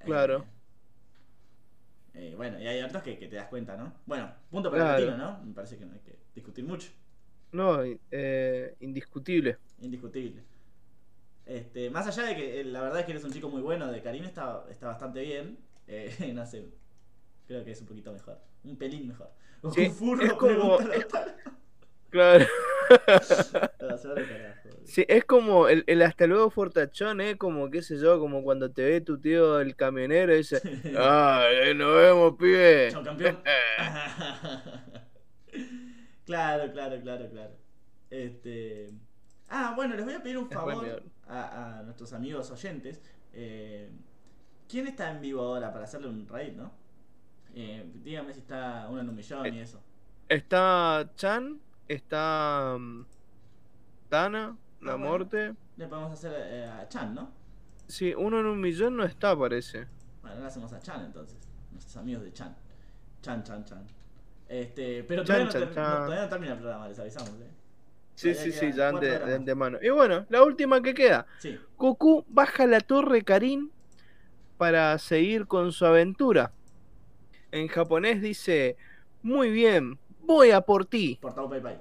eh, 0.00 0.04
Claro. 0.06 0.46
eh, 2.14 2.34
bueno, 2.36 2.60
y 2.60 2.66
hay 2.66 2.82
otros 2.82 3.02
que, 3.02 3.18
que 3.18 3.28
te 3.28 3.36
das 3.36 3.48
cuenta, 3.48 3.76
¿no? 3.76 3.92
Bueno, 4.06 4.30
punto 4.50 4.70
para 4.70 4.82
Claro. 4.82 5.12
el 5.12 5.18
¿no? 5.18 5.42
Me 5.44 5.54
parece 5.54 5.78
que 5.78 5.86
no 5.86 5.94
hay 5.94 6.00
que 6.00 6.18
discutir 6.34 6.64
mucho. 6.64 6.88
No, 7.52 7.82
eh, 8.10 8.76
indiscutible. 8.80 9.58
Indiscutible. 9.80 10.42
Este, 11.46 11.90
más 11.90 12.06
allá 12.06 12.28
de 12.28 12.36
que 12.36 12.60
eh, 12.60 12.64
la 12.64 12.82
verdad 12.82 13.00
es 13.00 13.04
que 13.06 13.12
eres 13.12 13.24
un 13.24 13.32
chico 13.32 13.48
muy 13.48 13.62
bueno, 13.62 13.90
de 13.90 14.00
Karim 14.02 14.24
está, 14.24 14.64
está 14.70 14.86
bastante 14.86 15.20
bien. 15.22 15.58
Eh, 15.86 16.14
no 16.34 16.46
sé, 16.46 16.66
creo 17.46 17.64
que 17.64 17.72
es 17.72 17.80
un 17.80 17.86
poquito 17.86 18.12
mejor. 18.12 18.38
Un 18.64 18.76
pelín 18.76 19.08
mejor. 19.08 19.30
Un 19.62 19.72
Sí, 19.72 19.88
furro 19.90 20.24
es 20.24 20.32
como- 20.34 20.78
es-. 20.80 21.06
Claro. 22.10 22.44
Sí, 24.84 25.04
es 25.08 25.24
como 25.24 25.68
el, 25.68 25.84
el 25.86 26.02
hasta 26.02 26.26
luego 26.26 26.50
fortachón, 26.50 27.20
¿eh? 27.20 27.38
Como, 27.38 27.70
qué 27.70 27.80
sé 27.82 27.96
yo, 27.98 28.18
como 28.18 28.42
cuando 28.42 28.70
te 28.70 28.84
ve 28.84 29.00
tu 29.00 29.18
tío 29.18 29.60
el 29.60 29.76
camionero 29.76 30.34
y 30.34 30.38
dice, 30.38 30.60
ah, 30.98 31.46
eh, 31.50 31.72
nos 31.72 31.94
vemos, 31.94 32.34
pibe. 32.36 32.90
Campeón. 32.92 33.38
claro, 36.24 36.72
claro, 36.72 37.00
claro, 37.00 37.28
claro. 37.30 37.52
Este. 38.10 38.90
Ah, 39.48 39.72
bueno, 39.76 39.94
les 39.96 40.04
voy 40.04 40.14
a 40.14 40.22
pedir 40.22 40.38
un 40.38 40.50
favor. 40.50 41.02
A, 41.32 41.78
a 41.78 41.82
nuestros 41.82 42.12
amigos 42.12 42.50
oyentes. 42.50 43.00
Eh, 43.32 43.90
¿Quién 44.68 44.86
está 44.86 45.10
en 45.10 45.20
vivo 45.20 45.42
ahora 45.42 45.72
para 45.72 45.84
hacerle 45.84 46.08
un 46.08 46.26
raid, 46.28 46.52
no? 46.54 46.72
Eh, 47.54 47.90
dígame 48.04 48.32
si 48.32 48.40
está 48.40 48.86
uno 48.90 49.00
en 49.00 49.08
un 49.08 49.14
millón 49.16 49.46
y 49.54 49.60
eso. 49.60 49.80
Está 50.28 51.10
Chan, 51.16 51.60
está 51.88 52.76
mm, 52.78 53.04
Tana, 54.08 54.56
La 54.80 54.92
Ah, 54.92 54.96
bueno. 54.96 54.98
Morte. 55.10 55.54
Le 55.76 55.86
podemos 55.86 56.12
hacer 56.12 56.32
eh, 56.36 56.66
a 56.68 56.88
Chan, 56.88 57.14
¿no? 57.14 57.30
Sí, 57.86 58.14
uno 58.14 58.40
en 58.40 58.46
un 58.46 58.60
millón 58.60 58.96
no 58.96 59.04
está, 59.04 59.36
parece. 59.38 59.86
Bueno, 60.22 60.40
le 60.40 60.46
hacemos 60.46 60.72
a 60.72 60.80
Chan 60.80 61.04
entonces. 61.04 61.36
Nuestros 61.70 61.96
amigos 61.96 62.22
de 62.24 62.32
Chan. 62.32 62.54
Chan, 63.20 63.42
Chan, 63.44 63.64
Chan. 63.64 63.84
Este, 64.48 65.04
pero 65.04 65.24
Chan, 65.24 65.26
todavía, 65.26 65.44
no, 65.46 65.50
Chan, 65.52 65.60
ter- 65.62 65.74
Chan. 65.74 65.84
no- 65.90 66.04
todavía 66.06 66.22
no 66.24 66.28
termina 66.28 66.52
el 66.54 66.58
programa, 66.58 66.88
les 66.88 66.98
avisamos, 66.98 67.30
¿eh? 67.40 67.50
Sí, 68.14 68.34
sí, 68.34 68.52
sí, 68.52 68.72
ya 68.72 68.92
de, 68.92 69.18
de 69.18 69.18
más. 69.18 69.32
antemano. 69.34 69.78
Y 69.82 69.90
bueno, 69.90 70.26
la 70.28 70.42
última 70.44 70.80
que 70.82 70.94
queda. 70.94 71.26
Sí. 71.38 71.58
Goku 71.76 72.24
baja 72.28 72.66
la 72.66 72.80
torre 72.80 73.22
Karin 73.22 73.72
para 74.58 74.96
seguir 74.98 75.46
con 75.46 75.72
su 75.72 75.84
aventura. 75.86 76.52
En 77.50 77.68
japonés 77.68 78.20
dice, 78.22 78.76
muy 79.22 79.50
bien, 79.50 79.98
voy 80.20 80.50
a 80.52 80.60
por 80.60 80.86
ti. 80.86 81.18
Portado 81.20 81.48
Pai 81.50 81.60
Pai. 81.60 81.80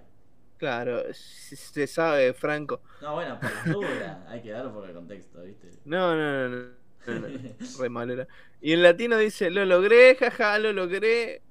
Claro, 0.58 1.04
se 1.14 1.88
sabe, 1.88 2.34
Franco. 2.34 2.82
No, 3.02 3.14
bueno, 3.16 3.40
por 3.40 3.52
la 3.52 3.64
duda. 3.66 4.26
Hay 4.30 4.42
que 4.42 4.52
dar 4.52 4.68
un 4.68 4.74
poco 4.74 4.88
de 4.88 4.94
contexto, 4.94 5.42
¿viste? 5.44 5.80
No, 5.86 6.16
no, 6.16 6.50
no, 6.50 6.50
no. 6.50 6.72
no, 7.08 7.20
no, 7.20 7.28
Re 7.80 7.90
malera. 7.90 8.28
Y 8.62 8.74
en 8.74 8.84
latino 8.84 9.18
dice, 9.18 9.50
lo 9.50 9.66
logré, 9.66 10.16
jaja, 10.16 10.60
lo 10.60 10.72
logré. 10.72 11.42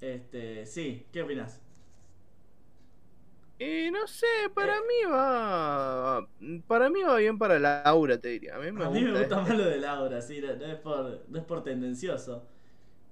Este, 0.00 0.66
sí, 0.66 1.06
¿qué 1.12 1.22
opinas? 1.22 1.60
Y 3.60 3.90
no 3.90 4.06
sé, 4.06 4.26
para 4.54 4.74
Eh. 4.76 4.80
mí 4.80 5.10
va. 5.12 6.26
Para 6.66 6.88
mí 6.90 7.02
va 7.02 7.16
bien 7.18 7.38
para 7.38 7.58
Laura, 7.58 8.18
te 8.18 8.28
diría. 8.30 8.56
A 8.56 8.58
mí 8.58 8.72
me 8.72 8.84
a 8.84 8.88
gusta. 8.88 9.00
mí 9.00 9.02
me 9.04 9.12
gusta 9.18 9.36
este. 9.36 9.42
más 9.42 9.58
lo 9.58 9.64
de 9.66 9.78
Laura, 9.78 10.22
sí, 10.22 10.40
no, 10.40 10.56
no 10.56 10.64
es, 10.66 10.76
por, 10.78 11.24
no 11.28 11.38
es 11.38 11.44
por 11.44 11.62
tendencioso. 11.62 12.46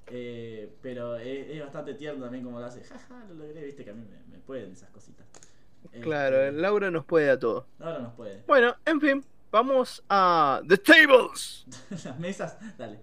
Eh, 0.07 0.75
pero 0.83 1.17
es, 1.17 1.51
es 1.51 1.61
bastante 1.63 1.95
tierno 1.95 2.25
también 2.25 2.45
como 2.45 2.61
lo 2.61 2.67
hace. 2.67 2.83
Jaja, 2.85 3.25
lo 3.29 3.35
logré, 3.35 3.65
viste 3.65 3.85
que 3.85 3.91
a 3.91 3.95
mí 3.95 4.05
me, 4.09 4.33
me 4.37 4.39
pueden 4.43 4.73
esas 4.73 4.91
cositas. 4.91 5.27
Claro, 6.01 6.43
Este, 6.43 6.53
Laura 6.61 6.91
nos 6.91 7.05
puede 7.05 7.31
a 7.31 7.39
todo. 7.39 7.67
Laura 7.79 8.01
nos 8.01 8.15
puede. 8.15 8.43
Bueno, 8.47 8.77
en 8.87 9.01
fin, 9.01 9.25
vamos 9.51 10.03
a 10.09 10.63
The 10.67 10.79
Tables. 10.79 11.67
Las 12.05 12.19
mesas, 12.19 12.57
dale. 12.79 13.01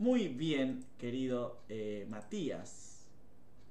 Muy 0.00 0.28
bien, 0.28 0.84
querido 0.98 1.60
eh, 1.68 2.06
Matías. 2.08 3.06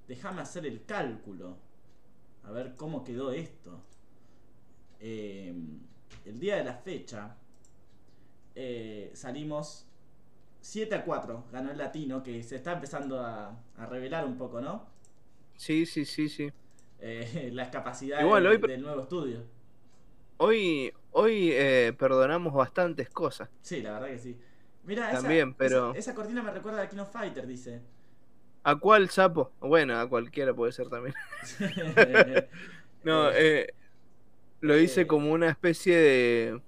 Déjame 0.07 0.41
hacer 0.41 0.65
el 0.65 0.85
cálculo. 0.85 1.57
A 2.43 2.51
ver 2.51 2.75
cómo 2.75 3.03
quedó 3.03 3.31
esto. 3.31 3.81
Eh, 4.99 5.53
el 6.25 6.39
día 6.39 6.57
de 6.57 6.63
la 6.65 6.73
fecha 6.75 7.35
eh, 8.55 9.11
salimos 9.13 9.85
7 10.61 10.95
a 10.95 11.05
4. 11.05 11.45
Ganó 11.51 11.71
el 11.71 11.77
latino, 11.77 12.23
que 12.23 12.43
se 12.43 12.57
está 12.57 12.73
empezando 12.73 13.19
a, 13.21 13.57
a 13.77 13.85
revelar 13.87 14.25
un 14.25 14.37
poco, 14.37 14.61
¿no? 14.61 14.87
Sí, 15.57 15.85
sí, 15.85 16.05
sí, 16.05 16.29
sí. 16.29 16.51
Eh, 16.99 17.49
las 17.53 17.69
capacidades 17.69 18.25
Igual, 18.25 18.47
hoy- 18.47 18.57
del 18.57 18.81
nuevo 18.81 19.01
estudio. 19.01 19.43
Hoy, 20.37 20.93
hoy 21.11 21.51
eh, 21.51 21.93
perdonamos 21.97 22.53
bastantes 22.53 23.09
cosas. 23.09 23.49
Sí, 23.61 23.81
la 23.81 23.93
verdad 23.93 24.07
que 24.09 24.19
sí. 24.19 24.37
Mira, 24.89 25.11
esa, 25.11 25.21
También, 25.21 25.53
pero- 25.53 25.91
esa, 25.91 25.99
esa 25.99 26.15
cortina 26.15 26.41
me 26.41 26.49
recuerda 26.51 26.81
a 26.81 26.89
King 26.89 26.97
of 26.97 27.11
Fighter, 27.13 27.45
dice. 27.45 27.79
¿A 28.63 28.75
cuál 28.75 29.07
sapo? 29.09 29.51
Bueno, 29.59 29.97
a 29.99 30.09
cualquiera 30.09 30.51
puede 30.53 30.71
ser 30.71 30.89
también. 30.89 31.13
No, 33.03 33.29
eh, 33.31 33.73
lo 34.61 34.77
hice 34.77 35.01
eh, 35.01 35.07
como 35.07 35.31
una 35.31 35.47
especie 35.49 35.95
de. 35.95 36.61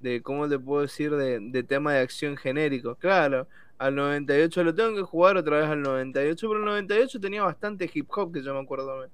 de 0.00 0.22
¿Cómo 0.22 0.48
te 0.48 0.58
puedo 0.58 0.82
decir? 0.82 1.14
De, 1.14 1.38
de 1.40 1.62
tema 1.62 1.92
de 1.92 2.00
acción 2.00 2.36
genérico. 2.36 2.96
Claro, 2.96 3.46
al 3.78 3.94
98 3.94 4.64
lo 4.64 4.74
tengo 4.74 4.96
que 4.96 5.02
jugar 5.02 5.36
otra 5.36 5.58
vez 5.60 5.66
al 5.68 5.82
98, 5.82 6.48
pero 6.48 6.58
el 6.58 6.64
98 6.64 7.20
tenía 7.20 7.42
bastante 7.42 7.88
hip 7.92 8.08
hop 8.10 8.32
que 8.32 8.42
yo 8.42 8.54
me 8.54 8.60
acuerdo. 8.60 9.06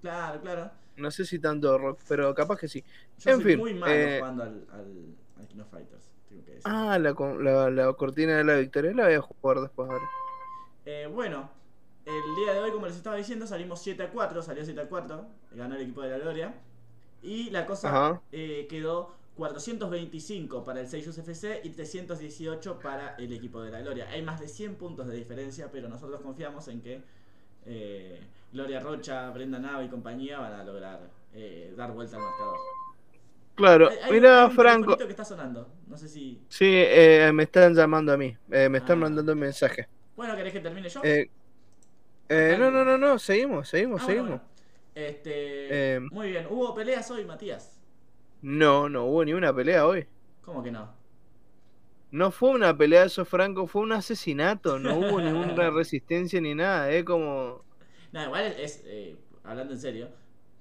Claro, 0.00 0.40
claro. 0.40 0.70
No 0.96 1.10
sé 1.10 1.24
si 1.24 1.38
tanto 1.38 1.78
rock, 1.78 2.00
pero 2.08 2.34
capaz 2.34 2.58
que 2.58 2.66
sí. 2.68 2.82
Yo 3.18 3.30
En 3.32 3.36
soy 3.36 3.44
fin, 3.52 3.58
muy 3.60 3.74
malo 3.74 3.94
eh, 3.94 4.16
jugando 4.18 4.42
al, 4.42 4.66
al, 4.72 5.14
al 5.38 5.46
King 5.46 5.60
of 5.60 5.70
Fighters, 5.70 6.10
tengo 6.30 6.44
que 6.44 6.52
decir. 6.52 6.70
Ah, 6.72 6.98
la, 6.98 7.14
la, 7.38 7.70
la 7.70 7.92
cortina 7.94 8.36
de 8.36 8.44
la 8.44 8.56
victoria 8.56 8.92
la 8.92 9.04
voy 9.04 9.14
a 9.14 9.20
jugar 9.20 9.60
después 9.60 9.90
ahora. 9.90 10.04
Eh, 10.86 11.08
bueno, 11.12 11.50
el 12.04 12.34
día 12.36 12.54
de 12.54 12.60
hoy, 12.60 12.70
como 12.70 12.86
les 12.86 12.96
estaba 12.96 13.16
diciendo, 13.16 13.46
salimos 13.46 13.80
7 13.82 14.02
a 14.02 14.10
4, 14.10 14.42
salió 14.42 14.64
7 14.64 14.80
a 14.80 14.88
4, 14.88 15.26
ganó 15.52 15.74
el 15.76 15.82
equipo 15.82 16.02
de 16.02 16.10
la 16.10 16.18
Gloria. 16.18 16.54
Y 17.22 17.50
la 17.50 17.66
cosa 17.66 18.20
eh, 18.32 18.66
quedó 18.68 19.14
425 19.36 20.64
para 20.64 20.80
el 20.80 20.88
Seiyus 20.88 21.18
FC 21.18 21.60
y 21.64 21.70
318 21.70 22.78
para 22.80 23.14
el 23.16 23.32
equipo 23.32 23.62
de 23.62 23.70
la 23.70 23.80
Gloria. 23.80 24.08
Hay 24.10 24.22
más 24.22 24.40
de 24.40 24.48
100 24.48 24.76
puntos 24.76 25.06
de 25.06 25.16
diferencia, 25.16 25.70
pero 25.70 25.88
nosotros 25.88 26.20
confiamos 26.20 26.68
en 26.68 26.80
que 26.80 27.02
eh, 27.66 28.20
Gloria 28.52 28.80
Rocha, 28.80 29.30
Brenda 29.30 29.58
Nava 29.58 29.84
y 29.84 29.88
compañía 29.88 30.38
van 30.38 30.54
a 30.54 30.64
lograr 30.64 31.10
eh, 31.34 31.74
dar 31.76 31.92
vuelta 31.92 32.16
al 32.16 32.22
marcador. 32.22 32.58
Claro, 33.60 33.90
mira, 34.10 34.50
Franco. 34.50 34.96
telefonito 34.96 35.06
que 35.06 35.10
está 35.12 35.24
sonando. 35.24 35.68
No 35.86 35.96
sé 35.96 36.08
si. 36.08 36.42
Sí, 36.48 36.64
eh, 36.66 37.30
me 37.34 37.42
están 37.44 37.74
llamando 37.74 38.12
a 38.12 38.16
mí. 38.16 38.36
eh, 38.50 38.68
me 38.68 38.78
están 38.78 38.98
Ah. 38.98 39.00
mandando 39.02 39.32
un 39.32 39.38
mensaje. 39.38 39.88
Bueno, 40.16 40.34
¿querés 40.36 40.52
que 40.52 40.60
termine 40.60 40.88
yo? 40.88 41.00
Eh, 41.04 41.30
eh, 42.28 42.56
no, 42.58 42.70
no, 42.70 42.84
no, 42.84 42.96
no, 42.98 43.18
seguimos, 43.18 43.68
seguimos, 43.68 44.02
Ah, 44.02 44.06
seguimos. 44.06 44.28
bueno. 44.28 44.42
Este, 44.94 45.96
Eh, 45.96 46.00
muy 46.10 46.30
bien. 46.30 46.46
¿Hubo 46.50 46.74
peleas 46.74 47.10
hoy, 47.10 47.24
Matías? 47.24 47.80
No, 48.42 48.88
no 48.88 49.04
hubo 49.06 49.24
ni 49.24 49.32
una 49.34 49.54
pelea 49.54 49.86
hoy. 49.86 50.06
¿Cómo 50.42 50.62
que 50.62 50.70
no? 50.70 50.98
No 52.10 52.30
fue 52.32 52.50
una 52.50 52.76
pelea 52.76 53.04
eso, 53.04 53.24
Franco, 53.24 53.66
fue 53.66 53.82
un 53.82 53.92
asesinato. 53.92 54.78
No 54.78 54.96
hubo 54.96 55.20
ninguna 55.60 55.70
resistencia 55.70 56.40
ni 56.40 56.54
nada. 56.54 56.90
Es 56.90 57.04
como. 57.04 57.62
No, 58.12 58.24
igual 58.24 58.46
es, 58.58 58.82
eh, 58.86 59.16
hablando 59.44 59.74
en 59.74 59.80
serio, 59.80 60.08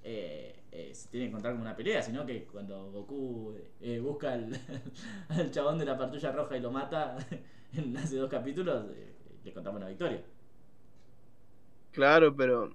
eh, 0.03 0.59
eh, 0.80 0.95
se 0.95 1.10
tiene 1.10 1.26
que 1.26 1.30
encontrar 1.30 1.53
con 1.53 1.61
una 1.61 1.76
pelea, 1.76 2.01
sino 2.01 2.26
que 2.26 2.45
cuando 2.45 2.91
Goku 2.91 3.56
eh, 3.81 3.99
busca 3.99 4.34
al, 4.34 4.49
al 5.30 5.51
chabón 5.51 5.77
de 5.77 5.85
la 5.85 5.97
partulla 5.97 6.31
roja 6.31 6.57
y 6.57 6.61
lo 6.61 6.72
mata 6.72 7.18
en 7.73 7.95
hace 7.97 8.15
dos 8.18 8.30
capítulos, 8.30 8.85
eh, 8.95 9.14
le 9.43 9.53
contamos 9.53 9.81
la 9.81 9.88
victoria. 9.89 10.22
Claro, 11.91 12.35
pero. 12.35 12.73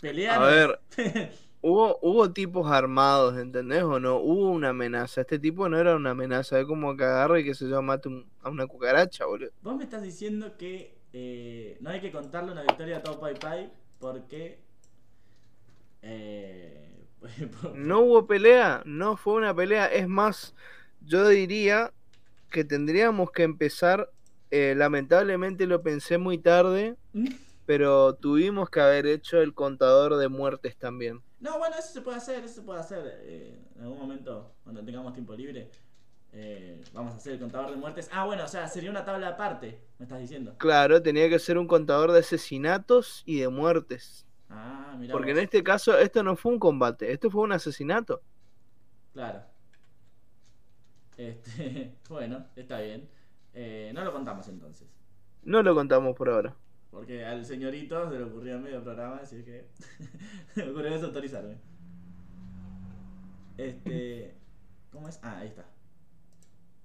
Pelea. 0.00 0.34
A 0.36 0.44
ver, 0.46 0.80
hubo, 1.60 1.98
hubo 2.02 2.32
tipos 2.32 2.70
armados, 2.70 3.36
¿entendés 3.38 3.82
o 3.84 4.00
no? 4.00 4.16
Hubo 4.18 4.50
una 4.50 4.70
amenaza. 4.70 5.20
Este 5.20 5.38
tipo 5.38 5.68
no 5.68 5.78
era 5.78 5.94
una 5.94 6.10
amenaza. 6.10 6.58
Es 6.58 6.66
como 6.66 6.96
que 6.96 7.04
agarra 7.04 7.38
y 7.38 7.44
que 7.44 7.54
se 7.54 7.68
yo 7.68 7.80
mate 7.82 8.08
un- 8.08 8.26
a 8.42 8.50
una 8.50 8.66
cucaracha, 8.66 9.26
boludo. 9.26 9.50
Vos 9.62 9.76
me 9.76 9.84
estás 9.84 10.02
diciendo 10.02 10.56
que 10.58 10.98
eh, 11.12 11.76
no 11.80 11.90
hay 11.90 12.00
que 12.00 12.10
contarle 12.10 12.52
una 12.52 12.62
victoria 12.62 12.96
a 12.98 13.02
Tao 13.02 13.20
Pai 13.20 13.34
Pai 13.38 13.70
porque. 14.00 14.58
Eh, 16.02 16.88
por- 16.88 16.91
No 17.74 18.00
hubo 18.00 18.26
pelea, 18.26 18.82
no 18.84 19.16
fue 19.16 19.34
una 19.34 19.54
pelea. 19.54 19.86
Es 19.86 20.08
más, 20.08 20.54
yo 21.00 21.28
diría 21.28 21.92
que 22.50 22.64
tendríamos 22.64 23.30
que 23.32 23.42
empezar. 23.44 24.10
eh, 24.50 24.74
lamentablemente 24.76 25.66
lo 25.66 25.82
pensé 25.82 26.18
muy 26.18 26.38
tarde, 26.38 26.96
pero 27.66 28.14
tuvimos 28.14 28.68
que 28.70 28.80
haber 28.80 29.06
hecho 29.06 29.40
el 29.40 29.54
contador 29.54 30.16
de 30.16 30.28
muertes 30.28 30.76
también. 30.76 31.22
No, 31.40 31.58
bueno, 31.58 31.76
eso 31.78 31.92
se 31.92 32.00
puede 32.02 32.18
hacer, 32.18 32.44
eso 32.44 32.56
se 32.56 32.62
puede 32.62 32.80
hacer. 32.80 33.02
eh, 33.24 33.58
en 33.76 33.82
algún 33.82 33.98
momento, 33.98 34.54
cuando 34.62 34.84
tengamos 34.84 35.12
tiempo 35.14 35.34
libre, 35.34 35.70
eh, 36.32 36.80
vamos 36.92 37.14
a 37.14 37.16
hacer 37.16 37.34
el 37.34 37.40
contador 37.40 37.70
de 37.70 37.76
muertes. 37.76 38.08
Ah, 38.12 38.24
bueno, 38.26 38.44
o 38.44 38.48
sea, 38.48 38.68
sería 38.68 38.90
una 38.90 39.04
tabla 39.04 39.28
aparte, 39.28 39.80
me 39.98 40.04
estás 40.04 40.20
diciendo. 40.20 40.54
Claro, 40.58 41.02
tenía 41.02 41.28
que 41.28 41.38
ser 41.38 41.58
un 41.58 41.66
contador 41.66 42.12
de 42.12 42.20
asesinatos 42.20 43.22
y 43.26 43.40
de 43.40 43.48
muertes. 43.48 44.26
Ah, 44.54 44.94
mira. 44.98 45.12
Porque 45.12 45.30
en 45.30 45.38
este 45.38 45.62
caso, 45.62 45.96
esto 45.98 46.22
no 46.22 46.36
fue 46.36 46.52
un 46.52 46.58
combate, 46.58 47.10
esto 47.12 47.30
fue 47.30 47.42
un 47.42 47.52
asesinato. 47.52 48.22
Claro. 49.14 49.42
Este, 51.16 51.94
bueno, 52.08 52.46
está 52.56 52.80
bien. 52.80 53.08
Eh, 53.54 53.90
no 53.94 54.04
lo 54.04 54.12
contamos 54.12 54.48
entonces. 54.48 54.88
No 55.42 55.62
lo 55.62 55.74
contamos 55.74 56.14
por 56.16 56.28
ahora. 56.28 56.54
Porque 56.90 57.24
al 57.24 57.44
señorito 57.44 58.10
se 58.10 58.18
le 58.18 58.24
ocurrió 58.24 58.56
en 58.56 58.62
medio 58.62 58.82
programa, 58.82 59.16
así 59.22 59.42
que 59.42 59.66
se 60.54 60.64
me 60.64 60.70
ocurrió 60.72 60.92
desautorizarme. 60.92 61.56
Este. 63.56 64.34
¿Cómo 64.90 65.08
es? 65.08 65.18
Ah, 65.22 65.38
ahí 65.38 65.48
está. 65.48 65.64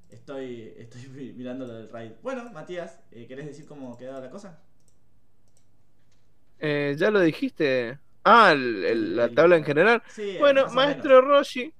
Estoy, 0.10 0.74
estoy 0.78 1.08
mi- 1.10 1.34
mirando 1.34 1.66
lo 1.68 1.74
del 1.74 1.90
raid. 1.90 2.14
Bueno, 2.24 2.50
Matías, 2.52 3.00
eh, 3.12 3.28
¿querés 3.28 3.46
decir 3.48 3.66
cómo 3.66 3.98
quedaba 3.98 4.20
la 4.22 4.30
cosa? 4.30 4.62
Eh, 6.60 6.96
ya 6.98 7.12
lo 7.12 7.20
dijiste. 7.22 8.00
Ah, 8.24 8.52
el- 8.52 8.84
el- 8.84 9.16
la 9.16 9.30
tabla 9.30 9.56
en 9.58 9.64
general. 9.64 10.04
Sí, 10.10 10.32
eh, 10.32 10.38
Bueno, 10.40 10.68
Maestro 10.74 11.22
Roshi. 11.22 11.74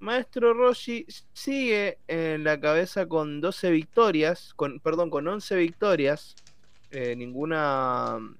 Maestro 0.00 0.52
Roshi 0.52 1.06
sigue 1.32 1.98
en 2.08 2.44
la 2.44 2.60
cabeza 2.60 3.06
con 3.06 3.40
12 3.40 3.70
victorias, 3.70 4.52
con, 4.54 4.80
perdón, 4.80 5.08
con 5.08 5.26
11 5.28 5.56
victorias, 5.56 6.34
eh, 6.90 7.14
ninguna 7.16 8.18
mm, 8.20 8.36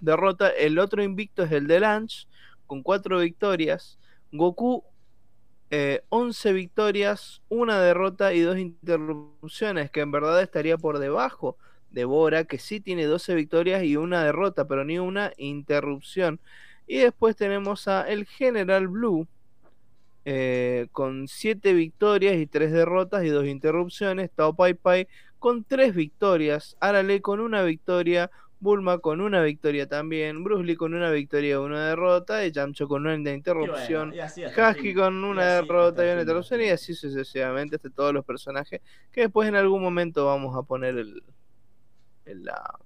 derrota. 0.00 0.50
El 0.50 0.78
otro 0.78 1.02
invicto 1.02 1.42
es 1.42 1.52
el 1.52 1.66
de 1.66 1.80
Lunch, 1.80 2.28
con 2.66 2.82
4 2.82 3.18
victorias. 3.20 3.98
Goku, 4.30 4.84
eh, 5.70 6.02
11 6.10 6.52
victorias, 6.52 7.42
una 7.48 7.80
derrota 7.80 8.32
y 8.34 8.40
dos 8.40 8.58
interrupciones, 8.58 9.90
que 9.90 10.00
en 10.00 10.10
verdad 10.12 10.40
estaría 10.42 10.76
por 10.76 10.98
debajo 10.98 11.56
de 11.90 12.04
Bora, 12.04 12.44
que 12.44 12.58
sí 12.58 12.80
tiene 12.80 13.04
12 13.04 13.34
victorias 13.34 13.82
y 13.84 13.96
una 13.96 14.24
derrota, 14.24 14.66
pero 14.66 14.84
ni 14.84 14.98
una 14.98 15.32
interrupción. 15.36 16.40
Y 16.86 16.98
después 16.98 17.36
tenemos 17.36 17.88
a 17.88 18.08
el 18.08 18.26
General 18.26 18.88
Blue, 18.88 19.26
eh, 20.24 20.88
con 20.92 21.26
7 21.28 21.72
victorias 21.72 22.36
y 22.36 22.46
3 22.46 22.72
derrotas 22.72 23.24
y 23.24 23.28
2 23.28 23.46
interrupciones. 23.46 24.30
Tao 24.30 24.54
Pai 24.54 24.74
Pai 24.74 25.08
con 25.38 25.64
3 25.64 25.94
victorias. 25.94 26.76
Arale 26.80 27.20
con 27.22 27.40
una 27.40 27.62
victoria. 27.62 28.30
Bulma 28.60 28.98
con 28.98 29.20
una 29.20 29.40
victoria 29.40 29.86
también. 29.88 30.42
Bruce 30.42 30.64
Lee 30.64 30.74
con 30.76 30.92
una 30.92 31.10
victoria 31.10 31.52
y 31.52 31.54
una 31.54 31.88
derrota. 31.88 32.44
Y 32.44 32.50
Yamcha 32.52 32.86
con 32.86 33.02
una 33.02 33.12
bueno, 33.12 33.30
interrupción. 33.30 34.12
Husky 34.12 34.82
fin. 34.82 34.96
con 34.96 35.24
una 35.24 35.46
derrota 35.46 36.06
y 36.06 36.10
una 36.10 36.22
interrupción. 36.22 36.60
Y 36.60 36.68
así 36.68 36.92
sucesivamente 36.92 37.76
hasta 37.76 37.88
todos 37.88 38.12
los 38.12 38.24
personajes. 38.24 38.80
Que 39.12 39.22
después 39.22 39.48
en 39.48 39.54
algún 39.54 39.80
momento 39.80 40.26
vamos 40.26 40.56
a 40.56 40.62
poner 40.62 40.98
el- 40.98 41.22
la. 42.36 42.78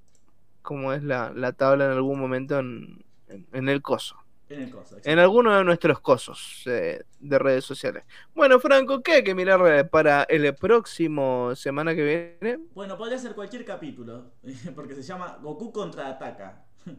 como 0.62 0.92
es 0.92 1.02
la, 1.02 1.32
la 1.34 1.52
tabla 1.52 1.86
en 1.86 1.92
algún 1.92 2.18
momento 2.20 2.58
en, 2.58 3.04
en- 3.28 3.46
en 3.52 3.68
el 3.68 3.82
coso. 3.82 4.16
En 4.48 4.60
el 4.62 4.70
coso, 4.70 4.98
En 5.04 5.18
alguno 5.18 5.56
de 5.56 5.64
nuestros 5.64 6.00
cosos 6.00 6.62
eh, 6.66 7.02
de 7.20 7.38
redes 7.38 7.64
sociales. 7.64 8.04
Bueno, 8.34 8.60
Franco, 8.60 9.02
¿qué 9.02 9.12
hay 9.14 9.24
que 9.24 9.34
mirar 9.34 9.60
eh, 9.66 9.84
para 9.84 10.24
el 10.24 10.54
próximo 10.54 11.54
semana 11.56 11.94
que 11.94 12.36
viene? 12.42 12.58
Bueno, 12.74 12.98
podría 12.98 13.18
ser 13.18 13.34
cualquier 13.34 13.64
capítulo, 13.64 14.32
porque 14.74 14.94
se 14.94 15.02
llama 15.02 15.38
Goku 15.42 15.72
contraataca. 15.72 16.64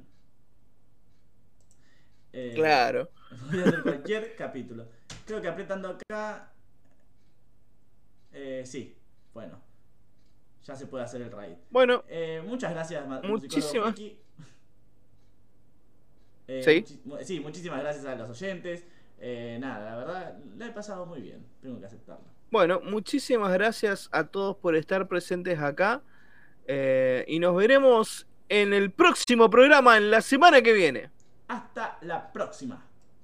Eh, 2.35 2.53
Claro. 2.55 3.09
Podría 3.29 3.65
ser 3.65 3.83
cualquier 3.83 4.35
capítulo. 4.35 4.87
Creo 5.25 5.39
que 5.41 5.47
apretando 5.47 5.89
acá. 5.89 6.51
Eh, 8.31 8.63
sí, 8.65 8.97
bueno. 9.33 9.61
Ya 10.65 10.75
se 10.75 10.87
puede 10.87 11.03
hacer 11.03 11.21
el 11.21 11.31
raid. 11.31 11.55
Bueno, 11.69 12.03
Eh, 12.07 12.41
muchas 12.45 12.71
gracias, 12.71 13.05
ma- 13.07 13.21
Muchísimas-. 13.21 13.95
Eh, 16.47 16.61
Sí. 16.63 17.01
sí, 17.23 17.39
muchísimas 17.39 17.79
gracias 17.81 18.05
a 18.05 18.15
los 18.15 18.29
oyentes. 18.29 18.85
Eh, 19.19 19.57
nada, 19.61 19.85
la 19.91 19.95
verdad, 19.97 20.37
la 20.57 20.67
he 20.67 20.71
pasado 20.71 21.05
muy 21.05 21.21
bien. 21.21 21.45
Tengo 21.61 21.79
que 21.79 21.85
aceptarlo. 21.85 22.25
bueno, 22.51 22.79
muchísimas 22.81 23.51
gracias 23.53 24.09
a 24.11 24.25
todos 24.25 24.55
por 24.57 24.75
estar 24.75 25.07
presentes 25.07 25.59
acá. 25.59 26.01
eh, 26.65 27.25
y 27.27 27.39
nos 27.39 27.55
veremos 27.57 28.25
en 28.47 28.73
el 28.73 28.89
próximo 28.91 29.49
programa, 29.49 29.97
en 29.97 30.09
la 30.11 30.21
semana 30.21 30.61
que 30.61 30.71
viene. 30.71 31.09
Hasta 31.49 31.97
la 32.03 32.31
próxima. 32.31 32.85